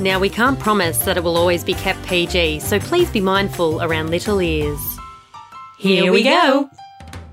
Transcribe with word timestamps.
Now, 0.00 0.18
we 0.18 0.30
can't 0.30 0.58
promise 0.58 0.98
that 1.04 1.18
it 1.18 1.24
will 1.24 1.36
always 1.36 1.62
be 1.62 1.74
kept 1.74 2.02
PG, 2.06 2.60
so 2.60 2.78
please 2.80 3.10
be 3.10 3.20
mindful 3.20 3.82
around 3.82 4.08
little 4.10 4.40
ears. 4.40 4.80
Here 5.78 6.10
we 6.10 6.22
go. 6.22 6.70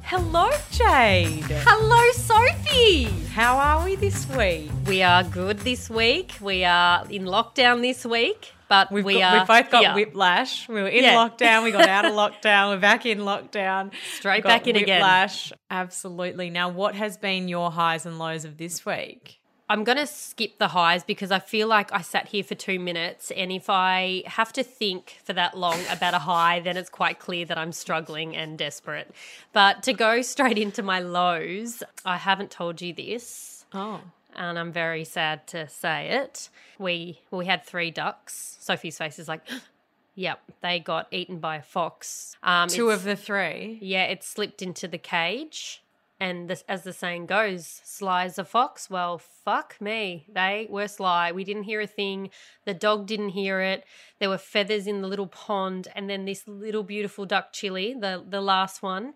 Hello, 0.02 0.50
Jade. 0.72 1.46
Hello, 1.48 2.12
Sophie. 2.12 3.06
How 3.30 3.58
are 3.58 3.86
we 3.86 3.96
this 3.96 4.28
week? 4.30 4.70
We 4.86 5.02
are 5.02 5.24
good 5.24 5.60
this 5.60 5.90
week. 5.90 6.34
We 6.42 6.66
are 6.66 7.06
in 7.10 7.24
lockdown 7.24 7.82
this 7.82 8.06
week, 8.06 8.52
but 8.68 8.92
We've, 8.92 9.06
we 9.06 9.20
got, 9.20 9.34
are 9.34 9.40
we've 9.40 9.48
both 9.48 9.72
got 9.72 9.86
here. 9.86 9.94
whiplash. 9.96 10.68
We 10.68 10.76
were 10.82 10.88
in 10.88 11.04
Yeah. 11.06 11.16
lockdown. 11.16 11.64
We 11.64 11.72
got 11.72 11.88
out 11.88 12.04
of 12.06 12.12
lockdown. 12.24 12.70
We're 12.76 12.82
back 12.82 13.06
in 13.06 13.20
lockdown. 13.20 13.92
Straight 14.16 14.44
back 14.44 14.68
in 14.68 14.76
again. 14.76 14.98
whiplash. 15.00 15.54
Absolutely. 15.70 16.50
Now, 16.50 16.68
what 16.70 16.96
has 16.96 17.18
been 17.18 17.48
your 17.48 17.72
highs 17.72 18.06
and 18.06 18.20
lows 18.20 18.44
of 18.44 18.58
this 18.58 18.86
week? 18.86 19.37
I'm 19.70 19.84
going 19.84 19.98
to 19.98 20.08
skip 20.08 20.60
the 20.60 20.70
highs 20.70 21.04
because 21.04 21.30
I 21.30 21.40
feel 21.40 21.68
like 21.68 21.92
I 21.92 22.02
sat 22.02 22.30
here 22.30 22.44
for 22.44 22.56
two 22.56 22.80
minutes. 22.80 23.32
And 23.32 23.52
if 23.52 23.70
I 23.70 24.24
have 24.26 24.54
to 24.54 24.64
think 24.64 25.20
for 25.24 25.34
that 25.34 25.58
long 25.58 25.80
about 25.92 26.14
a 26.14 26.20
high, 26.20 26.62
then 26.62 26.78
it's 26.78 26.90
quite 26.90 27.20
clear 27.20 27.46
that 27.46 27.58
I'm 27.58 27.74
struggling 27.74 28.36
and 28.36 28.58
desperate. 28.58 29.12
But 29.52 29.84
to 29.84 29.94
go 29.94 30.22
straight 30.22 30.58
into 30.58 30.84
my 30.84 31.00
lows, 31.02 31.84
I 32.06 32.18
haven't 32.18 32.50
told 32.52 32.82
you 32.82 32.94
this. 32.94 33.66
Oh. 33.74 34.00
And 34.36 34.58
I'm 34.58 34.72
very 34.72 35.04
sad 35.04 35.48
to 35.48 35.68
say 35.68 36.10
it. 36.10 36.50
We 36.80 37.20
we 37.32 37.46
had 37.48 37.66
three 37.66 37.92
ducks. 37.92 38.58
Sophie's 38.60 38.98
face 38.98 39.18
is 39.20 39.28
like, 39.28 39.42
yep, 40.16 40.40
they 40.62 40.80
got 40.80 41.08
eaten 41.12 41.40
by 41.40 41.58
a 41.58 41.62
fox. 41.62 42.38
Um, 42.44 42.70
Two 42.70 42.92
of 42.92 43.04
the 43.04 43.16
three. 43.16 43.80
yeah, 43.82 44.04
it 44.04 44.24
slipped 44.24 44.62
into 44.62 44.88
the 44.88 45.00
cage. 45.00 45.82
And 46.20 46.50
this, 46.50 46.64
as 46.68 46.84
the 46.84 46.94
saying 46.94 47.28
goes, 47.28 47.82
sly 47.84 48.26
as 48.26 48.40
a 48.40 48.44
fox. 48.44 48.90
Well, 48.90 49.20
fuck 49.20 49.80
me. 49.80 50.26
They 50.28 50.68
were 50.70 50.88
sly. 50.88 51.32
We 51.32 51.44
didn't 51.44 51.64
hear 51.64 51.82
a 51.82 51.88
thing. 51.88 52.32
The 52.66 52.74
dog 52.74 53.06
didn't 53.06 53.30
hear 53.30 53.62
it. 53.62 53.84
There 54.20 54.30
were 54.30 54.40
feathers 54.40 54.88
in 54.88 55.02
the 55.02 55.08
little 55.08 55.28
pond. 55.28 55.90
And 55.96 56.10
then 56.10 56.26
this 56.26 56.48
little 56.48 56.84
beautiful 56.84 57.26
duck 57.26 57.54
chili, 57.54 57.94
the, 57.94 58.24
the 58.28 58.42
last 58.42 58.82
one. 58.82 59.14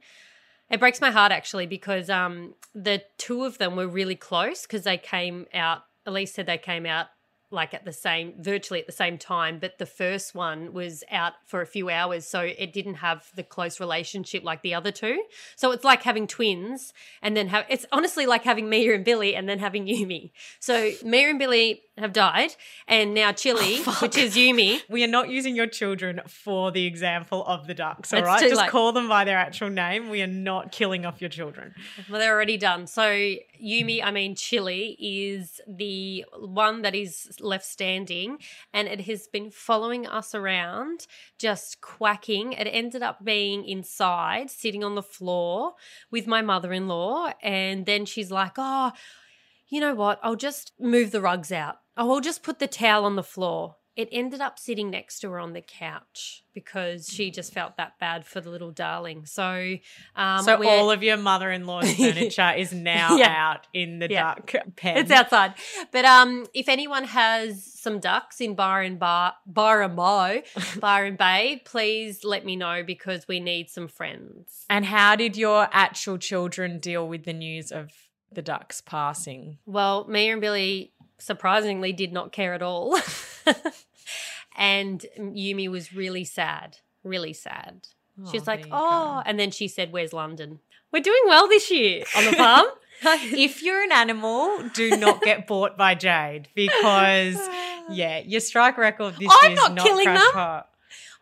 It 0.69 0.79
breaks 0.79 1.01
my 1.01 1.11
heart 1.11 1.31
actually 1.31 1.65
because 1.65 2.09
um, 2.09 2.53
the 2.73 3.03
two 3.17 3.43
of 3.43 3.57
them 3.57 3.75
were 3.75 3.87
really 3.87 4.15
close 4.15 4.61
because 4.61 4.83
they 4.83 4.97
came 4.97 5.47
out, 5.53 5.83
Elise 6.05 6.33
said 6.33 6.45
they 6.45 6.57
came 6.57 6.85
out 6.85 7.07
like 7.51 7.73
at 7.73 7.85
the 7.85 7.93
same 7.93 8.33
virtually 8.39 8.79
at 8.79 8.85
the 8.85 8.91
same 8.91 9.17
time 9.17 9.59
but 9.59 9.77
the 9.77 9.85
first 9.85 10.33
one 10.33 10.73
was 10.73 11.03
out 11.11 11.33
for 11.45 11.61
a 11.61 11.65
few 11.65 11.89
hours 11.89 12.25
so 12.25 12.41
it 12.41 12.73
didn't 12.73 12.95
have 12.95 13.31
the 13.35 13.43
close 13.43 13.79
relationship 13.79 14.43
like 14.43 14.61
the 14.61 14.73
other 14.73 14.91
two 14.91 15.21
so 15.55 15.71
it's 15.71 15.83
like 15.83 16.03
having 16.03 16.27
twins 16.27 16.93
and 17.21 17.35
then 17.35 17.47
have 17.47 17.65
it's 17.69 17.85
honestly 17.91 18.25
like 18.25 18.43
having 18.43 18.69
Mia 18.69 18.95
and 18.95 19.05
Billy 19.05 19.35
and 19.35 19.47
then 19.47 19.59
having 19.59 19.85
Yumi 19.85 20.31
so 20.59 20.91
Mia 21.03 21.29
and 21.29 21.39
Billy 21.39 21.81
have 21.97 22.13
died 22.13 22.55
and 22.87 23.13
now 23.13 23.31
Chili 23.31 23.81
oh, 23.85 23.97
which 24.01 24.17
is 24.17 24.35
Yumi 24.35 24.81
We 24.89 25.03
are 25.03 25.07
not 25.07 25.29
using 25.29 25.55
your 25.55 25.67
children 25.67 26.21
for 26.27 26.71
the 26.71 26.85
example 26.85 27.45
of 27.45 27.67
the 27.67 27.73
ducks, 27.73 28.13
all 28.13 28.19
It's 28.19 28.27
right? 28.27 28.39
Just 28.39 28.61
late. 28.61 28.69
call 28.69 28.91
them 28.91 29.07
by 29.07 29.23
their 29.23 29.37
actual 29.37 29.69
name. 29.69 30.09
We 30.09 30.21
are 30.21 30.27
not 30.27 30.71
killing 30.71 31.05
off 31.05 31.21
your 31.21 31.29
children. 31.29 31.73
Well, 32.09 32.19
they're 32.19 32.33
already 32.33 32.57
done. 32.57 32.87
So 32.87 33.03
Yumi, 33.03 34.03
I 34.03 34.11
mean 34.11 34.35
Chili, 34.35 34.97
is 34.99 35.61
the 35.67 36.25
one 36.39 36.81
that 36.81 36.95
is 36.95 37.37
left 37.41 37.65
standing, 37.65 38.37
and 38.73 38.87
it 38.87 39.01
has 39.01 39.27
been 39.27 39.51
following 39.51 40.07
us 40.07 40.33
around, 40.35 41.07
just 41.37 41.81
quacking. 41.81 42.53
It 42.53 42.65
ended 42.65 43.01
up 43.01 43.23
being 43.23 43.65
inside, 43.65 44.49
sitting 44.49 44.83
on 44.83 44.95
the 44.95 45.03
floor 45.03 45.73
with 46.09 46.27
my 46.27 46.41
mother-in-law, 46.41 47.33
and 47.41 47.85
then 47.85 48.05
she's 48.05 48.31
like, 48.31 48.53
"Oh, 48.57 48.91
you 49.69 49.79
know 49.79 49.95
what? 49.95 50.19
I'll 50.23 50.35
just 50.35 50.73
move 50.79 51.11
the 51.11 51.21
rugs 51.21 51.51
out. 51.51 51.77
Oh, 51.97 52.11
I'll 52.13 52.21
just 52.21 52.43
put 52.43 52.59
the 52.59 52.67
towel 52.67 53.05
on 53.05 53.15
the 53.15 53.23
floor." 53.23 53.77
It 53.97 54.07
ended 54.11 54.39
up 54.39 54.57
sitting 54.57 54.89
next 54.89 55.19
to 55.19 55.29
her 55.31 55.39
on 55.39 55.51
the 55.51 55.61
couch 55.61 56.43
because 56.53 57.07
she 57.07 57.29
just 57.29 57.53
felt 57.53 57.75
that 57.77 57.99
bad 57.99 58.25
for 58.25 58.39
the 58.39 58.49
little 58.49 58.71
darling. 58.71 59.25
So, 59.25 59.75
um, 60.15 60.43
so 60.43 60.63
all 60.65 60.89
of 60.91 61.03
your 61.03 61.17
mother-in-law's 61.17 61.93
furniture 61.97 62.51
is 62.55 62.71
now 62.71 63.17
Yeah. 63.17 63.27
out 63.51 63.67
in 63.73 63.99
the 63.99 64.07
Yeah. 64.09 64.35
duck 64.35 64.53
pen. 64.77 64.97
It's 64.97 65.11
outside. 65.11 65.55
But 65.91 66.05
um, 66.05 66.47
if 66.53 66.69
anyone 66.69 67.03
has 67.03 67.63
some 67.65 67.99
ducks 67.99 68.39
in 68.39 68.55
Byron 68.55 68.97
Bar 68.97 69.33
Byron 69.45 69.95
Byron 70.79 71.15
Bay, 71.19 71.61
please 71.65 72.23
let 72.23 72.45
me 72.45 72.55
know 72.55 72.83
because 72.83 73.27
we 73.27 73.39
need 73.41 73.69
some 73.69 73.87
friends. 73.89 74.65
And 74.69 74.85
how 74.85 75.15
did 75.17 75.35
your 75.35 75.67
actual 75.71 76.17
children 76.17 76.79
deal 76.79 77.07
with 77.07 77.25
the 77.25 77.33
news 77.33 77.71
of 77.71 77.91
the 78.31 78.41
ducks 78.41 78.79
passing? 78.79 79.57
Well, 79.65 80.05
Mia 80.07 80.31
and 80.31 80.39
Billy 80.41 80.93
surprisingly 81.21 81.93
did 81.93 82.11
not 82.11 82.31
care 82.31 82.53
at 82.53 82.61
all. 82.61 82.97
and 84.57 85.05
Yumi 85.17 85.69
was 85.69 85.93
really 85.93 86.23
sad, 86.25 86.77
really 87.03 87.33
sad. 87.33 87.87
She 88.29 88.37
was 88.37 88.47
Oh, 88.47 88.51
like, 88.51 88.65
"Oh," 88.71 89.15
go. 89.15 89.23
and 89.25 89.39
then 89.39 89.51
she 89.51 89.67
said, 89.67 89.91
"Where's 89.91 90.13
London?" 90.13 90.59
We're 90.91 91.01
doing 91.01 91.21
well 91.25 91.47
this 91.47 91.71
year 91.71 92.03
on 92.15 92.25
the 92.25 92.31
farm. 92.37 92.65
if 93.03 93.63
you're 93.63 93.81
an 93.83 93.91
animal, 93.91 94.69
do 94.73 94.91
not 94.97 95.21
get 95.21 95.47
bought 95.47 95.77
by 95.77 95.95
Jade 95.95 96.49
because 96.53 97.35
yeah, 97.89 98.19
your 98.19 98.41
strike 98.41 98.77
record 98.77 99.13
this 99.13 99.21
year 99.41 99.55
not 99.55 99.69
is 99.71 99.75
not 99.75 99.85
killing 99.85 100.05
crash 100.05 100.19
them. 100.19 100.31
hot. 100.33 100.69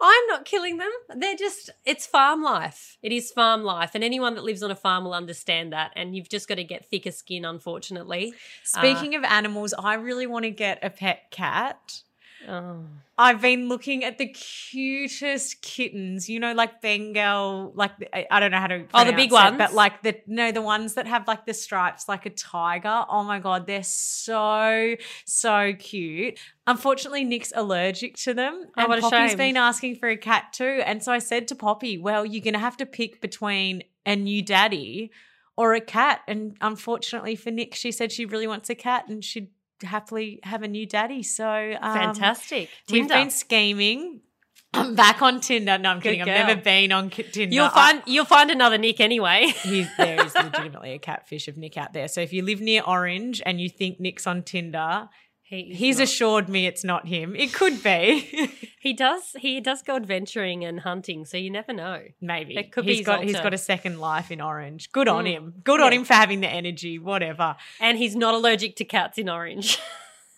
I'm 0.01 0.27
not 0.27 0.45
killing 0.45 0.77
them. 0.77 0.91
They're 1.15 1.35
just, 1.35 1.69
it's 1.85 2.05
farm 2.05 2.41
life. 2.41 2.97
It 3.01 3.11
is 3.11 3.31
farm 3.31 3.63
life. 3.63 3.91
And 3.95 4.03
anyone 4.03 4.35
that 4.35 4.43
lives 4.43 4.63
on 4.63 4.71
a 4.71 4.75
farm 4.75 5.03
will 5.03 5.13
understand 5.13 5.73
that. 5.73 5.91
And 5.95 6.15
you've 6.15 6.29
just 6.29 6.47
got 6.47 6.55
to 6.55 6.63
get 6.63 6.85
thicker 6.85 7.11
skin, 7.11 7.43
unfortunately. 7.43 8.33
Speaking 8.63 9.15
of 9.15 9.23
animals, 9.23 9.73
I 9.77 9.95
really 9.95 10.27
want 10.27 10.43
to 10.43 10.51
get 10.51 10.79
a 10.81 10.89
pet 10.89 11.31
cat. 11.31 12.01
Oh. 12.49 12.85
I've 13.17 13.41
been 13.41 13.67
looking 13.67 14.03
at 14.05 14.17
the 14.17 14.27
cutest 14.27 15.61
kittens, 15.61 16.29
you 16.29 16.39
know, 16.39 16.53
like 16.53 16.81
Bengal, 16.81 17.73
like 17.75 17.91
I 18.13 18.25
I 18.31 18.39
don't 18.39 18.51
know 18.51 18.57
how 18.59 18.67
to. 18.67 18.85
Oh, 18.93 19.03
the 19.05 19.11
big 19.11 19.29
it, 19.29 19.33
ones? 19.33 19.57
but 19.57 19.73
like 19.73 20.01
the 20.03 20.15
no, 20.25 20.51
the 20.51 20.61
ones 20.61 20.93
that 20.93 21.05
have 21.05 21.27
like 21.27 21.45
the 21.45 21.53
stripes, 21.53 22.07
like 22.07 22.25
a 22.25 22.29
tiger. 22.29 23.05
Oh 23.09 23.23
my 23.23 23.39
god, 23.39 23.67
they're 23.67 23.83
so 23.83 24.95
so 25.25 25.73
cute. 25.77 26.39
Unfortunately, 26.65 27.23
Nick's 27.25 27.51
allergic 27.55 28.15
to 28.17 28.33
them, 28.33 28.67
Oh, 28.77 28.91
and 28.91 29.01
Poppy's 29.01 29.31
shame. 29.31 29.37
been 29.37 29.57
asking 29.57 29.97
for 29.97 30.07
a 30.09 30.17
cat 30.17 30.53
too. 30.53 30.81
And 30.85 31.03
so 31.03 31.11
I 31.11 31.19
said 31.19 31.47
to 31.49 31.55
Poppy, 31.55 31.97
"Well, 31.97 32.25
you're 32.25 32.43
gonna 32.43 32.57
have 32.59 32.77
to 32.77 32.85
pick 32.85 33.21
between 33.21 33.83
a 34.05 34.15
new 34.15 34.41
daddy." 34.41 35.11
Or 35.57 35.73
a 35.73 35.81
cat, 35.81 36.21
and 36.25 36.55
unfortunately 36.61 37.35
for 37.35 37.51
Nick, 37.51 37.75
she 37.75 37.91
said 37.91 38.13
she 38.13 38.23
really 38.25 38.47
wants 38.47 38.69
a 38.69 38.75
cat, 38.75 39.09
and 39.09 39.21
she'd 39.21 39.49
happily 39.83 40.39
have 40.43 40.63
a 40.63 40.67
new 40.67 40.85
daddy. 40.85 41.23
So 41.23 41.47
um, 41.81 41.93
Fantastic. 41.93 42.69
We've 42.89 43.07
been 43.07 43.29
scheming. 43.29 44.21
I'm 44.73 44.93
back 44.93 45.21
on 45.21 45.41
Tinder. 45.41 45.77
No, 45.79 45.89
I'm 45.89 46.01
kidding. 46.01 46.21
I've 46.21 46.27
never 46.27 46.61
been 46.61 46.91
on 46.91 47.09
Tinder. 47.09 47.53
You'll 47.53 47.69
find 47.69 48.03
you'll 48.05 48.25
find 48.25 48.51
another 48.51 48.77
Nick 48.77 48.99
anyway. 48.99 49.47
he's, 49.63 49.87
there 49.97 50.23
is 50.23 50.35
legitimately 50.35 50.93
a 50.93 50.99
catfish 50.99 51.47
of 51.47 51.57
Nick 51.57 51.75
out 51.77 51.93
there. 51.93 52.07
So 52.07 52.21
if 52.21 52.33
you 52.33 52.43
live 52.43 52.61
near 52.61 52.83
Orange 52.85 53.41
and 53.45 53.59
you 53.59 53.67
think 53.69 53.99
Nick's 53.99 54.27
on 54.27 54.43
Tinder, 54.43 55.09
He, 55.49 55.63
he's 55.73 55.97
not. 55.97 56.03
assured 56.03 56.47
me 56.47 56.67
it's 56.67 56.83
not 56.83 57.07
him. 57.07 57.35
It 57.35 57.51
could 57.53 57.81
be. 57.81 58.51
he 58.79 58.93
does 58.93 59.35
he 59.39 59.59
does 59.59 59.81
go 59.81 59.95
adventuring 59.95 60.63
and 60.63 60.79
hunting, 60.81 61.25
so 61.25 61.37
you 61.37 61.49
never 61.49 61.73
know. 61.73 62.03
Maybe 62.21 62.55
It 62.55 62.71
could 62.71 62.85
be 62.85 62.91
he's 62.91 62.99
his 62.99 63.05
got 63.07 63.23
he's 63.23 63.39
got 63.39 63.53
a 63.53 63.57
second 63.57 63.99
life 63.99 64.29
in 64.29 64.41
Orange. 64.41 64.91
Good 64.91 65.07
on 65.07 65.25
Mm. 65.25 65.31
him. 65.31 65.53
Good 65.63 65.81
on 65.81 65.91
him 65.91 66.05
for 66.05 66.13
having 66.13 66.41
the 66.41 66.47
energy. 66.47 66.99
Whatever. 66.99 67.55
And 67.79 67.97
he's 67.97 68.15
not 68.15 68.35
allergic 68.35 68.75
to 68.75 68.85
cats 68.85 69.17
in 69.17 69.27
orange. 69.27 69.79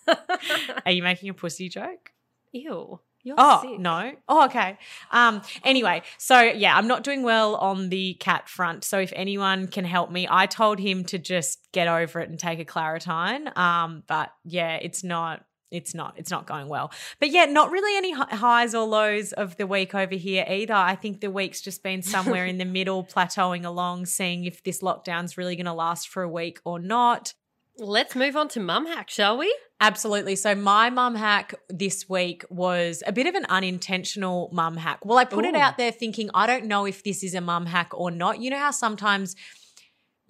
Are 0.86 0.90
you 0.92 1.02
making 1.02 1.28
a 1.28 1.34
pussy 1.34 1.68
joke? 1.68 2.10
Ew. 2.52 2.98
You're 3.24 3.36
Oh 3.38 3.60
sick. 3.62 3.78
no. 3.78 4.12
Oh 4.28 4.44
okay. 4.46 4.78
Um. 5.10 5.42
Anyway, 5.64 6.02
so 6.18 6.40
yeah, 6.40 6.76
I'm 6.76 6.88
not 6.88 7.04
doing 7.04 7.22
well 7.22 7.54
on 7.56 7.88
the 7.88 8.14
cat 8.14 8.48
front. 8.48 8.84
So 8.84 8.98
if 8.98 9.12
anyone 9.14 9.68
can 9.68 9.84
help 9.84 10.10
me, 10.10 10.26
I 10.30 10.46
told 10.46 10.78
him 10.78 11.04
to 11.04 11.18
just 11.18 11.68
get 11.72 11.86
over 11.88 12.20
it 12.20 12.28
and 12.30 12.38
take 12.38 12.58
a 12.58 12.64
Claritine. 12.64 13.50
Um. 13.56 14.02
But 14.06 14.32
yeah, 14.44 14.76
it's 14.76 15.04
not. 15.04 15.44
It's 15.70 15.94
not. 15.94 16.14
It's 16.18 16.30
not 16.30 16.46
going 16.46 16.68
well. 16.68 16.92
But 17.18 17.30
yeah, 17.30 17.46
not 17.46 17.70
really 17.70 17.96
any 17.96 18.12
highs 18.12 18.74
or 18.74 18.86
lows 18.86 19.32
of 19.32 19.56
the 19.56 19.66
week 19.66 19.94
over 19.94 20.14
here 20.14 20.44
either. 20.46 20.74
I 20.74 20.96
think 20.96 21.20
the 21.22 21.30
week's 21.30 21.62
just 21.62 21.82
been 21.82 22.02
somewhere 22.14 22.44
in 22.44 22.58
the 22.58 22.66
middle, 22.66 23.04
plateauing 23.04 23.64
along, 23.64 24.04
seeing 24.06 24.44
if 24.44 24.62
this 24.64 24.82
lockdown's 24.82 25.38
really 25.38 25.56
going 25.56 25.64
to 25.66 25.72
last 25.72 26.08
for 26.08 26.22
a 26.22 26.28
week 26.28 26.60
or 26.64 26.78
not. 26.78 27.32
Let's 27.82 28.14
move 28.14 28.36
on 28.36 28.46
to 28.50 28.60
mum 28.60 28.86
hack, 28.86 29.10
shall 29.10 29.36
we? 29.36 29.52
Absolutely. 29.80 30.36
So 30.36 30.54
my 30.54 30.88
mum 30.88 31.16
hack 31.16 31.54
this 31.68 32.08
week 32.08 32.44
was 32.48 33.02
a 33.04 33.12
bit 33.12 33.26
of 33.26 33.34
an 33.34 33.44
unintentional 33.48 34.50
mum 34.52 34.76
hack. 34.76 35.04
Well, 35.04 35.18
I 35.18 35.24
put 35.24 35.44
it 35.44 35.56
out 35.56 35.78
there 35.78 35.90
thinking 35.90 36.30
I 36.32 36.46
don't 36.46 36.66
know 36.66 36.86
if 36.86 37.02
this 37.02 37.24
is 37.24 37.34
a 37.34 37.40
mum 37.40 37.66
hack 37.66 37.90
or 37.92 38.12
not. 38.12 38.40
You 38.40 38.50
know 38.50 38.58
how 38.58 38.70
sometimes 38.70 39.34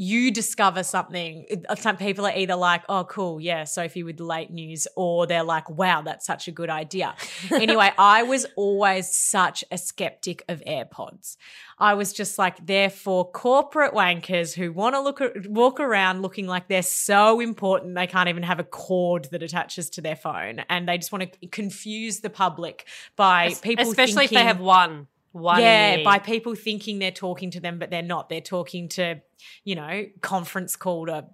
you 0.02 0.32
discover 0.32 0.82
something. 0.82 1.46
uh, 1.68 1.76
Some 1.76 1.96
people 1.96 2.26
are 2.26 2.36
either 2.36 2.56
like, 2.56 2.82
"Oh, 2.88 3.04
cool, 3.04 3.40
yeah, 3.40 3.64
Sophie 3.64 4.02
with 4.02 4.18
late 4.18 4.50
news," 4.50 4.88
or 4.96 5.26
they're 5.26 5.44
like, 5.44 5.70
"Wow, 5.70 6.02
that's 6.02 6.26
such 6.26 6.48
a 6.48 6.50
good 6.50 6.70
idea." 6.70 7.14
anyway, 7.52 7.92
I 7.96 8.24
was 8.24 8.46
always 8.56 9.14
such 9.14 9.62
a 9.70 9.78
skeptic 9.78 10.42
of 10.48 10.60
AirPods. 10.66 11.36
I 11.78 11.94
was 11.94 12.12
just 12.12 12.38
like, 12.38 12.64
they're 12.66 12.90
for 12.90 13.30
corporate 13.30 13.92
wankers 13.92 14.54
who 14.54 14.72
want 14.72 14.94
to 14.94 15.00
look 15.00 15.20
walk 15.48 15.80
around 15.80 16.22
looking 16.22 16.46
like 16.46 16.68
they're 16.68 16.82
so 16.82 17.40
important 17.40 17.94
they 17.94 18.06
can't 18.06 18.28
even 18.28 18.42
have 18.44 18.60
a 18.60 18.64
cord 18.64 19.28
that 19.32 19.42
attaches 19.42 19.90
to 19.90 20.00
their 20.00 20.16
phone, 20.16 20.60
and 20.68 20.88
they 20.88 20.98
just 20.98 21.12
want 21.12 21.32
to 21.32 21.46
confuse 21.48 22.20
the 22.20 22.30
public 22.30 22.86
by 23.16 23.54
people, 23.62 23.88
especially 23.88 24.24
if 24.24 24.30
they 24.30 24.44
have 24.44 24.60
one. 24.60 25.06
One. 25.32 25.60
yeah, 25.60 26.02
by 26.04 26.18
people 26.18 26.54
thinking 26.54 26.98
they're 26.98 27.10
talking 27.10 27.50
to 27.52 27.60
them, 27.60 27.78
but 27.78 27.90
they're 27.90 28.02
not. 28.02 28.28
They're 28.28 28.40
talking 28.40 28.88
to, 28.90 29.20
you 29.64 29.74
know, 29.74 30.06
conference 30.20 30.76
call 30.76 31.06
to, 31.06 31.26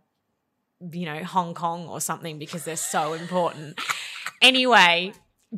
you 0.92 1.04
know, 1.04 1.22
Hong 1.24 1.54
Kong 1.54 1.88
or 1.88 2.00
something 2.00 2.38
because 2.38 2.64
they're 2.64 2.76
so 2.76 3.12
important. 3.14 3.78
Anyway, 4.40 5.12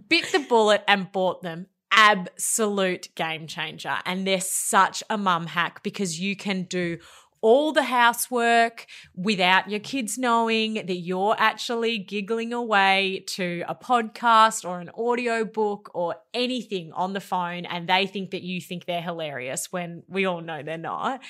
bit 0.08 0.32
the 0.32 0.38
bullet 0.38 0.82
and 0.88 1.12
bought 1.12 1.42
them. 1.42 1.66
Absolute 1.92 3.08
game 3.14 3.46
changer. 3.46 3.98
And 4.06 4.26
they're 4.26 4.40
such 4.40 5.02
a 5.10 5.18
mum 5.18 5.46
hack 5.46 5.82
because 5.82 6.18
you 6.18 6.34
can 6.34 6.62
do 6.62 6.98
all 7.42 7.72
the 7.72 7.82
housework 7.82 8.86
without 9.14 9.70
your 9.70 9.80
kids 9.80 10.18
knowing 10.18 10.74
that 10.74 10.96
you're 10.96 11.34
actually 11.38 11.98
giggling 11.98 12.52
away 12.52 13.24
to 13.26 13.64
a 13.68 13.74
podcast 13.74 14.68
or 14.68 14.80
an 14.80 14.90
audio 14.96 15.44
book 15.44 15.90
or 15.94 16.16
anything 16.34 16.92
on 16.92 17.12
the 17.12 17.20
phone 17.20 17.64
and 17.64 17.88
they 17.88 18.06
think 18.06 18.30
that 18.30 18.42
you 18.42 18.60
think 18.60 18.84
they're 18.84 19.00
hilarious 19.00 19.72
when 19.72 20.02
we 20.08 20.26
all 20.26 20.40
know 20.40 20.62
they're 20.62 20.76
not. 20.78 21.20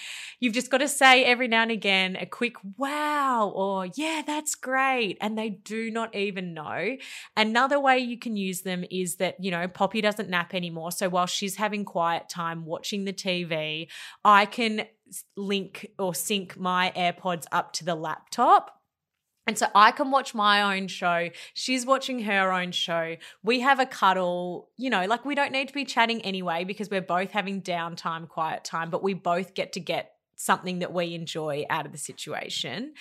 You've 0.40 0.54
just 0.54 0.70
got 0.70 0.78
to 0.78 0.88
say 0.88 1.24
every 1.24 1.48
now 1.48 1.62
and 1.62 1.70
again 1.70 2.16
a 2.16 2.26
quick 2.26 2.56
wow 2.76 3.52
or 3.54 3.86
yeah, 3.94 4.22
that's 4.26 4.54
great. 4.54 5.16
And 5.20 5.38
they 5.38 5.50
do 5.50 5.90
not 5.90 6.14
even 6.14 6.54
know. 6.54 6.96
Another 7.36 7.78
way 7.78 7.98
you 7.98 8.18
can 8.18 8.36
use 8.36 8.62
them 8.62 8.84
is 8.90 9.16
that, 9.16 9.36
you 9.38 9.50
know, 9.50 9.68
Poppy 9.68 10.00
doesn't 10.00 10.28
nap 10.28 10.54
anymore. 10.54 10.92
So 10.92 11.08
while 11.08 11.26
she's 11.26 11.56
having 11.56 11.84
quiet 11.84 12.28
time 12.28 12.64
watching 12.64 13.04
the 13.04 13.12
TV, 13.12 13.88
I 14.24 14.46
can 14.46 14.86
link 15.36 15.90
or 15.98 16.14
sync 16.14 16.58
my 16.58 16.92
AirPods 16.96 17.44
up 17.52 17.72
to 17.74 17.84
the 17.84 17.94
laptop. 17.94 18.76
And 19.46 19.58
so 19.58 19.66
I 19.74 19.90
can 19.90 20.10
watch 20.10 20.34
my 20.34 20.76
own 20.76 20.86
show. 20.86 21.30
She's 21.54 21.84
watching 21.84 22.20
her 22.20 22.52
own 22.52 22.72
show. 22.72 23.16
We 23.42 23.60
have 23.60 23.80
a 23.80 23.86
cuddle, 23.86 24.68
you 24.76 24.90
know, 24.90 25.06
like 25.06 25.24
we 25.24 25.34
don't 25.34 25.50
need 25.50 25.68
to 25.68 25.74
be 25.74 25.84
chatting 25.84 26.20
anyway 26.22 26.64
because 26.64 26.90
we're 26.90 27.00
both 27.00 27.32
having 27.32 27.62
downtime, 27.62 28.28
quiet 28.28 28.64
time, 28.64 28.90
but 28.90 29.02
we 29.02 29.14
both 29.14 29.54
get 29.54 29.72
to 29.72 29.80
get 29.80 30.12
something 30.40 30.78
that 30.80 30.92
we 30.92 31.14
enjoy 31.14 31.64
out 31.68 31.86
of 31.86 31.92
the 31.92 31.98
situation. 31.98 32.94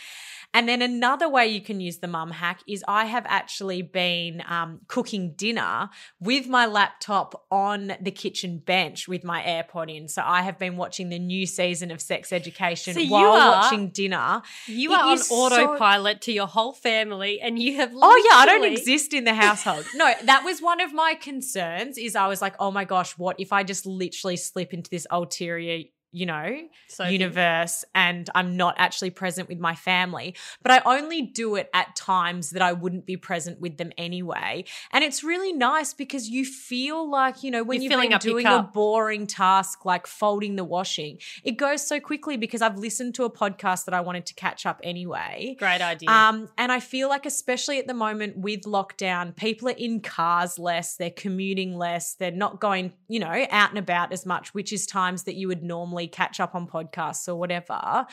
And 0.51 0.68
then 0.68 0.81
another 0.81 1.30
way 1.30 1.45
you 1.47 1.62
can 1.62 1.80
use 1.80 2.00
the 2.00 2.07
mum 2.07 2.31
hack 2.31 2.62
is 2.68 2.83
I 2.88 3.06
have 3.06 3.24
actually 3.27 3.83
been 3.83 4.41
um, 4.50 4.80
cooking 4.88 5.33
dinner 5.36 5.89
with 6.19 6.47
my 6.47 6.65
laptop 6.65 7.45
on 7.51 7.94
the 8.01 8.09
kitchen 8.09 8.57
bench 8.57 9.07
with 9.07 9.24
my 9.24 9.44
AirPod 9.44 9.95
in. 9.95 10.07
So 10.07 10.24
I 10.25 10.41
have 10.41 10.57
been 10.57 10.75
watching 10.75 11.09
the 11.09 11.19
new 11.19 11.45
season 11.45 11.91
of 11.91 12.01
Sex 12.01 12.33
Education 12.33 12.95
So 12.95 13.06
while 13.06 13.33
are- 13.33 13.62
watching 13.62 13.89
dinner. 13.91 14.41
You 14.65 14.91
It 14.94 14.97
are 15.00 15.06
on 15.09 15.13
is 15.13 15.27
so- 15.27 15.36
autopilot 15.36 16.21
to 16.21 16.31
your 16.31 16.47
whole 16.47 16.74
family, 16.74 17.39
and 17.39 17.59
you 17.62 17.75
have. 17.75 17.91
Oh 17.95 18.27
yeah, 18.31 18.38
I 18.38 18.45
don't 18.47 18.65
exist 18.65 19.13
in 19.13 19.25
the 19.25 19.36
household. 19.36 19.86
No, 19.95 20.12
that 20.24 20.44
was 20.44 20.62
one 20.62 20.81
of 20.81 20.94
my 20.94 21.13
concerns. 21.13 21.97
Is 22.00 22.15
I 22.15 22.25
was 22.27 22.41
like, 22.41 22.56
oh 22.59 22.71
my 22.71 22.86
gosh, 22.86 23.12
what 23.19 23.39
if 23.39 23.53
I 23.53 23.63
just 23.63 23.86
literally 23.86 24.36
slip 24.38 24.74
into 24.74 24.89
this 24.89 25.06
ulterior, 25.12 25.83
you 26.11 26.25
know, 26.25 26.57
So 26.88 27.06
universe 27.06 27.85
and 27.94 28.29
I'm 28.33 28.57
not 28.57 28.75
actually 28.77 29.11
present 29.11 29.47
with 29.47 29.59
my 29.59 29.75
family. 29.75 30.35
But 30.63 30.71
I 30.71 30.97
only 30.97 31.21
do 31.21 31.56
it 31.56 31.69
at 31.73 31.95
times 31.95 32.51
that 32.51 32.61
I 32.61 32.73
wouldn't 32.73 33.06
be 33.06 33.17
present 33.17 33.59
with 33.59 33.77
them 33.77 33.91
anyway. 33.97 34.65
And 34.91 35.03
it's 35.03 35.23
really 35.23 35.53
nice 35.53 35.94
because 35.94 36.29
you 36.29 36.45
feel 36.45 37.09
like, 37.09 37.44
you 37.44 37.51
know, 37.51 37.63
when 37.63 37.81
You're 37.81 37.91
you've 37.91 38.09
been 38.09 38.19
doing 38.19 38.45
a 38.47 38.63
boring 38.63 39.27
task 39.27 39.85
like 39.85 40.07
folding 40.07 40.56
the 40.56 40.63
washing, 40.63 41.19
it 41.44 41.57
goes 41.57 41.85
so 41.85 42.00
quickly 42.00 42.38
because 42.38 42.62
I've 42.62 42.77
listened 42.77 43.15
to 43.15 43.25
a 43.25 43.29
podcast 43.29 43.85
that 43.85 43.94
I 43.94 44.01
wanted 44.01 44.25
to 44.27 44.33
catch 44.33 44.65
up 44.65 44.79
anyway. 44.83 45.55
Great 45.59 45.81
idea. 45.81 46.09
Um, 46.09 46.50
and 46.57 46.71
I 46.71 46.79
feel 46.79 47.09
like, 47.09 47.25
especially 47.25 47.79
at 47.79 47.88
the 47.88 47.94
moment 47.94 48.38
with 48.38 48.62
lockdown, 48.62 49.35
people 49.35 49.69
are 49.69 49.77
in 49.77 50.01
cars 50.01 50.57
less, 50.57 50.95
they're 50.95 51.12
commuting 51.12 51.77
less, 51.77 52.15
they're 52.15 52.31
not 52.31 52.59
going, 52.59 52.94
you 53.07 53.19
know, 53.19 53.45
out 53.51 53.69
and 53.69 53.77
about 53.77 54.12
as 54.12 54.25
much, 54.25 54.53
which 54.53 54.73
is 54.73 54.85
times 54.85 55.23
that 55.23 55.35
you 55.35 55.47
would 55.47 55.63
normally 55.63 55.99
catch 56.07 56.40
up 56.40 56.56
on 56.56 56.68
podcasts 56.68 57.28
or 57.28 57.36
whatever. 57.36 58.06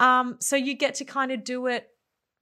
Um, 0.00 0.36
so 0.40 0.56
you 0.56 0.74
get 0.74 0.94
to 0.96 1.04
kind 1.04 1.32
of 1.32 1.44
do 1.44 1.66
it 1.66 1.88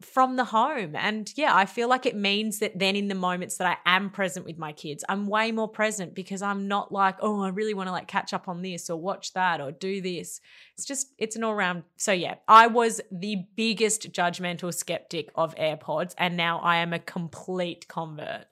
from 0.04 0.36
the 0.36 0.44
home. 0.44 0.94
And 0.94 1.32
yeah, 1.36 1.54
I 1.54 1.66
feel 1.66 1.88
like 1.88 2.04
it 2.06 2.16
means 2.16 2.58
that 2.58 2.78
then 2.78 2.96
in 2.96 3.08
the 3.08 3.14
moments 3.14 3.56
that 3.56 3.66
I 3.66 3.96
am 3.96 4.10
present 4.10 4.44
with 4.44 4.58
my 4.58 4.72
kids, 4.72 5.04
I'm 5.08 5.26
way 5.26 5.52
more 5.52 5.68
present 5.68 6.14
because 6.14 6.42
I'm 6.42 6.68
not 6.68 6.92
like, 6.92 7.16
oh, 7.20 7.42
I 7.42 7.48
really 7.48 7.74
want 7.74 7.88
to 7.88 7.92
like 7.92 8.08
catch 8.08 8.32
up 8.32 8.48
on 8.48 8.62
this 8.62 8.90
or 8.90 9.00
watch 9.00 9.32
that 9.32 9.60
or 9.60 9.72
do 9.72 10.00
this. 10.00 10.40
It's 10.74 10.84
just, 10.84 11.14
it's 11.18 11.36
an 11.36 11.44
all 11.44 11.54
round. 11.54 11.84
So 11.96 12.12
yeah, 12.12 12.34
I 12.48 12.66
was 12.66 13.00
the 13.10 13.44
biggest 13.56 14.12
judgmental 14.12 14.74
skeptic 14.74 15.30
of 15.34 15.54
AirPods 15.56 16.14
and 16.18 16.36
now 16.36 16.58
I 16.58 16.76
am 16.76 16.92
a 16.92 16.98
complete 16.98 17.88
convert. 17.88 18.46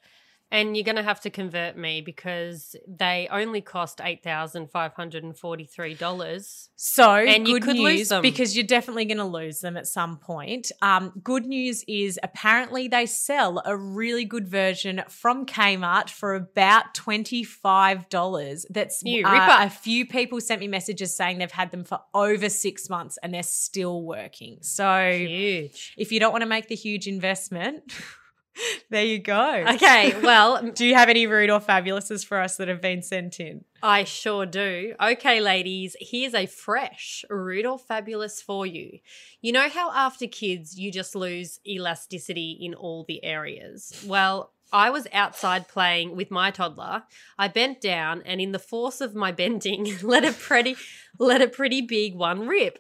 And 0.53 0.77
you're 0.77 0.85
going 0.85 0.97
to 0.97 1.03
have 1.03 1.21
to 1.23 1.31
convert 1.31 1.77
me 1.77 2.01
because 2.03 2.77
they 2.87 3.27
only 3.33 3.61
cost 3.61 4.01
eight 4.05 4.23
thousand 4.23 4.71
five 4.71 4.93
hundred 4.93 5.25
and 5.25 5.37
forty-three 5.37 5.95
dollars. 5.95 6.69
So 6.77 7.11
And 7.11 7.49
you 7.49 7.59
could 7.59 7.77
lose 7.79 8.09
them. 8.11 8.23
because 8.23 8.57
you're 8.57 8.67
definitely 8.67 9.07
going 9.07 9.19
to 9.19 9.25
lose 9.25 9.61
them 9.61 9.77
at 9.77 9.87
some 9.87 10.19
point. 10.19 10.71
Um, 10.83 11.13
good 11.25 11.47
news 11.47 11.85
is 11.89 12.19
apparently 12.23 12.87
they 12.87 13.07
sell 13.07 13.63
a 13.65 13.77
really 13.77 14.25
good 14.25 14.47
version 14.47 15.03
from 15.09 15.47
Kmart 15.47 16.11
for 16.11 16.35
about 16.35 16.95
twenty 16.95 17.43
five 17.43 18.09
dollars. 18.09 18.67
That's 18.71 19.03
You 19.03 19.27
uh, 19.27 19.59
a 19.63 19.71
few 19.71 20.07
people 20.07 20.41
sent 20.41 20.61
me 20.61 20.69
messages 20.69 21.17
saying 21.17 21.39
they've 21.39 21.51
had 21.51 21.71
them 21.71 21.85
for 21.85 22.01
over 22.15 22.49
six 22.49 22.91
months 22.91 23.19
and 23.23 23.33
they're 23.33 23.43
still 23.43 24.03
working. 24.03 24.59
So 24.61 25.11
Huge. 25.13 25.95
if 25.97 26.13
you 26.13 26.21
don't 26.21 26.33
want 26.33 26.43
to 26.43 26.49
make 26.49 26.69
the 26.69 26.75
huge 26.75 27.07
investment, 27.07 27.83
there 28.91 29.05
you 29.05 29.19
go. 29.19 29.65
Okay, 29.69 30.19
well, 30.23 30.63
Do 30.71 30.87
you 30.87 30.95
have 30.95 31.09
any 31.09 31.27
rude 31.27 31.51
or 31.51 31.61
fabulouses 31.61 32.25
for 32.25 32.41
us 32.41 32.57
that 32.57 32.69
have 32.69 32.81
been 32.81 33.03
sent 33.03 33.41
in? 33.41 33.65
I 33.83 34.05
sure 34.05 34.47
do. 34.47 34.95
Okay, 35.03 35.41
ladies, 35.41 35.97
here's 36.01 36.35
a 36.35 36.47
fresh 36.47 37.25
rude 37.29 37.67
or 37.67 37.79
fabulous 37.79 38.41
for 38.41 38.67
you. 38.67 38.99
You 39.41 39.53
know 39.53 39.69
how 39.69 39.91
after 39.93 40.27
kids 40.27 40.79
you 40.79 40.93
just 40.93 41.15
lose 41.15 41.61
elasticity 41.67 42.59
in 42.61 42.75
all 42.75 43.05
the 43.07 43.25
areas? 43.25 44.05
Well, 44.07 44.53
I 44.73 44.89
was 44.91 45.07
outside 45.13 45.69
playing 45.69 46.17
with 46.17 46.31
my 46.31 46.51
toddler. 46.51 47.03
I 47.39 47.49
bent 47.49 47.81
down 47.81 48.23
and 48.25 48.41
in 48.41 48.53
the 48.53 48.59
force 48.59 49.01
of 49.01 49.15
my 49.15 49.31
bending 49.31 49.99
let 50.03 50.25
a 50.25 50.33
pretty 50.33 50.77
let 51.19 51.43
a 51.43 51.49
pretty 51.49 51.83
big 51.83 52.15
one 52.15 52.47
rip. 52.47 52.79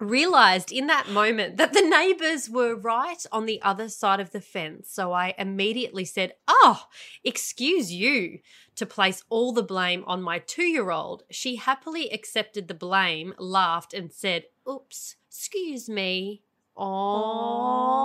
Realized 0.00 0.70
in 0.70 0.86
that 0.86 1.08
moment 1.08 1.56
that 1.56 1.72
the 1.72 1.80
neighbors 1.80 2.48
were 2.48 2.76
right 2.76 3.26
on 3.32 3.46
the 3.46 3.60
other 3.62 3.88
side 3.88 4.20
of 4.20 4.30
the 4.30 4.40
fence. 4.40 4.88
So 4.92 5.12
I 5.12 5.34
immediately 5.36 6.04
said, 6.04 6.34
Oh, 6.46 6.84
excuse 7.24 7.92
you 7.92 8.38
to 8.76 8.86
place 8.86 9.24
all 9.28 9.52
the 9.52 9.62
blame 9.62 10.04
on 10.06 10.22
my 10.22 10.38
two 10.38 10.62
year 10.62 10.92
old. 10.92 11.24
She 11.30 11.56
happily 11.56 12.10
accepted 12.10 12.68
the 12.68 12.74
blame, 12.74 13.34
laughed, 13.38 13.92
and 13.92 14.12
said, 14.12 14.44
Oops, 14.70 15.16
excuse 15.28 15.88
me. 15.88 16.42
Oh. 16.76 17.98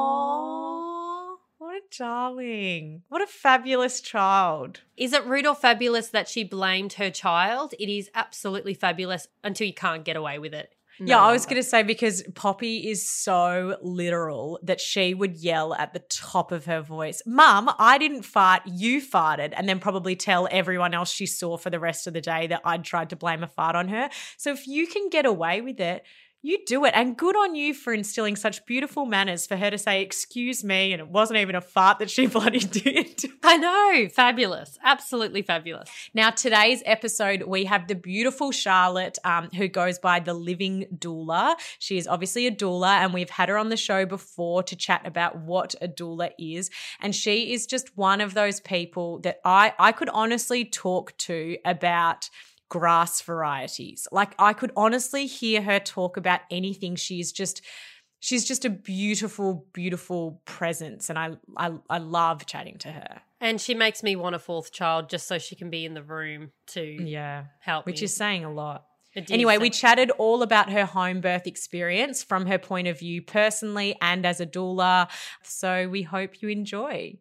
What 1.59 1.75
a 1.75 1.81
darling. 1.97 3.03
What 3.09 3.21
a 3.21 3.27
fabulous 3.27 4.01
child. 4.01 4.81
Is 4.97 5.13
it 5.13 5.25
rude 5.25 5.45
or 5.45 5.53
fabulous 5.55 6.07
that 6.09 6.27
she 6.27 6.43
blamed 6.43 6.93
her 6.93 7.11
child? 7.11 7.73
It 7.79 7.87
is 7.87 8.09
absolutely 8.15 8.73
fabulous 8.73 9.27
until 9.43 9.67
you 9.67 9.73
can't 9.73 10.03
get 10.03 10.15
away 10.15 10.39
with 10.39 10.55
it. 10.55 10.73
Yeah, 10.99 11.19
I 11.19 11.31
was 11.31 11.45
going 11.45 11.61
to 11.61 11.67
say 11.67 11.83
because 11.83 12.23
Poppy 12.35 12.89
is 12.89 13.07
so 13.07 13.77
literal 13.81 14.59
that 14.63 14.79
she 14.79 15.13
would 15.13 15.35
yell 15.35 15.73
at 15.73 15.93
the 15.93 16.03
top 16.09 16.51
of 16.51 16.65
her 16.65 16.81
voice, 16.81 17.21
Mum, 17.25 17.69
I 17.79 17.97
didn't 17.97 18.23
fart, 18.23 18.61
you 18.65 19.01
farted, 19.01 19.53
and 19.55 19.67
then 19.67 19.79
probably 19.79 20.15
tell 20.15 20.47
everyone 20.51 20.93
else 20.93 21.11
she 21.11 21.25
saw 21.25 21.57
for 21.57 21.69
the 21.69 21.79
rest 21.79 22.07
of 22.07 22.13
the 22.13 22.21
day 22.21 22.47
that 22.47 22.61
I'd 22.63 22.83
tried 22.83 23.09
to 23.09 23.15
blame 23.15 23.43
a 23.43 23.47
fart 23.47 23.75
on 23.75 23.87
her. 23.89 24.09
So 24.37 24.51
if 24.51 24.67
you 24.67 24.87
can 24.87 25.09
get 25.09 25.25
away 25.25 25.61
with 25.61 25.79
it, 25.79 26.03
you 26.45 26.59
do 26.65 26.83
it. 26.83 26.91
And 26.93 27.17
good 27.17 27.37
on 27.37 27.55
you 27.55 27.73
for 27.73 27.93
instilling 27.93 28.35
such 28.35 28.65
beautiful 28.65 29.05
manners 29.05 29.47
for 29.47 29.55
her 29.55 29.71
to 29.71 29.77
say, 29.77 30.01
Excuse 30.01 30.61
me. 30.61 30.91
And 30.91 30.99
it 30.99 31.07
wasn't 31.07 31.39
even 31.39 31.55
a 31.55 31.61
fart 31.61 31.99
that 31.99 32.11
she 32.11 32.27
bloody 32.27 32.59
did. 32.59 33.23
I 33.41 33.57
know. 33.57 34.09
Fabulous. 34.09 34.77
Absolutely 34.83 35.41
fabulous. 35.41 35.89
Now, 36.13 36.31
today's 36.31 36.83
episode, 36.85 37.43
we 37.43 37.63
have 37.65 37.87
the 37.87 37.95
beautiful 37.95 38.51
Charlotte, 38.51 39.17
um, 39.23 39.49
who 39.55 39.69
goes 39.69 39.99
by 39.99 40.19
the 40.19 40.33
Living 40.33 40.85
Doula. 40.93 41.55
She 41.79 41.97
is 41.97 42.07
obviously 42.07 42.45
a 42.45 42.51
doula, 42.51 42.97
and 42.97 43.13
we've 43.13 43.29
had 43.29 43.47
her 43.47 43.57
on 43.57 43.69
the 43.69 43.77
show 43.77 44.05
before 44.05 44.63
to 44.63 44.75
chat 44.75 45.07
about 45.07 45.37
what 45.37 45.75
a 45.81 45.87
doula 45.87 46.31
is. 46.37 46.69
And 46.99 47.15
she 47.15 47.53
is 47.53 47.65
just 47.65 47.95
one 47.97 48.19
of 48.19 48.33
those 48.33 48.59
people 48.59 49.19
that 49.19 49.39
I, 49.45 49.73
I 49.79 49.93
could 49.93 50.09
honestly 50.09 50.65
talk 50.65 51.17
to 51.19 51.57
about 51.63 52.29
grass 52.73 53.21
varieties. 53.21 54.07
Like 54.11 54.33
I 54.39 54.53
could 54.53 54.71
honestly 54.75 55.27
hear 55.27 55.61
her 55.61 55.79
talk 55.79 56.17
about 56.17 56.39
anything. 56.49 56.95
She's 56.95 57.31
just 57.31 57.61
she's 58.19 58.45
just 58.45 58.65
a 58.65 58.69
beautiful 58.71 59.67
beautiful 59.73 60.41
presence 60.45 61.11
and 61.11 61.19
I 61.19 61.33
I 61.55 61.73
I 61.87 61.99
love 61.99 62.47
chatting 62.47 62.79
to 62.79 62.91
her. 62.91 63.21
And 63.39 63.61
she 63.61 63.75
makes 63.75 64.01
me 64.01 64.15
want 64.15 64.33
a 64.33 64.39
fourth 64.39 64.71
child 64.71 65.07
just 65.07 65.27
so 65.27 65.37
she 65.37 65.55
can 65.55 65.69
be 65.69 65.85
in 65.85 65.93
the 65.93 66.01
room 66.01 66.51
to 66.69 66.81
Yeah. 66.81 67.43
help 67.59 67.85
Which 67.85 68.01
me. 68.01 68.05
is 68.05 68.15
saying 68.15 68.43
a 68.43 68.51
lot. 68.51 68.85
Anyway, 69.29 69.59
we 69.59 69.69
chatted 69.69 70.09
all 70.17 70.41
about 70.41 70.71
her 70.71 70.85
home 70.85 71.21
birth 71.21 71.45
experience 71.45 72.23
from 72.23 72.47
her 72.47 72.57
point 72.57 72.87
of 72.87 72.97
view 72.97 73.21
personally 73.21 73.95
and 74.01 74.25
as 74.25 74.39
a 74.41 74.47
doula. 74.47 75.07
So 75.43 75.87
we 75.87 76.01
hope 76.01 76.41
you 76.41 76.49
enjoy. 76.49 77.19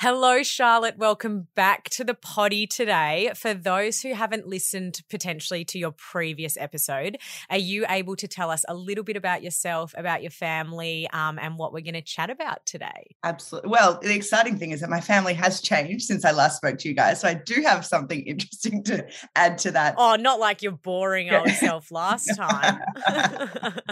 Hello, 0.00 0.42
Charlotte. 0.42 0.98
Welcome 0.98 1.48
back 1.54 1.88
to 1.90 2.04
the 2.04 2.14
potty 2.14 2.66
today. 2.66 3.32
For 3.34 3.54
those 3.54 4.00
who 4.00 4.14
haven't 4.14 4.46
listened 4.46 5.00
potentially 5.10 5.64
to 5.66 5.78
your 5.78 5.92
previous 5.92 6.56
episode, 6.56 7.18
are 7.50 7.58
you 7.58 7.84
able 7.88 8.16
to 8.16 8.28
tell 8.28 8.50
us 8.50 8.64
a 8.68 8.74
little 8.74 9.04
bit 9.04 9.16
about 9.16 9.42
yourself, 9.42 9.94
about 9.96 10.22
your 10.22 10.30
family, 10.30 11.08
um, 11.12 11.38
and 11.38 11.58
what 11.58 11.72
we're 11.72 11.80
going 11.80 11.94
to 11.94 12.02
chat 12.02 12.30
about 12.30 12.64
today? 12.66 13.16
Absolutely. 13.22 13.70
Well, 13.70 13.98
the 14.00 14.14
exciting 14.14 14.58
thing 14.58 14.70
is 14.70 14.80
that 14.80 14.90
my 14.90 15.00
family 15.00 15.34
has 15.34 15.60
changed 15.60 16.04
since 16.04 16.24
I 16.24 16.30
last 16.30 16.56
spoke 16.58 16.78
to 16.78 16.88
you 16.88 16.94
guys. 16.94 17.20
So 17.20 17.28
I 17.28 17.34
do 17.34 17.62
have 17.62 17.84
something 17.84 18.20
interesting 18.26 18.82
to 18.84 19.06
add 19.34 19.58
to 19.58 19.70
that. 19.72 19.94
Oh, 19.98 20.16
not 20.16 20.40
like 20.40 20.62
your 20.62 20.72
boring 20.72 21.30
old 21.30 21.50
self 21.50 21.90
last 21.90 22.30
time. 22.36 22.80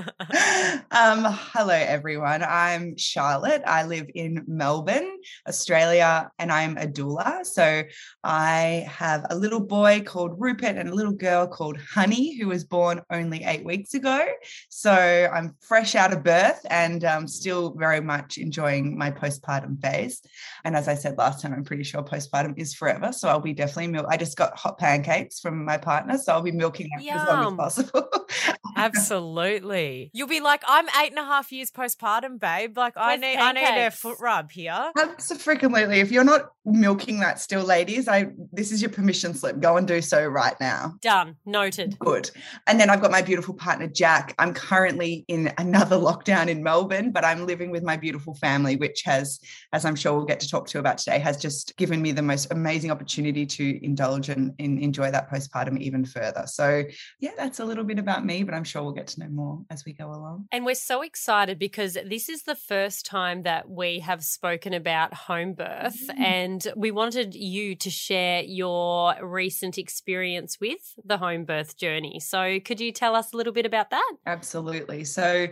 um, 0.91 1.25
hello, 1.53 1.75
everyone. 1.75 2.43
I'm 2.43 2.97
Charlotte. 2.97 3.63
I 3.67 3.85
live 3.85 4.09
in 4.15 4.45
Melbourne, 4.47 5.11
Australia, 5.47 5.72
and 5.75 6.53
I'm 6.53 6.77
a 6.77 6.87
doula. 6.87 7.45
So 7.45 7.83
I 8.25 8.87
have 8.89 9.27
a 9.31 9.37
little 9.37 9.61
boy 9.61 10.03
called 10.05 10.35
Rupert 10.39 10.77
and 10.77 10.89
a 10.89 10.95
little 10.95 11.13
girl 11.13 11.47
called 11.47 11.79
Honey, 11.79 12.37
who 12.37 12.49
was 12.49 12.65
born 12.65 13.01
only 13.11 13.45
eight 13.45 13.65
weeks 13.65 13.95
ago. 13.95 14.27
So 14.69 14.93
I'm 14.93 15.55
fresh 15.61 15.95
out 15.95 16.13
of 16.13 16.23
birth 16.23 16.65
and 16.71 17.05
um, 17.05 17.29
still 17.29 17.75
very 17.75 18.01
much 18.01 18.39
enjoying 18.39 18.97
my 18.97 19.11
postpartum 19.11 19.81
phase. 19.81 20.23
And 20.65 20.77
as 20.77 20.89
I 20.89 20.95
said 20.95 21.19
last 21.19 21.43
time, 21.43 21.53
I'm 21.53 21.65
pretty 21.65 21.85
sure 21.85 22.03
postpartum 22.03 22.59
is 22.59 22.75
forever. 22.75 23.13
So 23.13 23.29
I'll 23.29 23.41
be 23.41 23.53
definitely 23.53 23.89
milk. 23.89 24.07
I 24.09 24.17
just 24.17 24.37
got 24.37 24.57
hot 24.57 24.79
pancakes 24.79 25.41
from 25.41 25.65
my 25.65 25.79
partner, 25.79 26.19
so 26.19 26.33
I'll 26.33 26.43
be 26.43 26.53
milking 26.53 26.89
that 26.97 27.05
as 27.07 27.29
long 27.29 27.53
as 27.53 27.75
possible. 27.75 28.09
Absolutely. 28.77 30.11
You'll 30.13 30.29
be 30.29 30.41
like, 30.41 30.63
I'm 30.67 30.89
eight 31.01 31.11
and 31.11 31.19
a 31.19 31.25
half 31.25 31.53
years 31.53 31.71
postpartum, 31.71 32.41
babe. 32.41 32.77
Like, 32.77 32.95
I 32.97 33.17
need, 33.17 33.37
I 33.37 33.53
need 33.53 33.87
a 33.87 33.91
foot 33.91 34.19
rub 34.21 34.51
here. 34.51 34.91
Absolutely. 35.63 36.01
If 36.01 36.11
you're 36.11 36.25
not 36.25 36.53
milking 36.65 37.19
that 37.21 37.41
still, 37.41 37.65
ladies, 37.65 38.09
I 38.09 38.29
this 38.53 38.71
is 38.71 38.81
your 38.81 38.91
permission 38.91 39.35
slip. 39.35 39.61
Go 39.61 39.77
and 39.77 39.87
do 39.87 40.01
so 40.01 40.25
right 40.27 40.55
now. 40.61 40.95
Done. 41.01 41.37
Noted. 41.45 41.99
Good. 41.99 42.31
And 42.67 42.79
then 42.79 42.91
I've 42.91 43.01
got 43.01 43.11
my 43.11 43.23
beautiful 43.23 43.55
partner, 43.55 43.87
Jack. 43.89 44.35
I'm 44.39 44.55
currently 44.55 45.25
in 45.29 45.53
another 45.59 45.97
lockdown 46.09 46.49
in 46.49 46.63
Melbourne, 46.63 47.11
but 47.11 47.25
I'm 47.25 47.47
living 47.47 47.71
with 47.71 47.83
my 47.83 47.97
beautiful 47.97 48.35
family, 48.35 48.77
which 48.77 49.03
has, 49.05 49.41
as 49.73 49.85
I'm 49.85 49.97
sure 49.97 50.15
we'll 50.15 50.25
get 50.25 50.41
to 50.41 50.49
talk 50.49 50.67
to 50.69 50.79
about 50.79 50.99
today, 50.99 51.19
has 51.19 51.37
just 51.37 51.77
given 51.77 52.01
me 52.01 52.13
the 52.13 52.23
most 52.23 52.53
amazing 52.53 52.91
opportunity 52.91 53.47
to 53.47 53.85
indulge 53.85 54.29
and, 54.29 54.53
and 54.59 54.79
enjoy 54.79 55.11
that 55.11 55.31
postpartum 55.31 55.79
even 55.79 56.05
further. 56.05 56.45
So, 56.47 56.85
yeah, 57.21 57.33
that's 57.37 57.61
a 57.61 57.65
little 57.65 57.85
bit 57.85 57.99
about 57.99 58.25
me, 58.25 58.43
but 58.43 58.55
I'm 58.55 58.65
sure 58.65 58.83
we'll 58.83 58.93
get 58.93 59.09
to 59.09 59.21
know 59.21 59.29
more 59.29 59.65
as 59.71 59.85
we 59.85 59.93
go 59.93 60.07
along. 60.07 60.47
And 60.53 60.65
we're 60.65 60.75
so 60.75 61.03
excited 61.03 61.59
because 61.59 61.97
this 62.07 62.29
is 62.29 62.43
the 62.43 62.57
first 62.57 63.07
time 63.07 63.43
that 63.43 63.69
we 63.69 64.01
have 64.01 64.23
spoken 64.25 64.75
about 64.75 65.15
home 65.15 65.52
birth, 65.55 65.99
and 66.19 66.67
we 66.77 66.91
wanted 66.91 67.35
you 67.35 67.75
to 67.77 67.91
share 67.91 68.43
your 68.43 69.15
recent 69.23 69.79
experience 69.79 70.59
with 70.61 70.81
the 71.05 71.19
home 71.19 71.45
birth 71.45 71.77
journey. 71.77 72.21
So, 72.21 72.61
could 72.61 72.81
you 72.81 72.93
tell 72.93 73.15
us 73.15 73.33
a 73.33 73.37
little 73.37 73.53
bit 73.53 73.67
about 73.67 73.91
that? 73.91 74.13
Absolutely. 74.27 75.05
So, 75.05 75.49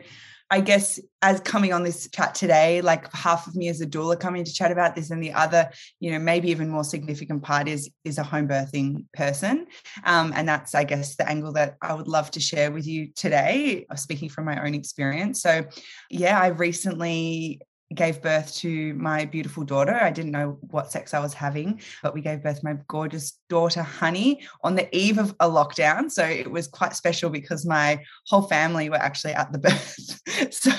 I 0.53 0.61
guess 0.61 0.99
as 1.23 1.41
coming 1.41 1.73
on 1.73 1.85
this 1.85 2.09
chat 2.11 2.35
today, 2.35 2.81
like 2.81 3.13
half 3.15 3.47
of 3.47 3.55
me 3.55 3.69
is 3.69 3.81
a 3.81 3.87
doula 3.87 4.19
coming 4.19 4.43
to 4.43 4.53
chat 4.53 4.73
about 4.73 4.97
this, 4.97 5.11
and 5.11 5.23
the 5.23 5.33
other, 5.33 5.71
you 6.01 6.11
know, 6.11 6.19
maybe 6.19 6.51
even 6.51 6.69
more 6.69 6.83
significant 6.83 7.43
part 7.43 7.69
is 7.69 7.89
is 8.05 8.19
a 8.19 8.25
home 8.25 8.49
birthing 8.49 9.05
person, 9.13 9.67
um, 10.05 10.33
and 10.35 10.49
that's 10.49 10.75
I 10.75 10.83
guess 10.83 11.15
the 11.15 11.29
angle 11.29 11.53
that 11.53 11.77
I 11.81 11.95
would 11.95 12.09
love 12.09 12.33
to 12.33 12.41
share 12.41 12.73
with 12.73 12.87
you 12.87 13.11
today. 13.15 13.87
uh, 13.89 13.95
Speaking 13.95 14.29
from 14.29 14.45
my 14.45 14.65
own 14.65 14.75
experience, 14.75 15.41
so 15.41 15.65
yeah, 16.11 16.41
I 16.41 16.49
recently 16.49 17.61
gave 17.95 18.23
birth 18.23 18.55
to 18.55 18.95
my 18.95 19.25
beautiful 19.25 19.65
daughter. 19.65 19.95
I 19.95 20.11
didn't 20.11 20.31
know 20.31 20.59
what 20.71 20.93
sex 20.93 21.13
I 21.13 21.19
was 21.19 21.35
having, 21.35 21.81
but 22.03 22.15
we 22.15 22.21
gave 22.21 22.43
birth 22.43 22.61
to 22.61 22.65
my 22.65 22.77
gorgeous 22.87 23.39
daughter, 23.49 23.83
Honey, 23.83 24.43
on 24.63 24.77
the 24.77 24.95
eve 24.97 25.19
of 25.19 25.35
a 25.41 25.49
lockdown. 25.49 26.11
So 26.11 26.25
it 26.25 26.51
was 26.51 26.69
quite 26.69 26.95
special 26.95 27.31
because 27.31 27.67
my 27.67 28.01
whole 28.29 28.43
family 28.43 28.89
were 28.91 28.97
actually 28.97 29.33
at 29.33 29.53
the 29.53 29.59
birth. 29.59 30.21
so 30.53 30.71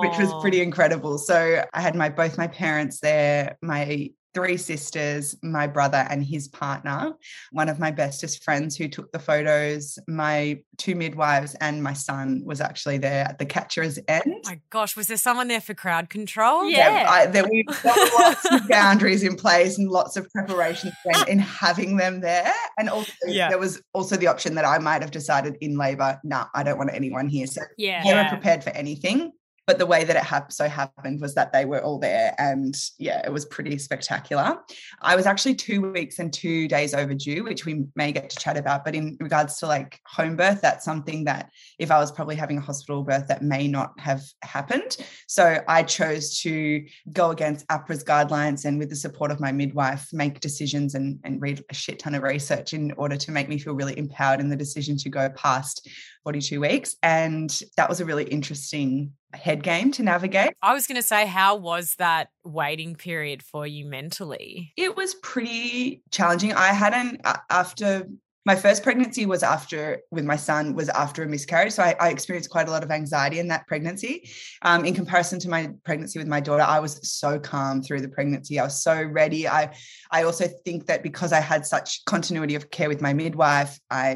which 0.00 0.18
was 0.18 0.32
pretty 0.40 0.62
incredible. 0.62 1.18
So 1.18 1.64
I 1.72 1.80
had 1.80 1.94
my 1.94 2.08
both 2.08 2.38
my 2.38 2.46
parents 2.46 3.00
there, 3.00 3.58
my 3.60 4.10
three 4.34 4.56
sisters, 4.56 5.34
my 5.42 5.66
brother 5.66 6.06
and 6.10 6.24
his 6.24 6.48
partner, 6.48 7.12
one 7.52 7.68
of 7.68 7.78
my 7.78 7.90
bestest 7.90 8.44
friends 8.44 8.76
who 8.76 8.86
took 8.88 9.10
the 9.12 9.18
photos, 9.18 9.98
my 10.06 10.60
two 10.76 10.94
midwives 10.94 11.54
and 11.60 11.82
my 11.82 11.92
son 11.92 12.42
was 12.44 12.60
actually 12.60 12.98
there 12.98 13.24
at 13.24 13.38
the 13.38 13.46
catcher's 13.46 13.98
oh 13.98 14.02
end. 14.06 14.34
my 14.44 14.60
gosh, 14.70 14.96
was 14.96 15.06
there 15.08 15.16
someone 15.16 15.48
there 15.48 15.60
for 15.60 15.74
crowd 15.74 16.10
control? 16.10 16.68
Yeah. 16.68 17.06
I, 17.08 17.26
there 17.26 17.44
were 17.44 17.50
lots 17.84 18.44
of 18.50 18.68
boundaries 18.68 19.22
in 19.22 19.34
place 19.36 19.78
and 19.78 19.88
lots 19.88 20.16
of 20.16 20.28
preparation 20.30 20.92
in, 21.06 21.28
in 21.28 21.38
having 21.38 21.96
them 21.96 22.20
there. 22.20 22.52
And 22.78 22.88
also 22.90 23.12
Yeah. 23.26 23.48
there 23.48 23.58
was 23.58 23.80
also 23.92 24.16
the 24.16 24.26
option 24.26 24.54
that 24.56 24.64
I 24.64 24.78
might 24.78 25.02
have 25.02 25.10
decided 25.10 25.56
in 25.60 25.76
labor, 25.78 26.20
no, 26.22 26.44
I 26.54 26.62
don't 26.62 26.78
want 26.78 26.90
anyone 26.92 27.28
here. 27.28 27.46
So 27.46 27.62
Yeah. 27.76 28.02
they 28.04 28.10
Yeah. 28.10 28.24
were 28.24 28.28
prepared 28.28 28.62
for 28.62 28.70
anything. 28.70 29.32
But 29.68 29.76
the 29.76 29.84
way 29.84 30.02
that 30.02 30.16
it 30.16 30.22
hap- 30.22 30.50
so 30.50 30.66
happened 30.66 31.20
was 31.20 31.34
that 31.34 31.52
they 31.52 31.66
were 31.66 31.82
all 31.82 31.98
there, 31.98 32.34
and 32.38 32.74
yeah, 32.98 33.20
it 33.22 33.30
was 33.30 33.44
pretty 33.44 33.76
spectacular. 33.76 34.56
I 35.02 35.14
was 35.14 35.26
actually 35.26 35.56
two 35.56 35.92
weeks 35.92 36.18
and 36.18 36.32
two 36.32 36.68
days 36.68 36.94
overdue, 36.94 37.44
which 37.44 37.66
we 37.66 37.84
may 37.94 38.10
get 38.10 38.30
to 38.30 38.38
chat 38.38 38.56
about. 38.56 38.82
But 38.82 38.94
in 38.94 39.18
regards 39.20 39.58
to 39.58 39.66
like 39.66 40.00
home 40.06 40.36
birth, 40.36 40.62
that's 40.62 40.86
something 40.86 41.24
that 41.24 41.50
if 41.78 41.90
I 41.90 41.98
was 41.98 42.10
probably 42.10 42.34
having 42.34 42.56
a 42.56 42.62
hospital 42.62 43.02
birth, 43.02 43.28
that 43.28 43.42
may 43.42 43.68
not 43.68 43.92
have 44.00 44.22
happened. 44.40 44.96
So 45.26 45.62
I 45.68 45.82
chose 45.82 46.40
to 46.40 46.86
go 47.12 47.30
against 47.30 47.68
AHPRA's 47.68 48.02
guidelines 48.02 48.64
and, 48.64 48.78
with 48.78 48.88
the 48.88 48.96
support 48.96 49.30
of 49.30 49.38
my 49.38 49.52
midwife, 49.52 50.08
make 50.14 50.40
decisions 50.40 50.94
and, 50.94 51.20
and 51.24 51.42
read 51.42 51.62
a 51.68 51.74
shit 51.74 51.98
ton 51.98 52.14
of 52.14 52.22
research 52.22 52.72
in 52.72 52.92
order 52.92 53.18
to 53.18 53.32
make 53.32 53.50
me 53.50 53.58
feel 53.58 53.74
really 53.74 53.98
empowered 53.98 54.40
in 54.40 54.48
the 54.48 54.56
decision 54.56 54.96
to 54.96 55.10
go 55.10 55.28
past 55.28 55.86
42 56.24 56.58
weeks. 56.58 56.96
And 57.02 57.50
that 57.76 57.90
was 57.90 58.00
a 58.00 58.06
really 58.06 58.24
interesting 58.24 59.12
head 59.34 59.62
game 59.62 59.92
to 59.92 60.02
navigate. 60.02 60.54
I 60.62 60.72
was 60.72 60.86
going 60.86 60.96
to 60.96 61.06
say, 61.06 61.26
how 61.26 61.56
was 61.56 61.94
that 61.96 62.28
waiting 62.44 62.94
period 62.94 63.42
for 63.42 63.66
you 63.66 63.84
mentally? 63.84 64.72
It 64.76 64.96
was 64.96 65.14
pretty 65.16 66.02
challenging. 66.10 66.54
I 66.54 66.68
hadn't, 66.68 67.20
after 67.50 68.08
my 68.48 68.56
first 68.56 68.82
pregnancy 68.82 69.26
was 69.26 69.42
after 69.42 70.00
with 70.10 70.24
my 70.24 70.34
son 70.34 70.74
was 70.74 70.88
after 70.88 71.22
a 71.22 71.26
miscarriage. 71.26 71.74
So 71.74 71.82
i, 71.82 71.94
I 72.00 72.08
experienced 72.08 72.48
quite 72.48 72.66
a 72.66 72.70
lot 72.70 72.82
of 72.82 72.90
anxiety 72.90 73.40
in 73.40 73.48
that 73.48 73.66
pregnancy. 73.66 74.30
Um, 74.62 74.86
in 74.86 74.94
comparison 74.94 75.38
to 75.40 75.50
my 75.50 75.68
pregnancy 75.84 76.18
with 76.18 76.28
my 76.28 76.40
daughter 76.40 76.62
i 76.62 76.80
was 76.80 76.94
so 77.20 77.38
calm 77.38 77.82
through 77.82 78.00
the 78.00 78.08
pregnancy. 78.08 78.58
I 78.58 78.64
was 78.64 78.82
so 78.82 79.02
ready. 79.02 79.46
I 79.46 79.74
i 80.10 80.22
also 80.22 80.46
think 80.64 80.86
that 80.86 81.02
because 81.02 81.30
i 81.34 81.40
had 81.40 81.66
such 81.66 82.02
continuity 82.06 82.54
of 82.54 82.70
care 82.70 82.88
with 82.88 83.02
my 83.02 83.12
midwife 83.12 83.78
i 83.90 84.06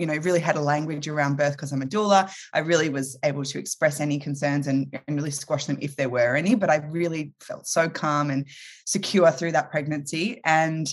you 0.00 0.06
know 0.08 0.16
really 0.28 0.40
had 0.48 0.56
a 0.56 0.64
language 0.72 1.06
around 1.06 1.36
birth 1.36 1.52
because 1.52 1.70
i'm 1.72 1.82
a 1.82 1.86
doula. 1.86 2.20
I 2.52 2.60
really 2.70 2.88
was 2.88 3.16
able 3.22 3.44
to 3.44 3.56
express 3.60 4.00
any 4.00 4.18
concerns 4.18 4.66
and, 4.66 4.98
and 5.06 5.16
really 5.16 5.30
squash 5.30 5.66
them 5.66 5.78
if 5.80 5.94
there 5.94 6.08
were 6.08 6.34
any 6.34 6.56
but 6.56 6.70
i 6.70 6.78
really 7.00 7.32
felt 7.40 7.68
so 7.68 7.88
calm 7.88 8.30
and 8.30 8.48
secure 8.86 9.30
through 9.30 9.52
that 9.52 9.70
pregnancy. 9.70 10.40
And 10.44 10.86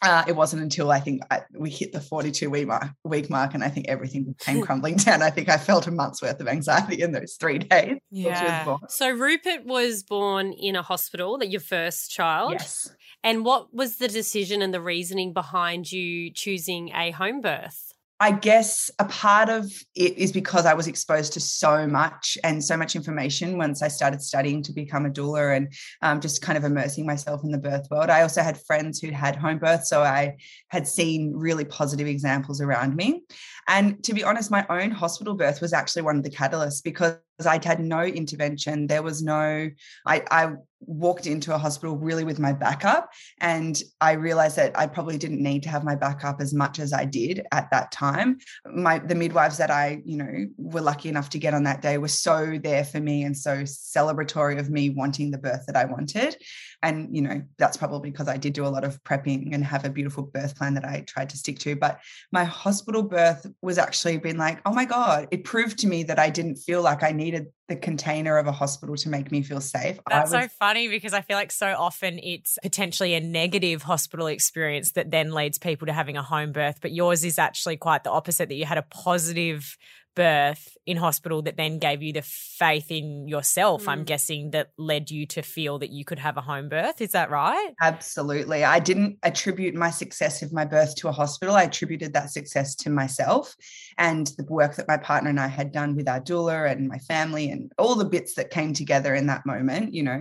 uh, 0.00 0.24
it 0.28 0.36
wasn't 0.36 0.62
until 0.62 0.90
I 0.90 1.00
think 1.00 1.22
I, 1.30 1.42
we 1.52 1.70
hit 1.70 1.92
the 1.92 2.00
42 2.00 2.50
week 2.50 2.68
mark, 2.68 2.88
week 3.04 3.28
mark, 3.28 3.54
and 3.54 3.64
I 3.64 3.68
think 3.68 3.88
everything 3.88 4.34
came 4.38 4.62
crumbling 4.64 4.96
down. 4.96 5.22
I 5.22 5.30
think 5.30 5.48
I 5.48 5.56
felt 5.56 5.86
a 5.86 5.90
month's 5.90 6.22
worth 6.22 6.40
of 6.40 6.46
anxiety 6.46 7.02
in 7.02 7.12
those 7.12 7.36
three 7.40 7.58
days. 7.58 7.96
before 8.10 8.34
she 8.36 8.44
was 8.44 8.66
Yeah. 8.66 8.88
So 8.90 9.10
Rupert 9.10 9.64
was 9.64 10.02
born 10.02 10.52
in 10.52 10.76
a 10.76 10.82
hospital, 10.82 11.38
that 11.38 11.50
your 11.50 11.60
first 11.60 12.10
child. 12.10 12.52
Yes. 12.52 12.90
And 13.24 13.44
what 13.44 13.74
was 13.74 13.96
the 13.96 14.08
decision 14.08 14.62
and 14.62 14.72
the 14.72 14.80
reasoning 14.80 15.32
behind 15.32 15.90
you 15.90 16.30
choosing 16.32 16.90
a 16.90 17.10
home 17.10 17.40
birth? 17.40 17.87
I 18.20 18.32
guess 18.32 18.90
a 18.98 19.04
part 19.04 19.48
of 19.48 19.70
it 19.94 20.18
is 20.18 20.32
because 20.32 20.66
I 20.66 20.74
was 20.74 20.88
exposed 20.88 21.34
to 21.34 21.40
so 21.40 21.86
much 21.86 22.36
and 22.42 22.64
so 22.64 22.76
much 22.76 22.96
information 22.96 23.56
once 23.56 23.80
I 23.80 23.86
started 23.86 24.20
studying 24.20 24.60
to 24.64 24.72
become 24.72 25.06
a 25.06 25.10
doula 25.10 25.56
and 25.56 25.72
um, 26.02 26.20
just 26.20 26.42
kind 26.42 26.58
of 26.58 26.64
immersing 26.64 27.06
myself 27.06 27.44
in 27.44 27.52
the 27.52 27.58
birth 27.58 27.86
world. 27.92 28.10
I 28.10 28.22
also 28.22 28.42
had 28.42 28.60
friends 28.66 28.98
who 29.00 29.12
had 29.12 29.36
home 29.36 29.58
birth, 29.58 29.84
so 29.84 30.02
I 30.02 30.36
had 30.68 30.88
seen 30.88 31.32
really 31.32 31.64
positive 31.64 32.08
examples 32.08 32.60
around 32.60 32.96
me. 32.96 33.22
And 33.68 34.02
to 34.04 34.14
be 34.14 34.24
honest, 34.24 34.50
my 34.50 34.66
own 34.70 34.90
hospital 34.90 35.34
birth 35.34 35.60
was 35.60 35.72
actually 35.72 36.02
one 36.02 36.16
of 36.16 36.24
the 36.24 36.30
catalysts 36.30 36.82
because 36.82 37.18
I'd 37.46 37.64
had 37.64 37.80
no 37.80 38.00
intervention. 38.00 38.86
There 38.86 39.02
was 39.02 39.22
no, 39.22 39.70
I, 40.06 40.22
I 40.30 40.54
walked 40.80 41.26
into 41.26 41.54
a 41.54 41.58
hospital 41.58 41.96
really 41.96 42.24
with 42.24 42.38
my 42.38 42.52
backup 42.52 43.10
and 43.40 43.80
I 44.00 44.12
realized 44.12 44.56
that 44.56 44.78
I 44.78 44.86
probably 44.86 45.18
didn't 45.18 45.42
need 45.42 45.62
to 45.64 45.68
have 45.68 45.84
my 45.84 45.96
backup 45.96 46.40
as 46.40 46.54
much 46.54 46.78
as 46.78 46.92
I 46.92 47.04
did 47.04 47.46
at 47.52 47.70
that 47.70 47.92
time. 47.92 48.38
My 48.64 48.98
the 48.98 49.14
midwives 49.14 49.58
that 49.58 49.70
I, 49.70 50.02
you 50.04 50.16
know, 50.16 50.46
were 50.56 50.80
lucky 50.80 51.08
enough 51.08 51.30
to 51.30 51.38
get 51.38 51.54
on 51.54 51.64
that 51.64 51.82
day 51.82 51.98
were 51.98 52.08
so 52.08 52.58
there 52.62 52.84
for 52.84 53.00
me 53.00 53.24
and 53.24 53.36
so 53.36 53.62
celebratory 53.62 54.58
of 54.58 54.70
me 54.70 54.90
wanting 54.90 55.30
the 55.30 55.38
birth 55.38 55.64
that 55.66 55.76
I 55.76 55.84
wanted. 55.84 56.36
And, 56.82 57.14
you 57.14 57.22
know, 57.22 57.42
that's 57.58 57.76
probably 57.76 58.10
because 58.10 58.28
I 58.28 58.36
did 58.36 58.52
do 58.52 58.64
a 58.64 58.68
lot 58.68 58.84
of 58.84 59.02
prepping 59.02 59.52
and 59.52 59.64
have 59.64 59.84
a 59.84 59.90
beautiful 59.90 60.22
birth 60.22 60.56
plan 60.56 60.74
that 60.74 60.84
I 60.84 61.00
tried 61.06 61.28
to 61.30 61.36
stick 61.36 61.58
to. 61.60 61.74
But 61.74 62.00
my 62.30 62.44
hospital 62.44 63.02
birth 63.02 63.46
was 63.62 63.78
actually 63.78 64.18
been 64.18 64.38
like, 64.38 64.60
oh 64.64 64.72
my 64.72 64.84
God, 64.84 65.26
it 65.30 65.44
proved 65.44 65.78
to 65.80 65.88
me 65.88 66.04
that 66.04 66.18
I 66.18 66.30
didn't 66.30 66.56
feel 66.56 66.82
like 66.82 67.02
I 67.02 67.10
needed 67.10 67.48
the 67.68 67.76
container 67.76 68.38
of 68.38 68.46
a 68.46 68.52
hospital 68.52 68.96
to 68.96 69.08
make 69.08 69.30
me 69.30 69.42
feel 69.42 69.60
safe. 69.60 69.98
That's 70.08 70.32
was- 70.32 70.44
so 70.44 70.48
funny 70.58 70.88
because 70.88 71.12
I 71.12 71.20
feel 71.20 71.36
like 71.36 71.52
so 71.52 71.74
often 71.76 72.18
it's 72.22 72.58
potentially 72.62 73.14
a 73.14 73.20
negative 73.20 73.82
hospital 73.82 74.26
experience 74.26 74.92
that 74.92 75.10
then 75.10 75.32
leads 75.32 75.58
people 75.58 75.86
to 75.86 75.92
having 75.92 76.16
a 76.16 76.22
home 76.22 76.52
birth. 76.52 76.78
But 76.80 76.92
yours 76.92 77.24
is 77.24 77.38
actually 77.38 77.76
quite 77.76 78.04
the 78.04 78.10
opposite 78.10 78.48
that 78.48 78.54
you 78.54 78.64
had 78.64 78.78
a 78.78 78.82
positive 78.82 79.76
birth 80.18 80.76
in 80.84 80.96
hospital 80.96 81.42
that 81.42 81.56
then 81.56 81.78
gave 81.78 82.02
you 82.02 82.12
the 82.12 82.22
faith 82.22 82.90
in 82.90 83.28
yourself, 83.28 83.84
mm. 83.84 83.88
I'm 83.88 84.02
guessing, 84.02 84.50
that 84.50 84.70
led 84.76 85.12
you 85.12 85.26
to 85.26 85.42
feel 85.42 85.78
that 85.78 85.90
you 85.90 86.04
could 86.04 86.18
have 86.18 86.36
a 86.36 86.40
home 86.40 86.68
birth. 86.68 87.00
Is 87.00 87.12
that 87.12 87.30
right? 87.30 87.70
Absolutely. 87.80 88.64
I 88.64 88.80
didn't 88.80 89.18
attribute 89.22 89.76
my 89.76 89.90
success 89.90 90.42
of 90.42 90.52
my 90.52 90.64
birth 90.64 90.96
to 90.96 91.08
a 91.08 91.12
hospital. 91.12 91.54
I 91.54 91.62
attributed 91.62 92.14
that 92.14 92.30
success 92.30 92.74
to 92.76 92.90
myself 92.90 93.54
and 93.96 94.26
the 94.38 94.44
work 94.44 94.74
that 94.74 94.88
my 94.88 94.96
partner 94.96 95.30
and 95.30 95.38
I 95.38 95.46
had 95.46 95.70
done 95.70 95.94
with 95.94 96.08
our 96.08 96.20
doula 96.20 96.68
and 96.70 96.88
my 96.88 96.98
family 96.98 97.48
and 97.48 97.70
all 97.78 97.94
the 97.94 98.04
bits 98.04 98.34
that 98.34 98.50
came 98.50 98.72
together 98.72 99.14
in 99.14 99.26
that 99.28 99.46
moment, 99.46 99.94
you 99.94 100.02
know. 100.02 100.20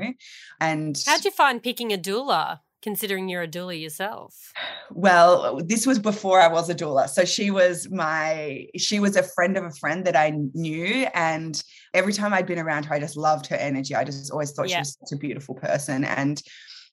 And 0.61 0.95
how'd 1.07 1.25
you 1.25 1.31
find 1.31 1.63
picking 1.63 1.91
a 1.91 1.97
doula? 1.97 2.59
Considering 2.87 3.27
you're 3.27 3.41
a 3.41 3.47
doula 3.47 3.77
yourself? 3.79 4.53
Well, 4.91 5.59
this 5.61 5.85
was 5.85 5.99
before 5.99 6.39
I 6.39 6.47
was 6.47 6.69
a 6.69 6.75
doula. 6.75 7.09
So 7.09 7.25
she 7.25 7.51
was 7.51 7.89
my 7.91 8.65
she 8.77 9.01
was 9.01 9.17
a 9.17 9.23
friend 9.23 9.57
of 9.57 9.65
a 9.65 9.71
friend 9.71 10.05
that 10.05 10.15
I 10.15 10.29
knew 10.53 11.05
and 11.13 11.61
every 11.93 12.13
time 12.13 12.33
I'd 12.33 12.47
been 12.47 12.59
around 12.59 12.85
her 12.85 12.95
I 12.95 12.99
just 12.99 13.17
loved 13.17 13.47
her 13.47 13.57
energy. 13.57 13.93
I 13.93 14.05
just 14.05 14.31
always 14.31 14.51
thought 14.53 14.69
yeah. 14.69 14.77
she 14.77 14.79
was 14.79 14.97
such 15.01 15.17
a 15.17 15.19
beautiful 15.19 15.53
person 15.53 16.05
and 16.05 16.41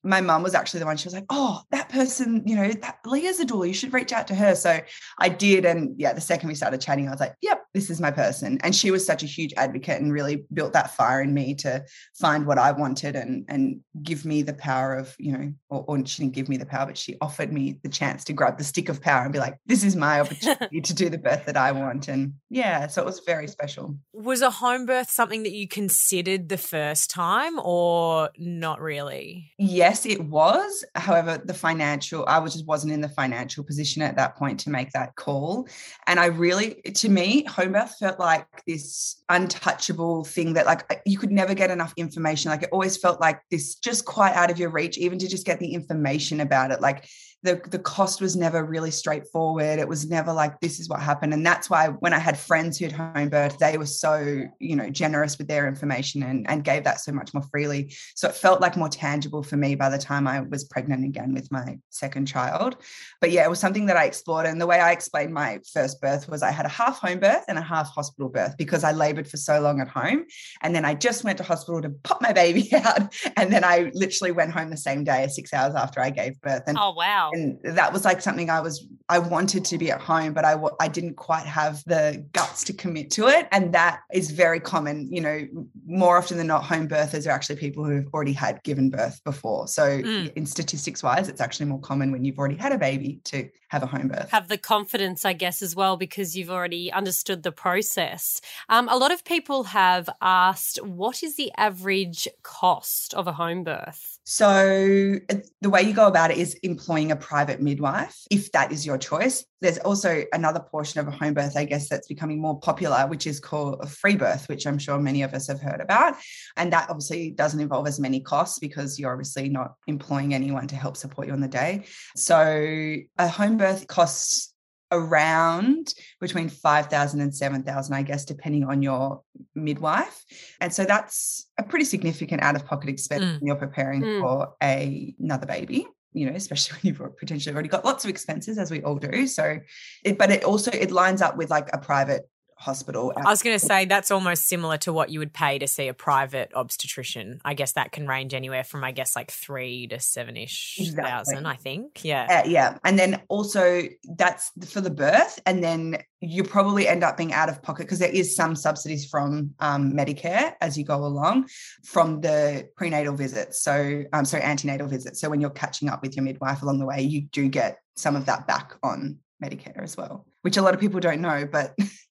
my 0.04 0.20
mum 0.20 0.42
was 0.42 0.54
actually 0.54 0.80
the 0.80 0.86
one 0.86 0.96
she 0.96 1.06
was 1.06 1.14
like 1.14 1.26
oh 1.30 1.62
that 1.70 1.88
person 1.88 2.42
you 2.46 2.54
know 2.54 2.70
that 2.72 2.98
leah's 3.06 3.40
a 3.40 3.44
doula 3.44 3.66
you 3.66 3.74
should 3.74 3.92
reach 3.92 4.12
out 4.12 4.26
to 4.28 4.34
her. 4.34 4.54
So 4.54 4.80
i 5.18 5.28
did 5.28 5.64
and 5.64 5.94
yeah 5.98 6.12
the 6.12 6.20
second 6.20 6.48
we 6.48 6.54
started 6.54 6.80
chatting 6.80 7.08
i 7.08 7.10
was 7.10 7.20
like 7.20 7.34
yep 7.40 7.64
this 7.74 7.90
is 7.90 8.00
my 8.00 8.12
person. 8.12 8.58
And 8.62 8.74
she 8.74 8.90
was 8.90 9.04
such 9.04 9.22
a 9.22 9.26
huge 9.26 9.52
advocate 9.56 10.00
and 10.00 10.12
really 10.12 10.44
built 10.52 10.72
that 10.72 10.94
fire 10.94 11.20
in 11.20 11.34
me 11.34 11.54
to 11.56 11.84
find 12.14 12.46
what 12.46 12.58
i 12.58 12.70
wanted 12.70 13.16
and 13.16 13.44
and 13.48 13.80
give 14.02 14.24
me 14.24 14.42
the 14.42 14.54
power 14.54 14.94
of 14.94 15.14
you 15.18 15.32
know 15.32 15.52
or, 15.68 15.84
or 15.88 16.06
she 16.06 16.22
didn't 16.22 16.34
give 16.34 16.48
me 16.48 16.56
the 16.56 16.66
power 16.66 16.86
but 16.86 16.96
she 16.96 17.16
offered 17.20 17.52
me 17.52 17.78
the 17.82 17.88
chance 17.88 18.24
to 18.24 18.32
grab 18.32 18.56
the 18.58 18.64
stick 18.64 18.88
of 18.88 19.00
power 19.02 19.24
and 19.24 19.32
be 19.32 19.38
like 19.38 19.58
this 19.66 19.84
is 19.84 19.96
my 19.96 20.20
opportunity 20.22 20.80
to 20.80 20.94
do 20.94 21.08
the 21.10 21.18
birth 21.18 21.44
that 21.46 21.56
i 21.56 21.72
want. 21.72 22.08
And 22.08 22.34
yeah 22.48 22.86
so 22.86 23.02
it 23.02 23.06
was 23.06 23.20
very 23.26 23.48
special. 23.48 23.96
Was 24.12 24.40
a 24.40 24.50
home 24.50 24.86
birth 24.86 25.10
something 25.10 25.42
that 25.42 25.52
you 25.52 25.66
considered 25.66 26.48
the 26.48 26.58
first 26.58 27.10
time 27.10 27.58
or 27.58 28.30
not 28.38 28.80
really? 28.80 29.52
Yes 29.58 29.93
yes, 29.94 30.06
it 30.06 30.24
was. 30.24 30.84
However, 30.96 31.40
the 31.44 31.54
financial, 31.54 32.24
I 32.26 32.38
was 32.40 32.54
just 32.54 32.66
wasn't 32.66 32.92
in 32.92 33.00
the 33.00 33.08
financial 33.08 33.62
position 33.62 34.02
at 34.02 34.16
that 34.16 34.36
point 34.36 34.58
to 34.60 34.70
make 34.70 34.90
that 34.90 35.14
call. 35.14 35.68
And 36.08 36.18
I 36.18 36.26
really, 36.26 36.74
to 36.82 37.08
me, 37.08 37.44
home 37.44 37.72
birth 37.72 37.94
felt 37.98 38.18
like 38.18 38.46
this 38.66 39.22
untouchable 39.28 40.24
thing 40.24 40.54
that 40.54 40.66
like 40.66 41.00
you 41.06 41.16
could 41.16 41.30
never 41.30 41.54
get 41.54 41.70
enough 41.70 41.94
information. 41.96 42.50
Like 42.50 42.64
it 42.64 42.70
always 42.72 42.96
felt 42.96 43.20
like 43.20 43.40
this 43.52 43.76
just 43.76 44.04
quite 44.04 44.34
out 44.34 44.50
of 44.50 44.58
your 44.58 44.70
reach, 44.70 44.98
even 44.98 45.18
to 45.18 45.28
just 45.28 45.46
get 45.46 45.60
the 45.60 45.72
information 45.72 46.40
about 46.40 46.72
it. 46.72 46.80
Like 46.80 47.08
the 47.44 47.60
the 47.68 47.78
cost 47.78 48.22
was 48.22 48.34
never 48.34 48.64
really 48.64 48.90
straightforward. 48.90 49.78
It 49.78 49.86
was 49.86 50.08
never 50.08 50.32
like 50.32 50.58
this 50.60 50.80
is 50.80 50.88
what 50.88 51.00
happened, 51.00 51.34
and 51.34 51.44
that's 51.44 51.68
why 51.68 51.88
when 51.88 52.14
I 52.14 52.18
had 52.18 52.38
friends 52.38 52.78
who'd 52.78 52.90
home 52.90 53.28
birth, 53.28 53.58
they 53.58 53.76
were 53.76 53.86
so 53.86 54.44
you 54.58 54.74
know 54.74 54.88
generous 54.88 55.36
with 55.36 55.46
their 55.46 55.68
information 55.68 56.22
and 56.22 56.48
and 56.48 56.64
gave 56.64 56.84
that 56.84 57.00
so 57.00 57.12
much 57.12 57.34
more 57.34 57.42
freely. 57.42 57.94
So 58.14 58.28
it 58.28 58.34
felt 58.34 58.62
like 58.62 58.78
more 58.78 58.88
tangible 58.88 59.42
for 59.42 59.58
me 59.58 59.74
by 59.74 59.90
the 59.90 59.98
time 59.98 60.26
I 60.26 60.40
was 60.40 60.64
pregnant 60.64 61.04
again 61.04 61.34
with 61.34 61.52
my 61.52 61.78
second 61.90 62.26
child. 62.26 62.76
But 63.20 63.30
yeah, 63.30 63.44
it 63.44 63.50
was 63.50 63.60
something 63.60 63.86
that 63.86 63.98
I 63.98 64.06
explored, 64.06 64.46
and 64.46 64.58
the 64.58 64.66
way 64.66 64.80
I 64.80 64.92
explained 64.92 65.34
my 65.34 65.60
first 65.70 66.00
birth 66.00 66.30
was 66.30 66.42
I 66.42 66.50
had 66.50 66.64
a 66.64 66.70
half 66.70 66.98
home 66.98 67.20
birth 67.20 67.44
and 67.46 67.58
a 67.58 67.62
half 67.62 67.90
hospital 67.90 68.30
birth 68.30 68.56
because 68.56 68.84
I 68.84 68.92
laboured 68.92 69.28
for 69.28 69.36
so 69.36 69.60
long 69.60 69.82
at 69.82 69.88
home, 69.88 70.24
and 70.62 70.74
then 70.74 70.86
I 70.86 70.94
just 70.94 71.24
went 71.24 71.36
to 71.38 71.44
hospital 71.44 71.82
to 71.82 71.90
pop 71.90 72.22
my 72.22 72.32
baby 72.32 72.70
out, 72.72 73.14
and 73.36 73.52
then 73.52 73.64
I 73.64 73.90
literally 73.92 74.32
went 74.32 74.52
home 74.52 74.70
the 74.70 74.78
same 74.78 75.04
day, 75.04 75.28
six 75.28 75.52
hours 75.52 75.74
after 75.74 76.00
I 76.00 76.08
gave 76.08 76.40
birth. 76.40 76.62
And 76.66 76.78
oh 76.80 76.94
wow 76.96 77.32
and 77.34 77.58
that 77.76 77.92
was 77.92 78.04
like 78.04 78.22
something 78.22 78.48
I 78.48 78.60
was 78.60 78.86
I 79.08 79.18
wanted 79.18 79.64
to 79.66 79.76
be 79.76 79.90
at 79.90 80.00
home, 80.00 80.32
but 80.32 80.44
I 80.44 80.58
I 80.80 80.88
didn't 80.88 81.16
quite 81.16 81.44
have 81.44 81.82
the 81.84 82.24
guts 82.32 82.64
to 82.64 82.72
commit 82.72 83.10
to 83.12 83.26
it, 83.28 83.48
and 83.52 83.74
that 83.74 84.00
is 84.12 84.30
very 84.30 84.60
common. 84.60 85.12
You 85.12 85.20
know, 85.20 85.48
more 85.86 86.16
often 86.16 86.38
than 86.38 86.46
not, 86.46 86.64
home 86.64 86.88
birthers 86.88 87.26
are 87.26 87.30
actually 87.30 87.56
people 87.56 87.84
who've 87.84 88.06
already 88.14 88.32
had 88.32 88.62
given 88.62 88.88
birth 88.88 89.20
before. 89.24 89.68
So 89.68 90.00
mm. 90.00 90.32
in 90.34 90.46
statistics 90.46 91.02
wise, 91.02 91.28
it's 91.28 91.40
actually 91.40 91.66
more 91.66 91.80
common 91.80 92.12
when 92.12 92.24
you've 92.24 92.38
already 92.38 92.56
had 92.56 92.72
a 92.72 92.78
baby 92.78 93.20
to 93.24 93.50
have 93.68 93.82
a 93.82 93.86
home 93.86 94.08
birth. 94.08 94.30
Have 94.30 94.48
the 94.48 94.56
confidence, 94.56 95.24
I 95.24 95.32
guess, 95.32 95.60
as 95.60 95.74
well, 95.74 95.96
because 95.96 96.36
you've 96.36 96.50
already 96.50 96.92
understood 96.92 97.42
the 97.42 97.52
process. 97.52 98.40
Um, 98.68 98.88
a 98.88 98.96
lot 98.96 99.10
of 99.10 99.24
people 99.24 99.64
have 99.64 100.08
asked, 100.22 100.76
what 100.84 101.22
is 101.22 101.36
the 101.36 101.50
average 101.56 102.28
cost 102.42 103.12
of 103.14 103.26
a 103.26 103.32
home 103.32 103.64
birth? 103.64 104.13
So, 104.26 105.18
the 105.60 105.70
way 105.70 105.82
you 105.82 105.92
go 105.92 106.06
about 106.06 106.30
it 106.30 106.38
is 106.38 106.54
employing 106.62 107.12
a 107.12 107.16
private 107.16 107.60
midwife, 107.60 108.16
if 108.30 108.50
that 108.52 108.72
is 108.72 108.86
your 108.86 108.96
choice. 108.96 109.44
There's 109.60 109.76
also 109.78 110.24
another 110.32 110.60
portion 110.60 111.00
of 111.00 111.08
a 111.08 111.10
home 111.10 111.34
birth, 111.34 111.56
I 111.58 111.64
guess, 111.66 111.90
that's 111.90 112.08
becoming 112.08 112.40
more 112.40 112.58
popular, 112.58 113.06
which 113.06 113.26
is 113.26 113.38
called 113.38 113.80
a 113.82 113.86
free 113.86 114.16
birth, 114.16 114.48
which 114.48 114.66
I'm 114.66 114.78
sure 114.78 114.98
many 114.98 115.22
of 115.22 115.34
us 115.34 115.46
have 115.48 115.60
heard 115.60 115.82
about. 115.82 116.14
And 116.56 116.72
that 116.72 116.88
obviously 116.88 117.30
doesn't 117.32 117.60
involve 117.60 117.86
as 117.86 118.00
many 118.00 118.20
costs 118.20 118.58
because 118.58 118.98
you're 118.98 119.12
obviously 119.12 119.50
not 119.50 119.74
employing 119.86 120.32
anyone 120.32 120.68
to 120.68 120.76
help 120.76 120.96
support 120.96 121.26
you 121.26 121.34
on 121.34 121.40
the 121.40 121.48
day. 121.48 121.84
So, 122.16 122.96
a 123.18 123.28
home 123.28 123.58
birth 123.58 123.86
costs 123.88 124.53
around 124.94 125.94
between 126.20 126.48
5,000 126.48 127.20
and 127.20 127.34
7,000, 127.34 127.94
I 127.94 128.02
guess, 128.02 128.24
depending 128.24 128.64
on 128.64 128.82
your 128.82 129.22
midwife. 129.54 130.24
And 130.60 130.72
so 130.72 130.84
that's 130.84 131.46
a 131.58 131.62
pretty 131.62 131.84
significant 131.84 132.42
out 132.42 132.56
of 132.56 132.64
pocket 132.64 132.88
expense 132.88 133.24
mm. 133.24 133.40
when 133.40 133.46
you're 133.46 133.56
preparing 133.56 134.02
mm. 134.02 134.20
for 134.20 134.54
a, 134.62 135.14
another 135.18 135.46
baby 135.46 135.86
you 136.16 136.26
know 136.26 136.36
especially 136.36 136.76
when 136.82 136.94
you've 136.94 137.18
potentially 137.18 137.52
already 137.52 137.68
got 137.68 137.84
lots 137.84 138.04
of 138.04 138.10
expenses 138.10 138.56
as 138.56 138.70
we 138.70 138.80
all 138.82 138.94
do 138.94 139.26
so 139.26 139.58
it, 140.04 140.16
but 140.16 140.30
it 140.30 140.44
also 140.44 140.70
it 140.70 140.92
lines 140.92 141.20
up 141.20 141.36
with 141.36 141.50
like 141.50 141.68
a 141.72 141.78
private 141.78 142.22
hospital. 142.64 143.12
I 143.16 143.30
was 143.30 143.42
going 143.42 143.58
to 143.58 143.64
say 143.64 143.84
that's 143.84 144.10
almost 144.10 144.48
similar 144.48 144.78
to 144.78 144.92
what 144.92 145.10
you 145.10 145.18
would 145.18 145.32
pay 145.32 145.58
to 145.58 145.68
see 145.68 145.88
a 145.88 145.94
private 145.94 146.50
obstetrician. 146.54 147.40
I 147.44 147.54
guess 147.54 147.72
that 147.72 147.92
can 147.92 148.08
range 148.08 148.34
anywhere 148.34 148.64
from 148.64 148.82
I 148.82 148.92
guess 148.92 149.14
like 149.14 149.30
three 149.30 149.86
to 149.88 150.00
seven 150.00 150.36
ish 150.36 150.76
exactly. 150.78 151.10
thousand. 151.10 151.46
I 151.46 151.56
think, 151.56 152.04
yeah, 152.04 152.42
uh, 152.44 152.48
yeah. 152.48 152.78
And 152.84 152.98
then 152.98 153.20
also 153.28 153.82
that's 154.16 154.50
for 154.66 154.80
the 154.80 154.90
birth, 154.90 155.38
and 155.46 155.62
then 155.62 155.98
you 156.20 156.42
probably 156.42 156.88
end 156.88 157.04
up 157.04 157.16
being 157.16 157.32
out 157.32 157.48
of 157.48 157.62
pocket 157.62 157.84
because 157.84 157.98
there 157.98 158.08
is 158.08 158.34
some 158.34 158.56
subsidies 158.56 159.06
from 159.06 159.54
um, 159.60 159.92
Medicare 159.92 160.54
as 160.60 160.78
you 160.78 160.84
go 160.84 161.04
along 161.04 161.46
from 161.84 162.20
the 162.20 162.68
prenatal 162.76 163.14
visits. 163.14 163.62
So, 163.62 164.04
um, 164.12 164.24
so 164.24 164.38
antenatal 164.38 164.88
visits. 164.88 165.20
So 165.20 165.28
when 165.28 165.40
you're 165.40 165.50
catching 165.50 165.88
up 165.88 166.02
with 166.02 166.16
your 166.16 166.24
midwife 166.24 166.62
along 166.62 166.78
the 166.78 166.86
way, 166.86 167.02
you 167.02 167.22
do 167.22 167.48
get 167.48 167.78
some 167.96 168.16
of 168.16 168.26
that 168.26 168.46
back 168.46 168.74
on 168.82 169.18
Medicare 169.42 169.82
as 169.82 169.96
well, 169.96 170.26
which 170.42 170.56
a 170.56 170.62
lot 170.62 170.74
of 170.74 170.80
people 170.80 171.00
don't 171.00 171.20
know, 171.20 171.46
but 171.50 171.76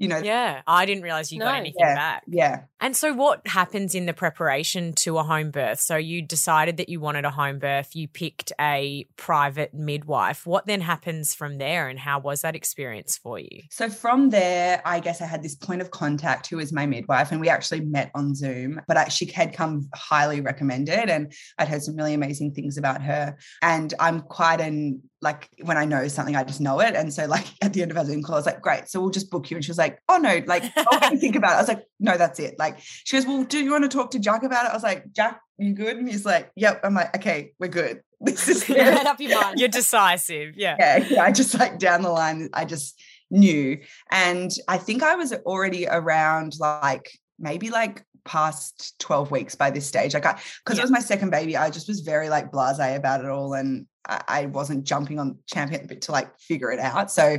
you 0.00 0.08
know. 0.08 0.18
Yeah. 0.18 0.62
I 0.66 0.86
didn't 0.86 1.04
realize 1.04 1.30
you 1.30 1.38
got 1.38 1.54
anything 1.54 1.76
Yeah. 1.78 1.94
back. 1.94 2.22
Yeah. 2.26 2.62
And 2.80 2.96
so, 2.96 3.12
what 3.12 3.46
happens 3.46 3.94
in 3.94 4.06
the 4.06 4.14
preparation 4.14 4.94
to 4.94 5.18
a 5.18 5.22
home 5.22 5.50
birth? 5.50 5.78
So, 5.80 5.96
you 5.96 6.22
decided 6.22 6.78
that 6.78 6.88
you 6.88 6.98
wanted 6.98 7.26
a 7.26 7.30
home 7.30 7.58
birth, 7.58 7.94
you 7.94 8.08
picked 8.08 8.52
a 8.58 9.06
private 9.16 9.74
midwife. 9.74 10.46
What 10.46 10.66
then 10.66 10.80
happens 10.80 11.34
from 11.34 11.58
there, 11.58 11.88
and 11.88 11.98
how 11.98 12.18
was 12.18 12.40
that 12.40 12.56
experience 12.56 13.18
for 13.18 13.38
you? 13.38 13.60
So 13.70 13.90
from 13.90 14.30
there, 14.30 14.80
I 14.86 15.00
guess 15.00 15.20
I 15.20 15.26
had 15.26 15.42
this 15.42 15.54
point 15.54 15.82
of 15.82 15.90
contact 15.90 16.46
who 16.48 16.56
was 16.56 16.72
my 16.72 16.86
midwife, 16.86 17.30
and 17.30 17.40
we 17.40 17.50
actually 17.50 17.80
met 17.80 18.10
on 18.14 18.34
Zoom. 18.34 18.80
But 18.88 18.96
I, 18.96 19.08
she 19.08 19.26
had 19.26 19.52
come 19.52 19.88
highly 19.94 20.40
recommended, 20.40 21.10
and 21.10 21.32
I'd 21.58 21.68
heard 21.68 21.82
some 21.82 21.96
really 21.96 22.14
amazing 22.14 22.54
things 22.54 22.78
about 22.78 23.02
her. 23.02 23.36
And 23.60 23.92
I'm 24.00 24.22
quite 24.22 24.62
an 24.62 25.02
like 25.22 25.48
when 25.62 25.76
I 25.76 25.84
know 25.84 26.08
something, 26.08 26.34
I 26.36 26.44
just 26.44 26.60
know 26.60 26.80
it. 26.80 26.94
And 26.94 27.12
so, 27.12 27.26
like 27.26 27.46
at 27.62 27.72
the 27.72 27.82
end 27.82 27.90
of 27.90 27.96
our 27.96 28.04
Zoom 28.04 28.22
call, 28.22 28.36
I 28.36 28.38
was 28.38 28.46
like, 28.46 28.60
"Great, 28.62 28.88
so 28.88 29.00
we'll 29.00 29.10
just 29.10 29.30
book 29.30 29.50
you." 29.50 29.56
And 29.56 29.64
she 29.64 29.70
was 29.70 29.78
like, 29.78 29.98
"Oh 30.08 30.16
no, 30.16 30.40
like 30.46 30.64
I'll 30.76 31.16
think 31.16 31.36
about 31.36 31.52
it." 31.52 31.56
I 31.56 31.60
was 31.60 31.68
like, 31.68 31.84
"No, 31.98 32.16
that's 32.16 32.38
it." 32.40 32.56
Like 32.58 32.78
she 32.80 33.16
goes, 33.16 33.26
"Well, 33.26 33.44
do 33.44 33.58
you 33.62 33.70
want 33.70 33.84
to 33.84 33.88
talk 33.88 34.10
to 34.12 34.18
Jack 34.18 34.42
about 34.42 34.66
it?" 34.66 34.70
I 34.70 34.74
was 34.74 34.82
like, 34.82 35.12
"Jack, 35.12 35.40
you 35.58 35.74
good?" 35.74 35.96
And 35.96 36.08
he's 36.08 36.24
like, 36.24 36.50
"Yep." 36.56 36.80
I'm 36.84 36.94
like, 36.94 37.14
"Okay, 37.16 37.52
we're 37.58 37.68
good." 37.68 38.00
This 38.22 38.48
is 38.48 38.68
Made 38.68 39.06
up 39.06 39.18
your 39.18 39.40
mind. 39.40 39.58
You're 39.58 39.68
decisive. 39.70 40.54
Yeah. 40.54 40.76
yeah, 40.78 40.96
yeah, 41.08 41.22
I 41.22 41.32
just 41.32 41.58
like 41.58 41.78
down 41.78 42.02
the 42.02 42.10
line, 42.10 42.50
I 42.52 42.66
just 42.66 43.00
knew. 43.30 43.78
And 44.10 44.50
I 44.68 44.76
think 44.76 45.02
I 45.02 45.14
was 45.14 45.32
already 45.32 45.86
around 45.86 46.52
like 46.60 47.10
maybe 47.38 47.70
like 47.70 48.04
past 48.26 48.94
12 48.98 49.30
weeks 49.30 49.54
by 49.54 49.70
this 49.70 49.86
stage. 49.86 50.12
Like 50.12 50.26
I 50.26 50.38
because 50.64 50.76
Yeah. 50.76 50.82
it 50.82 50.84
was 50.84 50.90
my 50.90 51.00
second 51.00 51.30
baby, 51.30 51.56
I 51.56 51.70
just 51.70 51.88
was 51.88 52.00
very 52.00 52.28
like 52.28 52.52
blase 52.52 52.78
about 52.78 53.24
it 53.24 53.30
all. 53.30 53.54
And 53.54 53.86
I, 54.06 54.46
wasn't 54.46 54.84
jumping 54.84 55.18
on 55.18 55.38
champion 55.46 55.86
bit 55.86 56.02
to 56.02 56.12
like 56.12 56.38
figure 56.38 56.70
it 56.70 56.80
out. 56.80 57.10
So 57.10 57.38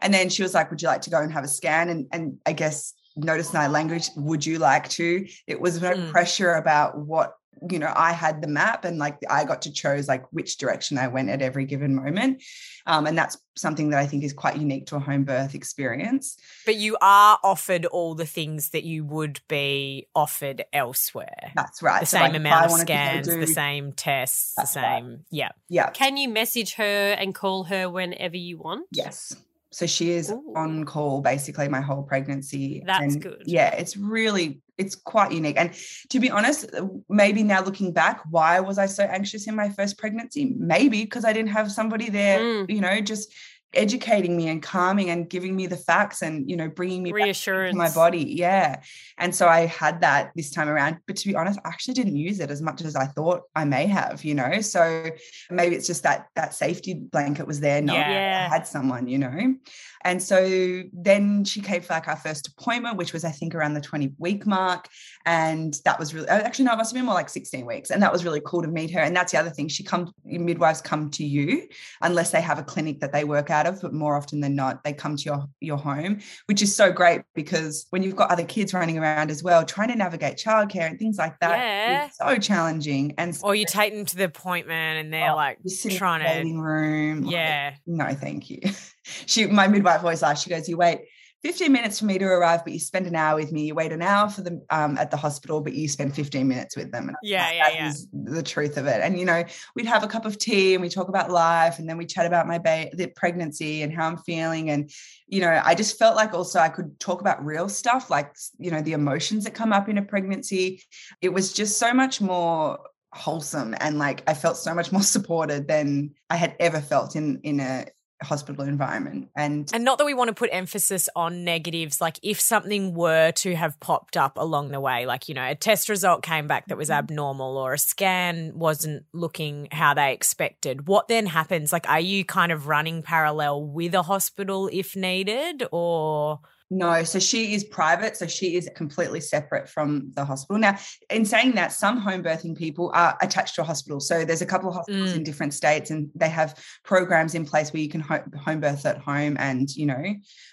and 0.00 0.14
then 0.14 0.28
she 0.28 0.42
was 0.42 0.54
like, 0.54 0.70
Would 0.70 0.80
you 0.82 0.88
like 0.88 1.02
to 1.02 1.10
go 1.10 1.20
and 1.20 1.32
have 1.32 1.44
a 1.44 1.48
scan? 1.48 1.88
And 1.88 2.06
and 2.12 2.38
I 2.46 2.52
guess 2.52 2.94
notice 3.16 3.52
my 3.52 3.66
language, 3.66 4.10
would 4.16 4.46
you 4.46 4.58
like 4.58 4.88
to? 4.90 5.26
It 5.46 5.60
was 5.60 5.80
no 5.82 5.92
Mm. 5.92 6.10
pressure 6.10 6.52
about 6.52 6.98
what 6.98 7.34
you 7.70 7.78
know 7.78 7.92
i 7.96 8.12
had 8.12 8.40
the 8.42 8.48
map 8.48 8.84
and 8.84 8.98
like 8.98 9.18
i 9.30 9.44
got 9.44 9.62
to 9.62 9.72
choose 9.72 10.08
like 10.08 10.24
which 10.32 10.56
direction 10.58 10.98
i 10.98 11.06
went 11.08 11.28
at 11.28 11.42
every 11.42 11.64
given 11.64 11.94
moment 11.94 12.42
um, 12.86 13.06
and 13.06 13.16
that's 13.18 13.36
something 13.56 13.90
that 13.90 13.98
i 13.98 14.06
think 14.06 14.24
is 14.24 14.32
quite 14.32 14.56
unique 14.56 14.86
to 14.86 14.96
a 14.96 15.00
home 15.00 15.24
birth 15.24 15.54
experience 15.54 16.36
But 16.66 16.76
you 16.76 16.96
are 17.00 17.38
offered 17.42 17.84
all 17.86 18.14
the 18.14 18.26
things 18.26 18.70
that 18.70 18.84
you 18.84 19.04
would 19.04 19.40
be 19.48 20.06
offered 20.14 20.64
elsewhere. 20.72 21.52
that's 21.54 21.82
right 21.82 22.00
The 22.00 22.06
So, 22.06 22.16
same 22.18 22.32
like, 22.32 22.36
amount 22.36 22.64
of 22.66 22.70
wanted 22.70 22.86
to 22.86 22.92
go 22.92 22.94
scans, 23.22 23.26
the 23.26 23.46
same 23.46 23.92
tests, 23.92 24.54
the 24.54 24.62
That's 24.62 24.76
right. 24.76 25.02
same. 25.02 25.24
Yeah. 25.30 25.50
yeah 25.68 25.90
Can 25.90 26.16
you 26.16 26.28
message 26.28 26.74
her 26.74 27.12
and 27.18 27.34
call 27.34 27.64
her 27.64 27.88
whenever 27.90 28.36
you 28.36 28.58
want? 28.58 28.86
yes 28.92 29.34
so 29.70 29.84
she 29.86 30.10
is 30.12 30.30
Ooh. 30.30 30.54
on 30.56 30.84
call 30.84 31.20
basically 31.20 31.68
my 31.68 31.80
whole 31.82 32.02
pregnancy 32.02 32.82
That's 32.86 33.02
and 33.14 33.22
good. 33.22 33.42
yeah 33.44 33.74
it's 33.74 33.96
really 33.96 34.60
it's 34.78 34.94
quite 34.94 35.32
unique 35.32 35.56
and 35.58 35.74
to 36.08 36.20
be 36.20 36.30
honest 36.30 36.66
maybe 37.08 37.42
now 37.42 37.62
looking 37.62 37.92
back 37.92 38.20
why 38.30 38.60
was 38.60 38.78
i 38.78 38.86
so 38.86 39.02
anxious 39.04 39.46
in 39.48 39.54
my 39.54 39.68
first 39.70 39.98
pregnancy 39.98 40.54
maybe 40.58 41.02
because 41.04 41.24
i 41.24 41.32
didn't 41.32 41.50
have 41.50 41.70
somebody 41.70 42.08
there 42.08 42.38
Mm. 42.40 42.70
you 42.70 42.80
know 42.80 43.00
just 43.00 43.32
educating 43.74 44.34
me 44.34 44.48
and 44.48 44.62
calming 44.62 45.10
and 45.10 45.28
giving 45.28 45.54
me 45.54 45.66
the 45.66 45.76
facts 45.76 46.22
and 46.22 46.48
you 46.50 46.56
know 46.56 46.68
bringing 46.68 47.02
me 47.02 47.12
Reassurance. 47.12 47.72
to 47.72 47.76
my 47.76 47.90
body 47.90 48.24
yeah 48.44 48.80
and 49.18 49.34
so 49.34 49.46
i 49.46 49.66
had 49.66 50.00
that 50.00 50.30
this 50.34 50.50
time 50.50 50.70
around 50.70 50.96
but 51.06 51.16
to 51.16 51.28
be 51.28 51.34
honest 51.36 51.58
i 51.66 51.68
actually 51.68 51.92
didn't 51.92 52.16
use 52.16 52.40
it 52.40 52.50
as 52.50 52.62
much 52.62 52.80
as 52.80 52.96
i 52.96 53.04
thought 53.04 53.42
i 53.54 53.64
may 53.66 53.84
have 53.86 54.24
you 54.24 54.34
know 54.34 54.62
so 54.62 55.10
maybe 55.50 55.76
it's 55.76 55.86
just 55.86 56.02
that 56.02 56.28
that 56.34 56.54
safety 56.54 56.94
blanket 56.94 57.46
was 57.46 57.60
there 57.60 57.82
that 57.82 57.92
Yeah. 57.94 58.48
i 58.50 58.54
had 58.54 58.66
someone 58.66 59.06
you 59.06 59.18
know 59.18 59.54
and 60.02 60.22
so 60.22 60.82
then 60.92 61.44
she 61.44 61.60
came 61.60 61.80
for 61.82 61.94
like 61.94 62.08
our 62.08 62.16
first 62.16 62.48
appointment 62.48 62.96
which 62.96 63.12
was 63.12 63.24
i 63.24 63.30
think 63.30 63.54
around 63.54 63.74
the 63.74 63.80
20 63.80 64.12
week 64.18 64.46
mark 64.46 64.88
and 65.26 65.74
that 65.84 65.98
was 65.98 66.14
really 66.14 66.28
uh, 66.28 66.38
actually 66.42 66.64
no 66.64 66.72
it 66.72 66.76
must 66.76 66.90
have 66.92 66.98
been 66.98 67.04
more 67.04 67.14
like 67.14 67.28
16 67.28 67.66
weeks 67.66 67.90
and 67.90 68.02
that 68.02 68.12
was 68.12 68.24
really 68.24 68.40
cool 68.44 68.62
to 68.62 68.68
meet 68.68 68.90
her 68.90 69.00
and 69.00 69.14
that's 69.16 69.32
the 69.32 69.38
other 69.38 69.50
thing 69.50 69.68
she 69.68 69.82
comes 69.82 70.10
midwives 70.24 70.80
come 70.80 71.10
to 71.10 71.24
you 71.24 71.66
unless 72.02 72.30
they 72.30 72.40
have 72.40 72.58
a 72.58 72.62
clinic 72.62 73.00
that 73.00 73.12
they 73.12 73.24
work 73.24 73.50
out 73.50 73.66
of 73.66 73.80
but 73.82 73.92
more 73.92 74.16
often 74.16 74.40
than 74.40 74.54
not 74.54 74.82
they 74.84 74.92
come 74.92 75.16
to 75.16 75.24
your 75.24 75.44
your 75.60 75.76
home 75.78 76.18
which 76.46 76.62
is 76.62 76.74
so 76.74 76.92
great 76.92 77.22
because 77.34 77.86
when 77.90 78.02
you've 78.02 78.16
got 78.16 78.30
other 78.30 78.44
kids 78.44 78.72
running 78.74 78.98
around 78.98 79.30
as 79.30 79.42
well 79.42 79.64
trying 79.64 79.88
to 79.88 79.96
navigate 79.96 80.36
childcare 80.36 80.88
and 80.88 80.98
things 80.98 81.18
like 81.18 81.38
that 81.40 81.58
Yeah. 81.58 82.06
is 82.06 82.16
so 82.16 82.36
challenging 82.38 83.14
and 83.18 83.38
Or 83.42 83.54
you 83.54 83.64
take 83.66 83.94
them 83.94 84.04
to 84.06 84.16
the 84.16 84.24
appointment 84.24 84.98
and 85.04 85.12
they're 85.12 85.32
Oh, 85.32 85.36
like 85.36 85.58
trying 85.90 86.44
to. 86.44 86.58
room 86.58 87.22
like, 87.22 87.32
Yeah. 87.32 87.74
no 87.86 88.14
thank 88.14 88.50
you 88.50 88.60
she 89.26 89.46
my 89.46 89.68
midwife 89.68 90.02
always 90.02 90.22
laughs 90.22 90.42
she 90.42 90.50
goes 90.50 90.68
you 90.68 90.76
wait 90.76 91.00
15 91.42 91.70
minutes 91.70 92.00
for 92.00 92.06
me 92.06 92.18
to 92.18 92.24
arrive 92.24 92.64
but 92.64 92.72
you 92.72 92.80
spend 92.80 93.06
an 93.06 93.14
hour 93.14 93.36
with 93.36 93.52
me. 93.52 93.66
You 93.66 93.74
wait 93.74 93.92
an 93.92 94.02
hour 94.02 94.28
for 94.28 94.40
them 94.42 94.62
um, 94.70 94.98
at 94.98 95.10
the 95.10 95.16
hospital 95.16 95.60
but 95.60 95.72
you 95.72 95.88
spend 95.88 96.14
15 96.14 96.48
minutes 96.48 96.76
with 96.76 96.90
them. 96.90 97.08
And 97.08 97.16
Yeah, 97.22 97.52
yeah, 97.52 97.64
that 97.68 97.74
yeah. 97.74 97.92
the 98.12 98.42
truth 98.42 98.76
of 98.76 98.86
it. 98.86 99.00
And 99.02 99.18
you 99.18 99.24
know 99.24 99.44
we'd 99.76 99.86
have 99.86 100.02
a 100.02 100.08
cup 100.08 100.24
of 100.24 100.38
tea 100.38 100.74
and 100.74 100.82
we 100.82 100.88
talk 100.88 101.08
about 101.08 101.30
life 101.30 101.78
and 101.78 101.88
then 101.88 101.96
we 101.96 102.06
chat 102.06 102.26
about 102.26 102.48
my 102.48 102.58
ba- 102.58 102.90
the 102.92 103.06
pregnancy 103.08 103.82
and 103.82 103.92
how 103.92 104.08
i'm 104.08 104.18
feeling. 104.18 104.70
And 104.70 104.90
you 105.28 105.40
know 105.40 105.60
i 105.64 105.74
just 105.74 105.98
felt 105.98 106.16
like 106.16 106.34
also 106.34 106.58
i 106.58 106.68
could 106.68 106.98
talk 106.98 107.20
about 107.20 107.44
real 107.44 107.68
stuff 107.68 108.10
like 108.10 108.34
you 108.58 108.70
know 108.70 108.80
the 108.82 108.94
emotions 108.94 109.44
that 109.44 109.54
come 109.54 109.72
up 109.72 109.88
in 109.88 109.98
a 109.98 110.02
pregnancy. 110.02 110.82
It 111.22 111.32
was 111.32 111.52
just 111.52 111.78
so 111.78 111.94
much 111.94 112.20
more 112.20 112.80
wholesome 113.14 113.74
and 113.80 113.98
like 113.98 114.22
i 114.26 114.34
felt 114.34 114.56
so 114.56 114.74
much 114.74 114.92
more 114.92 115.02
supported 115.16 115.66
than 115.66 116.10
i 116.28 116.36
had 116.36 116.54
ever 116.60 116.78
felt 116.78 117.16
in 117.16 117.40
in 117.42 117.58
a 117.58 117.86
hospital 118.22 118.64
environment 118.64 119.28
and 119.36 119.70
And 119.72 119.84
not 119.84 119.98
that 119.98 120.04
we 120.04 120.14
want 120.14 120.28
to 120.28 120.34
put 120.34 120.50
emphasis 120.52 121.08
on 121.14 121.44
negatives, 121.44 122.00
like 122.00 122.18
if 122.22 122.40
something 122.40 122.94
were 122.94 123.30
to 123.32 123.54
have 123.54 123.78
popped 123.80 124.16
up 124.16 124.36
along 124.36 124.70
the 124.70 124.80
way, 124.80 125.06
like, 125.06 125.28
you 125.28 125.34
know, 125.34 125.48
a 125.48 125.54
test 125.54 125.88
result 125.88 126.22
came 126.22 126.46
back 126.46 126.66
that 126.66 126.76
was 126.76 126.88
Mm-hmm. 126.88 126.98
abnormal 126.98 127.56
or 127.56 127.74
a 127.74 127.78
scan 127.78 128.52
wasn't 128.54 129.04
looking 129.12 129.68
how 129.70 129.94
they 129.94 130.12
expected, 130.12 130.88
what 130.88 131.08
then 131.08 131.26
happens? 131.26 131.72
Like, 131.72 131.88
are 131.88 132.00
you 132.00 132.24
kind 132.24 132.50
of 132.50 132.66
running 132.66 133.02
parallel 133.02 133.62
with 133.64 133.94
a 133.94 134.02
hospital 134.02 134.68
if 134.72 134.96
needed 134.96 135.64
or? 135.70 136.40
No, 136.70 137.02
so 137.02 137.18
she 137.18 137.54
is 137.54 137.64
private. 137.64 138.16
So 138.16 138.26
she 138.26 138.56
is 138.56 138.68
completely 138.76 139.20
separate 139.20 139.68
from 139.70 140.10
the 140.14 140.24
hospital. 140.24 140.58
Now, 140.58 140.76
in 141.08 141.24
saying 141.24 141.52
that, 141.52 141.72
some 141.72 141.96
home 141.98 142.22
birthing 142.22 142.56
people 142.56 142.90
are 142.94 143.16
attached 143.22 143.54
to 143.54 143.62
a 143.62 143.64
hospital. 143.64 144.00
So 144.00 144.24
there's 144.24 144.42
a 144.42 144.46
couple 144.46 144.68
of 144.68 144.74
hospitals 144.74 145.12
Mm. 145.12 145.16
in 145.16 145.22
different 145.22 145.54
states 145.54 145.90
and 145.90 146.10
they 146.14 146.28
have 146.28 146.58
programs 146.84 147.34
in 147.34 147.46
place 147.46 147.72
where 147.72 147.80
you 147.80 147.88
can 147.88 148.00
home 148.00 148.60
birth 148.60 148.84
at 148.84 148.98
home 148.98 149.36
and, 149.38 149.74
you 149.74 149.86
know, 149.86 150.02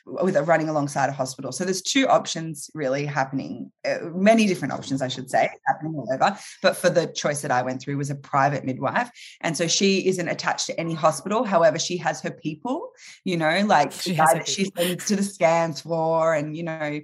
with 0.06 0.38
it 0.38 0.41
running 0.41 0.69
alongside 0.69 1.10
a 1.10 1.12
hospital. 1.12 1.51
So 1.51 1.65
there's 1.65 1.82
two 1.82 2.08
options 2.08 2.69
really 2.73 3.06
happening, 3.06 3.71
uh, 3.84 3.97
many 4.13 4.47
different 4.47 4.73
options, 4.73 5.01
I 5.01 5.10
should 5.10 5.30
say, 5.30 5.49
happening 5.67 5.95
all 5.95 6.08
over. 6.13 6.38
But 6.62 6.78
for 6.78 6.89
the 6.89 7.08
choice 7.08 7.41
that 7.41 7.51
I 7.51 7.62
went 7.62 7.82
through 7.82 7.97
was 7.97 8.10
a 8.10 8.15
private 8.15 8.63
midwife. 8.63 9.10
And 9.41 9.58
so 9.58 9.67
she 9.67 10.08
isn't 10.08 10.28
attached 10.30 10.67
to 10.67 10.80
any 10.80 10.93
hospital. 10.93 11.43
However, 11.43 11.78
she 11.80 11.97
has 11.97 12.21
her 12.21 12.32
people, 12.32 12.91
you 13.25 13.36
know, 13.36 13.65
like 13.65 13.91
She 13.91 14.12
the 14.12 14.15
has 14.17 14.28
guy 14.30 14.34
her 14.34 14.43
that 14.43 14.47
she 14.47 14.71
sends 14.78 15.06
to 15.08 15.15
the 15.17 15.23
scans 15.23 15.82
for 15.82 16.05
and 16.13 16.56
you 16.56 16.63
know 16.63 17.02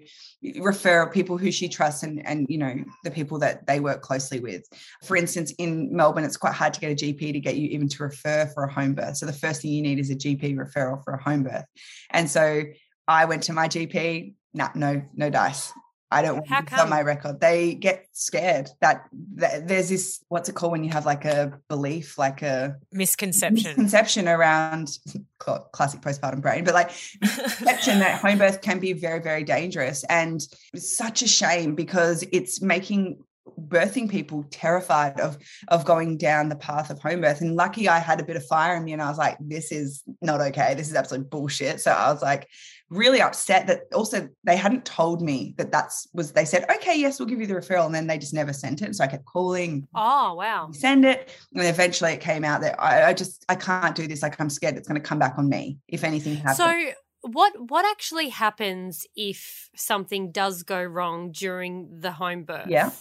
refer 0.59 1.07
people 1.07 1.37
who 1.37 1.51
she 1.51 1.67
trusts 1.67 2.03
and 2.03 2.25
and 2.25 2.47
you 2.49 2.57
know 2.57 2.75
the 3.03 3.11
people 3.11 3.39
that 3.39 3.65
they 3.67 3.79
work 3.79 4.01
closely 4.01 4.39
with. 4.39 4.63
For 5.03 5.15
instance 5.15 5.51
in 5.57 5.95
melbourne 5.95 6.23
it's 6.23 6.37
quite 6.37 6.53
hard 6.53 6.73
to 6.73 6.79
get 6.79 6.91
a 6.91 6.95
gp 6.95 7.33
to 7.33 7.39
get 7.39 7.55
you 7.57 7.67
even 7.69 7.87
to 7.89 8.03
refer 8.03 8.47
for 8.47 8.63
a 8.63 8.71
home 8.71 8.93
birth. 8.93 9.17
So 9.17 9.25
the 9.25 9.33
first 9.33 9.61
thing 9.61 9.71
you 9.71 9.81
need 9.81 9.99
is 9.99 10.09
a 10.09 10.15
gp 10.15 10.55
referral 10.55 11.03
for 11.03 11.13
a 11.13 11.21
home 11.21 11.43
birth. 11.43 11.65
And 12.09 12.29
so 12.29 12.63
i 13.07 13.25
went 13.25 13.43
to 13.43 13.53
my 13.53 13.67
gp 13.67 14.35
nah, 14.53 14.69
no 14.75 15.01
no 15.15 15.29
dice 15.29 15.73
I 16.11 16.21
don't 16.21 16.35
want 16.35 16.47
How 16.49 16.57
on 16.59 16.65
come? 16.65 16.89
my 16.89 17.01
record. 17.01 17.39
They 17.39 17.73
get 17.73 18.05
scared 18.11 18.69
that, 18.81 19.07
that 19.35 19.67
there's 19.67 19.89
this 19.89 20.23
what's 20.27 20.49
it 20.49 20.55
called 20.55 20.73
when 20.73 20.83
you 20.83 20.91
have 20.91 21.05
like 21.05 21.23
a 21.25 21.59
belief, 21.69 22.17
like 22.17 22.41
a 22.41 22.75
Misconception. 22.91 23.63
misconception 23.63 24.27
around 24.27 24.97
classic 25.39 26.01
postpartum 26.01 26.41
brain, 26.41 26.63
but 26.63 26.73
like 26.73 26.91
perception 27.21 27.99
that 27.99 28.19
home 28.19 28.37
birth 28.37 28.61
can 28.61 28.79
be 28.79 28.93
very, 28.93 29.21
very 29.21 29.43
dangerous. 29.43 30.03
And 30.05 30.41
it's 30.73 30.95
such 30.97 31.21
a 31.21 31.27
shame 31.27 31.75
because 31.75 32.23
it's 32.31 32.61
making 32.61 33.23
birthing 33.59 34.09
people 34.09 34.45
terrified 34.51 35.19
of 35.19 35.37
of 35.67 35.85
going 35.85 36.17
down 36.17 36.49
the 36.49 36.55
path 36.55 36.89
of 36.89 36.99
home 36.99 37.21
birth. 37.21 37.41
And 37.41 37.55
lucky 37.55 37.87
I 37.89 37.99
had 37.99 38.19
a 38.19 38.23
bit 38.23 38.35
of 38.35 38.45
fire 38.45 38.75
in 38.75 38.83
me 38.83 38.93
and 38.93 39.01
I 39.01 39.09
was 39.09 39.17
like, 39.17 39.37
this 39.39 39.71
is 39.71 40.03
not 40.21 40.41
okay. 40.41 40.73
This 40.75 40.89
is 40.89 40.95
absolute 40.95 41.29
bullshit. 41.29 41.81
So 41.81 41.91
I 41.91 42.11
was 42.11 42.21
like 42.21 42.47
really 42.89 43.21
upset 43.21 43.67
that 43.67 43.83
also 43.93 44.27
they 44.43 44.57
hadn't 44.57 44.83
told 44.83 45.21
me 45.21 45.53
that 45.57 45.71
that's 45.71 46.07
was 46.13 46.33
they 46.33 46.43
said, 46.45 46.65
okay, 46.69 46.99
yes, 46.99 47.19
we'll 47.19 47.29
give 47.29 47.39
you 47.39 47.47
the 47.47 47.53
referral. 47.53 47.85
And 47.85 47.95
then 47.95 48.07
they 48.07 48.17
just 48.17 48.33
never 48.33 48.51
sent 48.53 48.81
it. 48.81 48.95
So 48.95 49.03
I 49.03 49.07
kept 49.07 49.25
calling, 49.25 49.87
Oh, 49.95 50.33
wow. 50.33 50.69
send 50.73 51.05
it. 51.05 51.33
And 51.53 51.65
eventually 51.65 52.11
it 52.11 52.19
came 52.19 52.43
out 52.43 52.61
that 52.61 52.81
I, 52.81 53.09
I 53.09 53.13
just 53.13 53.45
I 53.47 53.55
can't 53.55 53.95
do 53.95 54.07
this. 54.07 54.21
Like 54.21 54.39
I'm 54.39 54.49
scared 54.49 54.75
it's 54.75 54.87
going 54.87 55.01
to 55.01 55.07
come 55.07 55.19
back 55.19 55.35
on 55.37 55.47
me 55.47 55.77
if 55.87 56.03
anything 56.03 56.35
happens. 56.35 56.57
So 56.57 56.91
what 57.21 57.53
what 57.69 57.85
actually 57.85 58.29
happens 58.29 59.05
if 59.15 59.69
something 59.75 60.31
does 60.31 60.63
go 60.63 60.81
wrong 60.83 61.31
during 61.31 61.99
the 61.99 62.11
home 62.11 62.43
birth? 62.43 62.67
Yeah. 62.67 62.91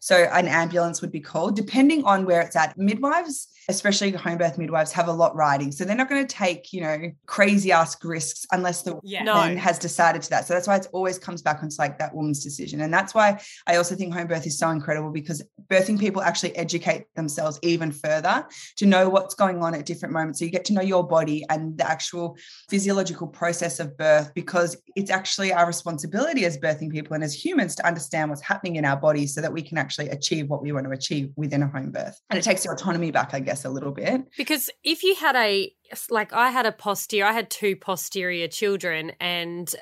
So 0.00 0.16
an 0.32 0.48
ambulance 0.48 1.00
would 1.00 1.12
be 1.12 1.20
called, 1.20 1.56
depending 1.56 2.04
on 2.04 2.24
where 2.24 2.40
it's 2.40 2.56
at. 2.56 2.76
Midwives, 2.78 3.48
especially 3.68 4.10
home 4.12 4.38
birth 4.38 4.58
midwives, 4.58 4.92
have 4.92 5.08
a 5.08 5.12
lot 5.12 5.34
riding. 5.36 5.72
So 5.72 5.84
they're 5.84 5.96
not 5.96 6.08
going 6.08 6.26
to 6.26 6.34
take, 6.34 6.72
you 6.72 6.80
know, 6.80 7.10
crazy 7.26 7.70
ass 7.72 7.96
risks 8.02 8.46
unless 8.52 8.82
the 8.82 8.98
Yeah. 9.02 9.24
woman 9.24 9.54
No. 9.54 9.60
has 9.60 9.78
decided 9.78 10.22
to 10.22 10.30
that. 10.30 10.46
So 10.46 10.54
that's 10.54 10.66
why 10.66 10.76
it 10.76 10.86
always 10.92 11.18
comes 11.18 11.42
back 11.42 11.62
onto 11.62 11.76
like 11.78 11.98
that 11.98 12.14
woman's 12.14 12.42
decision. 12.42 12.80
And 12.80 12.92
that's 12.92 13.14
why 13.14 13.40
I 13.66 13.76
also 13.76 13.94
think 13.94 14.14
home 14.14 14.26
birth 14.26 14.46
is 14.46 14.58
so 14.58 14.70
incredible 14.70 15.10
because 15.10 15.42
birthing 15.68 15.98
people 15.98 16.22
actually 16.22 16.56
educate 16.56 17.04
themselves 17.14 17.58
even 17.62 17.92
further 17.92 18.46
to 18.76 18.86
know 18.86 19.08
what's 19.08 19.34
going 19.34 19.62
on 19.62 19.74
at 19.74 19.86
different 19.86 20.14
moments. 20.14 20.38
So 20.38 20.44
you 20.46 20.50
get 20.50 20.64
to 20.66 20.72
know 20.72 20.82
your 20.82 21.06
body 21.06 21.44
and 21.50 21.76
the 21.76 21.88
actual 21.88 22.36
physiological 22.68 23.26
process 23.26 23.69
of 23.78 23.96
birth 23.96 24.32
because 24.34 24.76
it's 24.96 25.10
actually 25.10 25.52
our 25.52 25.66
responsibility 25.66 26.44
as 26.44 26.58
birthing 26.58 26.90
people 26.90 27.14
and 27.14 27.22
as 27.22 27.32
humans 27.32 27.74
to 27.76 27.86
understand 27.86 28.30
what's 28.30 28.42
happening 28.42 28.76
in 28.76 28.84
our 28.84 28.96
bodies 28.96 29.34
so 29.34 29.40
that 29.40 29.52
we 29.52 29.62
can 29.62 29.78
actually 29.78 30.08
achieve 30.08 30.48
what 30.48 30.62
we 30.62 30.72
want 30.72 30.86
to 30.86 30.90
achieve 30.90 31.30
within 31.36 31.62
a 31.62 31.68
home 31.68 31.90
birth. 31.92 32.20
And 32.30 32.38
it 32.38 32.42
takes 32.42 32.64
your 32.64 32.74
autonomy 32.74 33.10
back, 33.10 33.34
I 33.34 33.40
guess, 33.40 33.64
a 33.64 33.70
little 33.70 33.92
bit. 33.92 34.22
Because 34.36 34.70
if 34.82 35.02
you 35.02 35.14
had 35.14 35.36
a 35.36 35.72
like 36.08 36.32
I 36.32 36.50
had 36.50 36.66
a 36.66 36.72
posterior, 36.72 37.26
I 37.26 37.32
had 37.32 37.50
two 37.50 37.76
posterior 37.76 38.48
children, 38.48 39.12
and 39.20 39.72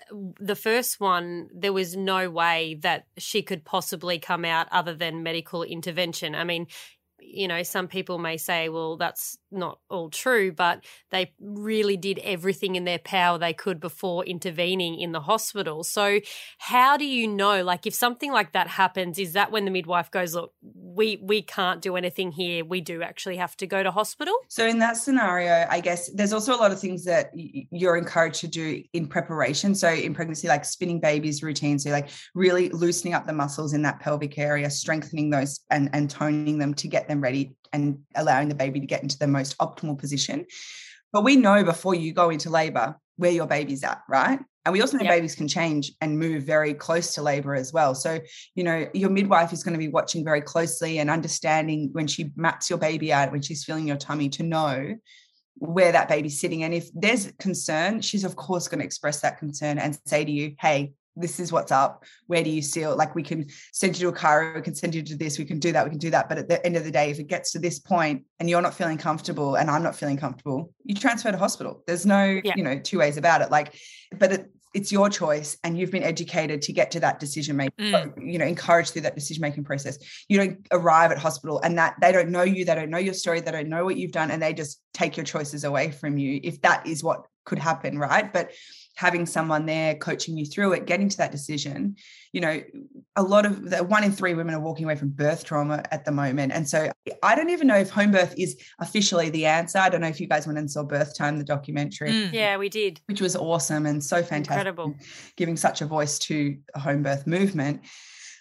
the 0.41 0.57
first 0.57 1.01
one 1.01 1.49
there 1.55 1.73
was 1.73 1.97
no 1.97 2.31
way 2.31 2.79
that 2.81 3.07
she 3.19 3.43
could 3.43 3.65
possibly 3.65 4.19
come 4.19 4.45
out 4.45 4.69
other 4.71 4.95
than 4.95 5.23
medical 5.23 5.63
intervention. 5.63 6.35
I 6.35 6.45
mean, 6.45 6.67
you 7.21 7.49
know, 7.49 7.63
some 7.63 7.89
people 7.89 8.19
may 8.19 8.37
say, 8.37 8.69
well, 8.69 8.97
that's 8.97 9.39
not 9.51 9.79
all 9.89 10.11
true, 10.11 10.53
but 10.53 10.85
they 11.11 11.33
really 11.41 11.97
did 11.97 12.19
everything 12.21 12.77
in 12.77 12.85
their 12.85 12.99
power 12.99 13.39
they 13.39 13.53
could 13.53 13.81
before 13.81 14.25
intervening 14.25 14.99
in 14.99 15.13
the 15.13 15.21
hospital. 15.21 15.85
So, 15.85 16.21
how 16.59 16.97
do 16.97 17.05
you 17.05 17.27
know? 17.27 17.63
Like, 17.63 17.87
if 17.87 17.95
something 17.95 18.33
like 18.33 18.53
that 18.53 18.69
happens, 18.69 19.19
is 19.19 19.33
that 19.33 19.51
when 19.51 19.65
the 19.65 19.71
midwife 19.71 20.11
goes, 20.11 20.35
look, 20.35 20.53
we 20.63 21.19
we 21.23 21.43
can't 21.43 21.81
do 21.81 21.97
anything 21.97 22.33
here. 22.33 22.65
We 22.65 22.81
do 22.81 23.03
actually 23.03 23.37
have 23.37 23.57
to 23.59 23.67
go 23.67 23.83
to 23.83 23.91
hospital. 23.91 24.35
So 24.49 24.67
in 24.67 24.79
that 24.81 24.97
scenario, 24.97 25.67
I 25.71 25.81
guess 25.81 26.11
there's 26.13 26.33
also 26.33 26.55
a 26.55 26.59
lot 26.59 26.73
of 26.73 26.81
things 26.81 27.05
that 27.05 27.31
you're 27.35 27.97
encouraged 27.97 28.41
to 28.41 28.49
do 28.49 28.83
in 28.93 29.07
preparation. 29.07 29.75
So 29.75 29.89
in 29.91 30.15
pregnancy, 30.15 30.49
like 30.49 30.65
spinning 30.65 31.01
babies 31.01 31.43
routine, 31.43 31.79
so 31.79 31.91
like 31.91 32.11
really 32.35 32.69
loosening 32.71 33.15
up 33.15 33.27
the 33.27 33.33
muscles 33.33 33.73
in 33.75 33.83
that 33.83 34.01
pelvic 34.01 34.39
area, 34.39 34.71
strengthening 34.71 35.31
those 35.31 35.61
and 35.71 35.89
and 35.93 36.11
toning 36.11 36.59
them 36.59 36.75
to 36.75 36.89
get 36.89 37.09
them 37.09 37.21
ready 37.21 37.55
and 37.73 38.01
allowing 38.15 38.49
the 38.49 38.55
baby 38.55 38.81
to 38.81 38.87
get 38.87 39.03
into 39.03 39.19
the 39.19 39.27
most 39.27 39.57
optimal 39.59 39.99
position. 39.99 40.47
But 41.13 41.25
we 41.25 41.37
know 41.37 41.65
before 41.65 41.95
you 41.95 42.13
go 42.13 42.31
into 42.31 42.51
labor 42.51 42.97
where 43.17 43.31
your 43.31 43.47
baby's 43.47 43.83
at, 43.85 44.03
right? 44.09 44.39
And 44.65 44.73
we 44.75 44.83
also 44.83 44.99
know 44.99 45.05
Yep. 45.05 45.13
babies 45.15 45.35
can 45.35 45.49
change 45.49 45.93
and 46.03 46.19
move 46.19 46.43
very 46.43 46.75
close 46.75 47.15
to 47.15 47.23
labor 47.23 47.55
as 47.55 47.73
well. 47.73 47.95
So, 47.95 48.21
you 48.55 48.65
know, 48.65 48.87
your 48.93 49.09
midwife 49.09 49.53
is 49.53 49.65
going 49.65 49.73
to 49.73 49.79
be 49.79 49.89
watching 49.89 50.25
very 50.25 50.43
closely 50.43 50.99
and 50.99 51.09
understanding 51.09 51.89
when 51.93 52.07
she 52.07 52.33
maps 52.37 52.69
your 52.69 52.79
baby 52.79 53.11
out, 53.11 53.33
when 53.33 53.41
she's 53.41 53.65
feeling 53.65 53.89
your 53.89 53.97
tummy 53.97 54.29
to 54.31 54.43
know 54.43 54.95
where 55.55 55.91
that 55.93 56.09
baby's 56.09 56.39
sitting. 56.39 56.65
And 56.65 56.75
if 56.75 56.91
there's 56.95 57.33
concern, 57.39 58.03
she's 58.03 58.25
of 58.25 58.37
course 58.37 58.69
going 58.69 58.81
to 58.81 58.85
express 58.85 59.21
that 59.23 59.39
concern 59.39 59.79
and 59.79 59.99
say 60.07 60.25
to 60.25 60.31
you, 60.31 60.55
hey, 60.61 60.93
this 61.21 61.41
is 61.41 61.53
what's 61.53 61.73
up. 61.73 62.05
Where 62.27 62.43
do 62.43 62.51
you 62.51 62.63
it? 62.63 62.97
Like 62.97 63.15
we 63.15 63.23
can 63.23 63.47
send 63.73 63.99
you 63.99 64.11
to 64.11 64.17
a 64.17 64.19
chiro, 64.19 64.55
we 64.55 64.63
can 64.63 64.75
send 64.75 64.95
you 64.95 65.03
to 65.03 65.17
this, 65.17 65.39
we 65.39 65.45
can 65.45 65.59
do 65.59 65.73
that, 65.73 65.85
we 65.85 65.91
can 65.91 65.99
do 65.99 66.11
that. 66.11 66.29
But 66.29 66.39
at 66.39 66.49
the 66.49 66.65
end 66.65 66.77
of 66.77 66.85
the 66.85 66.91
day, 66.91 67.11
if 67.11 67.19
it 67.19 67.27
gets 67.27 67.53
to 67.53 67.59
this 67.59 67.79
point 67.79 68.25
and 68.39 68.49
you're 68.49 68.63
not 68.63 68.75
feeling 68.75 68.99
comfortable 68.99 69.57
and 69.57 69.71
I'm 69.71 69.83
not 69.83 69.97
feeling 69.97 70.17
comfortable, 70.17 70.73
you 70.85 70.95
transfer 70.95 71.31
to 71.33 71.39
hospital. 71.39 71.83
There's 71.87 72.07
no, 72.07 72.41
Yeah. 72.45 72.55
you 72.57 72.63
know, 72.63 72.79
two 72.79 72.99
ways 72.99 73.17
about 73.17 73.41
it. 73.43 73.51
Like, 73.51 73.75
but 74.19 74.33
it, 74.33 74.51
it's 74.75 74.93
your 74.93 75.09
choice 75.09 75.57
and 75.65 75.79
you've 75.79 75.91
been 75.91 76.03
educated 76.03 76.61
to 76.63 76.73
get 76.73 76.91
to 76.91 77.01
that 77.01 77.19
decision 77.19 77.57
making 77.57 77.73
Mm. 77.79 78.33
you 78.33 78.39
know 78.39 78.45
encouraged 78.45 78.93
through 78.93 79.03
that 79.03 79.15
decision 79.15 79.41
making 79.41 79.65
process 79.65 79.99
you 80.29 80.37
don't 80.37 80.67
arrive 80.73 81.11
at 81.13 81.19
hospital 81.19 81.61
and 81.63 81.79
that 81.79 81.95
they 82.01 82.13
don't 82.13 82.29
know 82.29 82.43
you 82.43 82.65
they 82.65 82.75
don't 82.75 82.91
know 82.91 82.99
your 82.99 83.15
story 83.15 83.41
they 83.41 83.51
don't 83.53 83.69
know 83.69 83.85
what 83.85 83.97
you've 83.97 84.13
done 84.13 84.31
and 84.31 84.43
they 84.43 84.53
just 84.53 84.81
take 84.93 85.17
your 85.17 85.25
choices 85.25 85.65
away 85.65 85.91
from 85.91 86.19
you 86.19 86.41
if 86.43 86.61
that 86.63 86.87
is 86.87 87.03
what 87.05 87.25
could 87.45 87.59
happen 87.59 87.99
right 87.99 88.33
but 88.33 88.51
having 88.99 89.25
someone 89.27 89.65
there 89.65 89.95
coaching 89.95 90.37
you 90.37 90.45
through 90.45 90.73
it 90.73 90.85
getting 90.85 91.09
to 91.09 91.17
that 91.17 91.31
decision 91.31 91.95
you 92.33 92.41
know 92.41 92.61
a 93.15 93.23
lot 93.23 93.47
of 93.47 93.71
the 93.71 93.79
one 93.85 94.03
in 94.03 94.11
three 94.11 94.35
women 94.35 94.53
are 94.57 94.61
walking 94.61 94.85
away 94.85 94.97
from 94.97 95.09
birth 95.09 95.45
trauma 95.45 95.81
at 95.93 96.05
the 96.05 96.11
moment 96.11 96.51
and 96.53 96.69
so 96.69 96.91
i 97.23 97.37
don't 97.37 97.51
even 97.51 97.69
know 97.69 97.77
if 97.77 97.91
home 97.91 98.11
birth 98.11 98.35
is 98.37 98.61
officially 98.81 99.31
the 99.31 99.47
answer 99.47 99.79
i 99.79 99.89
don't 99.89 100.01
know 100.01 100.09
if 100.09 100.21
you 100.21 100.27
guys 100.27 100.49
went 100.49 100.59
and 100.59 100.69
saw 100.69 100.83
birth 100.83 101.17
time 101.17 101.39
the 101.39 101.45
documentary 101.45 102.11
Mm. 102.11 102.33
Yeah, 102.33 102.57
we 102.57 102.69
did. 102.69 103.01
which 103.07 103.21
was 103.21 103.37
awesome 103.37 103.87
and 103.87 104.03
so 104.03 104.17
fantastic 104.23 104.51
Incredible. 104.67 104.95
giving 105.37 105.57
such 105.57 105.81
a 105.81 105.87
voice 105.87 106.19
to 106.21 106.59
a 106.75 106.81
home 106.81 107.05
birth 107.05 107.25
movement 107.25 107.83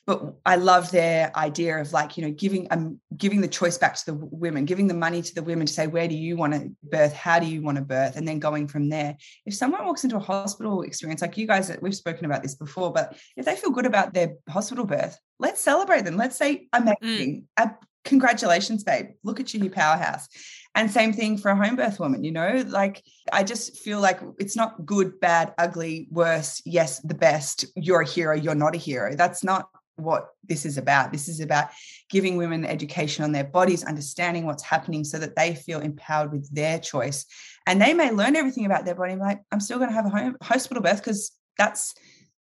but 0.08 0.34
i 0.46 0.56
love 0.56 0.90
their 0.90 1.36
idea 1.38 1.80
of 1.80 1.92
like 1.94 2.18
you 2.18 2.26
know 2.26 2.32
giving 2.32 2.68
um 2.72 3.00
giving 3.16 3.42
the 3.42 3.48
choice 3.48 3.78
back 3.78 3.96
to 3.96 4.06
the 4.06 4.14
women 4.14 4.66
giving 4.66 4.88
the 4.88 4.94
money 4.94 5.22
to 5.22 5.36
the 5.36 5.44
women 5.44 5.68
to 5.68 5.74
say 5.74 5.86
where 5.86 6.08
do 6.08 6.16
you 6.16 6.36
want 6.36 6.54
to 6.54 6.72
birth? 6.84 7.14
How 7.14 7.40
do 7.40 7.46
you 7.46 7.62
want 7.62 7.78
to 7.78 7.84
birth? 7.84 8.16
and 8.16 8.28
then 8.28 8.40
going 8.40 8.68
from 8.68 8.90
there. 8.90 9.18
If 9.46 9.54
someone 9.54 9.86
walks 9.86 10.04
into 10.04 10.16
a 10.16 10.20
hospital 10.20 10.82
experience 10.82 11.22
like 11.22 11.38
you 11.38 11.46
guys 11.46 11.76
we've 11.82 11.96
spoken 11.96 12.26
about 12.26 12.42
this 12.42 12.56
before 12.56 12.92
but 12.92 13.18
if 13.36 13.46
they 13.46 13.56
feel 13.56 13.72
good 13.72 13.86
about 13.86 14.14
their 14.14 14.36
hospital 14.50 14.86
birth 14.86 15.20
let's 15.40 15.62
celebrate 15.62 16.06
them. 16.06 16.18
Let's 16.18 16.38
say 16.38 16.68
amazing. 16.74 17.48
Uh, 17.58 17.70
congratulations 18.06 18.84
babe. 18.84 19.08
Look 19.24 19.40
at 19.40 19.54
you 19.54 19.64
you 19.64 19.70
powerhouse. 19.70 20.28
And 20.76 20.90
same 20.90 21.12
thing 21.12 21.38
for 21.38 21.50
a 21.50 21.56
home 21.56 21.76
birth 21.76 22.00
woman 22.00 22.24
you 22.24 22.32
know? 22.32 22.64
Like 22.68 23.04
I 23.32 23.44
just 23.44 23.80
feel 23.80 24.00
like 24.00 24.20
it's 24.40 24.56
not 24.56 24.86
good, 24.86 25.20
bad, 25.20 25.54
ugly, 25.58 26.08
worse, 26.12 26.62
yes, 26.66 27.00
the 27.02 27.16
best. 27.16 27.66
You're 27.76 28.02
a 28.02 28.08
hero, 28.08 28.36
you're 28.36 28.56
not 28.56 28.76
a 28.76 28.80
hero. 28.80 29.16
That's 29.16 29.44
not 29.44 29.70
what 29.98 30.30
this 30.44 30.66
is 30.66 30.78
about. 30.78 31.12
This 31.12 31.28
is 31.28 31.40
about 31.40 31.70
giving 32.10 32.38
women 32.38 32.66
education 32.66 33.24
on 33.24 33.32
their 33.32 33.44
bodies, 33.44 33.84
understanding 33.84 34.46
what's 34.46 34.64
happening 34.64 35.04
so 35.04 35.20
that 35.20 35.36
they 35.36 35.56
feel 35.56 35.82
empowered 35.82 36.32
with 36.32 36.50
their 36.54 36.80
choice. 36.80 37.26
And 37.66 37.82
they 37.82 37.94
may 37.94 38.12
learn 38.12 38.36
everything 38.36 38.66
about 38.66 38.86
their 38.86 38.96
body 38.96 39.16
like, 39.16 39.42
I'm 39.52 39.60
still 39.60 39.78
going 39.78 39.90
to 39.90 39.96
have 39.96 40.06
a 40.06 40.10
home 40.10 40.38
hospital 40.42 40.82
birth 40.82 40.98
because 40.98 41.32
that's 41.58 41.94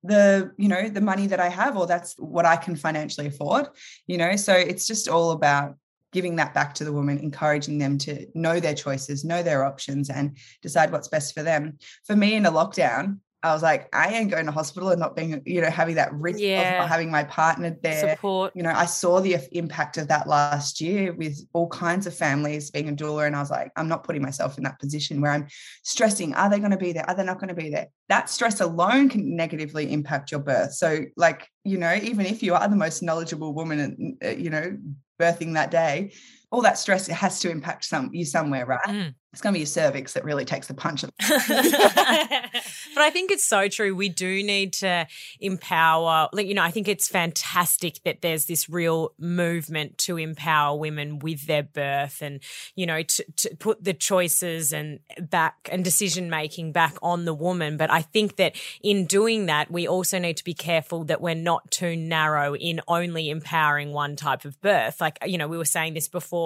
the 0.04 0.52
you 0.58 0.68
know 0.68 0.90
the 0.90 1.02
money 1.02 1.26
that 1.26 1.40
i 1.40 1.50
have 1.50 1.76
or 1.76 1.88
that's 1.88 2.14
what 2.20 2.46
i 2.46 2.56
can 2.56 2.76
financially 2.76 3.28
afford 3.28 3.68
you 4.06 4.18
know 4.18 4.36
so 4.36 4.54
it's 4.54 4.86
just 4.86 5.10
all 5.10 5.32
about 5.32 5.76
giving 6.14 6.36
that 6.36 6.54
back 6.54 6.74
to 6.74 6.84
the 6.84 6.94
woman 6.94 7.18
encouraging 7.18 7.78
them 7.78 7.98
to 7.98 8.28
know 8.36 8.60
their 8.60 8.76
choices 8.76 9.26
know 9.26 9.42
their 9.42 9.66
options 9.66 10.10
and 10.10 10.38
decide 10.62 10.92
what's 10.92 11.08
best 11.08 11.34
for 11.34 11.44
them 11.44 11.78
for 12.06 12.16
me 12.16 12.36
in 12.36 12.46
a 12.46 12.52
lockdown 12.52 13.20
i 13.44 13.54
was 13.54 13.62
like 13.62 13.88
i 13.94 14.10
ain't 14.14 14.32
going 14.32 14.46
to 14.46 14.52
hospital 14.52 14.90
and 14.90 15.00
not 15.00 15.16
being 15.16 15.42
you 15.46 15.62
know 15.62 15.70
having 15.70 15.96
that 15.96 16.14
risk 16.14 16.38
of 16.38 16.42
Yeah. 16.42 16.80
not 16.80 16.90
having 16.90 17.12
my 17.12 17.24
partner 17.24 17.76
there 17.82 18.10
Support. 18.16 18.54
you 18.56 18.64
know, 18.64 18.72
I 18.72 18.86
saw 18.86 19.20
the 19.20 19.38
impact 19.52 19.98
of 19.98 20.08
that 20.08 20.28
last 20.28 20.82
year 20.82 21.14
with 21.14 21.40
all 21.54 21.68
kinds 21.70 22.08
of 22.08 22.14
families 22.16 22.72
being 22.72 22.90
a 22.90 22.94
doula. 22.94 23.28
And 23.28 23.36
I 23.36 23.40
was 23.40 23.52
like, 23.52 23.72
I'm 23.76 23.88
not 23.88 24.04
putting 24.04 24.22
myself 24.22 24.58
in 24.58 24.64
that 24.64 24.80
position 24.80 25.22
where 25.22 25.32
I'm 25.32 25.48
stressing. 25.84 26.34
Are 26.34 26.50
they 26.50 26.60
going 26.60 26.72
to 26.72 26.78
be 26.78 26.92
there? 26.92 27.08
Are 27.08 27.16
they 27.16 27.24
not 27.24 27.40
going 27.40 27.50
to 27.50 27.54
be 27.54 27.70
there? 27.70 27.88
That 28.10 28.30
stress 28.30 28.60
alone 28.62 29.10
can 29.10 29.36
negatively 29.36 29.92
impact 29.92 30.32
your 30.32 30.40
birth. 30.40 30.74
So, 30.74 31.06
like, 31.16 31.48
you 31.64 31.78
know, 31.78 31.94
even 32.02 32.26
if 32.26 32.42
you 32.42 32.56
are 32.56 32.68
the 32.68 32.76
most 32.76 33.04
knowledgeable 33.04 33.54
woman, 33.54 33.80
and 33.80 34.18
uh, 34.24 34.30
you 34.38 34.50
know, 34.50 34.78
birthing 35.20 35.54
that 35.54 35.72
day, 35.72 36.14
all 36.52 36.62
that 36.62 36.78
stress 36.78 37.10
it 37.10 37.14
has 37.14 37.40
to 37.42 37.50
impact 37.50 37.86
some 37.86 38.10
you 38.14 38.26
somewhere, 38.26 38.66
right? 38.66 38.80
Mm. 38.88 39.14
It's 39.34 39.42
going 39.44 39.54
to 39.54 39.58
be 39.58 39.60
your 39.60 39.68
cervix 39.68 40.14
that 40.14 40.24
really 40.24 40.46
takes 40.46 40.66
the 40.66 40.74
punch. 40.74 41.02
but 41.04 41.12
I 41.30 43.10
think 43.12 43.30
it's 43.30 43.48
so 43.48 43.68
true. 43.68 43.94
We 43.94 44.10
do 44.10 44.42
need 44.42 44.74
to 44.74 45.06
empower, 45.40 46.28
like, 46.34 46.48
you 46.48 46.56
know, 46.56 46.64
I 46.64 46.72
think 46.72 46.88
it's 46.88 47.08
fantastic 47.08 48.02
that 48.04 48.22
there's 48.22 48.46
this 48.46 48.68
real 48.68 49.14
movement 49.20 50.00
to 50.00 50.18
empower 50.18 50.76
women 50.80 51.20
with 51.20 51.46
their 51.46 51.62
birth 51.62 52.24
and, 52.24 52.40
you 52.76 52.88
know, 52.88 53.04
to, 53.04 53.26
to 53.36 53.56
put 53.58 53.84
the 53.84 53.94
choices 53.94 54.74
and 54.74 55.02
back 55.20 55.70
and 55.72 55.84
decision 55.84 56.32
making 56.32 56.72
back 56.72 56.96
on 57.04 57.26
the 57.26 57.34
woman. 57.34 57.78
But 57.78 57.92
I 57.92 58.02
think 58.02 58.38
that 58.38 58.56
in 58.82 59.06
doing 59.06 59.46
that, 59.48 59.70
we 59.70 59.88
also 59.88 60.18
need 60.18 60.38
to 60.38 60.44
be 60.44 60.56
careful 60.56 61.04
that 61.04 61.22
we're 61.22 61.36
not 61.36 61.70
too 61.70 61.96
narrow 61.96 62.56
in 62.56 62.82
only 62.88 63.30
empowering 63.30 63.92
one 63.92 64.16
type 64.16 64.46
of 64.46 64.60
birth. 64.62 65.00
Like, 65.00 65.20
you 65.28 65.38
know, 65.38 65.48
we 65.48 65.60
were 65.60 65.66
saying 65.66 65.94
this 65.94 66.08
before 66.08 66.37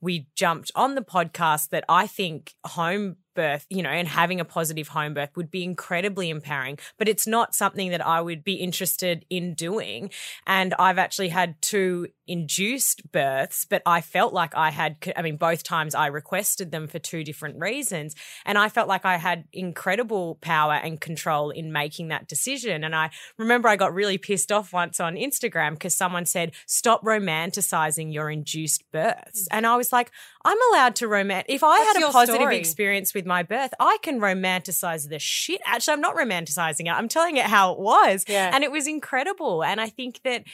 we 0.00 0.26
jumped 0.34 0.70
on 0.74 0.94
the 0.94 1.02
podcast 1.02 1.70
that 1.70 1.84
I 1.88 2.06
think 2.06 2.54
home 2.64 3.16
birth, 3.34 3.66
you 3.70 3.82
know, 3.82 3.90
and 3.90 4.08
having 4.08 4.40
a 4.40 4.44
positive 4.44 4.88
home 4.88 5.14
birth 5.14 5.30
would 5.36 5.50
be 5.50 5.64
incredibly 5.64 6.30
empowering, 6.30 6.78
but 6.98 7.08
it's 7.08 7.26
not 7.26 7.54
something 7.54 7.90
that 7.90 8.04
I 8.06 8.20
would 8.20 8.44
be 8.44 8.54
interested 8.54 9.24
in 9.30 9.54
doing. 9.54 10.10
And 10.46 10.74
I've 10.78 10.98
actually 10.98 11.28
had 11.28 11.60
two 11.62 12.08
induced 12.26 13.10
births, 13.10 13.64
but 13.64 13.82
I 13.86 14.00
felt 14.00 14.32
like 14.32 14.54
I 14.54 14.70
had, 14.70 14.96
I 15.16 15.22
mean, 15.22 15.36
both 15.36 15.62
times 15.62 15.94
I 15.94 16.06
requested 16.06 16.70
them 16.70 16.86
for 16.86 16.98
two 16.98 17.24
different 17.24 17.58
reasons. 17.58 18.14
And 18.44 18.56
I 18.56 18.68
felt 18.68 18.88
like 18.88 19.04
I 19.04 19.16
had 19.16 19.44
incredible 19.52 20.36
power 20.40 20.74
and 20.74 21.00
control 21.00 21.50
in 21.50 21.72
making 21.72 22.08
that 22.08 22.28
decision. 22.28 22.84
And 22.84 22.94
I 22.94 23.10
remember 23.36 23.68
I 23.68 23.76
got 23.76 23.94
really 23.94 24.18
pissed 24.18 24.52
off 24.52 24.72
once 24.72 25.00
on 25.00 25.16
Instagram 25.16 25.72
because 25.72 25.94
someone 25.94 26.24
said, 26.24 26.52
stop 26.66 27.02
romanticizing 27.04 28.12
your 28.12 28.30
induced 28.30 28.90
births. 28.92 29.44
Mm. 29.44 29.56
And 29.56 29.66
I 29.66 29.76
was 29.76 29.92
like, 29.92 30.12
I'm 30.44 30.58
allowed 30.70 30.96
to 30.96 31.06
romant. 31.06 31.44
If 31.48 31.62
I 31.64 31.78
That's 31.78 31.98
had 31.98 32.08
a 32.08 32.12
positive 32.12 32.40
story. 32.42 32.58
experience 32.58 33.12
with 33.12 33.19
with 33.20 33.26
my 33.26 33.42
birth, 33.42 33.74
I 33.78 33.98
can 34.02 34.18
romanticize 34.18 35.08
the 35.08 35.18
shit. 35.18 35.60
Actually, 35.66 35.94
I'm 35.94 36.00
not 36.00 36.16
romanticizing 36.16 36.86
it. 36.86 36.92
I'm 36.92 37.08
telling 37.08 37.36
it 37.36 37.44
how 37.44 37.72
it 37.72 37.78
was. 37.78 38.24
Yeah. 38.26 38.50
And 38.52 38.64
it 38.64 38.72
was 38.72 38.86
incredible. 38.86 39.62
And 39.62 39.80
I 39.80 39.88
think 39.88 40.22
that 40.24 40.44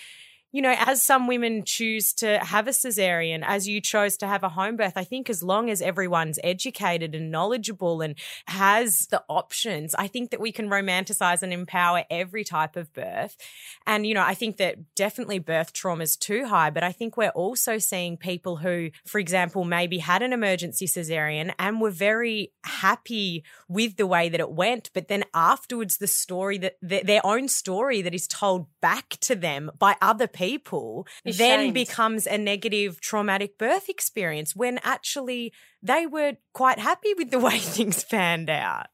you 0.57 0.63
know, 0.63 0.75
as 0.79 1.05
some 1.05 1.27
women 1.27 1.65
choose 1.67 2.15
to 2.15 2.39
have 2.39 2.67
a 2.67 2.71
cesarean, 2.71 3.45
as 3.47 3.69
you 3.69 3.79
chose 3.79 4.17
to 4.17 4.27
have 4.27 4.43
a 4.43 4.49
home 4.49 4.75
birth, 4.75 4.95
I 4.97 5.05
think 5.05 5.29
as 5.29 5.43
long 5.43 5.69
as 5.69 5.83
everyone's 5.83 6.39
educated 6.43 7.15
and 7.15 7.31
knowledgeable 7.31 8.01
and 8.01 8.15
has 8.47 9.07
the 9.11 9.23
options, 9.29 9.95
I 9.95 10.07
think 10.07 10.31
that 10.31 10.41
we 10.41 10.53
can 10.53 10.71
romanticize 10.71 11.43
and 11.43 11.53
empower 11.53 12.05
every 12.09 12.43
type 12.43 12.75
of 12.75 12.91
birth. 12.95 13.37
And, 13.87 14.07
you 14.07 14.15
know, 14.15 14.23
I 14.23 14.33
think 14.33 14.57
that 14.57 14.95
definitely 14.95 15.41
birth 15.41 15.75
trauma 15.75 16.05
is 16.05 16.17
too 16.17 16.47
high, 16.47 16.71
but 16.71 16.83
I 16.83 16.91
think 16.91 17.19
we're 17.19 17.29
also 17.29 17.77
seeing 17.77 18.17
people 18.17 18.57
who, 18.57 18.93
for 19.07 19.19
example, 19.19 19.63
maybe 19.63 19.99
had 19.99 20.23
an 20.23 20.33
emergency 20.33 20.87
cesarean 20.87 21.53
and 21.59 21.83
were 21.83 21.91
very 21.91 22.55
happy 22.65 23.45
with 23.69 23.99
the 23.99 24.07
way 24.07 24.31
that 24.31 24.41
it 24.41 24.53
went, 24.53 24.89
but 24.95 25.09
then 25.09 25.25
afterwards, 25.35 25.99
the 25.99 26.07
story 26.07 26.57
that 26.57 26.77
their 26.81 27.21
own 27.27 27.47
story 27.47 28.01
that 28.01 28.15
is 28.15 28.27
told 28.27 28.69
back 28.81 29.19
to 29.21 29.35
them 29.35 29.71
by 29.79 29.97
other 30.01 30.27
people 30.27 30.46
Is 31.25 31.39
then 31.39 31.61
shamed. 31.61 31.75
becomes 31.75 32.27
a 32.27 32.39
negative 32.39 33.01
traumatic 33.01 33.59
birth 33.59 33.89
experience 33.89 34.55
when 34.55 34.79
actually 34.83 35.53
they 35.83 36.07
were 36.07 36.35
quite 36.55 36.79
happy 36.79 37.15
with 37.17 37.31
the 37.31 37.39
way 37.47 37.59
things 37.59 38.05
panned 38.05 38.51
out. 38.51 38.87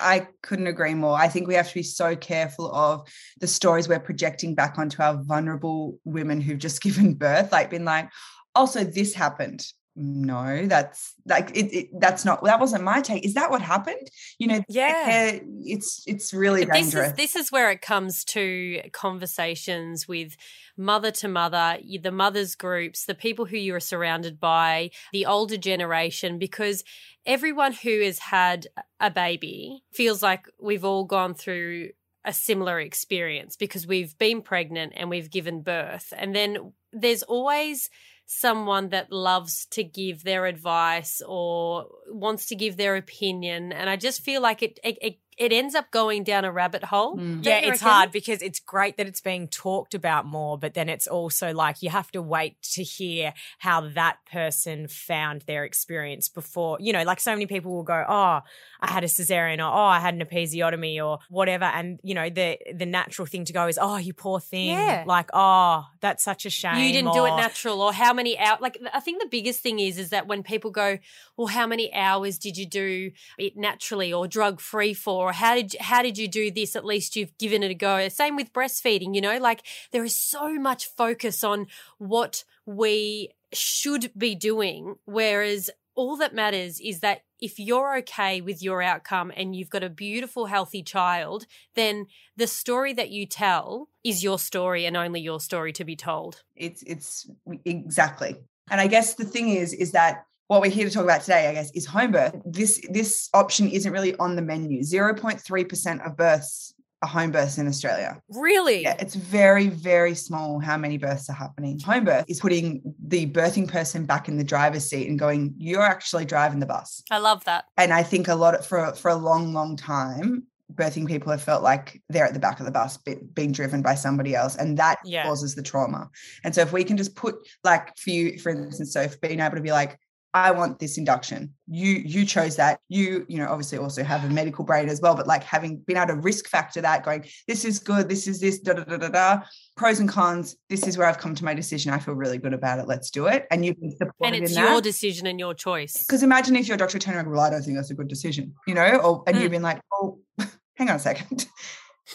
I 0.00 0.28
couldn't 0.42 0.66
agree 0.66 0.94
more. 0.94 1.16
I 1.16 1.28
think 1.28 1.46
we 1.46 1.54
have 1.54 1.68
to 1.68 1.74
be 1.74 1.82
so 1.82 2.16
careful 2.16 2.72
of 2.74 3.08
the 3.40 3.46
stories 3.46 3.88
we're 3.88 4.00
projecting 4.00 4.54
back 4.54 4.78
onto 4.78 5.02
our 5.02 5.22
vulnerable 5.22 5.98
women 6.04 6.40
who've 6.40 6.58
just 6.58 6.82
given 6.86 7.14
birth, 7.14 7.52
like 7.52 7.70
been 7.70 7.84
like, 7.84 8.08
also 8.54 8.84
this 8.84 9.14
happened. 9.14 9.64
No, 9.96 10.66
that's 10.66 11.14
like 11.26 11.50
it, 11.50 11.74
it 11.74 12.00
that's 12.00 12.24
not 12.24 12.42
that 12.44 12.60
wasn't 12.60 12.84
my 12.84 13.00
take. 13.00 13.24
Is 13.24 13.34
that 13.34 13.50
what 13.50 13.60
happened? 13.60 14.08
You 14.38 14.46
know, 14.46 14.60
Yeah. 14.68 15.40
it's 15.64 16.04
it's 16.06 16.32
really 16.32 16.64
But 16.64 16.74
this 16.74 16.90
dangerous. 16.92 17.10
is 17.10 17.16
this 17.16 17.36
is 17.36 17.52
where 17.52 17.70
it 17.70 17.82
comes 17.82 18.24
to 18.26 18.80
conversations 18.92 20.06
with 20.06 20.36
mother 20.76 21.10
to 21.10 21.28
mother, 21.28 21.78
the 22.02 22.12
mothers 22.12 22.54
groups, 22.54 23.04
the 23.04 23.14
people 23.14 23.44
who 23.46 23.56
you 23.56 23.74
are 23.74 23.80
surrounded 23.80 24.38
by, 24.38 24.90
the 25.12 25.26
older 25.26 25.56
generation, 25.56 26.38
because 26.38 26.84
everyone 27.26 27.72
who 27.72 28.00
has 28.00 28.18
had 28.20 28.68
a 29.00 29.10
baby 29.10 29.82
feels 29.92 30.22
like 30.22 30.46
we've 30.60 30.84
all 30.84 31.04
gone 31.04 31.34
through 31.34 31.90
a 32.24 32.32
similar 32.32 32.78
experience 32.78 33.56
because 33.56 33.86
we've 33.86 34.16
been 34.18 34.42
pregnant 34.42 34.92
and 34.96 35.10
we've 35.10 35.30
given 35.30 35.62
birth. 35.62 36.12
And 36.16 36.34
then 36.34 36.72
there's 36.92 37.22
always 37.22 37.88
someone 38.32 38.90
that 38.90 39.10
loves 39.10 39.66
to 39.66 39.82
give 39.82 40.22
their 40.22 40.46
advice 40.46 41.20
or 41.26 41.88
wants 42.06 42.46
to 42.46 42.54
give 42.54 42.76
their 42.76 42.94
opinion. 42.94 43.72
And 43.72 43.90
I 43.90 43.96
just 43.96 44.22
feel 44.22 44.40
like 44.40 44.62
it, 44.62 44.78
it, 44.84 44.98
it, 45.02 45.18
it 45.40 45.52
ends 45.52 45.74
up 45.74 45.90
going 45.90 46.22
down 46.22 46.44
a 46.44 46.52
rabbit 46.52 46.84
hole. 46.84 47.16
Mm. 47.16 47.44
Yeah, 47.44 47.56
it's 47.56 47.70
reckon? 47.82 47.88
hard 47.88 48.12
because 48.12 48.42
it's 48.42 48.60
great 48.60 48.98
that 48.98 49.06
it's 49.06 49.22
being 49.22 49.48
talked 49.48 49.94
about 49.94 50.26
more, 50.26 50.58
but 50.58 50.74
then 50.74 50.90
it's 50.90 51.06
also 51.06 51.54
like 51.54 51.80
you 51.82 51.88
have 51.88 52.10
to 52.12 52.20
wait 52.20 52.60
to 52.74 52.82
hear 52.82 53.32
how 53.58 53.88
that 53.88 54.18
person 54.30 54.86
found 54.86 55.42
their 55.46 55.64
experience 55.64 56.28
before. 56.28 56.76
You 56.78 56.92
know, 56.92 57.02
like 57.04 57.20
so 57.20 57.32
many 57.32 57.46
people 57.46 57.72
will 57.72 57.82
go, 57.82 58.04
"Oh, 58.06 58.40
I 58.82 58.90
had 58.90 59.02
a 59.02 59.06
cesarean," 59.06 59.58
or 59.60 59.72
"Oh, 59.72 59.84
I 59.96 59.98
had 59.98 60.12
an 60.14 60.20
episiotomy," 60.20 61.02
or 61.04 61.18
whatever, 61.30 61.64
and 61.64 61.98
you 62.02 62.14
know, 62.14 62.28
the 62.28 62.58
the 62.74 62.86
natural 62.86 63.24
thing 63.24 63.46
to 63.46 63.54
go 63.54 63.66
is, 63.66 63.78
"Oh, 63.80 63.96
you 63.96 64.12
poor 64.12 64.40
thing," 64.40 64.68
Yeah. 64.68 65.04
like, 65.06 65.30
"Oh, 65.32 65.86
that's 66.00 66.22
such 66.22 66.44
a 66.44 66.50
shame." 66.50 66.76
You 66.84 66.92
didn't 66.92 67.14
do 67.14 67.24
it 67.24 67.34
natural, 67.36 67.80
or 67.80 67.94
how 67.94 68.12
many 68.12 68.38
hours? 68.38 68.60
Like, 68.60 68.78
I 68.92 69.00
think 69.00 69.22
the 69.22 69.28
biggest 69.28 69.60
thing 69.62 69.80
is 69.80 69.98
is 69.98 70.10
that 70.10 70.26
when 70.26 70.42
people 70.42 70.70
go, 70.70 70.98
"Well, 71.38 71.46
how 71.46 71.66
many 71.66 71.92
hours 71.94 72.36
did 72.38 72.58
you 72.58 72.66
do 72.66 73.10
it 73.38 73.56
naturally 73.56 74.12
or 74.12 74.28
drug 74.28 74.60
free 74.60 74.92
for? 74.92 75.29
Or 75.30 75.32
how 75.32 75.54
did 75.54 75.76
how 75.80 76.02
did 76.02 76.18
you 76.18 76.26
do 76.26 76.50
this? 76.50 76.74
At 76.74 76.84
least 76.84 77.14
you've 77.14 77.36
given 77.38 77.62
it 77.62 77.70
a 77.70 77.74
go." 77.74 78.08
Same 78.08 78.34
with 78.34 78.52
breastfeeding. 78.52 79.14
You 79.14 79.20
know, 79.20 79.38
like 79.38 79.62
there 79.92 80.04
is 80.04 80.16
so 80.16 80.54
much 80.54 80.86
focus 80.86 81.44
on 81.44 81.68
what 81.98 82.44
we 82.66 83.30
should 83.52 84.10
be 84.18 84.34
doing, 84.34 84.96
whereas 85.04 85.70
all 85.94 86.16
that 86.16 86.34
matters 86.34 86.80
is 86.80 87.00
that 87.00 87.22
if 87.40 87.58
you're 87.58 87.96
okay 87.98 88.40
with 88.40 88.62
your 88.62 88.82
outcome 88.82 89.32
and 89.36 89.54
you've 89.56 89.70
got 89.70 89.82
a 89.82 89.88
beautiful, 89.88 90.46
healthy 90.46 90.82
child, 90.82 91.46
then 91.74 92.06
the 92.36 92.46
story 92.46 92.92
that 92.92 93.10
you 93.10 93.26
tell 93.26 93.88
is 94.04 94.22
your 94.22 94.38
story 94.38 94.84
and 94.84 94.96
only 94.96 95.20
your 95.20 95.40
story 95.40 95.72
to 95.72 95.84
be 95.84 95.96
told. 95.96 96.42
it's 96.56 96.82
it's 96.82 97.30
exactly 97.64 98.36
and 98.70 98.80
i 98.80 98.86
guess 98.86 99.14
the 99.14 99.24
thing 99.24 99.48
is 99.48 99.72
is 99.72 99.92
that 99.92 100.26
what 100.50 100.60
we're 100.60 100.68
here 100.68 100.84
to 100.84 100.92
talk 100.92 101.04
about 101.04 101.20
today 101.20 101.46
i 101.48 101.52
guess 101.54 101.70
is 101.76 101.86
home 101.86 102.10
birth 102.10 102.34
this 102.44 102.80
this 102.90 103.28
option 103.34 103.68
isn't 103.68 103.92
really 103.92 104.16
on 104.16 104.34
the 104.34 104.42
menu 104.42 104.80
0.3% 104.82 106.04
of 106.04 106.16
births 106.16 106.74
are 107.02 107.08
home 107.08 107.30
births 107.30 107.56
in 107.56 107.68
australia 107.68 108.20
Really? 108.30 108.82
yeah 108.82 108.96
it's 108.98 109.14
very 109.14 109.68
very 109.68 110.12
small 110.16 110.58
how 110.58 110.76
many 110.76 110.98
births 110.98 111.30
are 111.30 111.34
happening 111.34 111.78
home 111.78 112.04
birth 112.04 112.24
is 112.26 112.40
putting 112.40 112.82
the 113.06 113.26
birthing 113.30 113.68
person 113.68 114.06
back 114.06 114.26
in 114.28 114.38
the 114.38 114.42
driver's 114.44 114.84
seat 114.90 115.08
and 115.08 115.20
going 115.20 115.54
you're 115.56 115.82
actually 115.82 116.24
driving 116.24 116.58
the 116.58 116.66
bus 116.66 117.04
I 117.12 117.18
love 117.18 117.44
that. 117.44 117.66
and 117.76 117.92
i 117.92 118.02
think 118.02 118.26
a 118.26 118.34
lot 118.34 118.56
of, 118.56 118.66
for 118.66 118.92
for 118.94 119.08
a 119.12 119.14
long 119.14 119.52
long 119.54 119.76
time 119.76 120.42
birthing 120.74 121.06
people 121.06 121.30
have 121.30 121.42
felt 121.42 121.62
like 121.62 122.02
they're 122.08 122.26
at 122.26 122.34
the 122.34 122.38
back 122.40 122.58
of 122.58 122.66
the 122.66 122.72
bus 122.72 122.96
be, 122.96 123.14
being 123.34 123.52
driven 123.52 123.82
by 123.82 123.94
somebody 123.94 124.34
else 124.34 124.56
and 124.56 124.76
that 124.78 124.98
Yeah. 125.04 125.22
causes 125.24 125.54
the 125.54 125.62
trauma 125.62 126.10
and 126.44 126.52
so 126.54 126.60
if 126.60 126.72
we 126.72 126.82
can 126.82 126.96
just 126.96 127.14
put 127.14 127.36
like 127.62 127.96
for 127.96 128.10
you 128.10 128.36
for 128.40 128.50
instance 128.50 128.92
so 128.92 129.00
if 129.00 129.20
being 129.20 129.38
able 129.40 129.54
to 129.56 129.62
be 129.62 129.70
like 129.72 129.96
i 130.34 130.50
want 130.50 130.78
this 130.78 130.96
induction 130.98 131.52
you 131.66 131.92
you 131.92 132.24
chose 132.24 132.56
that 132.56 132.78
you 132.88 133.24
you 133.28 133.38
know 133.38 133.48
obviously 133.48 133.78
also 133.78 134.02
have 134.04 134.24
a 134.24 134.28
medical 134.28 134.64
brain 134.64 134.88
as 134.88 135.00
well 135.00 135.14
but 135.16 135.26
like 135.26 135.42
having 135.42 135.78
been 135.86 135.96
able 135.96 136.08
to 136.08 136.14
risk 136.16 136.46
factor 136.48 136.80
that 136.80 137.04
going 137.04 137.24
this 137.48 137.64
is 137.64 137.78
good 137.78 138.08
this 138.08 138.26
is 138.28 138.40
this 138.40 138.58
da 138.60 138.72
da 138.74 138.84
da 138.84 138.96
da 138.96 139.08
da 139.08 139.40
pros 139.76 139.98
and 140.00 140.08
cons 140.08 140.56
this 140.68 140.86
is 140.86 140.96
where 140.96 141.06
i've 141.08 141.18
come 141.18 141.34
to 141.34 141.44
my 141.44 141.54
decision 141.54 141.92
i 141.92 141.98
feel 141.98 142.14
really 142.14 142.38
good 142.38 142.54
about 142.54 142.78
it 142.78 142.86
let's 142.86 143.10
do 143.10 143.26
it 143.26 143.46
and 143.50 143.64
you've 143.64 143.80
been 143.80 143.90
supported 143.96 144.34
And 144.36 144.44
it's 144.44 144.56
your 144.56 144.74
that. 144.76 144.82
decision 144.84 145.26
and 145.26 145.38
your 145.40 145.54
choice. 145.54 146.04
Because 146.06 146.22
imagine 146.22 146.54
if 146.56 146.68
your 146.68 146.76
doctor 146.76 146.98
turned 146.98 147.16
around 147.16 147.30
well, 147.30 147.40
I 147.40 147.50
don't 147.50 147.62
think 147.62 147.76
that's 147.76 147.90
a 147.90 147.94
good 147.94 148.08
decision, 148.08 148.54
you 148.66 148.74
know, 148.74 148.96
or 148.98 149.22
and 149.26 149.36
Mm. 149.36 149.40
you've 149.42 149.50
been 149.50 149.62
like, 149.62 149.80
oh, 149.92 150.18
hang 150.76 150.88
on 150.90 150.96
a 150.96 150.98
second. 150.98 151.46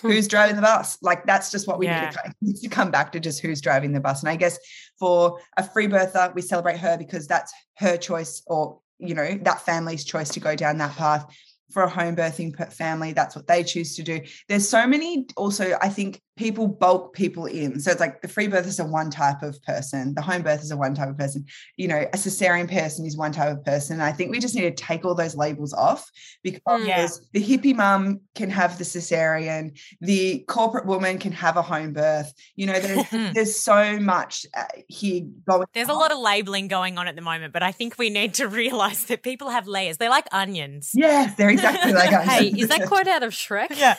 Hmm. 0.01 0.09
who's 0.09 0.27
driving 0.27 0.55
the 0.55 0.61
bus? 0.61 0.97
Like 1.01 1.25
that's 1.25 1.51
just 1.51 1.67
what 1.67 1.79
we 1.79 1.87
Yeah. 1.87 2.11
need, 2.41 2.57
to 2.57 2.69
come 2.69 2.91
back 2.91 3.11
to 3.13 3.19
just 3.19 3.41
who's 3.41 3.61
driving 3.61 3.93
the 3.93 3.99
bus. 3.99 4.21
And 4.21 4.29
I 4.29 4.35
guess 4.35 4.59
for 4.99 5.39
a 5.57 5.63
free 5.67 5.87
birther, 5.87 6.33
we 6.35 6.41
celebrate 6.41 6.77
her 6.77 6.97
because 6.97 7.27
that's 7.27 7.53
her 7.77 7.97
choice 7.97 8.41
or, 8.47 8.79
you 8.99 9.15
know, 9.15 9.37
that 9.43 9.61
family's 9.61 10.03
choice 10.03 10.29
to 10.29 10.39
go 10.39 10.55
down 10.55 10.77
that 10.79 10.95
path. 10.95 11.25
For 11.71 11.83
a 11.83 11.89
home 11.89 12.15
birthing 12.15 12.55
family, 12.71 13.11
that's 13.11 13.35
what 13.35 13.47
they 13.47 13.63
choose 13.63 13.95
to 13.95 14.03
do. 14.03 14.21
There's 14.47 14.69
so 14.69 14.85
many 14.87 15.25
also, 15.35 15.75
I 15.81 15.89
think 15.89 16.21
people 16.35 16.67
bulk 16.67 17.13
people 17.13 17.45
in. 17.45 17.79
So 17.79 17.91
it's 17.91 17.99
like 17.99 18.21
the 18.21 18.27
free 18.27 18.47
birthers 18.47 18.79
are 18.83 18.87
one 18.87 19.09
type 19.09 19.41
of 19.41 19.61
person, 19.63 20.13
the 20.15 20.21
home 20.21 20.43
birthers 20.43 20.71
are 20.71 20.77
one 20.77 20.95
type 20.95 21.09
of 21.09 21.17
person 21.17 21.45
you 21.77 21.87
know, 21.87 21.97
a 22.13 22.17
cesarean 22.17 22.71
person 22.71 23.05
is 23.05 23.17
one 23.17 23.31
type 23.31 23.51
of 23.51 23.63
person. 23.63 24.01
I 24.01 24.11
think 24.11 24.31
we 24.31 24.39
just 24.39 24.55
need 24.55 24.61
to 24.61 24.71
take 24.71 25.05
all 25.05 25.15
those 25.15 25.35
labels 25.35 25.73
off 25.73 26.09
because 26.43 26.61
Mm. 26.65 26.87
Yeah. 26.87 27.07
the 27.33 27.43
hippie 27.43 27.75
mum 27.75 28.21
can 28.33 28.49
have 28.49 28.77
the 28.77 28.83
cesarean, 28.83 29.77
the 30.01 30.39
corporate 30.47 30.85
woman 30.85 31.19
can 31.19 31.31
have 31.31 31.57
a 31.57 31.61
home 31.61 31.93
birth. 31.93 32.33
You 32.55 32.67
know, 32.67 32.79
there's, 32.79 33.09
there's 33.33 33.55
so 33.55 33.99
much 33.99 34.45
uh, 34.55 34.63
here 34.87 35.23
going. 35.47 35.67
There's 35.73 35.89
a 35.89 35.93
lot 35.93 36.11
of 36.11 36.19
labeling 36.19 36.67
going 36.67 36.97
on 36.97 37.07
at 37.07 37.15
the 37.15 37.21
moment, 37.21 37.53
but 37.53 37.63
I 37.63 37.71
think 37.71 37.97
we 37.97 38.09
need 38.09 38.33
to 38.35 38.47
realize 38.61 39.05
that 39.05 39.23
people 39.23 39.49
have 39.49 39.67
layers. 39.67 39.97
They're 39.97 40.09
like 40.09 40.27
onions. 40.31 40.91
Yes, 40.93 41.35
they're 41.35 41.49
exactly 41.49 41.93
like 41.93 42.13
us. 42.13 42.25
hey, 42.29 42.47
is 42.47 42.69
that 42.69 42.87
quote 42.87 43.07
out 43.07 43.23
of 43.23 43.31
Shrek? 43.31 43.77
Yeah. 43.77 43.95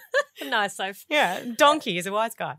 nice, 0.46 0.76
Soph. 0.76 1.04
Yeah. 1.08 1.42
Donkey 1.56 1.98
is 1.98 2.06
a 2.06 2.12
wise 2.12 2.34
guy. 2.34 2.56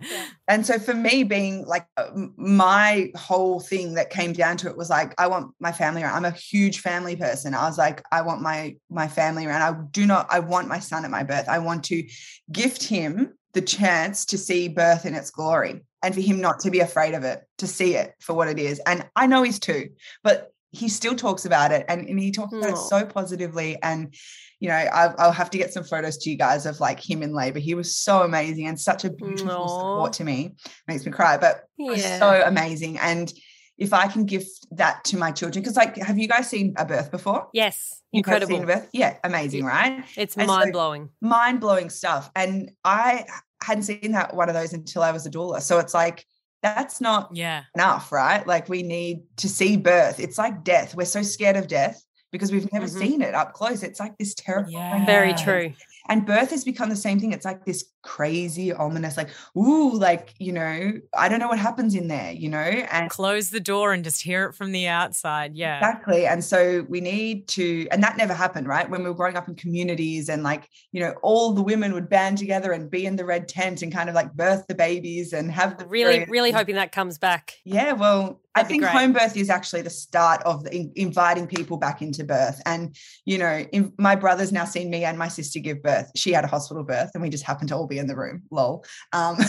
And 0.47 0.65
so 0.65 0.79
for 0.79 0.93
me, 0.93 1.23
being 1.23 1.65
like 1.65 1.85
uh, 1.97 2.09
my 2.37 3.11
whole 3.15 3.59
thing 3.59 3.95
that 3.95 4.09
came 4.09 4.33
down 4.33 4.57
to 4.57 4.69
it 4.69 4.77
was 4.77 4.89
like, 4.89 5.13
I 5.17 5.27
want 5.27 5.53
my 5.59 5.71
family 5.71 6.03
around. 6.03 6.15
I'm 6.15 6.31
a 6.31 6.35
huge 6.35 6.79
family 6.79 7.15
person. 7.15 7.53
I 7.53 7.67
was 7.67 7.77
like, 7.77 8.03
I 8.11 8.21
want 8.21 8.41
my 8.41 8.75
my 8.89 9.07
family 9.07 9.45
around. 9.45 9.61
I 9.61 9.81
do 9.91 10.05
not. 10.05 10.27
I 10.29 10.39
want 10.39 10.67
my 10.67 10.79
son 10.79 11.05
at 11.05 11.11
my 11.11 11.23
birth. 11.23 11.47
I 11.47 11.59
want 11.59 11.83
to 11.85 12.07
gift 12.51 12.83
him 12.83 13.33
the 13.53 13.61
chance 13.61 14.25
to 14.25 14.37
see 14.37 14.67
birth 14.67 15.05
in 15.05 15.13
its 15.13 15.29
glory, 15.29 15.83
and 16.01 16.13
for 16.13 16.21
him 16.21 16.41
not 16.41 16.59
to 16.61 16.71
be 16.71 16.79
afraid 16.79 17.13
of 17.13 17.23
it, 17.23 17.43
to 17.59 17.67
see 17.67 17.95
it 17.95 18.13
for 18.19 18.33
what 18.33 18.47
it 18.47 18.57
is. 18.57 18.79
And 18.85 19.07
I 19.15 19.27
know 19.27 19.43
he's 19.43 19.59
two, 19.59 19.89
but 20.23 20.51
he 20.71 20.89
still 20.89 21.15
talks 21.15 21.45
about 21.45 21.71
it, 21.71 21.85
and, 21.87 22.07
and 22.09 22.19
he 22.19 22.31
talks 22.31 22.51
about 22.51 22.71
it 22.71 22.77
so 22.77 23.05
positively 23.05 23.77
and 23.81 24.15
you 24.63 24.69
know, 24.69 24.75
I'll, 24.75 25.13
I'll 25.17 25.31
have 25.33 25.49
to 25.49 25.57
get 25.57 25.73
some 25.73 25.83
photos 25.83 26.15
to 26.19 26.29
you 26.29 26.37
guys 26.37 26.65
of 26.65 26.79
like 26.79 26.97
him 26.97 27.21
in 27.21 27.33
labor. 27.33 27.59
He 27.59 27.75
was 27.75 27.97
so 27.97 28.21
amazing 28.21 28.65
and 28.67 28.79
such 28.79 29.03
a 29.03 29.09
beautiful 29.11 29.51
Aw. 29.51 29.67
support 29.67 30.13
to 30.13 30.23
me. 30.23 30.55
Makes 30.87 31.05
me 31.05 31.11
cry, 31.11 31.35
but 31.35 31.65
Yeah. 31.77 32.17
so 32.17 32.41
amazing. 32.45 32.97
And 32.99 33.29
if 33.77 33.91
I 33.91 34.07
can 34.07 34.25
give 34.25 34.45
that 34.71 35.03
to 35.03 35.17
my 35.17 35.31
children, 35.31 35.61
because 35.61 35.75
like, 35.75 35.97
have 35.97 36.17
you 36.17 36.29
guys 36.29 36.49
seen 36.49 36.75
a 36.77 36.85
birth 36.85 37.11
before? 37.11 37.49
yes, 37.53 38.01
You've 38.13 38.19
incredible. 38.19 38.57
birth? 38.65 38.87
Yeah, 38.93 39.17
amazing, 39.25 39.65
right? 39.65 40.05
It's 40.15 40.37
And 40.37 40.47
so- 40.47 40.55
mind 40.55 40.71
blowing. 40.71 41.09
Mind 41.19 41.59
blowing 41.59 41.89
stuff. 41.89 42.31
And 42.33 42.71
I 42.85 43.25
hadn't 43.61 43.83
seen 43.83 44.13
that 44.13 44.33
one 44.33 44.47
of 44.47 44.55
those 44.55 44.71
until 44.71 45.03
I 45.03 45.11
was 45.11 45.25
a 45.25 45.29
doula. 45.29 45.61
So 45.61 45.79
it's 45.79 45.93
like, 45.93 46.25
that's 46.61 47.01
not 47.01 47.31
Yeah. 47.33 47.63
enough, 47.75 48.13
right? 48.13 48.47
Like 48.47 48.69
we 48.69 48.81
need 48.81 49.23
to 49.37 49.49
see 49.49 49.75
birth. 49.75 50.21
It's 50.21 50.37
like 50.37 50.63
death. 50.63 50.95
We're 50.95 51.03
so 51.03 51.21
scared 51.21 51.57
of 51.57 51.67
death 51.67 52.01
because 52.33 52.51
we've 52.51 52.69
never 52.73 52.87
Mhm. 52.87 52.99
seen 52.99 53.21
it 53.21 53.33
up 53.33 53.53
close. 53.53 53.83
It's 53.83 53.99
like 54.01 54.17
this 54.17 54.33
terrifying. 54.33 54.73
Yeah. 54.73 55.05
Very 55.05 55.33
true. 55.33 55.71
And 56.09 56.25
birth 56.25 56.49
has 56.49 56.65
become 56.65 56.89
the 56.89 56.97
same 56.97 57.17
thing. 57.21 57.31
It's 57.31 57.45
like 57.45 57.63
this 57.63 57.85
crazy, 58.01 58.73
ominous, 58.73 59.15
like, 59.15 59.29
ooh, 59.57 59.93
like, 59.97 60.33
you 60.37 60.51
know, 60.51 60.91
I 61.17 61.29
don't 61.29 61.39
know 61.39 61.47
what 61.47 61.59
happens 61.59 61.95
in 61.95 62.09
there, 62.09 62.33
you 62.33 62.49
know? 62.49 62.57
And 62.57 63.09
Close 63.09 63.51
the 63.51 63.61
door 63.61 63.93
and 63.93 64.03
just 64.03 64.21
hear 64.21 64.43
it 64.47 64.53
from 64.55 64.73
the 64.73 64.85
outside. 64.87 65.55
Yeah. 65.55 65.77
Exactly. 65.77 66.25
And 66.27 66.43
so 66.43 66.85
we 66.89 66.99
need 66.99 67.47
to, 67.49 67.87
and 67.91 68.03
that 68.03 68.17
never 68.17 68.33
happened, 68.33 68.67
right? 68.67 68.89
When 68.89 69.03
we 69.03 69.09
were 69.09 69.15
growing 69.15 69.37
up 69.37 69.47
in 69.47 69.55
communities 69.55 70.27
and 70.27 70.43
like, 70.43 70.67
you 70.91 70.99
know, 70.99 71.13
all 71.23 71.53
the 71.53 71.63
women 71.63 71.93
would 71.93 72.09
band 72.09 72.37
together 72.37 72.73
and 72.73 72.91
be 72.91 73.05
in 73.05 73.15
the 73.15 73.23
red 73.23 73.47
tent 73.47 73.81
and 73.81 73.93
kind 73.93 74.09
of 74.09 74.15
like 74.15 74.33
birth 74.33 74.65
the 74.67 74.75
babies 74.75 75.31
and 75.31 75.49
have 75.53 75.77
the 75.77 75.85
Really, 75.85 76.13
periods 76.15 76.31
really 76.31 76.51
hoping 76.51 76.75
that 76.75 76.91
comes 76.91 77.17
back. 77.17 77.53
Yeah, 77.63 77.93
well, 77.93 78.41
I 78.42 78.42
That'd 78.55 78.67
be 78.67 78.73
think 78.73 78.83
great. 78.83 78.93
home 78.93 79.13
birth 79.13 79.35
is 79.37 79.49
actually 79.49 79.81
the 79.81 79.89
start 79.89 80.41
of 80.43 80.63
the, 80.63 80.75
in, 80.75 80.91
inviting 80.95 81.47
people 81.47 81.77
back 81.77 82.01
into 82.01 82.23
birth. 82.23 82.61
And, 82.65 82.95
you 83.25 83.37
know, 83.37 83.65
in, 83.71 83.93
my 83.97 84.15
brother's 84.15 84.51
now 84.51 84.65
seen 84.65 84.89
me 84.89 85.03
and 85.05 85.17
my 85.17 85.27
sister 85.27 85.59
give 85.59 85.81
birth. 85.81 86.11
She 86.15 86.31
had 86.33 86.43
a 86.43 86.47
hospital 86.47 86.83
birth 86.83 87.11
and 87.13 87.23
we 87.23 87.29
just 87.29 87.43
happened 87.43 87.69
to 87.69 87.75
all 87.75 87.87
be 87.87 87.97
in 87.97 88.07
the 88.07 88.15
room. 88.15 88.43
Lol. 88.51 88.85
Um, 89.11 89.37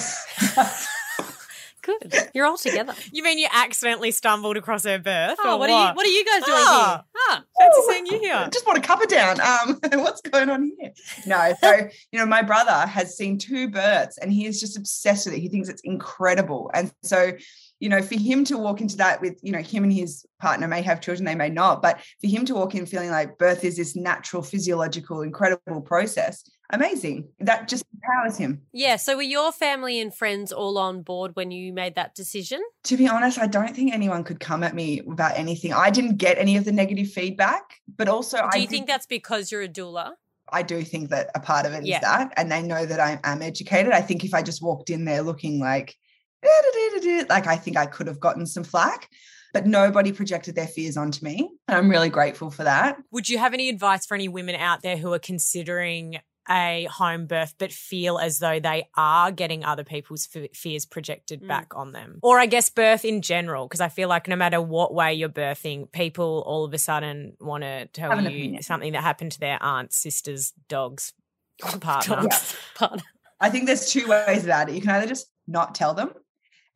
Good. 1.82 2.30
You're 2.32 2.46
all 2.46 2.56
together. 2.56 2.94
You 3.12 3.22
mean 3.22 3.38
you 3.38 3.46
accidentally 3.52 4.10
stumbled 4.10 4.56
across 4.56 4.84
her 4.84 4.98
birth? 4.98 5.36
Oh, 5.44 5.56
or 5.56 5.58
what 5.58 5.68
are 5.68 5.90
you? 5.90 5.94
What 5.94 6.06
are 6.06 6.08
you 6.08 6.24
guys 6.24 6.42
doing 6.44 6.56
Oh. 6.58 6.90
here? 6.92 7.02
Ah, 7.28 7.44
Fancy 7.60 7.80
seeing 7.90 8.06
you 8.06 8.18
here. 8.20 8.48
just 8.52 8.66
want 8.66 8.82
to 8.82 8.86
cup 8.86 9.02
it 9.02 9.10
down. 9.10 9.38
Um, 9.38 9.78
what's 10.02 10.22
going 10.22 10.48
on 10.48 10.72
here? 10.80 10.92
No, 11.26 11.52
so 11.60 11.86
you 12.10 12.18
know, 12.18 12.24
my 12.24 12.40
brother 12.40 12.86
has 12.86 13.14
seen 13.18 13.36
two 13.36 13.68
births 13.68 14.16
and 14.16 14.32
he 14.32 14.46
is 14.46 14.60
just 14.60 14.78
obsessed 14.78 15.26
with 15.26 15.34
it. 15.34 15.40
He 15.40 15.50
thinks 15.50 15.68
it's 15.68 15.82
incredible. 15.82 16.70
And 16.72 16.90
so, 17.02 17.32
you 17.84 17.90
know, 17.90 18.00
for 18.00 18.18
him 18.18 18.44
to 18.46 18.56
walk 18.56 18.80
into 18.80 18.96
that 18.96 19.20
with, 19.20 19.38
you 19.42 19.52
know, 19.52 19.58
him 19.60 19.84
and 19.84 19.92
his 19.92 20.24
partner 20.40 20.66
may 20.66 20.80
have 20.80 21.02
children, 21.02 21.26
they 21.26 21.34
may 21.34 21.50
not, 21.50 21.82
but 21.82 22.00
for 22.18 22.28
him 22.28 22.46
to 22.46 22.54
walk 22.54 22.74
in 22.74 22.86
feeling 22.86 23.10
like 23.10 23.36
birth 23.36 23.62
is 23.62 23.76
this 23.76 23.94
natural, 23.94 24.42
physiological, 24.42 25.20
incredible 25.20 25.82
process, 25.82 26.48
amazing. 26.72 27.28
That 27.40 27.68
just 27.68 27.84
empowers 27.94 28.38
him. 28.38 28.62
yeah. 28.72 28.96
So 28.96 29.16
were 29.16 29.22
your 29.22 29.52
family 29.52 30.00
and 30.00 30.14
friends 30.14 30.50
all 30.50 30.78
on 30.78 31.02
board 31.02 31.36
when 31.36 31.50
you 31.50 31.74
made 31.74 31.94
that 31.96 32.14
decision? 32.14 32.62
To 32.84 32.96
be 32.96 33.06
honest, 33.06 33.38
I 33.38 33.48
don't 33.48 33.76
think 33.76 33.92
anyone 33.92 34.24
could 34.24 34.40
come 34.40 34.62
at 34.64 34.74
me 34.74 35.00
about 35.00 35.36
anything. 35.38 35.74
I 35.74 35.90
didn't 35.90 36.16
get 36.16 36.38
any 36.38 36.56
of 36.56 36.64
the 36.64 36.72
negative 36.72 37.10
feedback, 37.10 37.64
but 37.98 38.08
also 38.08 38.38
Do 38.38 38.48
I 38.54 38.56
you 38.56 38.66
think 38.66 38.86
that's 38.86 39.04
because 39.04 39.52
you're 39.52 39.60
a 39.60 39.68
doula? 39.68 40.12
I 40.50 40.62
do 40.62 40.82
think 40.84 41.10
that 41.10 41.30
a 41.34 41.40
part 41.40 41.66
of 41.66 41.74
it 41.74 41.82
is 41.82 41.88
Yeah. 41.90 42.00
that, 42.00 42.32
and 42.38 42.50
they 42.50 42.62
know 42.62 42.86
that 42.86 42.98
I 42.98 43.20
am 43.24 43.42
educated. 43.42 43.92
I 43.92 44.00
think 44.00 44.24
if 44.24 44.32
I 44.32 44.40
just 44.42 44.62
walked 44.62 44.88
in 44.88 45.04
there 45.04 45.20
looking 45.20 45.60
like, 45.60 45.94
like 47.28 47.46
I 47.46 47.56
think 47.56 47.76
I 47.76 47.86
could 47.86 48.06
have 48.06 48.20
gotten 48.20 48.46
some 48.46 48.64
flack, 48.64 49.08
but 49.52 49.66
nobody 49.66 50.12
projected 50.12 50.54
their 50.54 50.66
fears 50.66 50.96
onto 50.96 51.24
me, 51.24 51.48
and 51.68 51.76
I'm 51.78 51.88
really 51.88 52.08
grateful 52.10 52.50
for 52.50 52.64
that. 52.64 52.96
Would 53.12 53.28
you 53.28 53.38
have 53.38 53.54
any 53.54 53.68
advice 53.68 54.06
for 54.06 54.14
any 54.14 54.28
women 54.28 54.54
out 54.56 54.82
there 54.82 54.96
who 54.96 55.12
are 55.12 55.18
considering 55.18 56.18
a 56.50 56.86
home 56.92 57.24
birth 57.26 57.54
but 57.56 57.72
feel 57.72 58.18
as 58.18 58.38
though 58.38 58.60
they 58.60 58.86
are 58.98 59.32
getting 59.32 59.64
other 59.64 59.82
people's 59.82 60.28
f- 60.36 60.50
fears 60.54 60.84
projected 60.84 61.40
Mm. 61.42 61.48
back 61.48 61.72
on 61.74 61.92
them? 61.92 62.18
Or 62.22 62.38
I 62.38 62.44
guess 62.44 62.68
birth 62.68 63.02
in 63.04 63.22
general, 63.22 63.66
because 63.66 63.80
I 63.80 63.88
feel 63.88 64.10
like 64.10 64.28
no 64.28 64.36
matter 64.36 64.60
what 64.60 64.92
way 64.92 65.14
you're 65.14 65.30
birthing, 65.30 65.90
people 65.90 66.42
all 66.46 66.64
of 66.66 66.74
a 66.74 66.78
sudden 66.78 67.34
want 67.40 67.62
to 67.64 67.86
tell 67.86 68.20
you 68.20 68.28
opinion. 68.28 68.62
something 68.62 68.92
that 68.92 69.02
happened 69.02 69.32
to 69.32 69.40
their 69.40 69.56
aunts, 69.62 69.96
sisters, 69.96 70.52
dogs, 70.68 71.14
partner. 71.80 72.16
Dogs. 72.16 72.54
Partner. 72.74 73.02
I 73.40 73.48
think 73.48 73.64
there's 73.64 73.90
two 73.90 74.06
ways 74.06 74.44
about 74.44 74.68
it. 74.68 74.74
You 74.74 74.82
can 74.82 74.90
either 74.90 75.06
just 75.06 75.30
not 75.46 75.74
tell 75.74 75.94
them. 75.94 76.12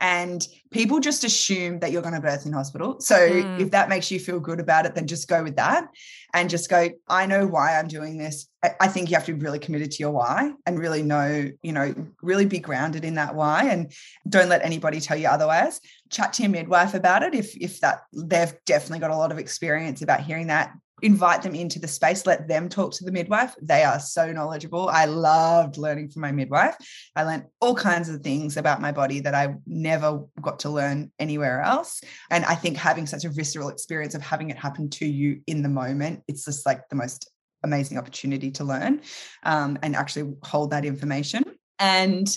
And 0.01 0.47
people 0.71 1.01
just 1.01 1.25
assume 1.25 1.81
that 1.81 1.91
you're 1.91 2.03
going 2.03 2.15
to 2.15 2.21
birth 2.21 2.47
in 2.47 2.53
hospital. 2.53 3.01
So 3.01 3.17
Mm. 3.17 3.59
if 3.59 3.71
that 3.73 3.89
makes 3.89 4.11
you 4.11 4.21
feel 4.21 4.39
good 4.39 4.61
about 4.61 4.87
it, 4.87 4.95
then 4.95 5.07
just 5.09 5.27
go 5.27 5.43
with 5.43 5.57
that 5.57 5.89
and 6.33 6.49
just 6.49 6.71
go, 6.71 6.89
I 7.09 7.27
know 7.27 7.47
why 7.47 7.77
I'm 7.79 7.89
doing 7.89 8.17
this. 8.17 8.47
I- 8.63 8.75
I 8.81 8.89
think 8.89 9.11
you 9.11 9.17
have 9.17 9.27
to 9.27 9.35
be 9.35 9.43
really 9.45 9.59
committed 9.59 9.91
to 9.93 9.99
your 9.99 10.13
why 10.13 10.53
and 10.67 10.79
really 10.79 11.03
know, 11.03 11.51
you 11.63 11.73
know, 11.73 11.95
really 12.23 12.47
be 12.47 12.61
grounded 12.61 13.05
in 13.05 13.15
that 13.15 13.35
why 13.35 13.65
and 13.65 13.93
don't 14.29 14.49
let 14.49 14.65
anybody 14.65 15.01
tell 15.01 15.17
you 15.17 15.27
otherwise. 15.29 15.81
Chat 16.11 16.33
to 16.35 16.43
your 16.43 16.53
midwife 16.53 16.95
about 16.95 17.23
it 17.25 17.35
if 17.35 17.57
if 17.57 17.81
that 17.81 18.03
they've 18.13 18.55
definitely 18.67 19.01
got 19.01 19.11
a 19.11 19.17
lot 19.17 19.33
of 19.33 19.39
experience 19.39 20.01
about 20.03 20.21
hearing 20.21 20.47
that. 20.49 20.73
Invite 21.03 21.43
them 21.43 21.55
into 21.55 21.79
the 21.79 21.89
space, 21.89 22.27
let 22.27 22.49
them 22.49 22.69
talk 22.69 22.93
to 22.93 23.05
the 23.05 23.13
midwife. 23.13 23.55
They 23.63 23.85
are 23.85 24.01
so 24.01 24.33
knowledgeable. 24.33 24.89
I 24.89 25.05
loved 25.05 25.79
learning 25.79 26.11
from 26.11 26.23
my 26.23 26.33
midwife. 26.33 26.77
I 27.15 27.25
learned 27.25 27.45
all 27.61 27.75
kinds 27.75 28.09
of 28.09 28.21
things 28.23 28.57
about 28.57 28.81
my 28.81 28.93
body 28.93 29.21
that 29.21 29.35
I 29.35 29.55
never 29.67 30.25
got 30.41 30.61
to 30.61 30.71
learn 30.71 31.11
anywhere 31.19 31.63
else. 31.63 32.01
And 32.31 32.45
I 32.45 32.55
think 32.55 32.77
having 32.77 33.07
such 33.07 33.25
a 33.25 33.31
visceral 33.31 33.69
experience 33.69 34.15
of 34.15 34.23
having 34.23 34.51
it 34.51 34.57
happen 34.57 34.91
to 34.91 35.07
you 35.07 35.41
in 35.47 35.63
the 35.63 35.69
moment, 35.69 36.23
it's 36.29 36.45
just 36.45 36.67
like 36.67 36.89
the 36.89 36.97
most 36.97 37.31
amazing 37.65 37.99
opportunity 37.99 38.51
to 38.53 38.65
learn 38.65 39.01
um, 39.43 39.79
and 39.83 39.97
actually 39.97 40.33
hold 40.43 40.71
that 40.71 40.85
information. 40.85 41.45
And 41.79 42.29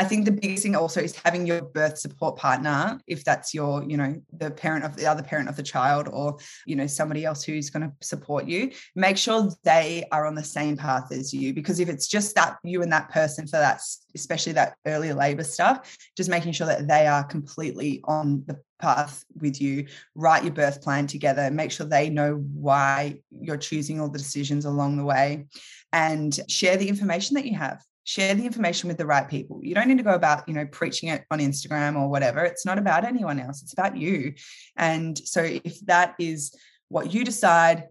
I 0.00 0.04
think 0.04 0.24
the 0.24 0.32
biggest 0.32 0.62
thing 0.62 0.74
also 0.74 1.02
is 1.02 1.14
having 1.14 1.46
your 1.46 1.60
birth 1.60 1.98
support 1.98 2.38
partner, 2.38 2.98
if 3.06 3.22
that's 3.22 3.52
your, 3.52 3.84
you 3.84 3.98
know, 3.98 4.18
the 4.32 4.50
parent 4.50 4.82
of 4.82 4.96
the 4.96 5.04
other 5.04 5.22
parent 5.22 5.50
of 5.50 5.56
the 5.56 5.62
child 5.62 6.08
or, 6.10 6.38
you 6.64 6.74
know, 6.74 6.86
somebody 6.86 7.26
else 7.26 7.42
who's 7.42 7.68
going 7.68 7.82
to 7.82 7.92
support 8.00 8.46
you, 8.46 8.70
make 8.96 9.18
sure 9.18 9.50
they 9.62 10.04
are 10.10 10.26
on 10.26 10.34
the 10.34 10.42
same 10.42 10.74
path 10.74 11.12
as 11.12 11.34
you. 11.34 11.52
Because 11.52 11.80
if 11.80 11.90
it's 11.90 12.08
just 12.08 12.34
that 12.36 12.56
you 12.64 12.80
and 12.80 12.90
that 12.90 13.10
person 13.10 13.46
for 13.46 13.58
that, 13.58 13.82
especially 14.14 14.54
that 14.54 14.74
early 14.86 15.12
labor 15.12 15.44
stuff, 15.44 15.94
just 16.16 16.30
making 16.30 16.52
sure 16.52 16.66
that 16.66 16.88
they 16.88 17.06
are 17.06 17.22
completely 17.22 18.00
on 18.04 18.42
the 18.46 18.58
path 18.80 19.22
with 19.38 19.60
you, 19.60 19.86
write 20.14 20.44
your 20.44 20.54
birth 20.54 20.80
plan 20.80 21.08
together, 21.08 21.50
make 21.50 21.70
sure 21.70 21.84
they 21.84 22.08
know 22.08 22.36
why 22.54 23.20
you're 23.38 23.58
choosing 23.58 24.00
all 24.00 24.08
the 24.08 24.16
decisions 24.16 24.64
along 24.64 24.96
the 24.96 25.04
way, 25.04 25.44
and 25.92 26.40
share 26.48 26.78
the 26.78 26.88
information 26.88 27.34
that 27.34 27.44
you 27.44 27.58
have 27.58 27.84
share 28.10 28.34
the 28.34 28.44
information 28.44 28.88
with 28.88 28.98
the 28.98 29.06
right 29.06 29.28
people. 29.28 29.60
You 29.62 29.72
don't 29.72 29.86
need 29.86 29.98
to 29.98 30.02
go 30.04 30.14
about 30.14 30.48
you 30.48 30.54
know 30.54 30.66
preaching 30.66 31.10
it 31.10 31.24
on 31.30 31.38
instagram 31.38 31.94
or 31.94 32.08
whatever. 32.08 32.44
It's 32.44 32.66
not 32.66 32.76
about 32.76 33.04
anyone 33.04 33.38
else. 33.38 33.62
It's 33.62 33.72
about 33.72 33.96
you. 33.96 34.34
And 34.76 35.16
so 35.16 35.42
if 35.42 35.78
that 35.86 36.16
is 36.18 36.52
what 36.88 37.14
you 37.14 37.24
decide 37.24 37.84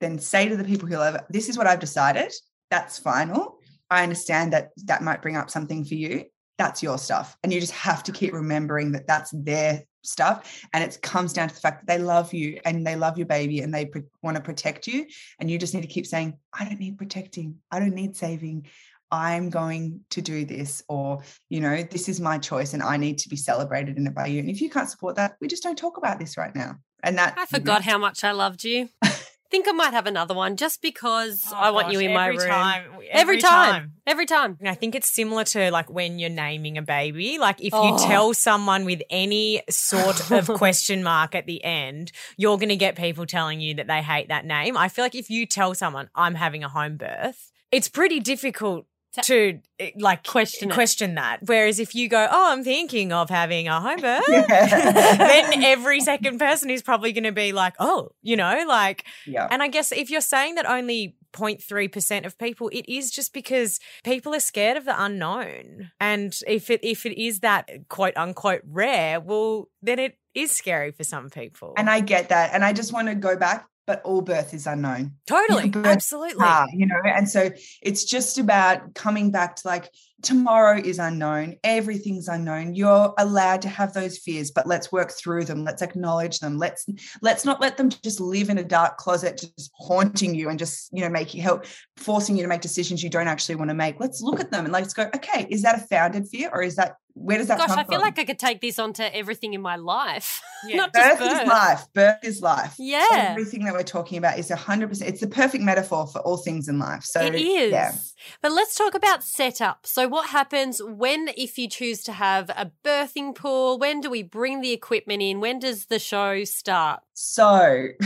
then 0.00 0.18
say 0.18 0.48
to 0.48 0.56
the 0.56 0.64
people 0.64 0.88
who 0.88 0.96
love 0.96 1.14
it 1.14 1.24
this 1.30 1.48
is 1.48 1.56
what 1.56 1.68
i've 1.68 1.78
decided. 1.78 2.32
That's 2.70 2.98
final. 2.98 3.58
I 3.90 4.02
understand 4.02 4.52
that 4.54 4.70
that 4.86 5.02
might 5.02 5.22
bring 5.22 5.36
up 5.36 5.50
something 5.50 5.84
for 5.84 5.94
you. 5.94 6.24
That's 6.58 6.82
your 6.82 6.98
stuff. 6.98 7.36
And 7.42 7.52
you 7.52 7.60
just 7.60 7.72
have 7.72 8.02
to 8.04 8.12
keep 8.12 8.32
remembering 8.32 8.92
that 8.92 9.06
that's 9.06 9.30
their 9.32 9.84
stuff. 10.02 10.64
And 10.72 10.82
it 10.82 11.00
comes 11.02 11.32
down 11.32 11.48
to 11.48 11.54
the 11.54 11.60
fact 11.60 11.86
that 11.86 11.92
they 11.92 12.02
love 12.02 12.32
you 12.32 12.60
and 12.64 12.86
they 12.86 12.96
love 12.96 13.18
your 13.18 13.26
baby 13.26 13.60
and 13.60 13.72
they 13.72 13.86
pr- 13.86 14.00
want 14.22 14.36
to 14.36 14.42
protect 14.42 14.86
you. 14.86 15.06
And 15.38 15.50
you 15.50 15.58
just 15.58 15.74
need 15.74 15.82
to 15.82 15.88
keep 15.88 16.06
saying 16.06 16.38
i 16.52 16.64
don't 16.64 16.80
need 16.80 16.98
protecting. 16.98 17.56
I 17.70 17.80
don't 17.80 17.94
need 17.94 18.16
saving 18.16 18.66
i'm 19.12 19.50
going 19.50 20.00
to 20.10 20.20
do 20.22 20.44
this 20.44 20.82
or 20.88 21.20
you 21.48 21.60
know 21.60 21.82
this 21.82 22.08
is 22.08 22.20
my 22.20 22.38
choice 22.38 22.72
and 22.74 22.82
i 22.82 22.96
need 22.96 23.18
to 23.18 23.28
be 23.28 23.36
celebrated 23.36 23.96
in 23.96 24.06
it 24.06 24.14
by 24.14 24.26
you 24.26 24.38
and 24.40 24.48
if 24.50 24.60
you 24.60 24.70
can't 24.70 24.88
support 24.90 25.16
that 25.16 25.36
we 25.40 25.48
just 25.48 25.62
don't 25.62 25.76
talk 25.78 25.96
about 25.96 26.18
this 26.18 26.36
right 26.36 26.54
now 26.54 26.76
and 27.02 27.16
that 27.16 27.34
I 27.38 27.46
forgot 27.46 27.82
how 27.82 27.96
much 27.96 28.24
I 28.24 28.32
loved 28.32 28.62
you. 28.62 28.90
I 29.02 29.08
think 29.50 29.66
I 29.66 29.72
might 29.72 29.94
have 29.94 30.06
another 30.06 30.34
one 30.34 30.56
just 30.58 30.82
because 30.82 31.42
Oh, 31.50 31.56
I 31.56 31.70
want 31.70 31.86
gosh, 31.86 31.94
you 31.94 32.00
in 32.00 32.12
my 32.12 32.26
every 32.26 32.36
room. 32.36 32.48
Time, 32.48 32.84
Every, 33.10 33.38
time. 33.38 33.92
Every 34.06 34.26
time. 34.26 34.58
And 34.60 34.68
I 34.68 34.74
think 34.74 34.94
it's 34.94 35.08
similar 35.10 35.44
to 35.44 35.70
like 35.70 35.88
when 35.90 36.18
you're 36.18 36.28
naming 36.28 36.76
a 36.76 36.82
baby. 36.82 37.38
Like 37.38 37.58
if 37.60 37.72
you 37.72 37.78
Oh. 37.94 38.06
tell 38.06 38.34
someone 38.34 38.84
with 38.84 39.00
any 39.08 39.62
sort 39.70 40.30
of 40.30 40.46
question 40.58 41.02
mark 41.02 41.34
at 41.34 41.46
the 41.46 41.64
end, 41.64 42.12
you're 42.36 42.58
going 42.58 42.68
to 42.68 42.76
get 42.76 42.96
people 42.96 43.24
telling 43.24 43.62
you 43.62 43.72
that 43.76 43.86
they 43.86 44.02
hate 44.02 44.28
that 44.28 44.44
name. 44.44 44.76
I 44.76 44.88
feel 44.90 45.04
like 45.06 45.14
if 45.14 45.30
you 45.30 45.46
tell 45.46 45.74
someone 45.74 46.10
I'm 46.14 46.34
having 46.34 46.62
a 46.62 46.68
home 46.68 46.98
birth, 46.98 47.50
it's 47.72 47.88
pretty 47.88 48.20
difficult 48.20 48.84
To- 49.14 49.22
to 49.22 49.58
eh, 49.80 49.90
like 49.98 50.24
Question 50.24 50.70
it. 50.70 50.74
question 50.74 51.14
that. 51.16 51.40
Whereas 51.44 51.80
if 51.80 51.94
you 51.96 52.08
go, 52.08 52.28
"Oh, 52.30 52.52
I'm 52.52 52.62
thinking 52.62 53.12
of 53.12 53.28
having 53.28 53.66
a 53.66 53.80
home 53.80 54.00
birth," 54.00 54.22
Yeah. 54.28 55.16
then 55.16 55.64
every 55.64 56.00
second 56.00 56.38
person 56.38 56.70
is 56.70 56.80
probably 56.82 57.12
going 57.12 57.24
to 57.24 57.32
be 57.32 57.50
like, 57.52 57.74
"Oh, 57.80 58.10
you 58.22 58.36
know, 58.36 58.64
like 58.68 59.04
yeah 59.26 59.48
and 59.50 59.62
I 59.62 59.68
guess 59.68 59.90
if 59.92 60.10
you're 60.10 60.20
saying 60.20 60.54
that 60.56 60.66
only 60.68 61.16
0.3% 61.32 62.26
of 62.26 62.36
people, 62.38 62.68
it 62.72 62.88
is 62.92 63.10
just 63.10 63.32
because 63.32 63.78
people 64.04 64.34
are 64.34 64.40
scared 64.40 64.76
of 64.76 64.84
the 64.84 65.00
unknown. 65.04 65.90
And 66.00 66.36
if 66.46 66.70
it 66.70 66.80
if 66.84 67.04
it 67.06 67.20
is 67.20 67.40
that 67.40 67.68
quote 67.88 68.16
unquote 68.16 68.62
rare, 68.66 69.20
well, 69.20 69.68
then 69.82 69.98
it 69.98 70.16
is 70.34 70.52
scary 70.52 70.92
for 70.92 71.02
some 71.02 71.28
people. 71.28 71.74
and 71.76 71.90
i 71.90 71.98
get 71.98 72.28
that 72.28 72.54
and 72.54 72.64
i 72.64 72.72
just 72.72 72.92
want 72.92 73.08
to 73.08 73.16
go 73.16 73.36
back 73.36 73.66
but 73.86 74.02
all 74.02 74.20
birth 74.20 74.54
is 74.54 74.66
unknown 74.66 75.12
totally, 75.26 75.70
you 75.74 75.82
absolutely. 75.84 76.44
are, 76.44 76.66
you 76.72 76.86
know 76.86 77.00
and 77.04 77.28
so 77.28 77.50
it's 77.82 78.04
just 78.04 78.38
about 78.38 78.94
coming 78.94 79.30
back 79.30 79.56
to 79.56 79.66
like 79.66 79.88
tomorrow 80.22 80.78
is 80.78 80.98
unknown 80.98 81.56
everything's 81.64 82.28
unknown 82.28 82.74
you're 82.74 83.14
allowed 83.18 83.62
to 83.62 83.68
have 83.68 83.92
those 83.92 84.18
fears 84.18 84.50
but 84.50 84.66
let's 84.66 84.92
work 84.92 85.10
through 85.12 85.44
them 85.44 85.64
let's 85.64 85.82
acknowledge 85.82 86.38
them 86.40 86.58
let's 86.58 86.86
let's 87.22 87.44
not 87.44 87.60
let 87.60 87.76
them 87.76 87.88
just 87.88 88.20
live 88.20 88.50
in 88.50 88.58
a 88.58 88.64
dark 88.64 88.96
closet 88.98 89.38
just 89.38 89.70
haunting 89.74 90.34
you 90.34 90.48
and 90.48 90.58
just 90.58 90.90
you 90.92 91.02
know 91.02 91.08
make 91.08 91.34
you 91.34 91.42
help 91.42 91.64
forcing 91.96 92.36
you 92.36 92.42
to 92.42 92.48
make 92.48 92.60
decisions 92.60 93.02
you 93.02 93.10
don't 93.10 93.28
actually 93.28 93.54
want 93.54 93.70
to 93.70 93.74
make 93.74 93.98
let's 94.00 94.20
look 94.20 94.40
at 94.40 94.50
them 94.50 94.64
and 94.64 94.72
let's 94.72 94.92
go 94.94 95.08
okay 95.14 95.46
is 95.50 95.62
that 95.62 95.76
a 95.76 95.86
founded 95.86 96.26
fear 96.28 96.50
or 96.52 96.62
is 96.62 96.76
that 96.76 96.96
where 97.14 97.38
does 97.38 97.48
that 97.48 97.58
Gosh, 97.58 97.68
come 97.68 97.78
I 97.78 97.84
feel 97.84 97.98
from? 97.98 98.02
like 98.02 98.18
I 98.18 98.24
could 98.24 98.38
take 98.38 98.60
this 98.60 98.78
onto 98.78 99.02
everything 99.02 99.54
in 99.54 99.60
my 99.62 99.76
life. 99.76 100.42
Yeah. 100.62 100.76
Not 100.76 100.92
just 100.92 101.18
birth, 101.18 101.30
birth. 101.30 101.42
is 101.42 101.48
life. 101.48 101.84
Birth 101.94 102.18
is 102.22 102.42
life. 102.42 102.74
Yeah. 102.78 103.06
Everything 103.12 103.64
that 103.64 103.72
we're 103.72 103.82
talking 103.82 104.18
about 104.18 104.38
is 104.38 104.50
100%. 104.50 105.00
It's 105.00 105.22
the 105.22 105.26
perfect 105.26 105.64
metaphor 105.64 106.06
for 106.06 106.18
all 106.18 106.36
things 106.36 106.68
in 106.68 106.78
life. 106.78 107.02
So, 107.02 107.22
it 107.22 107.34
is. 107.34 107.72
yeah. 107.72 107.94
But 108.42 108.52
let's 108.52 108.74
talk 108.74 108.94
about 108.94 109.24
setup. 109.24 109.86
So, 109.86 110.06
what 110.10 110.30
happens 110.30 110.82
when, 110.82 111.30
if 111.36 111.58
you 111.58 111.68
choose 111.68 112.02
to 112.04 112.12
have 112.12 112.50
a 112.50 112.70
birthing 112.84 113.34
pool? 113.34 113.78
When 113.78 114.00
do 114.00 114.10
we 114.10 114.22
bring 114.22 114.60
the 114.60 114.72
equipment 114.72 115.22
in? 115.22 115.40
When 115.40 115.58
does 115.58 115.86
the 115.86 115.98
show 115.98 116.44
start? 116.44 117.00
So, 117.14 117.88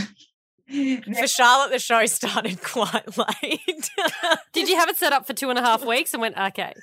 For 0.67 1.27
Charlotte, 1.27 1.71
the 1.71 1.79
show 1.79 2.07
started 2.07 2.61
quite 2.61 3.17
late. 3.43 3.89
Did 4.51 4.67
you 4.67 4.75
have 4.77 4.89
it 4.89 4.97
set 4.97 5.13
up 5.13 5.27
for 5.27 5.33
two 5.33 5.51
and 5.51 5.59
a 5.59 5.61
half 5.61 5.85
weeks 5.85 6.13
and 6.13 6.21
went, 6.21 6.37
okay? 6.37 6.73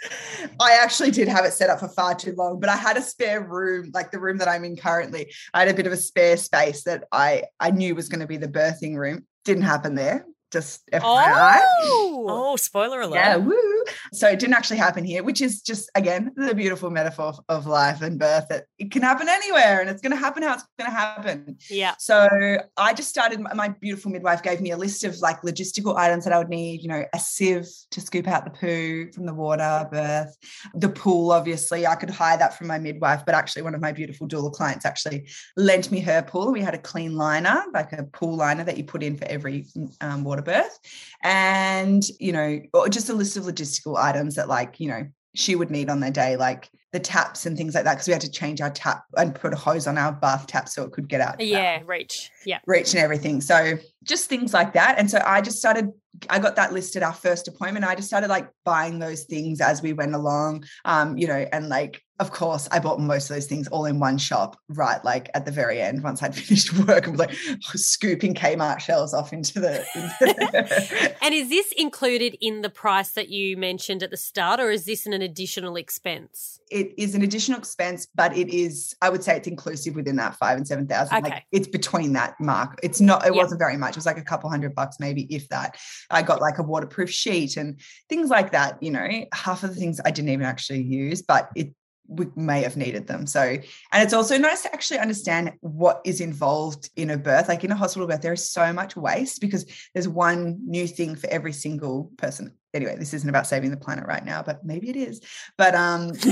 I 0.60 0.78
actually 0.80 1.10
did 1.10 1.26
have 1.26 1.44
it 1.44 1.52
set 1.52 1.68
up 1.68 1.80
for 1.80 1.88
far 1.88 2.14
too 2.14 2.32
long, 2.36 2.60
but 2.60 2.68
I 2.68 2.76
had 2.76 2.96
a 2.96 3.02
spare 3.02 3.40
room, 3.40 3.90
like 3.92 4.12
the 4.12 4.20
room 4.20 4.38
that 4.38 4.46
I'm 4.46 4.64
in 4.64 4.76
currently. 4.76 5.32
I 5.52 5.60
had 5.60 5.68
a 5.68 5.74
bit 5.74 5.88
of 5.88 5.92
a 5.92 5.96
spare 5.96 6.36
space 6.36 6.84
that 6.84 7.04
I 7.10 7.44
I 7.58 7.72
knew 7.72 7.96
was 7.96 8.08
going 8.08 8.20
to 8.20 8.26
be 8.26 8.36
the 8.36 8.46
birthing 8.46 8.96
room. 8.96 9.26
Didn't 9.44 9.64
happen 9.64 9.96
there. 9.96 10.26
Just 10.52 10.88
FYI. 10.92 11.60
Oh, 11.64 12.26
oh, 12.28 12.56
spoiler 12.56 13.00
alert. 13.00 13.16
Yeah, 13.16 13.36
woo. 13.36 13.71
So 14.12 14.28
it 14.28 14.38
didn't 14.38 14.54
actually 14.54 14.78
happen 14.78 15.04
here, 15.04 15.22
which 15.22 15.40
is 15.40 15.62
just 15.62 15.90
again 15.94 16.32
the 16.36 16.54
beautiful 16.54 16.90
metaphor 16.90 17.34
of, 17.48 17.62
life 17.62 18.02
and 18.02 18.18
birth 18.18 18.46
that 18.48 18.64
it 18.78 18.90
can 18.90 19.02
happen 19.02 19.28
anywhere 19.28 19.80
and 19.80 19.88
it's 19.88 20.02
going 20.02 20.10
to 20.10 20.16
happen 20.16 20.42
how 20.42 20.54
it's 20.54 20.64
going 20.78 20.90
to 20.90 20.96
happen. 20.96 21.56
yeah. 21.70 21.94
So 21.98 22.28
I 22.76 22.92
just 22.92 23.08
started. 23.08 23.40
My 23.40 23.68
beautiful 23.68 24.10
midwife 24.10 24.42
gave 24.42 24.60
me 24.60 24.72
a 24.72 24.76
list 24.76 25.04
of 25.04 25.16
like 25.20 25.42
logistical 25.42 25.96
items 25.96 26.24
that 26.24 26.32
I 26.32 26.38
would 26.38 26.48
need. 26.48 26.82
You 26.82 26.88
know, 26.88 27.04
a 27.14 27.18
sieve 27.18 27.68
to 27.92 28.00
scoop 28.00 28.26
out 28.26 28.44
the 28.44 28.50
poo 28.50 29.12
from 29.12 29.26
the 29.26 29.34
water, 29.34 29.88
birth, 29.90 30.36
the 30.74 30.88
pool. 30.88 31.30
Obviously, 31.30 31.86
I 31.86 31.94
could 31.94 32.10
hire 32.10 32.36
that 32.38 32.58
from 32.58 32.66
my 32.66 32.78
midwife, 32.78 33.24
but 33.24 33.34
actually, 33.34 33.62
one 33.62 33.74
of 33.74 33.80
my 33.80 33.92
beautiful 33.92 34.26
doula 34.26 34.52
clients 34.52 34.84
actually 34.84 35.28
lent 35.56 35.90
me 35.90 36.00
her 36.00 36.22
pool. 36.22 36.52
We 36.52 36.60
had 36.60 36.74
a 36.74 36.78
clean 36.78 37.16
liner, 37.16 37.62
like 37.72 37.92
a 37.92 38.04
pool 38.04 38.36
liner 38.36 38.64
that 38.64 38.76
you 38.76 38.84
put 38.84 39.02
in 39.02 39.16
for 39.16 39.24
every 39.26 39.66
um, 40.00 40.24
water 40.24 40.42
birth, 40.42 40.78
and 41.22 42.02
you 42.18 42.32
know, 42.32 42.60
or 42.74 42.88
just 42.88 43.08
a 43.08 43.14
list 43.14 43.36
of 43.36 43.46
logistical 43.72 43.96
items 43.96 44.34
that, 44.36 44.48
like, 44.48 44.80
you 44.80 44.88
know, 44.88 45.06
she 45.34 45.56
would 45.56 45.70
need 45.70 45.88
on 45.88 46.00
their 46.00 46.10
day, 46.10 46.36
like 46.36 46.68
the 46.92 47.00
taps 47.00 47.46
and 47.46 47.56
things 47.56 47.74
like 47.74 47.84
that, 47.84 47.94
because 47.94 48.06
we 48.06 48.12
had 48.12 48.20
to 48.20 48.30
change 48.30 48.60
our 48.60 48.68
tap 48.70 49.04
and 49.16 49.34
put 49.34 49.54
a 49.54 49.56
hose 49.56 49.86
on 49.86 49.96
our 49.96 50.12
bath 50.12 50.46
tap 50.46 50.68
so 50.68 50.84
it 50.84 50.92
could 50.92 51.08
get 51.08 51.22
out. 51.22 51.40
Yeah, 51.40 51.80
reach. 51.86 52.30
Yeah. 52.44 52.58
reach 52.66 52.92
and 52.92 53.02
everything. 53.02 53.40
So 53.40 53.78
just 54.04 54.28
things 54.28 54.52
like 54.52 54.74
that. 54.74 54.98
And 54.98 55.10
so 55.10 55.22
I 55.24 55.40
just 55.40 55.58
started, 55.58 55.88
I 56.28 56.38
got 56.38 56.56
that 56.56 56.74
list 56.74 56.94
at 56.96 57.02
our 57.02 57.14
first 57.14 57.48
appointment. 57.48 57.86
I 57.86 57.94
just 57.94 58.08
started 58.08 58.28
like 58.28 58.50
buying 58.64 58.98
those 58.98 59.24
things 59.24 59.62
as 59.62 59.80
we 59.80 59.94
went 59.94 60.14
along. 60.14 60.64
Um, 60.84 61.16
you 61.16 61.26
know, 61.26 61.46
and 61.50 61.70
like 61.70 62.02
of 62.22 62.30
course 62.30 62.68
I 62.70 62.78
bought 62.78 63.00
most 63.00 63.28
of 63.28 63.34
those 63.34 63.46
things 63.46 63.66
all 63.68 63.84
in 63.84 63.98
one 63.98 64.16
shop, 64.16 64.56
right? 64.68 65.04
Like 65.04 65.28
at 65.34 65.44
the 65.44 65.50
very 65.50 65.80
end, 65.80 66.02
once 66.04 66.22
I'd 66.22 66.34
finished 66.46 66.72
work 66.86 67.06
and 67.06 67.18
was 67.18 67.26
like 67.26 67.34
scooping 67.62 68.32
Kmart 68.34 68.78
shelves 68.78 69.12
off 69.12 69.32
into 69.32 69.58
the, 69.60 69.84
into 69.94 70.14
the 70.20 71.16
And 71.22 71.34
is 71.34 71.48
this 71.48 71.72
included 71.76 72.36
in 72.40 72.62
the 72.62 72.70
price 72.70 73.10
that 73.10 73.28
you 73.28 73.56
mentioned 73.56 74.04
at 74.04 74.12
the 74.12 74.16
start, 74.16 74.60
or 74.60 74.70
is 74.70 74.84
this 74.84 75.04
an 75.04 75.12
additional 75.14 75.74
expense? 75.76 76.60
it 76.72 76.94
is 76.96 77.14
an 77.14 77.22
additional 77.22 77.58
expense, 77.58 78.06
but 78.14 78.34
it 78.36 78.48
is, 78.48 78.96
I 79.02 79.10
would 79.10 79.22
say 79.22 79.36
it's 79.36 79.46
inclusive 79.46 79.94
within 79.94 80.16
that 80.16 80.36
five 80.36 80.56
and 80.56 80.66
seven 80.66 80.86
thousand. 80.86 81.18
Okay. 81.18 81.30
Like 81.34 81.44
it's 81.52 81.68
between 81.68 82.14
that 82.14 82.34
mark. 82.40 82.78
It's 82.82 83.00
not, 83.00 83.22
it 83.26 83.34
Yep. 83.34 83.42
wasn't 83.42 83.58
very 83.58 83.76
much. 83.76 83.90
It 83.90 83.96
was 83.96 84.06
like 84.06 84.18
a 84.18 84.22
couple 84.22 84.48
hundred 84.48 84.74
bucks, 84.74 84.96
maybe 84.98 85.22
if 85.24 85.48
that. 85.50 85.76
I 86.10 86.22
got 86.22 86.40
like 86.40 86.58
a 86.58 86.62
waterproof 86.62 87.10
sheet 87.10 87.56
and 87.58 87.78
things 88.08 88.30
like 88.30 88.52
that. 88.52 88.82
You 88.82 88.90
know, 88.90 89.06
half 89.34 89.62
of 89.62 89.70
the 89.74 89.76
things 89.76 90.00
I 90.04 90.10
didn't 90.10 90.30
even 90.30 90.46
actually 90.46 90.82
use, 90.82 91.20
but 91.20 91.50
it 91.54 91.74
we 92.06 92.26
may 92.36 92.62
have 92.62 92.76
needed 92.76 93.06
them. 93.06 93.26
So, 93.26 93.40
and 93.40 94.02
it's 94.02 94.12
also 94.12 94.38
nice 94.38 94.62
to 94.62 94.72
actually 94.72 94.98
understand 94.98 95.52
what 95.60 96.00
is 96.04 96.20
involved 96.20 96.90
in 96.96 97.10
a 97.10 97.16
birth. 97.16 97.48
Like 97.48 97.64
in 97.64 97.72
a 97.72 97.76
hospital 97.76 98.06
birth, 98.06 98.22
there 98.22 98.32
is 98.32 98.48
so 98.48 98.72
much 98.72 98.96
waste 98.96 99.40
because 99.40 99.66
there's 99.94 100.08
one 100.08 100.58
new 100.66 100.86
thing 100.86 101.16
for 101.16 101.28
every 101.30 101.52
single 101.52 102.10
person. 102.16 102.52
Anyway, 102.74 102.96
this 102.98 103.12
isn't 103.12 103.28
about 103.28 103.46
saving 103.46 103.70
the 103.70 103.76
planet 103.76 104.06
right 104.06 104.24
now, 104.24 104.42
but 104.42 104.64
maybe 104.64 104.88
it 104.88 104.96
is. 104.96 105.20
But 105.58 105.74
um, 105.74 106.08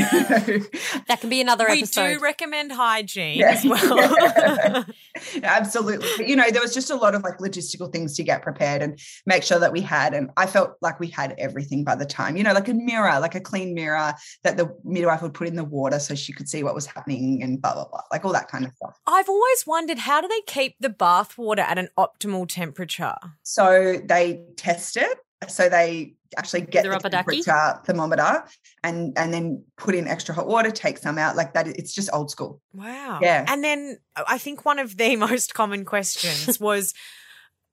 That 1.06 1.18
can 1.20 1.28
be 1.28 1.40
another 1.40 1.66
we 1.68 1.78
episode. 1.78 2.14
do 2.14 2.20
recommend 2.20 2.72
hygiene 2.72 3.38
Yeah. 3.38 3.50
as 3.52 3.64
well. 3.64 4.84
Absolutely. 5.42 6.08
But, 6.16 6.28
you 6.28 6.36
know, 6.36 6.50
there 6.50 6.62
was 6.62 6.72
just 6.74 6.90
a 6.90 6.94
lot 6.94 7.14
of 7.14 7.22
like 7.22 7.38
logistical 7.38 7.92
things 7.92 8.16
to 8.16 8.22
get 8.22 8.42
prepared 8.42 8.82
and 8.82 8.98
make 9.26 9.42
sure 9.42 9.58
that 9.58 9.72
we 9.72 9.80
had. 9.80 10.14
And 10.14 10.30
I 10.36 10.46
felt 10.46 10.76
like 10.80 10.98
we 11.00 11.08
had 11.08 11.34
everything 11.38 11.84
by 11.84 11.94
the 11.94 12.06
time, 12.06 12.36
you 12.36 12.42
know, 12.42 12.52
like 12.52 12.68
a 12.68 12.74
mirror, 12.74 13.18
like 13.20 13.34
a 13.34 13.40
clean 13.40 13.74
mirror 13.74 14.14
that 14.44 14.56
the 14.56 14.74
midwife 14.84 15.22
would 15.22 15.34
put 15.34 15.48
in 15.48 15.56
the 15.56 15.64
water 15.64 15.98
so 15.98 16.14
she 16.14 16.32
could 16.32 16.48
see 16.48 16.62
what 16.62 16.74
was 16.74 16.86
happening 16.86 17.42
and 17.42 17.60
blah, 17.60 17.74
blah, 17.74 17.88
blah, 17.88 18.00
like 18.10 18.24
all 18.24 18.32
that 18.32 18.48
kind 18.48 18.64
of 18.64 18.72
stuff. 18.74 18.98
I've 19.06 19.28
always 19.28 19.64
wondered 19.66 19.98
how 19.98 20.20
do 20.20 20.28
they 20.28 20.40
keep 20.46 20.76
the 20.80 20.88
bath 20.90 21.36
water 21.36 21.62
at 21.62 21.78
an 21.78 21.88
optimal 21.98 22.48
temperature? 22.48 23.14
So 23.42 23.98
they 24.04 24.42
test 24.56 24.96
it. 24.96 25.18
So 25.48 25.68
they 25.68 26.14
actually 26.36 26.62
get 26.62 26.84
The 26.84 26.98
the, 26.98 27.10
temperature 27.10 27.80
thermometer 27.84 28.44
and 28.84 29.16
and 29.16 29.32
then 29.32 29.64
put 29.76 29.94
in 29.94 30.06
extra 30.06 30.34
hot 30.34 30.46
water, 30.46 30.70
take 30.70 30.98
some 30.98 31.18
out 31.18 31.34
like 31.36 31.54
that. 31.54 31.66
It's 31.66 31.94
just 31.94 32.10
old 32.12 32.30
school. 32.30 32.60
Wow. 32.74 33.20
Yeah. 33.22 33.44
And 33.48 33.64
then 33.64 33.98
I 34.28 34.38
think 34.38 34.64
one 34.64 34.78
of 34.78 34.96
the 34.96 35.16
most 35.28 35.54
common 35.54 35.84
questions 35.84 36.60
was 36.60 36.94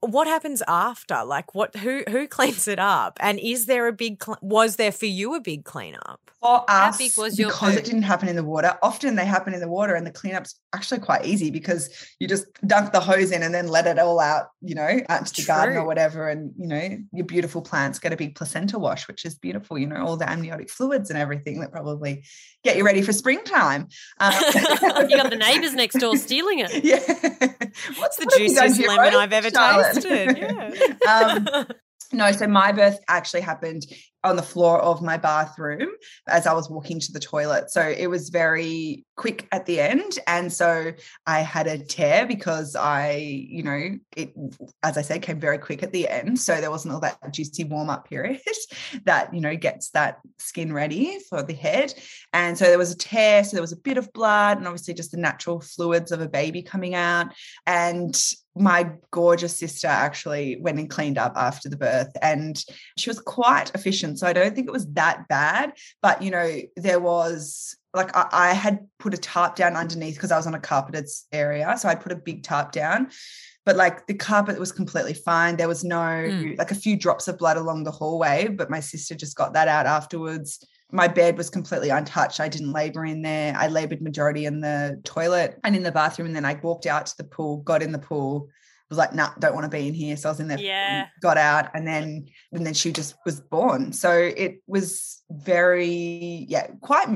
what 0.01 0.27
happens 0.27 0.61
after? 0.67 1.23
Like 1.23 1.55
what 1.55 1.75
who 1.77 2.03
who 2.09 2.27
cleans 2.27 2.67
it 2.67 2.79
up? 2.79 3.17
And 3.19 3.39
is 3.39 3.65
there 3.65 3.87
a 3.87 3.93
big 3.93 4.23
cl- 4.23 4.37
was 4.41 4.75
there 4.75 4.91
for 4.91 5.05
you 5.05 5.35
a 5.35 5.39
big 5.41 5.65
cleanup? 5.65 6.19
For 6.39 6.63
How 6.67 6.89
us, 6.89 6.97
big 6.99 7.17
was 7.17 7.39
your 7.39 7.49
because 7.49 7.73
poo? 7.73 7.79
it 7.79 7.85
didn't 7.85 8.03
happen 8.03 8.29
in 8.29 8.35
the 8.35 8.43
water. 8.43 8.77
Often 8.83 9.15
they 9.15 9.25
happen 9.25 9.55
in 9.55 9.59
the 9.59 9.67
water, 9.67 9.95
and 9.95 10.05
the 10.05 10.11
cleanup's 10.11 10.59
actually 10.75 10.99
quite 10.99 11.25
easy 11.25 11.49
because 11.49 11.89
you 12.19 12.27
just 12.27 12.45
dunk 12.67 12.91
the 12.91 12.99
hose 12.99 13.31
in 13.31 13.41
and 13.41 13.53
then 13.55 13.67
let 13.67 13.87
it 13.87 13.97
all 13.97 14.19
out, 14.19 14.49
you 14.61 14.75
know, 14.75 14.99
out 15.09 15.25
to 15.25 15.41
the 15.41 15.47
garden 15.47 15.77
or 15.77 15.85
whatever. 15.85 16.29
And 16.29 16.51
you 16.57 16.67
know, 16.67 16.97
your 17.11 17.25
beautiful 17.25 17.63
plants 17.63 17.97
get 17.97 18.13
a 18.13 18.17
big 18.17 18.35
placenta 18.35 18.77
wash, 18.77 19.07
which 19.07 19.25
is 19.25 19.35
beautiful. 19.35 19.79
You 19.79 19.87
know, 19.87 20.05
all 20.05 20.15
the 20.15 20.29
amniotic 20.29 20.69
fluids 20.69 21.09
and 21.09 21.17
everything 21.17 21.59
that 21.61 21.71
probably 21.71 22.23
get 22.63 22.77
you 22.77 22.85
ready 22.85 23.01
for 23.01 23.13
springtime. 23.13 23.87
Um, 24.19 24.33
you 25.09 25.17
got 25.17 25.31
the 25.31 25.37
neighbours 25.39 25.73
next 25.73 25.95
door 25.95 26.15
stealing 26.17 26.59
it. 26.59 26.71
Yeah, 26.87 26.99
what's 27.97 28.15
the 28.17 28.25
what 28.25 28.33
have 28.33 28.41
you 28.41 28.55
done 28.55 28.67
juiciest 28.69 28.87
lemon 28.87 29.15
I've 29.15 29.33
ever 29.33 29.49
Charlotte? 29.49 29.96
Tasted. 30.03 30.37
Yeah. 31.05 31.45
Um, 31.57 31.67
no, 32.13 32.31
so 32.31 32.47
my 32.47 32.71
birth 32.71 32.99
actually 33.07 33.41
happened 33.41 33.85
on 34.23 34.35
the 34.35 34.43
floor 34.43 34.79
of 34.79 35.01
my 35.01 35.17
bathroom 35.17 35.89
as 36.27 36.47
I 36.47 36.53
was 36.53 36.69
walking 36.69 36.99
to 36.99 37.11
the 37.11 37.19
toilet. 37.19 37.69
So 37.69 37.81
it 37.81 38.07
was 38.07 38.29
very 38.29 39.05
quick 39.15 39.47
at 39.51 39.65
the 39.65 39.79
end. 39.79 40.19
And 40.25 40.51
so 40.51 40.93
I 41.25 41.39
had 41.41 41.67
a 41.67 41.77
tear 41.77 42.25
because 42.25 42.75
I, 42.75 43.11
you 43.49 43.63
know, 43.63 43.97
it, 44.15 44.33
as 44.83 44.97
I 44.97 45.01
said, 45.01 45.21
came 45.21 45.39
very 45.39 45.57
quick 45.57 45.83
at 45.83 45.91
the 45.91 46.07
end. 46.07 46.39
So 46.39 46.59
there 46.59 46.71
wasn't 46.71 46.93
all 46.93 46.99
that 47.01 47.19
juicy 47.31 47.63
warm 47.65 47.89
up 47.89 48.09
period 48.09 48.41
that, 49.05 49.33
you 49.33 49.41
know, 49.41 49.55
gets 49.55 49.89
that 49.91 50.19
skin 50.39 50.73
ready 50.73 51.19
for 51.29 51.43
the 51.43 51.53
head. 51.53 51.93
And 52.33 52.57
so 52.57 52.65
there 52.65 52.77
was 52.77 52.91
a 52.91 52.97
tear. 52.97 53.43
So 53.43 53.55
there 53.55 53.61
was 53.61 53.73
a 53.73 53.77
bit 53.77 53.97
of 53.97 54.11
blood 54.13 54.57
and 54.57 54.67
obviously 54.67 54.93
just 54.93 55.11
the 55.11 55.17
natural 55.17 55.59
fluids 55.59 56.11
of 56.11 56.21
a 56.21 56.29
baby 56.29 56.63
coming 56.63 56.95
out. 56.95 57.33
And 57.65 58.19
my 58.59 58.91
gorgeous 59.11 59.55
sister 59.55 59.87
actually 59.87 60.57
went 60.59 60.79
and 60.79 60.89
cleaned 60.89 61.17
up 61.17 61.33
after 61.35 61.69
the 61.69 61.77
birth 61.77 62.11
and 62.21 62.63
she 62.97 63.09
was 63.09 63.19
quite 63.19 63.71
efficient. 63.75 64.19
So 64.19 64.27
I 64.27 64.33
don't 64.33 64.55
think 64.55 64.67
it 64.67 64.73
was 64.73 64.87
that 64.93 65.27
bad. 65.27 65.73
But, 66.01 66.21
you 66.21 66.31
know, 66.31 66.59
there 66.75 66.99
was 66.99 67.75
like 67.93 68.15
I, 68.15 68.27
I 68.31 68.53
had 68.53 68.87
put 68.99 69.13
a 69.13 69.17
tarp 69.17 69.55
down 69.55 69.75
underneath 69.75 70.15
because 70.15 70.31
I 70.31 70.37
was 70.37 70.47
on 70.47 70.55
a 70.55 70.59
carpeted 70.59 71.07
area. 71.31 71.75
So 71.77 71.89
I 71.89 71.95
put 71.95 72.11
a 72.11 72.15
big 72.15 72.43
tarp 72.43 72.71
down. 72.71 73.09
But 73.65 73.75
like 73.75 74.07
the 74.07 74.13
carpet 74.13 74.59
was 74.59 74.71
completely 74.71 75.13
fine. 75.13 75.57
There 75.57 75.67
was 75.67 75.83
no 75.83 75.97
Mm. 75.97 76.57
like 76.57 76.71
a 76.71 76.75
few 76.75 76.95
drops 76.95 77.27
of 77.27 77.37
blood 77.37 77.57
along 77.57 77.83
the 77.83 77.91
hallway, 77.91 78.47
but 78.47 78.69
my 78.69 78.79
sister 78.79 79.13
just 79.15 79.35
got 79.35 79.53
that 79.53 79.67
out 79.67 79.85
afterwards. 79.85 80.65
My 80.91 81.07
bed 81.07 81.37
was 81.37 81.49
completely 81.49 81.89
untouched. 81.89 82.39
I 82.39 82.47
didn't 82.47 82.71
labor 82.71 83.05
in 83.05 83.21
there. 83.21 83.53
I 83.57 83.67
labored 83.67 84.01
majority 84.01 84.45
in 84.45 84.61
the 84.61 85.01
toilet 85.03 85.59
and 85.63 85.75
in 85.75 85.83
the 85.83 85.91
bathroom. 85.91 86.27
And 86.27 86.35
then 86.35 86.45
I 86.45 86.53
walked 86.63 86.85
out 86.85 87.07
to 87.07 87.17
the 87.17 87.25
pool, 87.25 87.57
got 87.57 87.83
in 87.83 87.91
the 87.91 87.99
pool, 87.99 88.49
was 88.89 88.97
like, 88.97 89.13
nah, 89.13 89.31
don't 89.39 89.53
want 89.53 89.65
to 89.65 89.77
be 89.77 89.87
in 89.87 89.93
here. 89.93 90.15
So 90.15 90.29
I 90.29 90.31
was 90.31 90.39
in 90.39 90.47
there, 90.47 90.59
Yeah. 90.59 91.07
got 91.21 91.37
out, 91.37 91.71
and 91.73 91.85
then 91.85 92.27
and 92.53 92.65
then 92.65 92.73
she 92.73 92.93
just 92.93 93.15
was 93.25 93.41
born. 93.41 93.91
So 93.91 94.11
it 94.13 94.61
was 94.65 95.21
very, 95.29 96.45
yeah, 96.47 96.67
quite 96.81 97.09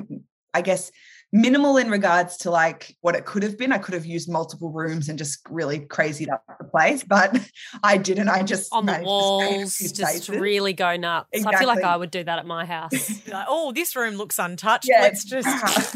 I 0.54 0.62
guess 0.62 0.92
minimal 1.34 1.78
in 1.78 1.90
regards 1.90 2.38
to 2.38 2.52
like 2.52 2.96
what 3.02 3.16
it 3.16 3.26
could 3.26 3.44
have 3.44 3.58
been. 3.58 3.72
I 3.72 3.78
could 3.78 3.94
have 3.94 4.06
used 4.06 4.30
multiple 4.30 4.72
rooms 4.72 5.08
and 5.10 5.18
just 5.18 5.40
really 5.50 5.80
crazied 5.80 6.30
up 6.30 6.44
the 6.60 6.66
place, 6.66 7.04
but 7.04 7.40
I 7.84 7.98
didn't. 7.98 8.30
I 8.30 8.44
just 8.44 8.72
On 8.74 8.86
the 8.86 8.94
managed 8.94 9.08
to 9.08 9.10
stay 9.10 9.58
walls, 9.58 9.78
just 9.78 9.96
spaces. 9.96 10.30
really 10.30 10.74
go 10.74 10.98
nuts. 10.98 11.46
I 11.46 11.58
feel 11.58 11.68
like 11.68 11.84
I 11.84 11.96
would 11.96 12.12
do 12.12 12.24
that 12.24 12.40
at 12.40 12.46
my 12.46 12.66
house. 12.66 13.20
Like, 13.32 13.46
oh, 13.48 13.72
this 13.72 13.96
room 13.96 14.16
looks 14.16 14.40
untouched. 14.40 14.90
Yeah. 14.90 15.02
Let's 15.02 15.24
just 15.24 15.48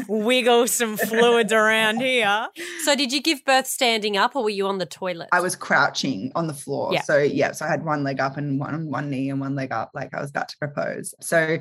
wiggle 0.08 0.68
some 0.68 0.96
fluids 0.96 1.52
around 1.52 2.00
here. 2.00 2.48
so, 2.84 2.94
did 2.94 3.12
you 3.12 3.20
give 3.20 3.44
birth 3.44 3.66
standing 3.66 4.16
up 4.16 4.34
or 4.34 4.44
were 4.44 4.50
you 4.50 4.66
on 4.66 4.78
the 4.78 4.86
toilet? 4.86 5.28
I 5.32 5.40
was 5.40 5.54
crouching 5.54 6.32
on 6.34 6.46
the 6.46 6.54
floor. 6.54 6.94
Yeah. 6.94 7.02
So 7.02 7.18
yeah, 7.18 7.52
so 7.52 7.66
I 7.66 7.68
had 7.68 7.84
one 7.84 8.04
leg 8.04 8.20
up 8.20 8.38
and 8.38 8.58
one 8.58 8.90
one 8.90 9.10
knee 9.10 9.28
and 9.28 9.40
one 9.40 9.54
leg 9.54 9.72
up, 9.72 9.90
like 9.92 10.14
I 10.14 10.20
was 10.20 10.30
about 10.30 10.48
to 10.48 10.56
propose. 10.58 11.14
So 11.20 11.58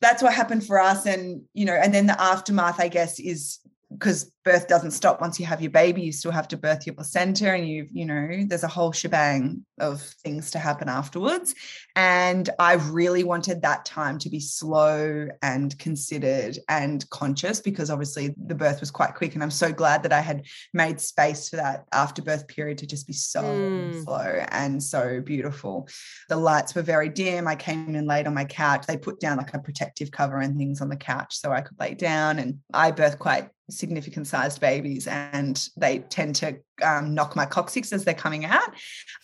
that's 0.00 0.22
what 0.22 0.32
happened 0.32 0.66
for 0.66 0.80
us. 0.80 1.06
And, 1.06 1.42
you 1.52 1.64
know, 1.64 1.74
and 1.74 1.92
then 1.92 2.06
the 2.06 2.20
aftermath, 2.20 2.80
I 2.80 2.88
guess, 2.88 3.18
is 3.18 3.58
because 3.92 4.30
birth 4.44 4.68
doesn't 4.68 4.92
stop 4.92 5.20
once 5.20 5.38
you 5.38 5.46
have 5.46 5.60
your 5.60 5.70
baby 5.70 6.02
you 6.02 6.12
still 6.12 6.30
have 6.30 6.48
to 6.48 6.56
birth 6.56 6.86
your 6.86 6.94
placenta 6.94 7.52
and 7.52 7.68
you 7.68 7.86
you 7.92 8.04
know 8.04 8.44
there's 8.46 8.62
a 8.62 8.68
whole 8.68 8.92
shebang 8.92 9.64
of 9.78 10.00
things 10.22 10.50
to 10.50 10.58
happen 10.58 10.88
afterwards. 10.88 11.54
And 11.96 12.48
i 12.58 12.74
really 12.74 13.24
wanted 13.24 13.62
that 13.62 13.84
time 13.84 14.18
to 14.18 14.30
be 14.30 14.40
slow 14.40 15.28
and 15.42 15.78
considered 15.78 16.58
and 16.68 17.08
conscious 17.10 17.60
because 17.60 17.90
obviously 17.90 18.34
the 18.46 18.54
birth 18.54 18.80
was 18.80 18.90
quite 18.90 19.14
quick 19.14 19.34
and 19.34 19.42
i'm 19.42 19.50
so 19.50 19.72
glad 19.72 20.02
that 20.02 20.12
i 20.12 20.20
had 20.20 20.46
made 20.72 21.00
space 21.00 21.48
for 21.48 21.56
that 21.56 21.84
after 21.92 22.22
birth 22.22 22.46
period 22.48 22.78
to 22.78 22.86
just 22.86 23.06
be 23.06 23.12
so 23.12 23.42
mm. 23.42 24.04
slow 24.04 24.44
and 24.50 24.82
so 24.82 25.20
beautiful. 25.20 25.88
The 26.28 26.36
lights 26.36 26.74
were 26.74 26.82
very 26.82 27.08
dim. 27.08 27.46
I 27.46 27.56
came 27.56 27.94
in 27.94 28.06
late 28.06 28.26
on 28.26 28.34
my 28.34 28.44
couch. 28.44 28.86
They 28.86 28.96
put 28.96 29.20
down 29.20 29.38
like 29.38 29.54
a 29.54 29.58
protective 29.58 30.10
cover 30.10 30.38
and 30.38 30.56
things 30.56 30.80
on 30.80 30.88
the 30.88 30.96
couch 30.96 31.36
so 31.36 31.52
i 31.52 31.60
could 31.60 31.78
lay 31.78 31.94
down 31.94 32.38
and 32.38 32.58
i 32.72 32.92
birthed 32.92 33.18
quite 33.18 33.48
significant 33.68 34.26
sized 34.30 34.60
babies 34.60 35.06
and 35.06 35.68
they 35.76 35.98
tend 35.98 36.36
to 36.36 36.56
um, 36.82 37.14
knock 37.14 37.36
my 37.36 37.46
coccyx 37.46 37.92
as 37.92 38.04
they're 38.04 38.14
coming 38.14 38.44
out. 38.44 38.74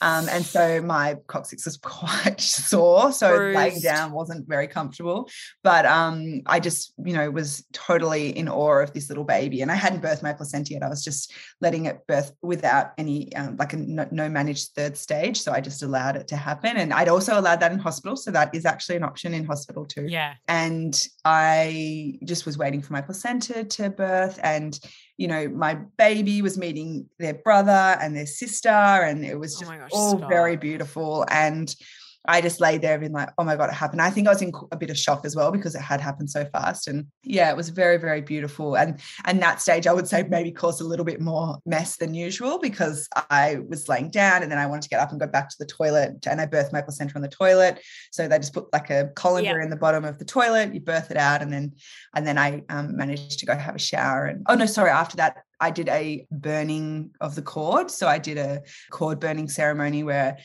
Um, 0.01 0.29
and 0.29 0.45
so 0.45 0.81
my 0.83 1.17
coccyx 1.27 1.65
was 1.65 1.77
quite 1.83 2.41
sore. 2.41 3.13
So 3.13 3.37
Bruised. 3.37 3.57
laying 3.57 3.81
down 3.81 4.13
wasn't 4.13 4.49
very 4.49 4.69
comfortable. 4.69 5.29
But 5.63 5.87
um, 5.87 6.43
I 6.47 6.61
just, 6.61 6.93
you 7.05 7.15
know, 7.15 7.31
was 7.31 7.65
totally 7.73 8.37
in 8.37 8.49
awe 8.49 8.83
of 8.83 8.93
this 8.93 9.09
little 9.09 9.25
baby. 9.25 9.63
And 9.63 9.71
I 9.71 9.75
hadn't 9.75 10.03
birthed 10.03 10.23
my 10.23 10.33
placenta 10.33 10.73
yet. 10.73 10.83
I 10.83 10.89
was 10.89 11.05
just 11.05 11.33
letting 11.61 11.87
it 11.87 12.07
birth 12.07 12.33
without 12.43 12.93
any, 12.99 13.35
um, 13.35 13.57
like 13.57 13.73
a 13.73 13.77
no, 13.77 14.07
no, 14.11 14.29
managed 14.29 14.73
third 14.75 14.97
stage. 14.97 15.41
So 15.41 15.53
I 15.53 15.61
just 15.61 15.83
allowed 15.83 16.17
it 16.17 16.29
to 16.29 16.37
happen. 16.37 16.77
And 16.77 16.93
I'd 16.93 17.09
also 17.09 17.39
allowed 17.39 17.61
that 17.61 17.73
in 17.73 17.79
hospital. 17.79 18.17
So 18.17 18.31
that 18.33 18.55
is 18.55 18.67
actually 18.67 18.97
an 18.97 19.05
option 19.05 19.35
in 19.35 19.45
hospital 19.45 19.85
too. 19.85 20.07
Yeah. 20.09 20.35
And 20.49 21.07
I 21.25 22.19
just 22.25 22.47
was 22.47 22.59
waiting 22.59 22.83
for 22.83 22.93
my 22.93 23.01
placenta 23.01 23.65
to 23.65 23.91
birth. 23.91 24.39
And 24.43 24.79
you 25.17 25.29
know, 25.29 25.49
my 25.49 25.75
baby 25.97 26.43
was 26.43 26.59
meeting 26.59 27.07
their 27.19 27.35
brother 27.35 27.97
and 28.01 28.17
their 28.17 28.27
sister, 28.27 28.69
and 28.69 29.25
it 29.25 29.39
was 29.39 29.57
oh 29.57 29.61
just 29.61 29.73
oh 29.73 29.79
gosh, 29.79 29.91
all 29.93 30.19
stop. 30.19 30.29
very 30.29 30.57
beautiful. 30.57 31.25
And 31.31 31.75
I 32.29 32.41
just 32.41 32.61
lay 32.61 32.79
there 32.79 32.99
being 32.99 33.13
like, 33.13 33.31
oh 33.39 33.45
my 33.45 33.57
God, 33.57 33.71
it 33.71 33.75
happened. 33.75 34.03
I 34.03 34.11
think 34.11 34.27
I 34.27 34.33
was 34.33 34.43
in 34.43 34.53
a 34.73 34.77
bit 34.77 34.91
of 34.91 34.99
shock 34.99 35.25
as 35.25 35.37
well 35.37 35.51
because 35.51 35.75
it 35.75 35.81
had 35.81 36.01
happened 36.01 36.31
so 36.31 36.45
fast. 36.47 36.89
And 36.89 37.07
yeah, 37.23 37.51
it 37.51 37.57
was 37.57 37.69
very, 37.69 37.97
very 37.97 38.21
beautiful. 38.21 38.77
And 38.77 39.01
and 39.25 39.41
that 39.43 39.61
stage 39.61 39.87
I 39.87 39.93
would 39.93 40.09
say 40.09 40.25
maybe 40.29 40.51
caused 40.53 40.81
a 40.81 40.85
little 40.85 41.05
bit 41.05 41.21
more 41.21 41.59
mess 41.65 41.97
than 41.97 42.15
usual 42.15 42.59
because 42.59 43.09
I 43.31 43.59
was 43.69 43.89
laying 43.89 44.11
down 44.11 44.43
and 44.43 44.51
then 44.51 44.59
I 44.59 44.67
wanted 44.67 44.83
to 44.83 44.89
get 44.89 45.01
up 45.01 45.11
and 45.11 45.21
go 45.21 45.27
back 45.27 45.49
to 45.51 45.57
the 45.59 45.67
toilet. 45.67 46.27
And 46.27 46.41
I 46.41 46.47
birthed 46.47 46.73
my 46.73 46.83
placenta 46.83 47.15
on 47.17 47.23
the 47.23 47.29
toilet. 47.29 47.81
So 48.13 48.29
they 48.29 48.39
just 48.39 48.55
put 48.55 48.73
like 48.73 48.91
a 48.91 49.11
colander 49.15 49.61
in 49.61 49.71
the 49.71 49.77
bottom 49.77 50.05
of 50.05 50.19
the 50.19 50.25
toilet, 50.25 50.75
you 50.75 50.81
birth 50.81 51.11
it 51.11 51.17
out, 51.17 51.43
and 51.43 51.53
then 51.53 51.75
and 52.15 52.27
then 52.27 52.39
I 52.39 52.63
um, 52.69 52.97
managed 52.97 53.39
to 53.41 53.47
go 53.47 53.57
have 53.57 53.75
a 53.75 53.79
shower. 53.79 54.27
And 54.27 54.45
oh 54.49 54.55
no, 54.55 54.67
sorry, 54.67 54.91
after 54.91 55.17
that, 55.19 55.39
I 55.61 55.71
did 55.71 55.89
a 55.89 56.27
burning 56.31 57.11
of 57.21 57.35
the 57.35 57.43
cord. 57.43 57.91
So 57.91 58.07
I 58.07 58.19
did 58.19 58.39
a 58.39 58.63
cord 58.91 59.21
burning 59.21 59.49
ceremony 59.49 60.03
where 60.05 60.39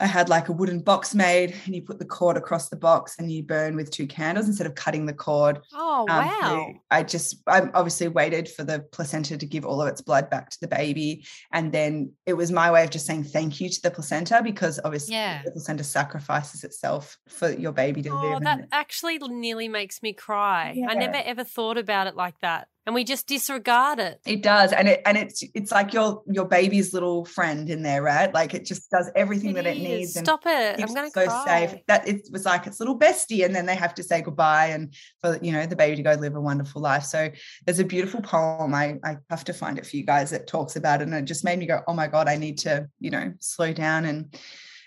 I 0.00 0.06
had 0.06 0.30
like 0.30 0.48
a 0.48 0.52
wooden 0.52 0.80
box 0.80 1.14
made, 1.14 1.54
and 1.66 1.74
you 1.74 1.82
put 1.82 1.98
the 1.98 2.06
cord 2.06 2.36
across 2.36 2.70
the 2.70 2.76
box 2.76 3.16
and 3.18 3.30
you 3.30 3.42
burn 3.42 3.76
with 3.76 3.90
two 3.90 4.06
candles 4.06 4.46
instead 4.46 4.66
of 4.66 4.74
cutting 4.74 5.04
the 5.04 5.12
cord. 5.12 5.60
Oh, 5.74 6.06
um, 6.08 6.26
wow. 6.26 6.72
I 6.90 7.02
just, 7.02 7.42
I 7.46 7.68
obviously 7.74 8.08
waited 8.08 8.48
for 8.48 8.64
the 8.64 8.80
placenta 8.92 9.36
to 9.36 9.46
give 9.46 9.66
all 9.66 9.82
of 9.82 9.88
its 9.88 10.00
blood 10.00 10.30
back 10.30 10.50
to 10.50 10.60
the 10.60 10.68
baby. 10.68 11.26
And 11.52 11.70
then 11.70 12.12
it 12.24 12.32
was 12.32 12.50
my 12.50 12.70
way 12.70 12.82
of 12.82 12.90
just 12.90 13.06
saying 13.06 13.24
thank 13.24 13.60
you 13.60 13.68
to 13.68 13.82
the 13.82 13.90
placenta 13.90 14.40
because 14.42 14.80
obviously 14.84 15.14
yeah. 15.14 15.42
the 15.44 15.50
placenta 15.50 15.84
sacrifices 15.84 16.64
itself 16.64 17.18
for 17.28 17.50
your 17.50 17.72
baby 17.72 18.00
to 18.02 18.10
oh, 18.10 18.22
live. 18.22 18.36
Oh, 18.36 18.40
that 18.44 18.68
actually 18.72 19.18
nearly 19.18 19.68
makes 19.68 20.02
me 20.02 20.14
cry. 20.14 20.72
Yeah. 20.76 20.88
I 20.88 20.94
never 20.94 21.16
ever 21.16 21.44
thought 21.44 21.76
about 21.76 22.06
it 22.06 22.16
like 22.16 22.38
that 22.40 22.68
and 22.90 22.94
we 22.96 23.04
just 23.04 23.28
disregard 23.28 24.00
it. 24.00 24.20
It 24.26 24.42
does 24.42 24.72
and 24.72 24.88
it 24.88 25.00
and 25.06 25.16
it's 25.16 25.44
it's 25.54 25.70
like 25.70 25.92
your 25.92 26.24
your 26.26 26.44
baby's 26.44 26.92
little 26.92 27.24
friend 27.24 27.70
in 27.70 27.84
there 27.84 28.02
right? 28.02 28.34
Like 28.34 28.52
it 28.52 28.64
just 28.64 28.90
does 28.90 29.08
everything 29.14 29.50
it 29.50 29.62
that 29.62 29.66
is. 29.66 29.76
it 29.76 29.80
needs 29.80 30.18
stop 30.18 30.42
it. 30.44 30.82
I'm 30.82 30.92
gonna 30.92 31.08
so 31.08 31.24
cry. 31.24 31.44
safe 31.68 31.80
that 31.86 32.08
it 32.08 32.22
was 32.32 32.44
like 32.44 32.66
its 32.66 32.80
little 32.80 32.98
bestie 32.98 33.44
and 33.44 33.54
then 33.54 33.64
they 33.64 33.76
have 33.76 33.94
to 33.94 34.02
say 34.02 34.22
goodbye 34.22 34.66
and 34.66 34.92
for 35.20 35.38
you 35.40 35.52
know 35.52 35.66
the 35.66 35.76
baby 35.76 35.94
to 35.94 36.02
go 36.02 36.14
live 36.14 36.34
a 36.34 36.40
wonderful 36.40 36.82
life. 36.82 37.04
So 37.04 37.30
there's 37.64 37.78
a 37.78 37.84
beautiful 37.84 38.22
poem. 38.22 38.74
I 38.74 38.98
i 39.04 39.18
have 39.30 39.44
to 39.44 39.52
find 39.52 39.78
it 39.78 39.86
for 39.86 39.96
you 39.96 40.04
guys 40.04 40.30
that 40.30 40.48
talks 40.48 40.74
about 40.74 41.00
it 41.00 41.04
and 41.04 41.14
it 41.14 41.26
just 41.26 41.44
made 41.44 41.60
me 41.60 41.66
go 41.66 41.82
oh 41.86 41.94
my 41.94 42.08
god 42.08 42.28
i 42.28 42.36
need 42.36 42.58
to 42.58 42.88
you 42.98 43.10
know 43.10 43.32
slow 43.38 43.72
down 43.72 44.04
and 44.04 44.36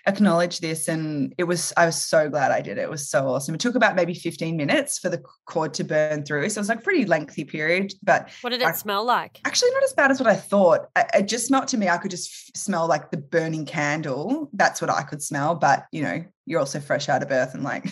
acknowledge 0.06 0.60
this 0.60 0.88
and 0.88 1.34
it 1.38 1.44
was 1.44 1.72
i 1.76 1.86
was 1.86 2.00
so 2.00 2.28
glad 2.28 2.52
i 2.52 2.60
did 2.60 2.78
it. 2.78 2.82
It 2.82 2.90
was 2.90 3.08
so 3.08 3.28
awesome. 3.28 3.54
It 3.54 3.60
took 3.60 3.74
about 3.74 3.96
maybe 3.96 4.14
15 4.14 4.56
minutes 4.56 4.98
for 4.98 5.08
the 5.08 5.22
cord 5.46 5.72
to 5.74 5.84
burn 5.84 6.24
through 6.24 6.48
so 6.50 6.58
it 6.58 6.62
was 6.62 6.68
like 6.68 6.80
a 6.80 6.82
pretty 6.82 7.06
lengthy 7.06 7.44
period 7.44 7.92
but 8.02 8.28
what 8.42 8.50
did 8.50 8.60
it 8.60 8.66
I, 8.66 8.72
smell 8.72 9.04
like? 9.04 9.40
Actually 9.44 9.70
not 9.72 9.84
as 9.84 9.92
bad 9.92 10.10
as 10.10 10.20
what 10.20 10.28
i 10.28 10.34
thought. 10.34 10.88
It 11.14 11.28
just 11.28 11.46
smelled 11.46 11.68
to 11.68 11.78
me 11.78 11.88
i 11.88 11.96
could 11.96 12.10
just 12.10 12.56
smell 12.56 12.86
like 12.86 13.10
the 13.10 13.16
burning 13.16 13.64
candle. 13.64 14.50
That's 14.52 14.80
what 14.80 14.90
i 14.90 15.02
could 15.02 15.22
smell 15.22 15.54
but 15.54 15.86
you 15.92 16.02
know 16.02 16.24
you're 16.46 16.60
also 16.60 16.80
fresh 16.80 17.08
out 17.08 17.22
of 17.22 17.28
birth 17.28 17.54
and 17.54 17.62
like 17.62 17.86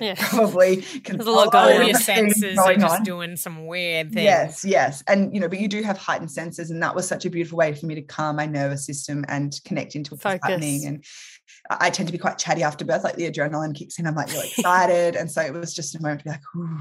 yeah. 0.00 0.14
probably 0.18 0.76
can 0.82 1.16
There's 1.16 1.26
a 1.26 1.32
lot 1.32 1.52
going 1.52 1.80
on. 1.80 1.88
Your 1.88 1.98
senses 1.98 2.58
are 2.58 2.74
just 2.74 2.96
on. 2.96 3.02
doing 3.02 3.36
some 3.36 3.66
weird 3.66 4.12
things. 4.12 4.24
Yes, 4.24 4.64
yes. 4.64 5.02
And 5.06 5.34
you 5.34 5.40
know, 5.40 5.48
but 5.48 5.60
you 5.60 5.68
do 5.68 5.82
have 5.82 5.98
heightened 5.98 6.30
senses, 6.30 6.70
and 6.70 6.82
that 6.82 6.94
was 6.94 7.06
such 7.06 7.24
a 7.24 7.30
beautiful 7.30 7.58
way 7.58 7.74
for 7.74 7.86
me 7.86 7.94
to 7.94 8.02
calm 8.02 8.36
my 8.36 8.46
nervous 8.46 8.86
system 8.86 9.24
and 9.28 9.58
connect 9.64 9.94
into 9.94 10.12
what's 10.12 10.22
Focus. 10.22 10.40
happening. 10.42 10.86
And 10.86 11.04
I 11.70 11.90
tend 11.90 12.08
to 12.08 12.12
be 12.12 12.18
quite 12.18 12.38
chatty 12.38 12.62
after 12.62 12.84
birth, 12.84 13.04
like 13.04 13.16
the 13.16 13.30
adrenaline 13.30 13.74
kicks 13.74 13.98
in. 13.98 14.06
I'm 14.06 14.14
like 14.14 14.28
really 14.28 14.48
excited. 14.48 15.16
and 15.16 15.30
so 15.30 15.42
it 15.42 15.52
was 15.52 15.74
just 15.74 15.94
a 15.94 16.02
moment 16.02 16.20
to 16.20 16.24
be 16.24 16.30
like, 16.30 16.42
Ooh, 16.56 16.78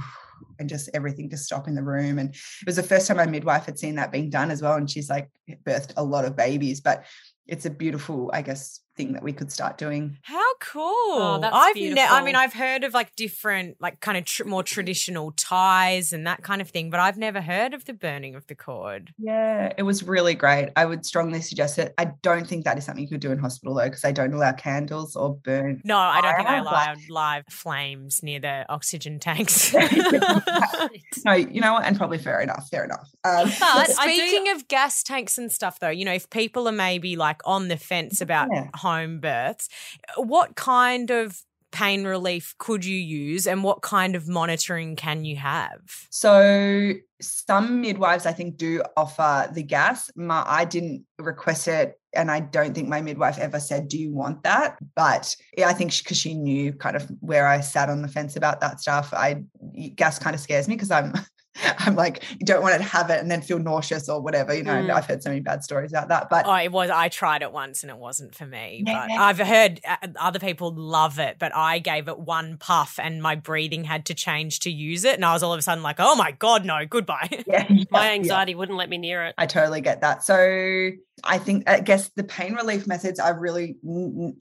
and 0.60 0.70
just 0.70 0.90
everything 0.94 1.30
to 1.30 1.38
stop 1.38 1.68
in 1.68 1.76
the 1.76 1.84
room. 1.84 2.20
And 2.20 2.30
it 2.30 2.66
was 2.66 2.76
the 2.76 2.84
first 2.84 3.08
time 3.08 3.18
my 3.18 3.26
midwife 3.26 3.66
had 3.66 3.80
seen 3.80 3.96
that 3.96 4.12
being 4.12 4.30
done 4.30 4.52
as 4.52 4.62
well. 4.62 4.76
And 4.76 4.90
she's 4.90 5.10
like 5.10 5.30
birthed 5.66 5.94
a 5.98 6.04
lot 6.04 6.26
of 6.26 6.36
babies, 6.36 6.82
but 6.82 7.06
it's 7.48 7.66
a 7.66 7.70
beautiful, 7.70 8.32
I 8.34 8.42
guess, 8.42 8.80
thing 8.96 9.14
that 9.14 9.24
we 9.24 9.34
could 9.34 9.52
start 9.52 9.78
doing. 9.78 10.18
How 10.22 10.56
cool! 10.60 10.84
Oh, 10.84 11.40
I've 11.44 11.76
ne- 11.76 12.02
I 12.02 12.24
mean, 12.24 12.36
I've 12.36 12.54
heard 12.54 12.84
of 12.84 12.94
like 12.94 13.16
different, 13.16 13.78
like 13.80 14.00
kind 14.00 14.18
of 14.18 14.26
tr- 14.26 14.46
more 14.46 14.64
traditional 14.64 15.32
ties 15.34 16.14
and 16.14 16.26
that 16.28 16.44
kind 16.44 16.62
of 16.62 16.70
thing, 16.70 16.90
but 16.90 17.00
I've 17.00 17.18
never 17.18 17.42
heard 17.42 17.74
of 17.74 17.86
the 17.86 17.94
burning 17.94 18.36
of 18.36 18.48
the 18.48 18.56
cord. 18.56 19.14
Yeah, 19.18 19.74
it 19.78 19.84
was 19.84 20.04
really 20.04 20.34
great. 20.34 20.70
I 20.76 20.86
would 20.86 21.06
strongly 21.06 21.42
suggest 21.42 21.78
it. 21.78 21.94
I 21.98 22.12
don't 22.22 22.48
think 22.48 22.66
that 22.66 22.78
is 22.78 22.86
something 22.86 23.04
you 23.04 23.10
could 23.10 23.20
do 23.20 23.32
in 23.32 23.38
hospital 23.38 23.76
though, 23.76 23.86
because 23.86 24.02
they 24.02 24.14
don't 24.14 24.34
allow 24.34 24.54
candles 24.54 25.16
or 25.16 25.36
burn. 25.36 25.82
No, 25.84 25.98
I 25.98 26.22
don't 26.22 26.36
think 26.36 26.48
they 26.48 26.58
allow 26.58 26.96
live 27.10 27.46
flames 27.50 28.24
near 28.24 28.40
the 28.40 28.66
oxygen 28.70 29.20
tanks. 29.20 29.74
no, 31.26 31.34
you 31.34 31.62
know 31.62 31.74
what? 31.74 31.86
And 31.86 31.98
probably 31.98 32.18
fair 32.18 32.40
enough. 32.42 32.70
Fair 32.70 32.86
enough. 32.86 33.10
Um, 33.24 33.52
but 33.60 33.90
speaking 33.90 34.46
do- 34.46 34.52
of 34.52 34.68
gas 34.68 35.04
tanks 35.04 35.38
and 35.38 35.52
stuff, 35.52 35.80
though, 35.80 35.90
you 35.90 36.06
know, 36.06 36.14
if 36.14 36.30
people 36.30 36.68
are 36.68 36.72
maybe 36.72 37.16
like 37.16 37.42
on 37.46 37.68
the 37.68 37.78
fence 37.78 38.22
about 38.22 38.50
yeah 38.52 38.70
home 38.86 39.20
births. 39.20 39.68
What 40.16 40.56
kind 40.56 41.10
of 41.10 41.42
pain 41.72 42.06
relief 42.06 42.54
could 42.60 42.86
you 42.86 42.98
use 42.98 43.48
and 43.48 43.64
what 43.64 43.82
kind 43.82 44.16
of 44.16 44.28
monitoring 44.28 44.96
can 44.96 45.26
you 45.26 45.36
have? 45.36 45.80
So 46.12 46.94
some 47.20 47.82
midwives 47.82 48.28
I 48.28 48.32
think 48.32 48.58
do 48.58 48.84
offer 48.96 49.50
the 49.52 49.64
gas. 49.64 50.12
My, 50.16 50.44
I 50.48 50.66
didn't 50.66 51.04
request 51.18 51.68
it 51.68 52.00
and 52.14 52.30
I 52.30 52.40
don't 52.40 52.74
think 52.76 52.88
my 52.88 53.02
midwife 53.02 53.38
ever 53.40 53.60
said, 53.60 53.90
"Do 53.90 53.98
you 54.00 54.14
want 54.14 54.44
that?" 54.44 54.78
But 54.96 55.36
I 55.58 55.74
think 55.74 55.92
because 55.92 56.18
she, 56.18 56.30
she, 56.30 56.36
knew 56.36 56.72
kind 56.72 56.96
of 56.96 57.12
where 57.20 57.48
I 57.48 57.60
sat 57.60 57.90
on 57.90 58.02
the 58.02 58.08
fence 58.08 58.38
about 58.38 58.62
that 58.62 58.80
stuff, 58.80 59.14
I 59.14 59.44
gas 59.96 60.18
kind 60.18 60.34
of 60.34 60.40
scares 60.40 60.68
me 60.68 60.76
because 60.76 60.92
I'm 60.92 61.14
I'm 61.80 61.96
like, 61.96 62.24
you 62.32 62.46
don't 62.46 62.62
want 62.62 62.76
to 62.76 62.84
have 62.84 63.10
it 63.10 63.22
and 63.22 63.30
then 63.30 63.42
feel 63.42 63.60
nauseous 63.60 64.10
or 64.10 64.22
whatever. 64.22 64.54
You 64.54 64.64
know, 64.64 64.74
mm. 64.74 64.90
I've 64.90 65.06
heard 65.06 65.24
so 65.24 65.30
many 65.30 65.42
bad 65.42 65.64
stories 65.64 65.92
about 65.92 66.10
that. 66.10 66.30
But 66.30 66.46
oh, 66.46 66.56
it 66.56 66.72
was. 66.72 66.90
I 66.90 67.10
tried 67.10 67.42
it 67.42 67.52
once 67.52 67.84
and 67.84 67.90
it 67.90 67.98
wasn't 67.98 68.36
for 68.36 68.46
me. 68.46 68.84
Yeah. 68.86 69.08
But 69.08 69.18
I've 69.18 69.40
heard 69.40 69.82
uh, 69.88 70.08
other 70.20 70.40
people 70.40 70.74
love 70.76 71.20
it. 71.20 71.38
But 71.40 71.56
I 71.56 71.80
gave 71.80 72.08
it 72.08 72.20
one 72.20 72.58
puff 72.58 73.00
and 73.02 73.22
my 73.22 73.36
breathing 73.36 73.84
had 73.84 74.06
to 74.08 74.14
change 74.14 74.60
to 74.62 74.70
use 74.70 75.06
it, 75.06 75.16
and 75.16 75.26
I 75.26 75.34
was 75.34 75.44
all 75.44 75.54
of 75.54 75.60
a 75.60 75.62
sudden 75.62 75.84
like, 75.84 75.98
oh 76.00 76.16
my 76.16 76.32
god, 76.32 76.66
no, 76.66 76.86
goodbye. 76.86 77.30
Yeah, 77.48 77.66
yeah 77.70 77.84
my 77.92 78.12
anxiety 78.12 78.54
yeah. 78.54 78.58
wouldn't 78.58 78.78
let 78.78 78.90
me 78.90 78.98
near 78.98 79.26
it. 79.26 79.36
I 79.38 79.46
totally 79.46 79.82
get 79.82 80.02
that. 80.02 80.24
So 80.24 80.90
I 81.24 81.38
think, 81.38 81.70
I 81.70 81.80
guess 81.80 82.10
the 82.16 82.24
pain 82.24 82.54
relief 82.54 82.88
methods 82.88 83.20
are 83.20 83.38
really 83.38 83.78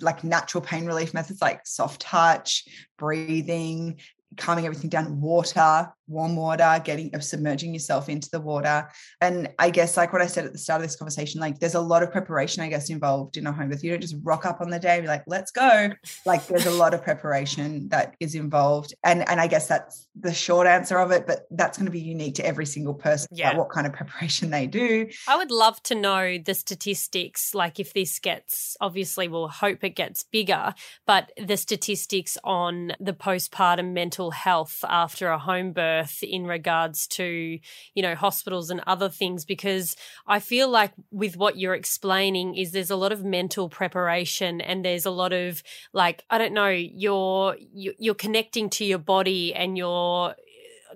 like 0.01 0.25
natural 0.25 0.63
pain 0.63 0.87
relief 0.87 1.13
methods, 1.13 1.43
like 1.43 1.67
soft 1.67 2.01
touch, 2.01 2.65
breathing, 2.97 3.99
calming 4.37 4.67
everything 4.67 4.91
down, 4.91 5.21
water, 5.21 5.93
warm 6.07 6.37
water, 6.37 6.81
getting 6.85 7.15
of 7.15 7.25
submerging 7.25 7.73
yourself 7.73 8.09
into 8.09 8.29
the 8.31 8.41
water. 8.41 8.89
And 9.21 9.49
I 9.59 9.71
guess 9.71 9.97
like 9.97 10.13
what 10.13 10.23
I 10.23 10.27
said 10.27 10.45
at 10.45 10.53
the 10.53 10.59
start 10.59 10.81
of 10.81 10.87
this 10.87 10.97
conversation, 10.97 11.41
like 11.41 11.59
there's 11.59 11.75
a 11.75 11.81
lot 11.81 12.03
of 12.03 12.13
preparation, 12.13 12.63
I 12.63 12.69
guess, 12.69 12.91
involved 12.91 13.37
in 13.37 13.47
a 13.47 13.53
home 13.53 13.71
birth. 13.71 13.83
You 13.83 13.91
don't 13.91 14.01
just 14.01 14.17
rock 14.23 14.45
up 14.45 14.61
on 14.61 14.71
the 14.71 14.79
day 14.79 14.95
and 14.95 15.03
be 15.03 15.09
like, 15.09 15.25
let's 15.27 15.51
go. 15.51 15.91
Like 16.27 16.47
there's 16.47 16.67
a 16.67 16.71
lot 16.71 16.95
of 16.95 17.03
preparation 17.03 17.89
that 17.89 18.15
is 18.21 18.35
involved. 18.35 18.95
And 19.03 19.29
and 19.29 19.41
I 19.41 19.47
guess 19.47 19.67
that's 19.67 20.07
the 20.19 20.35
short 20.35 20.67
answer 20.67 20.99
of 20.99 21.11
it, 21.11 21.27
but 21.27 21.47
that's 21.51 21.79
going 21.79 21.87
to 21.87 21.93
be 21.93 22.01
unique 22.01 22.35
to 22.37 22.47
every 22.47 22.67
single 22.67 22.95
person 22.95 23.29
yeah. 23.33 23.57
what 23.57 23.71
kind 23.71 23.87
of 23.87 23.93
preparation 23.93 24.51
they 24.51 24.67
do. 24.67 25.09
I 25.29 25.37
would 25.37 25.51
love 25.51 25.83
to 25.85 25.95
know 25.95 26.39
the 26.39 26.55
statistics, 26.55 27.55
like 27.55 27.81
if 27.81 27.93
this 27.95 28.19
gets 28.19 28.77
obviously 28.81 29.29
we'll 29.29 29.49
hope 29.49 29.83
it 29.85 29.97
gets 29.97 30.25
bigger, 30.25 30.75
but 31.07 31.33
the 31.43 31.57
statistics 31.57 32.37
on 32.45 32.93
the 33.01 33.13
postpartum 33.13 33.93
mental 33.93 34.31
health 34.31 34.85
after 34.89 35.29
a 35.29 35.39
home 35.39 35.73
birth 35.73 35.94
in 36.23 36.47
regards 36.47 37.07
to, 37.09 37.59
you 37.95 38.03
know, 38.03 38.15
hospitals 38.15 38.71
and 38.71 38.81
other 38.87 39.09
things 39.09 39.45
because 39.45 39.97
I 40.27 40.41
feel 40.41 40.69
like 40.69 40.93
with 41.11 41.37
what 41.37 41.59
you're 41.59 41.75
explaining 41.75 42.57
is 42.57 42.73
there's 42.73 42.91
a 42.91 42.97
lot 42.97 43.13
of 43.13 43.25
mental 43.25 43.69
preparation 43.69 44.61
and 44.61 44.85
there's 44.85 45.07
a 45.07 45.11
lot 45.11 45.33
of 45.33 45.63
like 45.93 46.25
I 46.31 46.39
don't 46.39 46.55
know, 46.55 46.69
you're 46.69 47.57
you're 47.73 48.15
connecting 48.15 48.71
to 48.71 48.85
your 48.85 48.99
body 48.99 49.55
and 49.55 49.77
you're 49.79 50.35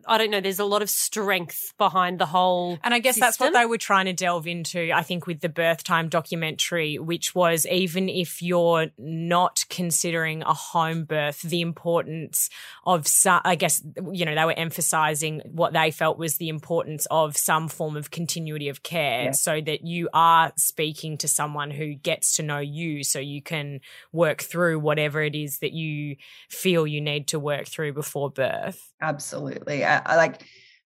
I 0.06 0.18
don't 0.18 0.30
know, 0.30 0.40
there's 0.40 0.58
a 0.58 0.64
lot 0.64 0.82
of 0.82 0.90
strength 0.90 1.74
behind 1.78 2.18
the 2.18 2.26
whole. 2.26 2.78
And 2.82 2.94
I 2.94 2.98
guess 2.98 3.14
system. 3.14 3.26
that's 3.26 3.40
what 3.40 3.52
they 3.52 3.66
were 3.66 3.78
trying 3.78 4.06
to 4.06 4.12
delve 4.12 4.46
into, 4.46 4.90
I 4.92 5.02
think, 5.02 5.26
with 5.26 5.40
the 5.40 5.48
birth 5.48 5.84
time 5.84 6.08
documentary, 6.08 6.98
which 6.98 7.34
was 7.34 7.66
even 7.66 8.08
if 8.08 8.42
you're 8.42 8.88
not 8.98 9.64
considering 9.68 10.42
a 10.42 10.54
home 10.54 11.04
birth, 11.04 11.42
the 11.42 11.60
importance 11.60 12.50
of, 12.86 13.06
some, 13.06 13.40
I 13.44 13.54
guess, 13.54 13.82
you 14.12 14.24
know, 14.24 14.34
they 14.34 14.44
were 14.44 14.58
emphasizing 14.58 15.42
what 15.46 15.72
they 15.72 15.90
felt 15.90 16.18
was 16.18 16.36
the 16.36 16.48
importance 16.48 17.06
of 17.10 17.36
some 17.36 17.68
form 17.68 17.96
of 17.96 18.10
continuity 18.10 18.68
of 18.68 18.82
care 18.82 19.24
yeah. 19.24 19.32
so 19.32 19.60
that 19.60 19.84
you 19.84 20.08
are 20.12 20.52
speaking 20.56 21.16
to 21.18 21.28
someone 21.28 21.70
who 21.70 21.94
gets 21.94 22.36
to 22.36 22.42
know 22.42 22.58
you 22.58 23.04
so 23.04 23.18
you 23.18 23.42
can 23.42 23.80
work 24.12 24.42
through 24.42 24.78
whatever 24.78 25.22
it 25.22 25.34
is 25.34 25.58
that 25.58 25.72
you 25.72 26.16
feel 26.48 26.86
you 26.86 27.00
need 27.00 27.28
to 27.28 27.38
work 27.38 27.66
through 27.66 27.92
before 27.92 28.30
birth. 28.30 28.92
Absolutely. 29.00 29.84
I, 29.88 30.02
I 30.04 30.16
like 30.16 30.42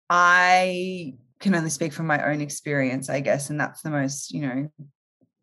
I 0.09 1.13
can 1.39 1.55
only 1.55 1.69
speak 1.69 1.93
from 1.93 2.07
my 2.07 2.31
own 2.31 2.41
experience, 2.41 3.09
I 3.09 3.19
guess, 3.19 3.49
and 3.49 3.59
that's 3.59 3.81
the 3.81 3.89
most, 3.89 4.31
you 4.31 4.41
know, 4.41 4.69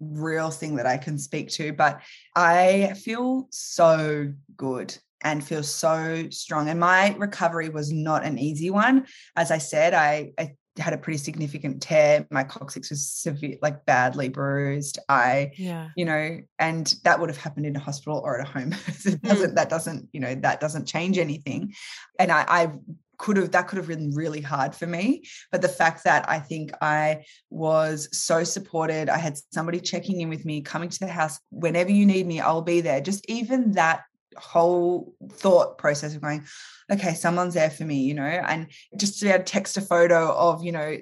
real 0.01 0.51
thing 0.51 0.77
that 0.77 0.87
I 0.87 0.97
can 0.97 1.19
speak 1.19 1.49
to. 1.53 1.73
But 1.73 2.03
I 2.37 2.95
feel 3.03 3.49
so 3.51 4.33
good 4.57 4.97
and 5.23 5.45
feel 5.45 5.63
so 5.63 6.29
strong. 6.31 6.69
And 6.69 6.79
my 6.79 7.15
recovery 7.19 7.69
was 7.69 7.93
not 7.93 8.25
an 8.25 8.39
easy 8.39 8.71
one. 8.71 9.07
As 9.37 9.51
I 9.51 9.59
said, 9.59 9.95
I, 9.95 10.33
I 10.39 10.53
had 10.79 10.93
a 10.93 10.99
pretty 10.99 11.19
significant 11.19 11.83
tear. 11.83 12.27
My 12.31 12.45
coccyx 12.45 12.91
was 12.91 13.11
severe, 13.11 13.57
like 13.61 13.85
badly 13.85 14.29
bruised. 14.29 14.99
I, 15.09 15.53
yeah, 15.57 15.89
you 15.97 16.05
know, 16.05 16.41
and 16.59 16.95
that 17.05 17.19
would 17.19 17.31
have 17.31 17.39
happened 17.39 17.67
in 17.67 17.75
a 17.75 17.81
hospital 17.81 18.21
or 18.25 18.39
at 18.39 18.47
a 18.47 18.51
home. 18.51 18.75
it 18.87 19.23
doesn't, 19.23 19.53
mm. 19.53 19.55
that 19.57 19.69
doesn't, 19.69 20.09
you 20.13 20.21
know, 20.21 20.35
that 20.37 20.61
doesn't 20.61 20.87
change 20.87 21.19
anything. 21.19 21.75
And 22.19 22.31
I, 22.31 22.45
I 22.47 22.73
could 23.19 23.37
have 23.37 23.51
that 23.51 23.69
could 23.69 23.77
have 23.77 23.89
been 23.89 24.13
really 24.15 24.41
hard 24.41 24.75
for 24.75 24.87
me 24.87 25.23
but 25.53 25.61
the 25.61 25.69
fact 25.69 26.05
that 26.05 26.29
i 26.29 26.39
think 26.39 26.71
i 26.81 27.23
was 27.51 28.09
so 28.17 28.45
supported 28.45 29.09
i 29.09 29.19
had 29.19 29.37
somebody 29.53 29.81
checking 29.81 30.21
in 30.21 30.29
with 30.29 30.45
me 30.45 30.61
coming 30.61 30.89
to 30.89 31.01
the 31.01 31.09
house 31.09 31.39
whenever 31.51 31.91
you 31.91 32.07
need 32.07 32.27
me 32.27 32.41
i'll 32.41 32.63
be 32.63 32.81
there 32.81 33.01
just 33.01 33.29
even 33.29 33.73
that 33.73 34.03
whole 34.39 35.15
thought 35.33 35.79
process 35.79 36.15
of 36.15 36.23
going, 36.23 36.47
okay, 36.91 37.15
someone's 37.15 37.55
there 37.55 37.71
for 37.71 37.85
me, 37.85 38.03
you 38.03 38.15
know, 38.15 38.23
and 38.23 38.69
just 38.97 39.19
to 39.19 39.27
be 39.27 39.31
able 39.31 39.45
to 39.45 39.53
text 39.53 39.77
a 39.77 39.81
photo 39.81 40.33
of, 40.33 40.65
you 40.65 40.73
know, 40.73 40.97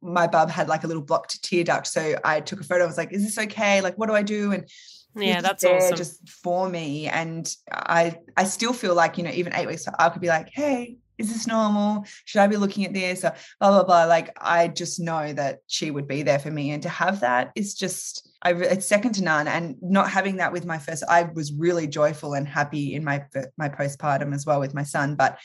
my 0.00 0.26
bub 0.26 0.50
had 0.50 0.68
like 0.68 0.84
a 0.84 0.86
little 0.86 1.02
blocked 1.02 1.42
tear 1.42 1.64
duct. 1.64 1.86
So 1.86 2.16
I 2.24 2.40
took 2.40 2.60
a 2.60 2.64
photo. 2.64 2.84
I 2.84 2.86
was 2.86 2.96
like, 2.96 3.12
is 3.12 3.22
this 3.22 3.38
okay? 3.38 3.80
Like, 3.80 3.96
what 3.96 4.08
do 4.08 4.14
I 4.14 4.22
do? 4.22 4.52
And 4.52 4.68
yeah, 5.14 5.40
that's 5.40 5.64
awesome. 5.64 5.96
Just 5.96 6.28
for 6.28 6.68
me. 6.68 7.08
And 7.08 7.52
I, 7.70 8.18
I 8.36 8.44
still 8.44 8.72
feel 8.72 8.94
like, 8.94 9.18
you 9.18 9.24
know, 9.24 9.30
even 9.30 9.54
eight 9.54 9.66
weeks, 9.66 9.86
I 9.98 10.08
could 10.08 10.22
be 10.22 10.28
like, 10.28 10.48
hey, 10.52 10.96
is 11.20 11.32
this 11.32 11.46
normal? 11.46 12.04
Should 12.24 12.40
I 12.40 12.46
be 12.46 12.56
looking 12.56 12.84
at 12.86 12.94
this? 12.94 13.24
Or 13.24 13.34
blah, 13.60 13.70
blah, 13.70 13.84
blah. 13.84 14.04
Like, 14.04 14.32
I 14.40 14.68
just 14.68 14.98
know 14.98 15.32
that 15.34 15.58
she 15.66 15.90
would 15.90 16.08
be 16.08 16.22
there 16.22 16.38
for 16.38 16.50
me. 16.50 16.70
And 16.70 16.82
to 16.82 16.88
have 16.88 17.20
that 17.20 17.52
is 17.54 17.74
just, 17.74 18.28
I, 18.42 18.54
it's 18.54 18.86
second 18.86 19.12
to 19.14 19.22
none. 19.22 19.46
And 19.46 19.76
not 19.82 20.10
having 20.10 20.36
that 20.36 20.52
with 20.52 20.64
my 20.64 20.78
first, 20.78 21.04
I 21.08 21.24
was 21.24 21.52
really 21.52 21.86
joyful 21.86 22.34
and 22.34 22.48
happy 22.48 22.94
in 22.94 23.04
my, 23.04 23.24
my 23.58 23.68
postpartum 23.68 24.34
as 24.34 24.46
well 24.46 24.60
with 24.60 24.74
my 24.74 24.82
son. 24.82 25.14
But 25.14 25.38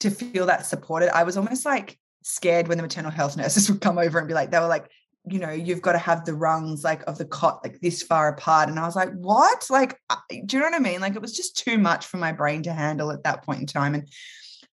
to 0.00 0.10
feel 0.10 0.46
that 0.46 0.64
supported, 0.64 1.14
I 1.14 1.24
was 1.24 1.36
almost 1.36 1.66
like 1.66 1.98
scared 2.22 2.68
when 2.68 2.78
the 2.78 2.82
maternal 2.82 3.10
health 3.10 3.36
nurses 3.36 3.68
would 3.68 3.80
come 3.80 3.98
over 3.98 4.18
and 4.18 4.28
be 4.28 4.34
like, 4.34 4.52
they 4.52 4.60
were 4.60 4.66
like, 4.66 4.88
you 5.28 5.40
know, 5.40 5.50
you've 5.50 5.82
got 5.82 5.92
to 5.92 5.98
have 5.98 6.24
the 6.24 6.34
rungs 6.34 6.84
like 6.84 7.02
of 7.08 7.18
the 7.18 7.24
cot 7.24 7.58
like 7.64 7.80
this 7.80 8.00
far 8.00 8.28
apart. 8.28 8.68
And 8.68 8.78
I 8.78 8.86
was 8.86 8.94
like, 8.94 9.12
what? 9.12 9.66
Like, 9.68 9.98
do 10.30 10.56
you 10.56 10.60
know 10.60 10.66
what 10.66 10.74
I 10.74 10.78
mean? 10.78 11.00
Like, 11.00 11.16
it 11.16 11.22
was 11.22 11.36
just 11.36 11.56
too 11.56 11.78
much 11.78 12.06
for 12.06 12.16
my 12.18 12.30
brain 12.30 12.62
to 12.62 12.72
handle 12.72 13.10
at 13.10 13.24
that 13.24 13.44
point 13.44 13.58
in 13.58 13.66
time. 13.66 13.96
And 13.96 14.08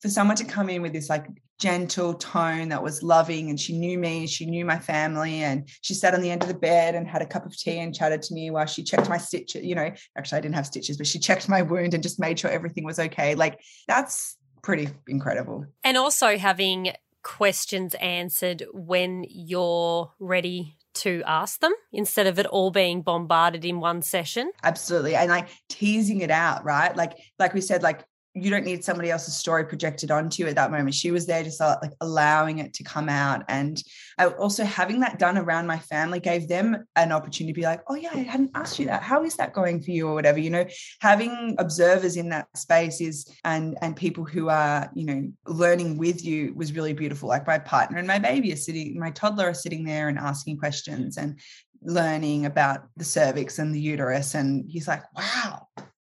for 0.00 0.08
someone 0.08 0.36
to 0.36 0.44
come 0.44 0.68
in 0.68 0.82
with 0.82 0.92
this 0.92 1.08
like 1.08 1.26
gentle 1.58 2.14
tone 2.14 2.68
that 2.68 2.80
was 2.80 3.02
loving 3.02 3.50
and 3.50 3.58
she 3.58 3.76
knew 3.76 3.98
me 3.98 4.28
she 4.28 4.46
knew 4.46 4.64
my 4.64 4.78
family 4.78 5.42
and 5.42 5.68
she 5.80 5.92
sat 5.92 6.14
on 6.14 6.20
the 6.20 6.30
end 6.30 6.40
of 6.40 6.46
the 6.46 6.54
bed 6.54 6.94
and 6.94 7.08
had 7.08 7.20
a 7.20 7.26
cup 7.26 7.44
of 7.44 7.56
tea 7.56 7.80
and 7.80 7.92
chatted 7.92 8.22
to 8.22 8.32
me 8.32 8.48
while 8.48 8.64
she 8.64 8.84
checked 8.84 9.08
my 9.08 9.18
stitches 9.18 9.64
you 9.64 9.74
know 9.74 9.90
actually 10.16 10.38
i 10.38 10.40
didn't 10.40 10.54
have 10.54 10.66
stitches 10.66 10.96
but 10.96 11.06
she 11.06 11.18
checked 11.18 11.48
my 11.48 11.62
wound 11.62 11.94
and 11.94 12.02
just 12.02 12.20
made 12.20 12.38
sure 12.38 12.50
everything 12.50 12.84
was 12.84 12.98
okay. 12.98 13.34
Like 13.34 13.60
that's 13.86 14.36
pretty 14.62 14.88
incredible. 15.06 15.66
And 15.84 15.96
also 15.96 16.36
having 16.36 16.92
questions 17.22 17.94
answered 17.94 18.64
when 18.72 19.24
you're 19.28 20.12
ready 20.18 20.76
to 20.94 21.22
ask 21.26 21.60
them 21.60 21.72
instead 21.92 22.26
of 22.26 22.38
it 22.38 22.46
all 22.46 22.70
being 22.70 23.02
bombarded 23.02 23.64
in 23.64 23.80
one 23.80 24.02
session. 24.02 24.50
Absolutely 24.62 25.14
and 25.14 25.30
like 25.30 25.48
teasing 25.68 26.20
it 26.20 26.30
out 26.30 26.64
right? 26.64 26.96
Like 26.96 27.16
like 27.38 27.54
we 27.54 27.60
said 27.60 27.82
like 27.82 28.04
you 28.42 28.50
don't 28.50 28.64
need 28.64 28.84
somebody 28.84 29.10
else's 29.10 29.36
story 29.36 29.64
projected 29.64 30.10
onto 30.10 30.42
you 30.42 30.48
at 30.48 30.56
that 30.56 30.70
moment. 30.70 30.94
She 30.94 31.10
was 31.10 31.26
there 31.26 31.42
just 31.42 31.60
like 31.60 31.92
allowing 32.00 32.58
it 32.58 32.74
to 32.74 32.84
come 32.84 33.08
out. 33.08 33.44
And 33.48 33.82
I 34.18 34.26
also 34.26 34.64
having 34.64 35.00
that 35.00 35.18
done 35.18 35.38
around 35.38 35.66
my 35.66 35.78
family 35.78 36.20
gave 36.20 36.48
them 36.48 36.84
an 36.96 37.12
opportunity 37.12 37.52
to 37.52 37.60
be 37.60 37.66
like, 37.66 37.82
oh 37.88 37.94
yeah, 37.94 38.10
I 38.12 38.18
hadn't 38.18 38.50
asked 38.54 38.78
you 38.78 38.86
that. 38.86 39.02
How 39.02 39.24
is 39.24 39.36
that 39.36 39.52
going 39.52 39.82
for 39.82 39.90
you 39.90 40.08
or 40.08 40.14
whatever? 40.14 40.38
You 40.38 40.50
know, 40.50 40.66
having 41.00 41.56
observers 41.58 42.16
in 42.16 42.28
that 42.30 42.48
space 42.56 43.00
is 43.00 43.26
and 43.44 43.76
and 43.82 43.96
people 43.96 44.24
who 44.24 44.48
are, 44.48 44.90
you 44.94 45.04
know, 45.04 45.30
learning 45.46 45.98
with 45.98 46.24
you 46.24 46.54
was 46.54 46.72
really 46.72 46.92
beautiful. 46.92 47.28
Like 47.28 47.46
my 47.46 47.58
partner 47.58 47.98
and 47.98 48.06
my 48.06 48.18
baby 48.18 48.52
are 48.52 48.56
sitting, 48.56 48.98
my 48.98 49.10
toddler 49.10 49.48
are 49.48 49.54
sitting 49.54 49.84
there 49.84 50.08
and 50.08 50.18
asking 50.18 50.58
questions 50.58 51.16
and 51.16 51.38
learning 51.82 52.46
about 52.46 52.88
the 52.96 53.04
cervix 53.04 53.58
and 53.58 53.74
the 53.74 53.80
uterus. 53.80 54.34
And 54.34 54.68
he's 54.68 54.88
like, 54.88 55.02
wow, 55.14 55.68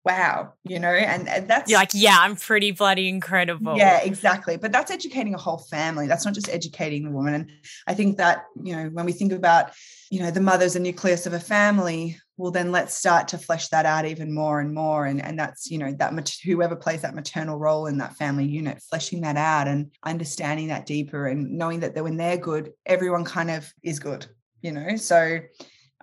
wow, 0.05 0.53
you 0.63 0.79
know, 0.79 0.91
and, 0.91 1.27
and 1.27 1.47
that's 1.47 1.69
You're 1.69 1.79
like, 1.79 1.89
yeah, 1.95 2.17
I'm 2.19 2.35
pretty 2.35 2.69
bloody 2.71 3.09
incredible. 3.09 3.75
Yeah, 3.75 4.01
exactly. 4.03 4.55
But 4.55 4.71
that's 4.71 4.91
educating 4.91 5.33
a 5.33 5.37
whole 5.39 5.57
family. 5.57 6.07
That's 6.07 6.25
not 6.25 6.35
just 6.35 6.47
educating 6.47 7.05
the 7.05 7.11
woman. 7.11 7.33
And 7.33 7.51
I 7.87 7.95
think 7.95 8.17
that, 8.17 8.45
you 8.63 8.75
know, 8.75 8.89
when 8.89 9.05
we 9.05 9.11
think 9.11 9.31
about, 9.31 9.71
you 10.11 10.19
know, 10.19 10.29
the 10.29 10.41
mother's 10.41 10.75
a 10.75 10.79
nucleus 10.79 11.25
of 11.25 11.33
a 11.33 11.39
family, 11.39 12.17
well, 12.37 12.51
then 12.51 12.71
let's 12.71 12.93
start 12.93 13.29
to 13.29 13.39
flesh 13.39 13.69
that 13.69 13.87
out 13.87 14.05
even 14.05 14.31
more 14.31 14.59
and 14.59 14.75
more. 14.75 15.07
And, 15.07 15.23
and 15.23 15.39
that's, 15.39 15.71
you 15.71 15.79
know, 15.79 15.91
that 15.93 16.37
whoever 16.45 16.75
plays 16.75 17.01
that 17.01 17.15
maternal 17.15 17.57
role 17.57 17.87
in 17.87 17.97
that 17.97 18.15
family 18.15 18.45
unit, 18.45 18.83
fleshing 18.87 19.21
that 19.21 19.37
out 19.37 19.67
and 19.67 19.91
understanding 20.03 20.67
that 20.67 20.85
deeper 20.85 21.25
and 21.25 21.57
knowing 21.57 21.79
that 21.79 21.95
when 22.03 22.17
they're 22.17 22.37
good, 22.37 22.73
everyone 22.85 23.23
kind 23.25 23.49
of 23.49 23.73
is 23.81 23.97
good, 23.97 24.27
you 24.61 24.71
know? 24.71 24.97
So 24.97 25.39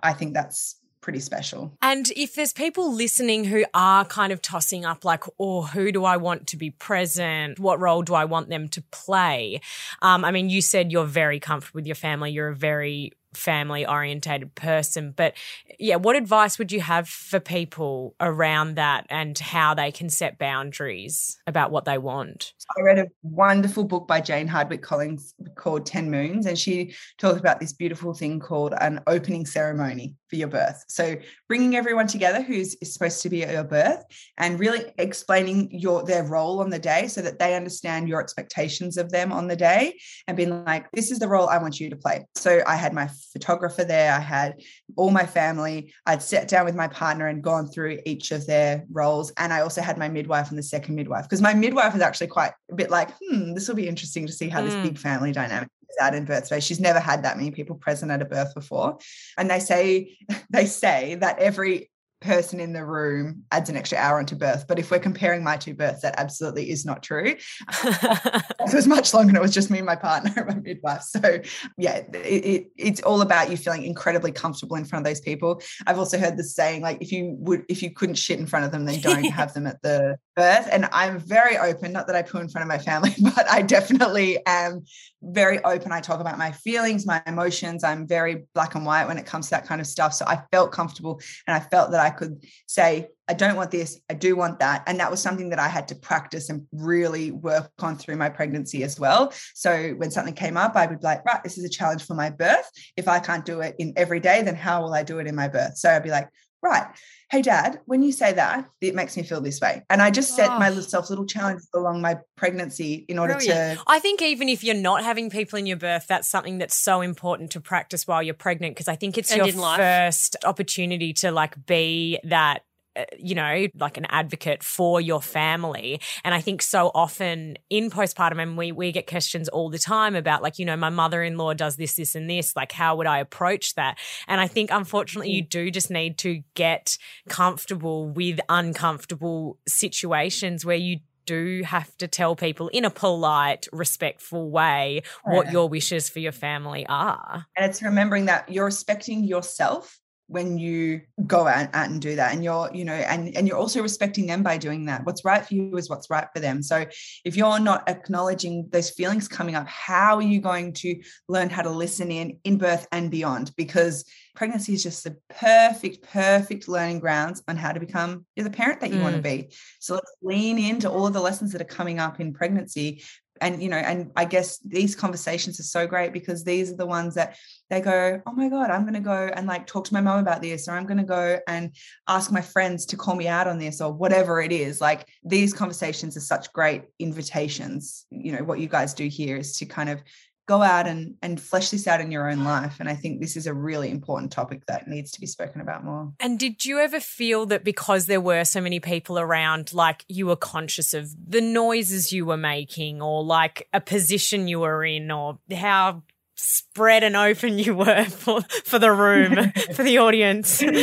I 0.01 0.11
think 0.11 0.33
that's 0.33 0.75
pretty 1.03 1.19
special. 1.19 1.71
And 1.81 2.09
if 2.15 2.33
there's 2.33 2.53
people 2.53 2.91
listening 2.91 3.45
who 3.45 3.65
are 3.75 4.05
kind 4.05 4.33
of 4.33 4.41
tossing 4.41 4.85
up, 4.85 5.05
like, 5.05 5.23
oh, 5.39 5.63
who 5.63 5.91
do 5.91 6.05
I 6.05 6.17
want 6.17 6.47
to 6.47 6.57
be 6.57 6.71
present? 6.71 7.59
What 7.59 7.79
role 7.79 8.01
do 8.01 8.15
I 8.15 8.25
want 8.25 8.49
them 8.49 8.69
to 8.69 8.81
play? 8.91 9.61
Um, 10.01 10.25
I 10.25 10.31
mean, 10.31 10.49
you 10.49 10.61
said 10.61 10.91
you're 10.91 11.05
very 11.05 11.39
comfortable 11.39 11.79
with 11.79 11.85
your 11.85 11.95
family. 11.95 12.31
You're 12.31 12.47
a 12.47 12.55
very 12.55 13.11
family 13.37 13.85
orientated 13.85 14.55
person. 14.55 15.13
But 15.15 15.33
yeah, 15.79 15.95
what 15.95 16.15
advice 16.15 16.57
would 16.57 16.71
you 16.71 16.81
have 16.81 17.07
for 17.09 17.39
people 17.39 18.15
around 18.19 18.75
that 18.75 19.05
and 19.09 19.37
how 19.37 19.73
they 19.73 19.91
can 19.91 20.09
set 20.09 20.37
boundaries 20.37 21.39
about 21.47 21.71
what 21.71 21.85
they 21.85 21.97
want? 21.97 22.53
I 22.77 22.81
read 22.81 22.99
a 22.99 23.07
wonderful 23.21 23.83
book 23.83 24.07
by 24.07 24.21
Jane 24.21 24.47
Hardwicke 24.47 24.81
Collins 24.81 25.33
called 25.55 25.85
10 25.85 26.09
Moons, 26.09 26.45
and 26.45 26.57
she 26.57 26.93
talked 27.17 27.39
about 27.39 27.59
this 27.59 27.73
beautiful 27.73 28.13
thing 28.13 28.39
called 28.39 28.73
an 28.79 29.01
opening 29.07 29.45
ceremony 29.45 30.15
for 30.33 30.37
your 30.37 30.47
birth. 30.47 30.83
So 30.87 31.15
bringing 31.47 31.75
everyone 31.75 32.07
together 32.07 32.41
who's 32.41 32.75
supposed 32.83 33.21
to 33.21 33.29
be 33.29 33.43
at 33.43 33.53
your 33.53 33.63
birth 33.63 34.03
and 34.37 34.59
really 34.59 34.85
explaining 34.97 35.69
your 35.71 36.03
their 36.03 36.23
role 36.23 36.59
on 36.59 36.71
the 36.71 36.79
day 36.79 37.07
so 37.07 37.21
that 37.21 37.37
they 37.37 37.55
understand 37.55 38.09
your 38.09 38.19
expectations 38.19 38.97
of 38.97 39.11
them 39.11 39.31
on 39.31 39.47
the 39.47 39.55
day 39.55 39.99
and 40.27 40.35
being 40.35 40.63
like, 40.65 40.89
this 40.91 41.11
is 41.11 41.19
the 41.19 41.27
role 41.27 41.47
I 41.49 41.59
want 41.59 41.79
you 41.79 41.89
to 41.89 41.95
play. 41.95 42.25
So 42.35 42.61
I 42.65 42.75
had 42.75 42.93
my 42.93 43.09
photographer 43.31 43.83
there. 43.83 44.13
I 44.13 44.19
had 44.19 44.61
all 44.95 45.11
my 45.11 45.25
family. 45.25 45.93
I'd 46.05 46.21
sat 46.21 46.47
down 46.47 46.65
with 46.65 46.75
my 46.75 46.87
partner 46.87 47.27
and 47.27 47.43
gone 47.43 47.67
through 47.67 47.99
each 48.05 48.31
of 48.31 48.45
their 48.45 48.85
roles. 48.91 49.31
And 49.37 49.53
I 49.53 49.61
also 49.61 49.81
had 49.81 49.97
my 49.97 50.09
midwife 50.09 50.49
and 50.49 50.57
the 50.57 50.63
second 50.63 50.95
midwife 50.95 51.23
because 51.23 51.41
my 51.41 51.53
midwife 51.53 51.95
is 51.95 52.01
actually 52.01 52.27
quite 52.27 52.51
a 52.71 52.75
bit 52.75 52.89
like, 52.89 53.09
hmm, 53.21 53.53
this 53.53 53.67
will 53.67 53.75
be 53.75 53.87
interesting 53.87 54.27
to 54.27 54.33
see 54.33 54.49
how 54.49 54.61
mm. 54.61 54.65
this 54.65 54.75
big 54.87 54.97
family 54.97 55.31
dynamic 55.31 55.69
is 55.89 55.97
out 56.01 56.15
in 56.15 56.25
birth 56.25 56.47
space. 56.47 56.63
She's 56.63 56.79
never 56.79 56.99
had 56.99 57.23
that 57.23 57.37
many 57.37 57.51
people 57.51 57.75
present 57.75 58.11
at 58.11 58.21
a 58.21 58.25
birth 58.25 58.53
before. 58.53 58.97
And 59.37 59.49
they 59.49 59.59
say 59.59 60.17
they 60.49 60.65
say 60.65 61.15
that 61.15 61.39
every 61.39 61.89
person 62.23 62.59
in 62.59 62.73
the 62.73 62.85
room 62.85 63.43
adds 63.51 63.69
an 63.69 63.75
extra 63.75 63.97
hour 63.97 64.17
onto 64.17 64.35
birth. 64.35 64.65
But 64.67 64.79
if 64.79 64.89
we're 64.89 64.99
comparing 64.99 65.43
my 65.43 65.57
two 65.57 65.73
births, 65.73 66.01
that 66.01 66.15
absolutely 66.17 66.69
is 66.71 66.85
not 66.85 67.03
true. 67.03 67.35
it 67.83 68.73
was 68.73 68.87
much 68.87 69.13
longer 69.13 69.29
and 69.29 69.37
it 69.37 69.41
was 69.41 69.53
just 69.53 69.69
me 69.69 69.79
and 69.79 69.85
my 69.85 69.95
partner, 69.95 70.45
my 70.47 70.55
midwife. 70.55 71.01
So 71.03 71.39
yeah, 71.77 71.97
it, 72.13 72.45
it, 72.45 72.67
it's 72.77 73.01
all 73.01 73.21
about 73.21 73.51
you 73.51 73.57
feeling 73.57 73.83
incredibly 73.83 74.31
comfortable 74.31 74.77
in 74.77 74.85
front 74.85 75.05
of 75.05 75.11
those 75.11 75.21
people. 75.21 75.61
I've 75.85 75.99
also 75.99 76.17
heard 76.17 76.37
this 76.37 76.55
saying, 76.55 76.81
like 76.81 77.01
if 77.01 77.11
you 77.11 77.35
would 77.39 77.65
if 77.69 77.83
you 77.83 77.91
couldn't 77.91 78.15
shit 78.15 78.39
in 78.39 78.47
front 78.47 78.65
of 78.65 78.71
them, 78.71 78.85
then 78.85 78.99
don't 79.01 79.23
have 79.25 79.53
them 79.53 79.67
at 79.67 79.81
the 79.81 80.17
birth. 80.35 80.67
And 80.71 80.87
I'm 80.91 81.19
very 81.19 81.57
open, 81.57 81.91
not 81.91 82.07
that 82.07 82.15
I 82.15 82.21
poo 82.21 82.39
in 82.39 82.49
front 82.49 82.63
of 82.63 82.69
my 82.69 82.77
family, 82.77 83.13
but 83.35 83.49
I 83.49 83.61
definitely 83.61 84.39
am 84.45 84.83
very 85.21 85.63
open. 85.63 85.91
I 85.91 86.01
talk 86.01 86.19
about 86.19 86.37
my 86.37 86.51
feelings, 86.51 87.05
my 87.05 87.21
emotions. 87.27 87.83
I'm 87.83 88.07
very 88.07 88.45
black 88.53 88.75
and 88.75 88.85
white 88.85 89.07
when 89.07 89.17
it 89.17 89.25
comes 89.25 89.47
to 89.47 89.51
that 89.51 89.65
kind 89.65 89.79
of 89.79 89.87
stuff. 89.87 90.13
So 90.13 90.25
I 90.27 90.41
felt 90.51 90.71
comfortable 90.71 91.21
and 91.47 91.55
I 91.55 91.59
felt 91.59 91.91
that 91.91 91.99
I 91.99 92.09
could 92.13 92.43
say, 92.67 93.09
I 93.27 93.33
don't 93.33 93.55
want 93.55 93.71
this, 93.71 93.99
I 94.09 94.13
do 94.13 94.35
want 94.35 94.59
that. 94.59 94.83
And 94.87 94.99
that 94.99 95.11
was 95.11 95.21
something 95.21 95.49
that 95.49 95.59
I 95.59 95.67
had 95.67 95.87
to 95.89 95.95
practice 95.95 96.49
and 96.49 96.65
really 96.71 97.31
work 97.31 97.71
on 97.79 97.97
through 97.97 98.15
my 98.15 98.29
pregnancy 98.29 98.83
as 98.83 98.99
well. 98.99 99.33
So 99.53 99.91
when 99.97 100.11
something 100.11 100.33
came 100.33 100.57
up, 100.57 100.75
I 100.75 100.87
would 100.87 100.99
be 100.99 101.05
like, 101.05 101.25
right, 101.25 101.43
this 101.43 101.57
is 101.57 101.65
a 101.65 101.69
challenge 101.69 102.05
for 102.05 102.15
my 102.15 102.29
birth. 102.29 102.69
If 102.97 103.07
I 103.07 103.19
can't 103.19 103.45
do 103.45 103.61
it 103.61 103.75
in 103.79 103.93
every 103.97 104.19
day, 104.19 104.41
then 104.41 104.55
how 104.55 104.81
will 104.81 104.93
I 104.93 105.03
do 105.03 105.19
it 105.19 105.27
in 105.27 105.35
my 105.35 105.47
birth? 105.47 105.77
So 105.77 105.89
I'd 105.89 106.03
be 106.03 106.09
like, 106.09 106.29
right, 106.63 106.87
hey 107.33 107.41
dad 107.41 107.79
when 107.85 108.03
you 108.03 108.11
say 108.11 108.31
that 108.31 108.69
it 108.79 108.93
makes 108.93 109.17
me 109.17 109.23
feel 109.23 109.41
this 109.41 109.59
way 109.59 109.83
and 109.89 110.03
i 110.03 110.11
just 110.11 110.35
set 110.35 110.51
oh. 110.51 110.59
myself 110.59 111.09
little 111.09 111.25
challenges 111.25 111.67
along 111.73 111.99
my 111.99 112.15
pregnancy 112.35 113.05
in 113.09 113.17
order 113.17 113.33
Brilliant. 113.33 113.79
to 113.79 113.83
i 113.87 113.97
think 113.97 114.21
even 114.21 114.47
if 114.49 114.63
you're 114.63 114.75
not 114.75 115.03
having 115.03 115.31
people 115.31 115.57
in 115.57 115.65
your 115.65 115.77
birth 115.77 116.05
that's 116.07 116.29
something 116.29 116.59
that's 116.59 116.77
so 116.77 117.01
important 117.01 117.49
to 117.51 117.59
practice 117.59 118.05
while 118.05 118.21
you're 118.21 118.35
pregnant 118.35 118.75
because 118.75 118.87
i 118.87 118.95
think 118.95 119.17
it's 119.17 119.31
and 119.31 119.47
your 119.47 119.75
first 119.75 120.35
opportunity 120.45 121.11
to 121.13 121.31
like 121.31 121.65
be 121.65 122.19
that 122.23 122.63
Uh, 122.95 123.05
you 123.17 123.33
know, 123.33 123.65
like 123.79 123.97
an 123.97 124.05
advocate 124.09 124.61
for 124.61 125.01
your 125.01 125.19
family. 125.19 125.99
And 126.23 126.35
I 126.35 126.41
think 126.41 126.61
so 126.61 126.91
often 126.93 127.57
in 127.71 127.89
postpartum, 127.89 128.39
and 128.39 128.55
we, 128.55 128.71
we 128.71 128.91
get 128.91 129.07
questions 129.07 129.49
all 129.49 129.71
the 129.71 129.79
time 129.79 130.15
about, 130.15 130.43
like, 130.43 130.59
you 130.59 130.65
know, 130.65 130.75
my 130.77 130.91
mother 130.91 131.23
in 131.23 131.35
law 131.35 131.55
does 131.55 131.75
this, 131.75 131.95
this, 131.95 132.13
and 132.13 132.29
this. 132.29 132.55
Like, 132.55 132.71
how 132.71 132.95
would 132.97 133.07
I 133.07 133.17
approach 133.17 133.73
that? 133.73 133.97
And 134.27 134.39
I 134.39 134.47
think, 134.47 134.69
unfortunately, 134.71 135.31
you 135.31 135.43
mm. 135.43 135.49
do 135.49 135.71
just 135.71 135.89
need 135.89 136.19
to 136.19 136.43
get 136.53 136.99
comfortable 137.29 138.09
with 138.09 138.39
uncomfortable 138.47 139.57
situations 139.67 140.63
where 140.63 140.75
you 140.77 140.99
do 141.25 141.63
have 141.65 141.97
to 141.97 142.07
tell 142.07 142.35
people 142.35 142.67
in 142.67 142.85
a 142.85 142.91
polite, 142.91 143.67
respectful 143.71 144.51
way 144.51 145.01
what 145.23 145.51
your 145.51 145.67
wishes 145.67 146.09
for 146.09 146.19
your 146.19 146.31
family 146.31 146.85
are. 146.87 147.47
And 147.57 147.65
it's 147.65 147.81
remembering 147.81 148.25
that 148.25 148.51
you're 148.51 148.65
respecting 148.65 149.23
yourself 149.23 149.99
when 150.33 150.57
you 150.57 151.01
go 151.25 151.47
out, 151.47 151.69
out, 151.73 151.89
and 151.89 152.01
do 152.01 152.15
that 152.15 152.33
and 152.33 152.43
you're 152.43 152.69
you 152.73 152.83
know 152.83 152.93
and 152.93 153.35
and 153.37 153.47
you're 153.47 153.57
also 153.57 153.81
respecting 153.81 154.25
them 154.25 154.43
by 154.43 154.57
doing 154.57 154.85
that. 154.85 155.05
What's 155.05 155.23
right 155.23 155.45
for 155.45 155.53
you 155.53 155.77
is 155.77 155.89
what's 155.89 156.09
right 156.09 156.27
for 156.33 156.39
them. 156.39 156.61
So 156.61 156.85
if 157.23 157.37
you're 157.37 157.59
not 157.59 157.87
acknowledging 157.87 158.67
those 158.71 158.89
feelings 158.89 159.27
coming 159.27 159.55
up 159.55 159.67
how 159.67 160.15
are 160.17 160.21
you 160.21 160.41
going 160.41 160.73
to 160.73 161.01
learn 161.29 161.49
how 161.49 161.61
to 161.61 161.69
listen 161.69 162.11
in 162.11 162.39
in 162.43 162.57
birth 162.57 162.87
and 162.91 163.09
beyond? 163.09 163.53
Because 163.55 164.05
pregnancy 164.35 164.73
is 164.73 164.83
just 164.83 165.03
the 165.03 165.15
perfect 165.29 166.03
perfect 166.11 166.67
learning 166.67 166.99
grounds 166.99 167.43
on 167.47 167.55
how 167.55 167.71
to 167.71 167.79
become 167.79 168.25
the 168.35 168.49
parent 168.49 168.81
that 168.81 168.91
you 168.91 168.97
mm. 168.97 169.03
want 169.03 169.15
to 169.15 169.21
be. 169.21 169.49
So 169.79 169.93
let's 169.93 170.11
lean 170.21 170.57
into 170.57 170.89
all 170.89 171.07
of 171.07 171.13
the 171.13 171.21
lessons 171.21 171.51
that 171.51 171.61
are 171.61 171.65
coming 171.65 171.99
up 171.99 172.19
in 172.19 172.33
pregnancy 172.33 173.03
and 173.43 173.61
you 173.61 173.69
know 173.69 173.77
and 173.77 174.11
i 174.15 174.25
guess 174.25 174.57
these 174.59 174.95
conversations 174.95 175.59
are 175.59 175.63
so 175.63 175.85
great 175.85 176.13
because 176.13 176.43
these 176.43 176.71
are 176.71 176.77
the 176.77 176.85
ones 176.85 177.13
that 177.15 177.35
they 177.69 177.81
go 177.81 178.21
oh 178.25 178.33
my 178.33 178.49
god 178.49 178.71
i'm 178.71 178.83
going 178.83 178.93
to 178.93 178.99
go 178.99 179.29
and 179.35 179.45
like 179.47 179.67
talk 179.67 179.85
to 179.85 179.93
my 179.93 180.01
mom 180.01 180.19
about 180.19 180.41
this 180.41 180.67
or 180.67 180.71
i'm 180.71 180.85
going 180.85 180.97
to 180.97 181.03
go 181.03 181.39
and 181.47 181.71
ask 182.07 182.31
my 182.31 182.41
friends 182.41 182.85
to 182.85 182.97
call 182.97 183.15
me 183.15 183.27
out 183.27 183.47
on 183.47 183.57
this 183.57 183.81
or 183.81 183.91
whatever 183.91 184.41
it 184.41 184.51
is. 184.51 184.81
Like 184.81 185.07
these 185.23 185.53
conversations 185.53 186.15
are 186.17 186.21
such 186.21 186.51
great 186.53 186.83
invitations. 186.99 188.05
You 188.09 188.33
know 188.33 188.43
what 188.43 188.59
you 188.59 188.67
guys 188.67 188.93
do 188.93 189.07
here 189.07 189.37
is 189.37 189.57
to 189.57 189.65
kind 189.65 189.89
of 189.89 190.01
go 190.45 190.61
out 190.61 190.87
and 190.87 191.15
and 191.21 191.39
flesh 191.39 191.69
this 191.69 191.87
out 191.87 192.01
in 192.01 192.11
your 192.11 192.29
own 192.29 192.43
life 192.43 192.77
and 192.79 192.89
i 192.89 192.95
think 192.95 193.21
this 193.21 193.37
is 193.37 193.47
a 193.47 193.53
really 193.53 193.89
important 193.89 194.31
topic 194.31 194.65
that 194.67 194.87
needs 194.87 195.11
to 195.11 195.21
be 195.21 195.27
spoken 195.27 195.61
about 195.61 195.83
more. 195.83 196.11
And 196.19 196.37
did 196.37 196.65
you 196.65 196.79
ever 196.79 196.99
feel 196.99 197.45
that 197.47 197.63
because 197.63 198.05
there 198.05 198.21
were 198.21 198.43
so 198.43 198.61
many 198.61 198.79
people 198.79 199.19
around 199.19 199.73
like 199.73 200.05
you 200.07 200.27
were 200.27 200.35
conscious 200.35 200.93
of 200.93 201.09
the 201.25 201.41
noises 201.41 202.11
you 202.11 202.25
were 202.25 202.37
making 202.37 203.01
or 203.01 203.23
like 203.23 203.67
a 203.73 203.81
position 203.81 204.47
you 204.47 204.59
were 204.59 204.83
in 204.83 205.11
or 205.11 205.39
how 205.55 206.03
spread 206.35 207.03
and 207.03 207.15
open 207.15 207.59
you 207.59 207.75
were 207.75 208.05
for 208.05 208.41
for 208.65 208.79
the 208.79 208.91
room 208.91 209.51
for 209.73 209.83
the 209.83 209.97
audience? 209.97 210.63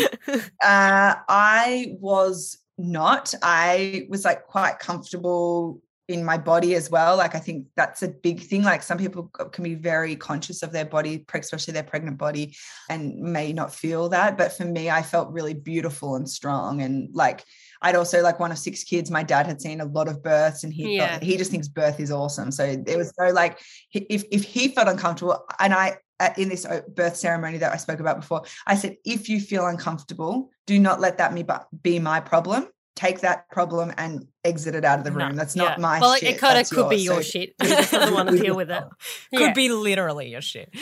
Uh, 0.62 1.14
i 1.28 1.96
was 1.98 2.58
not. 2.80 3.34
I 3.42 4.06
was 4.08 4.24
like 4.24 4.46
quite 4.46 4.78
comfortable 4.78 5.80
in 6.10 6.24
my 6.24 6.36
body 6.36 6.74
as 6.74 6.90
well. 6.90 7.16
Like 7.16 7.36
I 7.36 7.38
think 7.38 7.66
that's 7.76 8.02
a 8.02 8.08
big 8.08 8.40
thing. 8.40 8.62
Like 8.62 8.82
some 8.82 8.98
people 8.98 9.24
can 9.28 9.62
be 9.62 9.76
very 9.76 10.16
conscious 10.16 10.62
of 10.62 10.72
their 10.72 10.84
body, 10.84 11.24
especially 11.32 11.72
their 11.72 11.84
pregnant 11.84 12.18
body, 12.18 12.56
and 12.88 13.14
may 13.14 13.52
not 13.52 13.72
feel 13.72 14.08
that. 14.08 14.36
But 14.36 14.52
for 14.52 14.64
me, 14.64 14.90
I 14.90 15.02
felt 15.02 15.32
really 15.32 15.54
beautiful 15.54 16.16
and 16.16 16.28
strong. 16.28 16.82
And 16.82 17.14
like 17.14 17.44
I'd 17.80 17.94
also 17.94 18.22
like 18.22 18.40
one 18.40 18.50
of 18.50 18.58
six 18.58 18.82
kids. 18.82 19.10
My 19.10 19.22
dad 19.22 19.46
had 19.46 19.62
seen 19.62 19.80
a 19.80 19.84
lot 19.84 20.08
of 20.08 20.22
births, 20.22 20.64
and 20.64 20.74
he 20.74 20.96
yeah. 20.96 21.12
felt, 21.12 21.22
he 21.22 21.36
just 21.36 21.52
thinks 21.52 21.68
birth 21.68 22.00
is 22.00 22.10
awesome. 22.10 22.50
So 22.50 22.64
it 22.64 22.96
was 22.96 23.12
so 23.16 23.32
like 23.32 23.60
if 23.92 24.24
if 24.32 24.42
he 24.42 24.68
felt 24.68 24.88
uncomfortable, 24.88 25.44
and 25.60 25.72
I 25.72 25.98
in 26.36 26.48
this 26.48 26.66
uh, 26.66 26.82
birth 26.94 27.16
ceremony 27.16 27.58
that 27.58 27.72
I 27.72 27.76
spoke 27.76 28.00
about 28.00 28.20
before, 28.20 28.42
I 28.66 28.74
said, 28.74 28.96
if 29.04 29.28
you 29.28 29.40
feel 29.40 29.66
uncomfortable, 29.66 30.50
do 30.66 30.78
not 30.78 31.00
let 31.00 31.18
that 31.18 31.32
be 31.82 31.98
my 31.98 32.20
problem 32.20 32.68
take 32.96 33.20
that 33.20 33.48
problem 33.50 33.92
and 33.96 34.26
exit 34.44 34.74
it 34.74 34.84
out 34.84 34.98
of 34.98 35.04
the 35.04 35.12
room. 35.12 35.30
No, 35.30 35.34
That's 35.36 35.56
not 35.56 35.78
yeah. 35.78 35.82
my 35.82 36.00
well, 36.00 36.14
shit. 36.16 36.34
it 36.34 36.38
kind 36.38 36.58
of 36.58 36.68
could 36.68 36.76
yours. 36.76 36.90
be 36.90 36.96
your 36.96 37.22
so. 37.22 37.22
shit. 37.22 37.54
You 37.62 37.68
just 37.68 37.92
doesn't 37.92 38.14
want 38.20 38.28
to 38.30 38.38
deal 38.38 38.56
with 38.56 38.70
it. 38.70 38.84
Could 39.30 39.40
yeah. 39.40 39.52
be 39.52 39.68
literally 39.68 40.30
your 40.30 40.40
shit. 40.40 40.74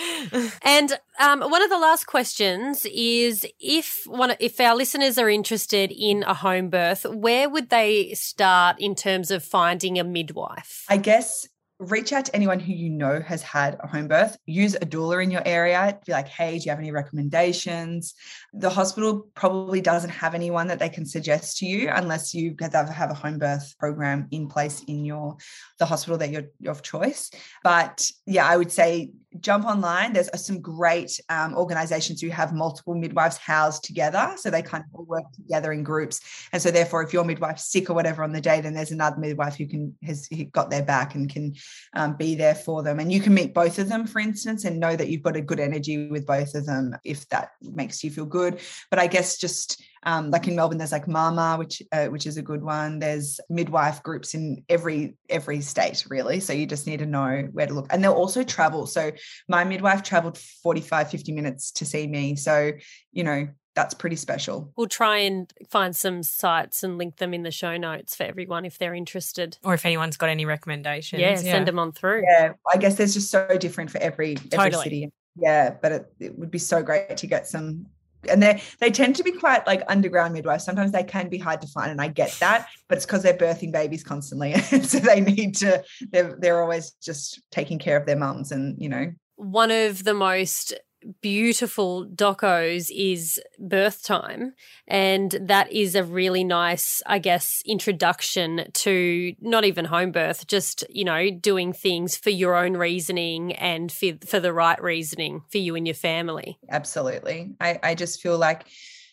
and 0.62 0.98
um, 1.20 1.40
one 1.40 1.62
of 1.62 1.70
the 1.70 1.78
last 1.78 2.06
questions 2.06 2.86
is 2.92 3.46
if 3.60 4.02
one 4.06 4.34
if 4.40 4.60
our 4.60 4.74
listeners 4.74 5.18
are 5.18 5.28
interested 5.28 5.92
in 5.92 6.22
a 6.24 6.34
home 6.34 6.70
birth, 6.70 7.04
where 7.04 7.48
would 7.48 7.68
they 7.70 8.14
start 8.14 8.76
in 8.80 8.94
terms 8.94 9.30
of 9.30 9.44
finding 9.44 9.98
a 9.98 10.04
midwife? 10.04 10.84
I 10.88 10.96
guess 10.96 11.48
reach 11.80 12.12
out 12.12 12.24
to 12.24 12.34
anyone 12.34 12.58
who 12.58 12.72
you 12.72 12.90
know 12.90 13.20
has 13.20 13.42
had 13.42 13.76
a 13.80 13.86
home 13.86 14.08
birth. 14.08 14.36
Use 14.46 14.74
a 14.74 14.80
doula 14.80 15.22
in 15.22 15.30
your 15.30 15.42
area. 15.44 15.98
Be 16.04 16.12
like, 16.12 16.28
hey, 16.28 16.58
do 16.58 16.64
you 16.64 16.70
have 16.70 16.78
any 16.78 16.90
recommendations? 16.90 18.14
The 18.52 18.70
hospital 18.70 19.28
probably 19.34 19.80
doesn't 19.80 20.10
have 20.10 20.34
anyone 20.34 20.66
that 20.68 20.80
they 20.80 20.88
can 20.88 21.06
suggest 21.06 21.58
to 21.58 21.66
you 21.66 21.88
unless 21.92 22.34
you 22.34 22.56
have 22.60 23.10
a 23.10 23.14
home 23.14 23.38
birth 23.38 23.74
program 23.78 24.26
in 24.30 24.48
place 24.48 24.82
in 24.84 25.04
your 25.04 25.36
the 25.78 25.86
hospital 25.86 26.18
that 26.18 26.30
you're 26.30 26.50
of 26.66 26.82
choice. 26.82 27.30
But 27.62 28.10
yeah, 28.26 28.46
I 28.46 28.56
would 28.56 28.72
say 28.72 29.12
jump 29.40 29.64
online. 29.64 30.12
There's 30.12 30.30
some 30.40 30.60
great 30.60 31.20
um, 31.28 31.54
organizations 31.54 32.20
who 32.20 32.28
have 32.30 32.52
multiple 32.52 32.94
midwives 32.94 33.36
housed 33.36 33.84
together. 33.84 34.32
So 34.36 34.50
they 34.50 34.62
kind 34.62 34.84
of 34.94 35.06
work 35.06 35.30
together 35.32 35.72
in 35.72 35.82
groups. 35.82 36.20
And 36.52 36.60
so 36.60 36.70
therefore, 36.70 37.02
if 37.02 37.12
your 37.12 37.24
midwife's 37.24 37.70
sick 37.70 37.90
or 37.90 37.94
whatever 37.94 38.22
on 38.22 38.32
the 38.32 38.40
day, 38.40 38.60
then 38.60 38.74
there's 38.74 38.90
another 38.90 39.18
midwife 39.18 39.56
who 39.56 39.66
can 39.66 39.94
has 40.02 40.28
got 40.52 40.70
their 40.70 40.82
back 40.82 41.14
and 41.14 41.28
can 41.28 41.54
um, 41.94 42.16
be 42.16 42.34
there 42.34 42.54
for 42.54 42.82
them. 42.82 43.00
And 43.00 43.12
you 43.12 43.20
can 43.20 43.34
meet 43.34 43.54
both 43.54 43.78
of 43.78 43.88
them, 43.88 44.06
for 44.06 44.20
instance, 44.20 44.64
and 44.64 44.80
know 44.80 44.96
that 44.96 45.08
you've 45.08 45.22
got 45.22 45.36
a 45.36 45.42
good 45.42 45.60
energy 45.60 46.08
with 46.08 46.26
both 46.26 46.54
of 46.54 46.66
them 46.66 46.96
if 47.04 47.28
that 47.28 47.52
makes 47.60 48.02
you 48.02 48.10
feel 48.10 48.26
good. 48.26 48.60
But 48.90 48.98
I 48.98 49.06
guess 49.06 49.36
just 49.36 49.82
um, 50.04 50.30
like 50.30 50.46
in 50.46 50.56
Melbourne, 50.56 50.78
there's 50.78 50.92
like 50.92 51.08
Mama, 51.08 51.56
which 51.58 51.82
uh, 51.92 52.06
which 52.06 52.26
is 52.26 52.36
a 52.36 52.42
good 52.42 52.62
one. 52.62 52.98
There's 52.98 53.40
midwife 53.48 54.02
groups 54.02 54.34
in 54.34 54.64
every 54.68 55.16
every 55.28 55.60
state, 55.60 56.04
really. 56.08 56.40
So 56.40 56.52
you 56.52 56.66
just 56.66 56.86
need 56.86 56.98
to 56.98 57.06
know 57.06 57.48
where 57.52 57.66
to 57.66 57.74
look. 57.74 57.86
And 57.90 58.02
they'll 58.02 58.12
also 58.12 58.42
travel. 58.42 58.86
So 58.86 59.12
my 59.48 59.64
midwife 59.64 60.02
traveled 60.02 60.38
45, 60.38 61.10
50 61.10 61.32
minutes 61.32 61.70
to 61.72 61.84
see 61.84 62.06
me. 62.06 62.36
So, 62.36 62.72
you 63.12 63.24
know, 63.24 63.48
that's 63.74 63.94
pretty 63.94 64.16
special. 64.16 64.72
We'll 64.76 64.88
try 64.88 65.18
and 65.18 65.52
find 65.70 65.94
some 65.94 66.22
sites 66.22 66.82
and 66.82 66.98
link 66.98 67.16
them 67.16 67.32
in 67.32 67.44
the 67.44 67.50
show 67.50 67.76
notes 67.76 68.16
for 68.16 68.24
everyone 68.24 68.64
if 68.64 68.76
they're 68.78 68.94
interested. 68.94 69.56
Or 69.62 69.74
if 69.74 69.86
anyone's 69.86 70.16
got 70.16 70.30
any 70.30 70.44
recommendations. 70.44 71.20
Yeah, 71.20 71.30
yeah. 71.30 71.36
send 71.36 71.68
them 71.68 71.78
on 71.78 71.92
through. 71.92 72.24
Yeah, 72.28 72.54
I 72.72 72.76
guess 72.76 72.96
there's 72.96 73.14
just 73.14 73.30
so 73.30 73.56
different 73.58 73.90
for 73.90 73.98
every, 73.98 74.36
every 74.52 74.72
city. 74.72 75.12
Yeah, 75.36 75.76
but 75.80 75.92
it, 75.92 76.12
it 76.18 76.38
would 76.38 76.50
be 76.50 76.58
so 76.58 76.82
great 76.82 77.16
to 77.18 77.26
get 77.28 77.46
some 77.46 77.86
and 78.28 78.42
they 78.42 78.62
they 78.80 78.90
tend 78.90 79.16
to 79.16 79.22
be 79.22 79.32
quite 79.32 79.66
like 79.66 79.82
underground 79.88 80.34
midwives. 80.34 80.64
Sometimes 80.64 80.92
they 80.92 81.04
can 81.04 81.28
be 81.28 81.38
hard 81.38 81.60
to 81.60 81.66
find, 81.68 81.90
and 81.90 82.00
I 82.00 82.08
get 82.08 82.32
that, 82.40 82.68
but 82.88 82.96
it's 82.96 83.06
because 83.06 83.22
they're 83.22 83.34
birthing 83.34 83.72
babies 83.72 84.02
constantly, 84.02 84.54
so 84.58 84.98
they 84.98 85.20
need 85.20 85.56
to. 85.56 85.82
They're 86.10 86.36
they're 86.38 86.62
always 86.62 86.92
just 87.02 87.40
taking 87.50 87.78
care 87.78 87.96
of 87.96 88.06
their 88.06 88.16
mums, 88.16 88.52
and 88.52 88.80
you 88.80 88.88
know. 88.88 89.12
One 89.36 89.70
of 89.70 90.02
the 90.02 90.14
most 90.14 90.74
beautiful 91.20 92.06
docos 92.06 92.90
is 92.94 93.40
birth 93.58 94.02
time. 94.02 94.54
And 94.86 95.30
that 95.40 95.70
is 95.72 95.94
a 95.94 96.04
really 96.04 96.44
nice, 96.44 97.02
I 97.06 97.18
guess, 97.18 97.62
introduction 97.66 98.70
to 98.72 99.34
not 99.40 99.64
even 99.64 99.84
home 99.86 100.12
birth, 100.12 100.46
just, 100.46 100.84
you 100.90 101.04
know, 101.04 101.30
doing 101.30 101.72
things 101.72 102.16
for 102.16 102.30
your 102.30 102.54
own 102.54 102.76
reasoning 102.76 103.52
and 103.54 103.90
for, 103.90 104.12
for 104.26 104.40
the 104.40 104.52
right 104.52 104.80
reasoning 104.82 105.42
for 105.50 105.58
you 105.58 105.76
and 105.76 105.86
your 105.86 105.94
family. 105.94 106.58
Absolutely. 106.70 107.54
I, 107.60 107.78
I 107.82 107.94
just 107.94 108.20
feel 108.20 108.38
like, 108.38 108.66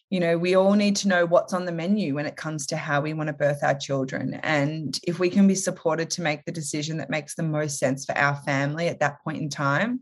you 0.10 0.20
know, 0.20 0.38
we 0.38 0.56
all 0.56 0.74
need 0.74 0.96
to 0.98 1.08
know 1.08 1.26
what's 1.26 1.54
on 1.54 1.66
the 1.66 1.72
menu 1.72 2.16
when 2.16 2.26
it 2.26 2.36
comes 2.36 2.68
to 2.68 2.78
how 2.78 3.02
we 3.02 3.14
want 3.14 3.28
to 3.28 3.34
birth 3.34 3.64
our 3.64 3.76
children. 3.76 4.36
And 4.44 5.00
if 5.04 5.20
we 5.20 5.30
can 5.30 5.48
be 5.48 5.56
supported 5.56 6.10
to 6.12 6.22
make 6.22 6.46
the 6.46 6.52
decision 6.52 6.98
that 6.98 7.10
makes 7.10 7.36
the 7.36 7.44
most 7.44 7.80
sense 7.80 8.06
for 8.06 8.16
our 8.18 8.36
family 8.36 8.88
at 8.88 9.00
that 9.00 9.24
point 9.24 9.42
in 9.42 9.50
time, 9.50 10.02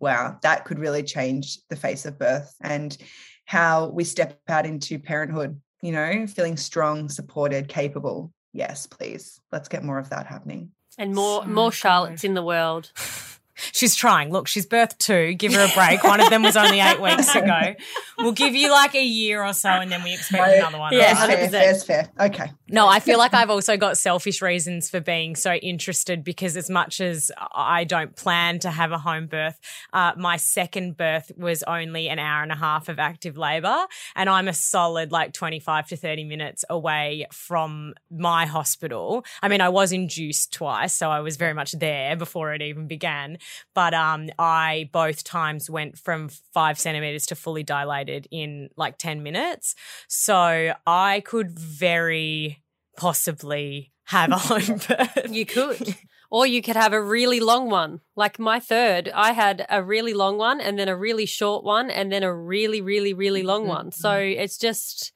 wow, 0.00 0.38
that 0.42 0.64
could 0.64 0.78
really 0.78 1.02
change 1.02 1.58
the 1.68 1.76
face 1.76 2.06
of 2.06 2.18
birth 2.18 2.54
and 2.60 2.96
how 3.44 3.88
we 3.88 4.04
step 4.04 4.40
out 4.48 4.66
into 4.66 4.98
parenthood, 4.98 5.60
you 5.82 5.92
know, 5.92 6.26
feeling 6.26 6.56
strong, 6.56 7.08
supported, 7.08 7.68
capable. 7.68 8.32
Yes, 8.52 8.86
please. 8.86 9.40
Let's 9.52 9.68
get 9.68 9.84
more 9.84 9.98
of 9.98 10.10
that 10.10 10.26
happening. 10.26 10.72
And 10.98 11.14
more 11.14 11.42
so 11.42 11.48
more 11.48 11.70
Charlottes 11.70 12.22
good. 12.22 12.28
in 12.28 12.34
the 12.34 12.42
world. 12.42 12.90
She's 13.72 13.94
trying. 13.94 14.30
Look, 14.30 14.48
she's 14.48 14.66
birthed 14.66 14.98
two. 14.98 15.32
Give 15.32 15.54
her 15.54 15.64
a 15.64 15.74
break. 15.74 16.04
One 16.04 16.20
of 16.20 16.28
them 16.28 16.42
was 16.42 16.58
only 16.58 16.78
eight 16.78 17.00
weeks 17.02 17.34
ago. 17.34 17.74
We'll 18.18 18.32
give 18.32 18.54
you 18.54 18.70
like 18.70 18.94
a 18.94 19.02
year 19.02 19.42
or 19.42 19.54
so, 19.54 19.70
and 19.70 19.90
then 19.90 20.02
we 20.02 20.12
expect 20.12 20.58
another 20.58 20.78
one. 20.78 20.92
Yeah, 20.92 21.14
fair, 21.26 21.48
fair, 21.48 21.74
fair. 21.74 22.10
Okay. 22.20 22.50
No, 22.68 22.88
I 22.88 22.98
feel 22.98 23.16
like 23.16 23.32
I've 23.32 23.48
also 23.50 23.76
got 23.76 23.96
selfish 23.96 24.42
reasons 24.42 24.90
for 24.90 24.98
being 24.98 25.36
so 25.36 25.54
interested 25.54 26.24
because 26.24 26.56
as 26.56 26.68
much 26.68 27.00
as 27.00 27.30
I 27.54 27.84
don't 27.84 28.16
plan 28.16 28.58
to 28.60 28.72
have 28.72 28.90
a 28.90 28.98
home 28.98 29.28
birth, 29.28 29.60
uh, 29.92 30.14
my 30.16 30.36
second 30.36 30.96
birth 30.96 31.30
was 31.36 31.62
only 31.62 32.08
an 32.08 32.18
hour 32.18 32.42
and 32.42 32.50
a 32.50 32.56
half 32.56 32.88
of 32.88 32.98
active 32.98 33.38
labour, 33.38 33.86
and 34.16 34.28
I'm 34.28 34.48
a 34.48 34.52
solid 34.52 35.12
like 35.12 35.32
25 35.32 35.86
to 35.88 35.96
30 35.96 36.24
minutes 36.24 36.64
away 36.68 37.26
from 37.30 37.94
my 38.10 38.46
hospital. 38.46 39.24
I 39.40 39.46
mean, 39.46 39.60
I 39.60 39.68
was 39.68 39.92
induced 39.92 40.52
twice, 40.52 40.92
so 40.92 41.08
I 41.08 41.20
was 41.20 41.36
very 41.36 41.54
much 41.54 41.70
there 41.70 42.16
before 42.16 42.52
it 42.52 42.62
even 42.62 42.88
began. 42.88 43.38
But 43.74 43.94
um, 43.94 44.28
I 44.40 44.90
both 44.92 45.22
times 45.22 45.70
went 45.70 45.98
from 45.98 46.30
five 46.52 46.80
centimeters 46.80 47.26
to 47.26 47.36
fully 47.36 47.62
dilated 47.62 48.26
in 48.32 48.70
like 48.76 48.98
10 48.98 49.22
minutes. 49.22 49.76
So 50.08 50.72
I 50.84 51.20
could 51.20 51.56
very 51.56 52.55
possibly 52.96 53.92
have 54.04 54.30
a 54.30 54.38
home 54.38 54.80
birth. 54.88 55.28
You 55.30 55.46
could. 55.46 55.96
Or 56.28 56.44
you 56.44 56.60
could 56.60 56.74
have 56.74 56.92
a 56.92 57.00
really 57.00 57.38
long 57.38 57.70
one. 57.70 58.00
Like 58.16 58.40
my 58.40 58.58
third, 58.58 59.08
I 59.14 59.30
had 59.30 59.64
a 59.70 59.80
really 59.80 60.12
long 60.12 60.38
one 60.38 60.60
and 60.60 60.76
then 60.76 60.88
a 60.88 60.96
really 60.96 61.24
short 61.24 61.62
one 61.62 61.88
and 61.88 62.10
then 62.10 62.24
a 62.24 62.34
really, 62.34 62.80
really, 62.80 63.14
really 63.14 63.44
long 63.44 63.60
mm-hmm. 63.60 63.68
one. 63.68 63.92
So 63.92 64.12
it's 64.12 64.58
just, 64.58 65.12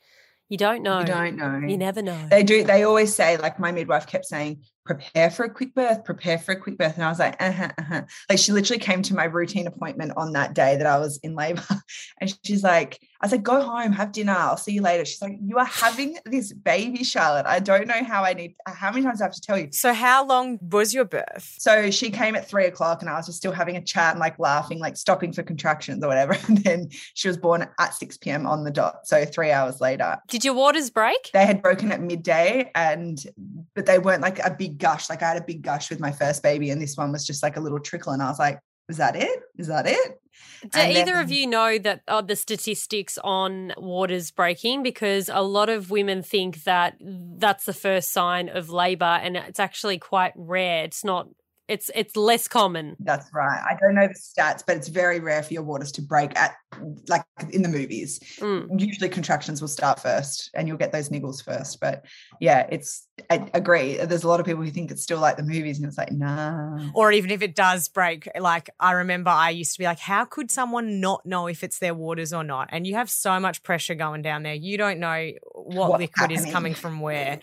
you 0.48 0.56
don't 0.56 0.82
know. 0.82 1.00
You 1.00 1.06
don't 1.06 1.36
know. 1.36 1.66
You 1.66 1.76
never 1.76 2.00
know. 2.00 2.26
They 2.30 2.44
do. 2.44 2.62
They 2.62 2.84
always 2.84 3.14
say, 3.14 3.36
like 3.38 3.58
my 3.58 3.72
midwife 3.72 4.06
kept 4.06 4.26
saying, 4.26 4.62
prepare 4.84 5.30
for 5.30 5.44
a 5.44 5.50
quick 5.50 5.74
birth, 5.74 6.04
prepare 6.04 6.38
for 6.38 6.52
a 6.52 6.60
quick 6.60 6.78
birth. 6.78 6.94
And 6.94 7.04
I 7.04 7.08
was 7.08 7.18
like, 7.18 7.40
uh-huh, 7.40 7.70
uh-huh. 7.78 8.02
like 8.28 8.38
she 8.38 8.52
literally 8.52 8.80
came 8.80 9.02
to 9.02 9.14
my 9.14 9.24
routine 9.24 9.66
appointment 9.66 10.12
on 10.16 10.32
that 10.32 10.54
day 10.54 10.76
that 10.76 10.86
I 10.86 10.98
was 10.98 11.18
in 11.22 11.34
labor. 11.34 11.62
And 12.20 12.32
she's 12.44 12.62
like, 12.62 13.00
I 13.22 13.28
said, 13.28 13.42
go 13.42 13.60
home, 13.60 13.92
have 13.92 14.12
dinner. 14.12 14.32
I'll 14.32 14.56
see 14.56 14.72
you 14.72 14.82
later. 14.82 15.04
She's 15.04 15.20
like, 15.20 15.36
you 15.42 15.58
are 15.58 15.64
having 15.64 16.18
this 16.24 16.52
baby, 16.52 17.04
Charlotte. 17.04 17.46
I 17.46 17.58
don't 17.60 17.86
know 17.86 18.02
how 18.02 18.24
I 18.24 18.32
need, 18.32 18.54
uh, 18.66 18.72
how 18.72 18.90
many 18.90 19.02
times 19.02 19.20
I 19.20 19.24
have 19.24 19.34
to 19.34 19.40
tell 19.40 19.58
you. 19.58 19.68
So 19.72 19.92
how 19.92 20.26
long 20.26 20.58
was 20.62 20.94
your 20.94 21.04
birth? 21.04 21.56
So 21.58 21.90
she 21.90 22.10
came 22.10 22.34
at 22.34 22.48
three 22.48 22.64
o'clock 22.64 23.02
and 23.02 23.10
I 23.10 23.16
was 23.16 23.26
just 23.26 23.38
still 23.38 23.52
having 23.52 23.76
a 23.76 23.82
chat 23.82 24.12
and 24.12 24.20
like 24.20 24.38
laughing, 24.38 24.78
like 24.78 24.96
stopping 24.96 25.32
for 25.32 25.42
contractions 25.42 26.02
or 26.02 26.08
whatever. 26.08 26.36
And 26.50 26.58
then 26.58 26.88
she 27.14 27.28
was 27.28 27.36
born 27.36 27.68
at 27.78 27.94
6 27.94 28.16
p.m. 28.16 28.44
on 28.44 28.64
the 28.64 28.72
dot. 28.72 29.06
So 29.06 29.24
three 29.24 29.52
hours 29.52 29.80
later. 29.80 30.18
Did 30.26 30.44
your 30.44 30.54
waters 30.54 30.90
break? 30.90 31.30
They 31.32 31.46
had 31.46 31.62
broken 31.62 31.92
at 31.92 32.00
midday 32.00 32.72
and, 32.74 33.22
but 33.74 33.86
they 33.86 34.00
weren't 34.00 34.22
like 34.22 34.40
a 34.40 34.50
big 34.50 34.78
gush. 34.78 35.08
Like 35.08 35.22
I 35.22 35.28
had 35.28 35.36
a 35.36 35.44
big 35.44 35.62
gush 35.62 35.90
with 35.90 36.00
my 36.00 36.10
first 36.10 36.42
baby, 36.42 36.70
and 36.70 36.80
this 36.80 36.96
one 36.96 37.12
was 37.12 37.26
just 37.26 37.42
like 37.42 37.56
a 37.56 37.60
little 37.60 37.78
trickle. 37.78 38.12
And 38.12 38.22
I 38.22 38.28
was 38.28 38.38
like, 38.38 38.58
is 38.88 38.96
that 38.96 39.14
it? 39.14 39.40
Is 39.56 39.68
that 39.68 39.86
it? 39.86 40.19
Do 40.62 40.78
and 40.78 40.92
either 40.92 41.12
then, 41.12 41.24
of 41.24 41.30
you 41.30 41.46
know 41.46 41.78
that 41.78 42.02
uh, 42.06 42.20
the 42.20 42.36
statistics 42.36 43.18
on 43.24 43.72
waters 43.76 44.30
breaking? 44.30 44.82
Because 44.82 45.30
a 45.32 45.42
lot 45.42 45.68
of 45.68 45.90
women 45.90 46.22
think 46.22 46.64
that 46.64 46.96
that's 47.00 47.64
the 47.64 47.72
first 47.72 48.12
sign 48.12 48.48
of 48.48 48.70
labor, 48.70 49.04
and 49.04 49.36
it's 49.36 49.60
actually 49.60 49.98
quite 49.98 50.32
rare. 50.36 50.84
It's 50.84 51.04
not 51.04 51.28
it's 51.70 51.88
it's 51.94 52.16
less 52.16 52.48
common. 52.48 52.96
That's 52.98 53.32
right. 53.32 53.62
I 53.64 53.76
don't 53.80 53.94
know 53.94 54.08
the 54.08 54.14
stats, 54.14 54.64
but 54.66 54.76
it's 54.76 54.88
very 54.88 55.20
rare 55.20 55.40
for 55.42 55.54
your 55.54 55.62
waters 55.62 55.92
to 55.92 56.02
break 56.02 56.36
at 56.36 56.56
like 57.08 57.22
in 57.50 57.62
the 57.62 57.68
movies. 57.68 58.18
Mm. 58.38 58.80
Usually 58.80 59.08
contractions 59.08 59.60
will 59.60 59.68
start 59.68 60.00
first 60.00 60.50
and 60.54 60.66
you'll 60.66 60.76
get 60.76 60.90
those 60.90 61.10
niggles 61.10 61.44
first. 61.44 61.78
But 61.78 62.04
yeah, 62.40 62.66
it's 62.72 63.06
I 63.30 63.48
agree. 63.54 63.96
There's 63.98 64.24
a 64.24 64.28
lot 64.28 64.40
of 64.40 64.46
people 64.46 64.64
who 64.64 64.70
think 64.70 64.90
it's 64.90 65.02
still 65.02 65.20
like 65.20 65.36
the 65.36 65.44
movies 65.44 65.78
and 65.78 65.86
it's 65.86 65.96
like, 65.96 66.10
nah. 66.10 66.90
Or 66.92 67.12
even 67.12 67.30
if 67.30 67.40
it 67.40 67.54
does 67.54 67.88
break, 67.88 68.28
like 68.38 68.68
I 68.80 68.92
remember 68.92 69.30
I 69.30 69.50
used 69.50 69.72
to 69.74 69.78
be 69.78 69.84
like, 69.84 70.00
how 70.00 70.24
could 70.24 70.50
someone 70.50 71.00
not 71.00 71.24
know 71.24 71.46
if 71.46 71.62
it's 71.62 71.78
their 71.78 71.94
waters 71.94 72.32
or 72.32 72.42
not? 72.42 72.70
And 72.72 72.84
you 72.84 72.96
have 72.96 73.08
so 73.08 73.38
much 73.38 73.62
pressure 73.62 73.94
going 73.94 74.22
down 74.22 74.42
there. 74.42 74.54
You 74.54 74.76
don't 74.76 74.98
know 74.98 75.30
what 75.54 75.90
What's 75.90 76.00
liquid 76.00 76.32
happening? 76.32 76.46
is 76.48 76.52
coming 76.52 76.74
from 76.74 77.00
where. 77.00 77.38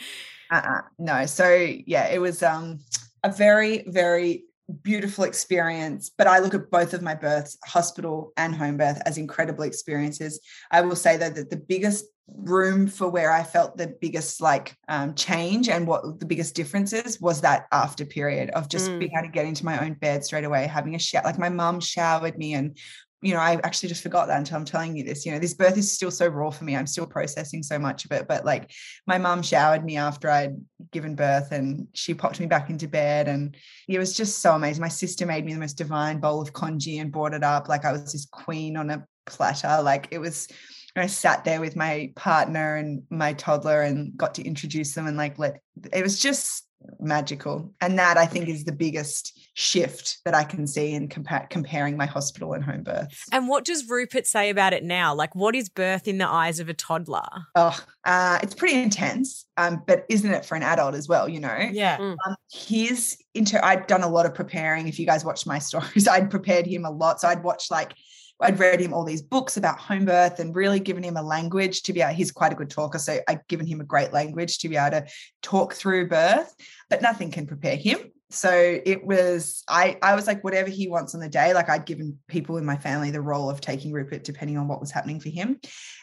Uh-uh. 0.52 0.82
No. 1.00 1.26
So 1.26 1.50
yeah, 1.50 2.08
it 2.10 2.20
was 2.20 2.44
um 2.44 2.80
a 3.28 3.32
very, 3.32 3.84
very 3.88 4.46
beautiful 4.82 5.24
experience. 5.24 6.12
But 6.18 6.28
I 6.28 6.40
look 6.40 6.54
at 6.54 6.72
both 6.72 6.94
of 6.94 7.02
my 7.02 7.16
births, 7.16 7.58
hospital 7.66 8.34
and 8.38 8.56
home 8.56 8.78
birth, 8.78 9.02
as 9.06 9.18
incredible 9.18 9.64
experiences. 9.64 10.40
I 10.72 10.82
will 10.82 10.96
say 10.96 11.18
though 11.18 11.30
that 11.30 11.50
the 11.50 11.58
biggest 11.58 12.06
room 12.28 12.88
for 12.88 13.08
where 13.10 13.32
I 13.32 13.44
felt 13.44 13.78
the 13.78 13.96
biggest 14.02 14.42
like 14.42 14.76
um, 14.90 15.16
change 15.16 15.70
and 15.70 15.88
what 15.88 16.20
the 16.20 16.26
biggest 16.26 16.56
differences 16.56 17.22
was 17.22 17.40
that 17.42 17.68
after 17.72 18.06
period 18.06 18.50
of 18.50 18.68
just 18.68 18.90
mm. 18.90 19.00
being 19.00 19.12
able 19.18 19.28
to 19.28 19.32
get 19.32 19.46
into 19.46 19.64
my 19.64 19.80
own 19.84 19.94
bed 19.94 20.26
straight 20.26 20.44
away, 20.44 20.68
having 20.68 20.96
a 20.96 21.00
shower. 21.00 21.24
Like 21.24 21.40
my 21.40 21.50
mum 21.50 21.80
showered 21.80 22.38
me 22.38 22.54
and 22.54 22.78
you 23.22 23.34
know, 23.34 23.40
I 23.40 23.54
actually 23.64 23.90
just 23.90 24.04
forgot 24.04 24.28
that 24.28 24.38
until 24.38 24.58
I'm 24.58 24.66
telling 24.66 24.96
you 24.96 25.04
this. 25.04 25.26
You 25.26 25.32
know, 25.32 25.40
this 25.40 25.56
birth 25.56 25.78
is 25.78 25.92
still 25.92 26.12
so 26.12 26.28
raw 26.28 26.52
for 26.52 26.64
me. 26.64 26.76
I'm 26.76 26.86
still 26.86 27.08
processing 27.08 27.64
so 27.64 27.80
much 27.80 28.06
of 28.06 28.12
it. 28.12 28.28
But 28.28 28.46
like 28.46 28.72
my 29.08 29.18
mom 29.18 29.42
showered 29.42 29.84
me 29.84 29.98
after 29.98 30.30
I'd 30.30 30.56
given 30.92 31.16
birth 31.16 31.52
and 31.52 31.88
she 31.94 32.14
popped 32.14 32.40
me 32.40 32.46
back 32.46 32.70
into 32.70 32.88
bed. 32.88 33.28
And 33.28 33.58
it 33.88 33.98
was 33.98 34.16
just 34.16 34.40
so 34.40 34.54
amazing. 34.54 34.82
My 34.82 34.88
sister 34.88 35.26
made 35.26 35.46
me 35.46 35.54
the 35.54 35.60
most 35.60 35.78
divine 35.78 36.20
bowl 36.20 36.42
of 36.42 36.54
congee 36.54 37.00
and 37.00 37.12
brought 37.12 37.34
it 37.34 37.44
up. 37.44 37.68
Like 37.68 37.86
I 37.86 37.92
was 37.92 38.12
this 38.12 38.28
queen 38.32 38.78
on 38.78 38.92
a 38.92 39.06
platter. 39.26 39.82
Like 39.82 40.10
it 40.12 40.20
was 40.20 40.48
I 40.96 41.08
sat 41.08 41.44
there 41.44 41.62
with 41.62 41.76
my 41.76 42.12
partner 42.16 42.76
and 42.76 43.04
my 43.10 43.34
toddler 43.34 43.82
and 43.82 44.18
got 44.18 44.36
to 44.36 44.44
introduce 44.44 44.96
them 44.96 45.08
and 45.08 45.18
like 45.18 45.38
let 45.38 45.62
it 45.94 46.02
was 46.02 46.20
just 46.20 46.67
magical. 47.00 47.74
And 47.82 47.98
that 48.00 48.18
I 48.18 48.26
think 48.26 48.48
is 48.48 48.66
the 48.66 48.72
biggest 48.72 49.40
shift 49.54 50.20
that 50.26 50.34
I 50.34 50.44
can 50.44 50.68
see 50.68 50.94
in 50.94 51.08
compa- 51.08 51.50
comparing 51.50 51.98
my 51.98 52.06
hospital 52.06 52.54
and 52.54 52.64
home 52.64 52.84
birth. 52.84 53.24
And 53.32 53.48
what 53.48 53.66
does 53.66 53.90
Rupert 53.90 54.28
say 54.28 54.50
about 54.50 54.74
it 54.74 54.84
now? 54.84 55.14
Like, 55.14 55.36
what 55.36 55.56
is 55.56 55.70
birth 55.70 56.08
in 56.08 56.18
the 56.18 56.28
eyes 56.28 56.60
of 56.60 56.70
a 56.70 56.74
toddler? 56.74 57.28
Oh, 57.56 57.78
uh, 58.06 58.40
it's 58.42 58.54
pretty 58.54 58.82
intense, 58.82 59.46
um, 59.58 59.84
but 59.88 60.06
isn't 60.10 60.32
it 60.32 60.46
for 60.46 60.56
an 60.56 60.64
adult 60.64 60.96
as 60.96 61.08
well? 61.08 61.28
You 61.28 61.40
know, 61.40 61.70
yeah. 61.72 61.98
Mm. 61.98 62.16
Um, 62.26 62.36
his 62.52 63.18
inter. 63.34 63.60
I'd 63.64 63.88
done 63.88 64.04
a 64.04 64.10
lot 64.10 64.26
of 64.26 64.34
preparing. 64.34 64.88
If 64.88 65.00
you 65.00 65.06
guys 65.06 65.26
watched 65.26 65.48
my 65.48 65.60
stories, 65.68 66.08
I'd 66.08 66.30
prepared 66.30 66.66
him 66.66 66.86
a 66.86 66.92
lot. 66.92 67.22
So 67.22 67.28
I'd 67.28 67.44
watched 67.44 67.72
like 67.72 67.94
I'd 68.40 68.60
read 68.60 68.80
him 68.80 68.94
all 68.94 69.04
these 69.04 69.22
books 69.22 69.58
about 69.58 69.80
home 69.80 70.06
birth 70.06 70.40
and 70.40 70.56
really 70.56 70.80
given 70.80 71.04
him 71.04 71.18
a 71.18 71.24
language 71.24 71.82
to 71.84 71.94
be 71.94 72.02
able, 72.02 72.14
he's 72.14 72.32
quite 72.32 72.52
a 72.52 72.56
good 72.56 72.70
talker. 72.70 73.00
So 73.00 73.20
I'd 73.28 73.48
given 73.48 73.66
him 73.66 73.82
a 73.82 73.86
great 73.86 74.14
language 74.14 74.60
to 74.60 74.70
be 74.70 74.78
able 74.78 74.92
to 74.92 75.08
talk 75.42 75.74
through 75.74 76.08
birth, 76.08 76.54
but 76.90 77.02
nothing 77.02 77.32
can 77.32 77.48
prepare 77.48 77.76
him. 77.76 78.12
So 78.30 78.52
it 78.52 79.06
was, 79.06 79.64
I, 79.70 79.98
I 80.02 80.14
was 80.16 80.28
like, 80.28 80.44
whatever 80.44 80.70
he 80.70 80.90
wants 80.90 81.16
on 81.16 81.22
the 81.22 81.30
day, 81.30 81.54
like 81.54 81.70
I'd 81.70 81.86
given 81.86 82.20
people 82.28 82.58
in 82.58 82.66
my 82.66 82.76
family 82.76 83.10
the 83.10 83.22
role 83.22 83.50
of 83.50 83.62
taking 83.62 83.94
Rupert 83.94 84.26
depending 84.26 84.58
on 84.58 84.68
what 84.68 84.82
was 84.82 84.92
happening 84.92 85.22
for 85.22 85.30
him. 85.30 85.62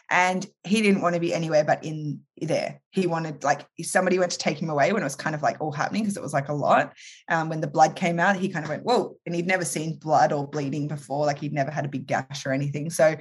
And 0.09 0.45
he 0.63 0.81
didn't 0.81 1.01
want 1.01 1.13
to 1.15 1.21
be 1.21 1.33
anywhere 1.33 1.63
but 1.63 1.83
in 1.83 2.21
there. 2.41 2.81
He 2.89 3.05
wanted 3.05 3.43
like 3.43 3.65
somebody 3.81 4.17
went 4.17 4.31
to 4.31 4.37
take 4.39 4.59
him 4.59 4.69
away 4.69 4.91
when 4.91 5.03
it 5.03 5.05
was 5.05 5.15
kind 5.15 5.35
of 5.35 5.43
like 5.43 5.57
all 5.59 5.71
happening 5.71 6.03
because 6.03 6.17
it 6.17 6.23
was 6.23 6.33
like 6.33 6.49
a 6.49 6.53
lot. 6.53 6.93
Um, 7.29 7.49
when 7.49 7.61
the 7.61 7.67
blood 7.67 7.95
came 7.95 8.19
out, 8.19 8.35
he 8.35 8.49
kind 8.49 8.65
of 8.65 8.69
went, 8.69 8.83
Whoa, 8.83 9.17
and 9.25 9.35
he'd 9.35 9.47
never 9.47 9.65
seen 9.65 9.97
blood 9.97 10.31
or 10.31 10.47
bleeding 10.47 10.87
before, 10.87 11.25
like 11.25 11.39
he'd 11.39 11.53
never 11.53 11.71
had 11.71 11.85
a 11.85 11.89
big 11.89 12.07
gash 12.07 12.45
or 12.45 12.51
anything. 12.51 12.89
So 12.89 13.15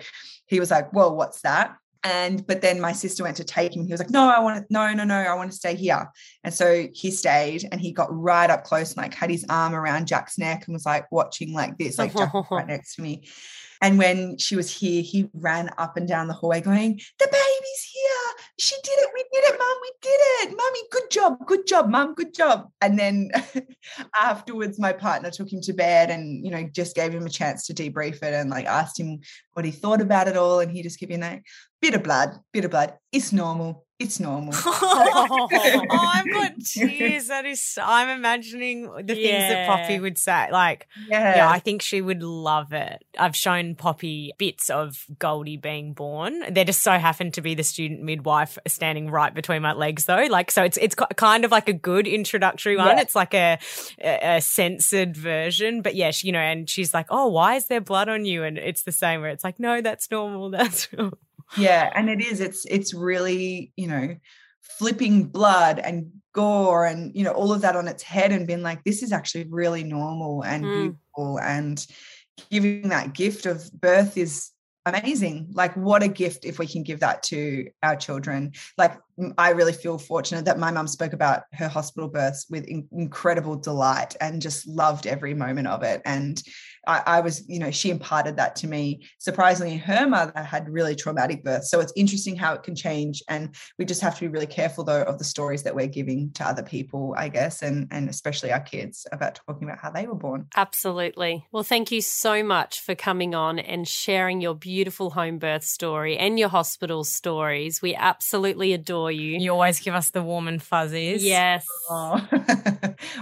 he 0.46 0.60
was 0.60 0.70
like, 0.70 0.92
Whoa, 0.92 1.12
what's 1.12 1.42
that? 1.42 1.76
And 2.04 2.46
but 2.46 2.60
then 2.60 2.80
my 2.80 2.92
sister 2.92 3.22
went 3.22 3.38
to 3.38 3.44
take 3.44 3.74
him. 3.74 3.86
He 3.86 3.92
was 3.92 4.00
like, 4.00 4.10
No, 4.10 4.28
I 4.28 4.38
want 4.38 4.58
to, 4.58 4.72
no, 4.72 4.92
no, 4.92 5.04
no, 5.04 5.14
I 5.14 5.34
want 5.34 5.50
to 5.50 5.56
stay 5.56 5.74
here. 5.74 6.10
And 6.44 6.52
so 6.52 6.86
he 6.92 7.10
stayed 7.10 7.66
and 7.72 7.80
he 7.80 7.92
got 7.92 8.08
right 8.10 8.50
up 8.50 8.64
close 8.64 8.90
and 8.90 8.98
like 8.98 9.14
had 9.14 9.30
his 9.30 9.46
arm 9.48 9.74
around 9.74 10.06
Jack's 10.06 10.38
neck 10.38 10.64
and 10.66 10.74
was 10.74 10.84
like 10.84 11.10
watching 11.10 11.54
like 11.54 11.78
this, 11.78 11.98
like 11.98 12.14
Jack 12.14 12.32
right 12.50 12.66
next 12.68 12.96
to 12.96 13.02
me. 13.02 13.26
And 13.84 13.98
when 13.98 14.38
she 14.38 14.56
was 14.56 14.74
here, 14.74 15.02
he 15.02 15.28
ran 15.34 15.68
up 15.76 15.96
and 15.96 16.08
down 16.08 16.28
the 16.28 16.34
hallway 16.34 16.60
going, 16.62 17.00
The 17.18 17.26
baby's 17.26 17.90
here. 17.92 18.46
She 18.58 18.76
did 18.82 18.98
it. 18.98 19.10
We 19.12 19.24
did 19.32 19.44
it, 19.44 19.58
mum. 19.58 19.76
We 19.82 19.92
did 20.00 20.10
it. 20.10 20.56
Mummy, 20.56 20.80
good 20.90 21.10
job, 21.10 21.46
good 21.46 21.66
job, 21.66 21.90
mum, 21.90 22.14
good 22.14 22.32
job. 22.32 22.70
And 22.80 22.98
then 22.98 23.30
afterwards, 24.20 24.78
my 24.78 24.92
partner 24.92 25.30
took 25.30 25.52
him 25.52 25.60
to 25.62 25.72
bed 25.72 26.10
and, 26.10 26.44
you 26.44 26.50
know, 26.50 26.68
just 26.72 26.94
gave 26.94 27.12
him 27.12 27.26
a 27.26 27.30
chance 27.30 27.66
to 27.66 27.74
debrief 27.74 28.22
it 28.22 28.34
and 28.34 28.48
like 28.48 28.66
asked 28.66 28.98
him 28.98 29.20
what 29.52 29.66
he 29.66 29.70
thought 29.70 30.00
about 30.00 30.28
it 30.28 30.36
all. 30.36 30.60
And 30.60 30.72
he 30.72 30.82
just 30.82 30.98
kept 30.98 31.08
being 31.08 31.20
like, 31.20 31.44
bit 31.84 31.94
of 31.94 32.02
blood, 32.02 32.40
bit 32.52 32.64
of 32.64 32.70
blood. 32.70 32.94
It's 33.12 33.30
normal. 33.30 33.84
It's 34.00 34.18
normal. 34.18 34.52
oh, 34.56 35.48
I've 35.90 36.28
got 36.32 36.52
tears. 36.64 37.28
That 37.28 37.44
is, 37.46 37.78
I'm 37.80 38.08
imagining 38.08 38.90
the 38.96 39.14
things 39.14 39.48
that 39.48 39.68
Poppy 39.68 40.00
would 40.00 40.18
say. 40.18 40.48
Like, 40.50 40.88
yeah. 41.08 41.36
yeah, 41.36 41.48
I 41.48 41.60
think 41.60 41.80
she 41.80 42.00
would 42.00 42.22
love 42.22 42.72
it. 42.72 43.04
I've 43.16 43.36
shown 43.36 43.76
Poppy 43.76 44.32
bits 44.36 44.68
of 44.68 45.04
Goldie 45.18 45.58
being 45.58 45.92
born. 45.92 46.42
There 46.52 46.64
just 46.64 46.82
so 46.82 46.92
happened 46.92 47.34
to 47.34 47.40
be 47.40 47.54
the 47.54 47.62
student 47.62 48.02
midwife 48.02 48.58
standing 48.66 49.10
right 49.10 49.32
between 49.32 49.62
my 49.62 49.74
legs, 49.74 50.06
though. 50.06 50.26
Like, 50.28 50.50
so 50.50 50.64
it's 50.64 50.76
it's 50.78 50.96
kind 51.16 51.44
of 51.44 51.52
like 51.52 51.68
a 51.68 51.72
good 51.72 52.08
introductory 52.08 52.76
one. 52.76 52.96
Yeah. 52.96 53.00
It's 53.00 53.14
like 53.14 53.32
a, 53.32 53.58
a 54.02 54.36
a 54.36 54.40
censored 54.40 55.16
version, 55.16 55.82
but 55.82 55.94
yeah, 55.94 56.10
she, 56.10 56.26
you 56.28 56.32
know, 56.32 56.40
and 56.40 56.68
she's 56.68 56.92
like, 56.92 57.06
"Oh, 57.10 57.28
why 57.28 57.54
is 57.54 57.68
there 57.68 57.80
blood 57.80 58.08
on 58.08 58.24
you?" 58.24 58.42
And 58.42 58.58
it's 58.58 58.82
the 58.82 58.92
same 58.92 59.20
where 59.20 59.30
it's 59.30 59.44
like, 59.44 59.60
"No, 59.60 59.80
that's 59.80 60.10
normal. 60.10 60.50
That's 60.54 60.92
normal." 60.92 61.18
Yeah 61.58 61.90
and 61.94 62.08
it 62.10 62.20
is 62.20 62.40
it's 62.40 62.64
it's 62.66 62.94
really 62.94 63.72
you 63.76 63.86
know 63.86 64.16
flipping 64.60 65.24
blood 65.24 65.78
and 65.78 66.10
gore 66.32 66.84
and 66.86 67.14
you 67.14 67.22
know 67.22 67.32
all 67.32 67.52
of 67.52 67.60
that 67.60 67.76
on 67.76 67.86
its 67.86 68.02
head 68.02 68.32
and 68.32 68.46
being 68.46 68.62
like 68.62 68.82
this 68.84 69.02
is 69.02 69.12
actually 69.12 69.44
really 69.50 69.84
normal 69.84 70.42
and 70.42 70.64
Mm. 70.64 70.72
beautiful 70.72 71.38
and 71.40 71.86
giving 72.50 72.88
that 72.88 73.12
gift 73.12 73.46
of 73.46 73.70
birth 73.80 74.16
is 74.18 74.50
amazing 74.86 75.48
like 75.52 75.74
what 75.76 76.02
a 76.02 76.08
gift 76.08 76.44
if 76.44 76.58
we 76.58 76.66
can 76.66 76.82
give 76.82 77.00
that 77.00 77.22
to 77.22 77.66
our 77.82 77.96
children 77.96 78.52
like 78.76 78.98
i 79.38 79.50
really 79.50 79.72
feel 79.72 79.96
fortunate 79.96 80.44
that 80.44 80.58
my 80.58 80.70
mum 80.70 80.86
spoke 80.86 81.14
about 81.14 81.44
her 81.52 81.68
hospital 81.68 82.08
births 82.08 82.46
with 82.50 82.64
in- 82.64 82.86
incredible 82.92 83.56
delight 83.56 84.14
and 84.20 84.42
just 84.42 84.66
loved 84.66 85.06
every 85.06 85.32
moment 85.32 85.68
of 85.68 85.82
it 85.82 86.02
and 86.04 86.42
I, 86.86 87.02
I 87.06 87.20
was, 87.20 87.46
you 87.48 87.58
know, 87.58 87.70
she 87.70 87.90
imparted 87.90 88.36
that 88.36 88.56
to 88.56 88.66
me. 88.66 89.06
Surprisingly, 89.18 89.76
her 89.76 90.06
mother 90.06 90.42
had 90.42 90.68
really 90.68 90.94
traumatic 90.94 91.44
births. 91.44 91.70
So 91.70 91.80
it's 91.80 91.92
interesting 91.96 92.36
how 92.36 92.54
it 92.54 92.62
can 92.62 92.74
change. 92.74 93.22
And 93.28 93.54
we 93.78 93.84
just 93.84 94.00
have 94.00 94.14
to 94.16 94.20
be 94.20 94.28
really 94.28 94.46
careful, 94.46 94.84
though, 94.84 95.02
of 95.02 95.18
the 95.18 95.24
stories 95.24 95.62
that 95.62 95.74
we're 95.74 95.86
giving 95.86 96.32
to 96.32 96.46
other 96.46 96.62
people, 96.62 97.14
I 97.16 97.28
guess, 97.28 97.62
and, 97.62 97.88
and 97.90 98.08
especially 98.08 98.52
our 98.52 98.60
kids 98.60 99.06
about 99.12 99.40
talking 99.46 99.68
about 99.68 99.78
how 99.78 99.90
they 99.90 100.06
were 100.06 100.14
born. 100.14 100.46
Absolutely. 100.56 101.46
Well, 101.52 101.62
thank 101.62 101.90
you 101.90 102.00
so 102.00 102.42
much 102.42 102.80
for 102.80 102.94
coming 102.94 103.34
on 103.34 103.58
and 103.58 103.86
sharing 103.86 104.40
your 104.40 104.54
beautiful 104.54 105.10
home 105.10 105.38
birth 105.38 105.64
story 105.64 106.16
and 106.16 106.38
your 106.38 106.48
hospital 106.48 107.04
stories. 107.04 107.82
We 107.82 107.94
absolutely 107.94 108.72
adore 108.72 109.12
you. 109.12 109.38
You 109.38 109.52
always 109.52 109.80
give 109.80 109.94
us 109.94 110.10
the 110.10 110.22
warm 110.22 110.48
and 110.48 110.62
fuzzies. 110.62 111.24
Yes. 111.24 111.66
Oh. 111.90 112.26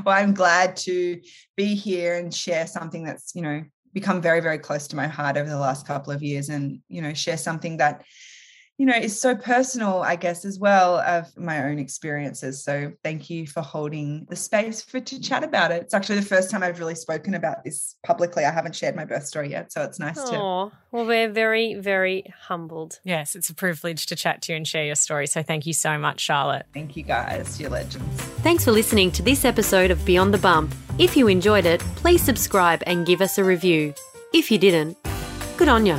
well, 0.05 0.17
I'm 0.17 0.35
glad 0.35 0.77
to 0.79 1.21
be 1.57 1.75
here 1.75 2.17
and 2.17 2.33
share 2.33 2.67
something 2.67 3.05
that's, 3.05 3.35
you 3.35 3.43
know, 3.43 3.63
become 3.93 4.23
very, 4.23 4.41
very 4.41 4.59
close 4.59 4.89
to 4.89 4.97
my 4.97 5.07
heart 5.07 5.37
over 5.37 5.49
the 5.49 5.59
last 5.59 5.87
couple 5.87 6.13
of 6.13 6.23
years 6.23 6.49
and, 6.49 6.81
you 6.89 7.03
know, 7.03 7.13
share 7.13 7.37
something 7.37 7.77
that, 7.77 8.05
you 8.79 8.87
know, 8.87 8.95
is 8.97 9.21
so 9.21 9.37
personal, 9.37 10.03
I 10.03 10.17
guess, 10.17 10.45
as 10.45 10.59
well 10.59 10.99
of 10.99 11.37
my 11.37 11.65
own 11.65 11.79
experiences. 11.79 12.65
So 12.65 12.93
thank 13.05 13.31
you 13.31 13.47
for 13.47 13.61
holding 13.61 14.27
the 14.29 14.37
space 14.37 14.83
for 14.83 14.99
to 14.99 15.21
chat 15.21 15.45
about 15.45 15.71
it. 15.71 15.83
It's 15.83 15.95
actually 15.95 16.19
the 16.21 16.27
first 16.27 16.51
time 16.51 16.63
I've 16.63 16.79
really 16.79 16.95
spoken 16.95 17.35
about 17.35 17.65
this 17.65 17.97
publicly. 18.05 18.45
I 18.45 18.51
haven't 18.51 18.75
shared 18.75 18.97
my 18.97 19.05
birth 19.05 19.27
story 19.27 19.51
yet. 19.51 19.73
So 19.73 19.83
it's 19.83 19.99
nice 19.99 20.17
to 20.17 20.37
Oh, 20.37 20.73
well, 20.91 21.07
we're 21.07 21.31
very, 21.31 21.75
very 21.75 22.25
humbled. 22.47 22.99
Yes, 23.05 23.35
it's 23.37 23.51
a 23.51 23.55
privilege 23.55 24.07
to 24.07 24.17
chat 24.17 24.43
to 24.43 24.53
you 24.53 24.57
and 24.57 24.67
share 24.67 24.85
your 24.85 24.95
story. 24.97 25.27
So 25.27 25.43
thank 25.43 25.67
you 25.67 25.73
so 25.75 25.99
much, 25.99 26.21
Charlotte. 26.21 26.67
thank 26.75 26.97
you 26.97 27.03
guys. 27.03 27.61
You're 27.61 27.71
legends. 27.71 28.21
Thanks 28.43 28.65
for 28.65 28.73
listening 28.73 29.11
to 29.13 29.23
this 29.23 29.45
episode 29.45 29.91
of 29.91 30.05
Beyond 30.05 30.35
the 30.35 30.39
Bump. 30.39 30.75
If 30.99 31.17
you 31.17 31.29
enjoyed 31.29 31.67
it, 31.67 31.81
please 31.97 32.23
subscribe 32.23 32.83
and 32.87 33.07
give 33.07 33.21
us 33.21 33.39
a 33.39 33.45
review. 33.45 33.95
If 34.33 34.51
you 34.51 34.59
didn't, 34.59 34.97
good 35.57 35.69
on 35.69 35.87
ya. 35.87 35.99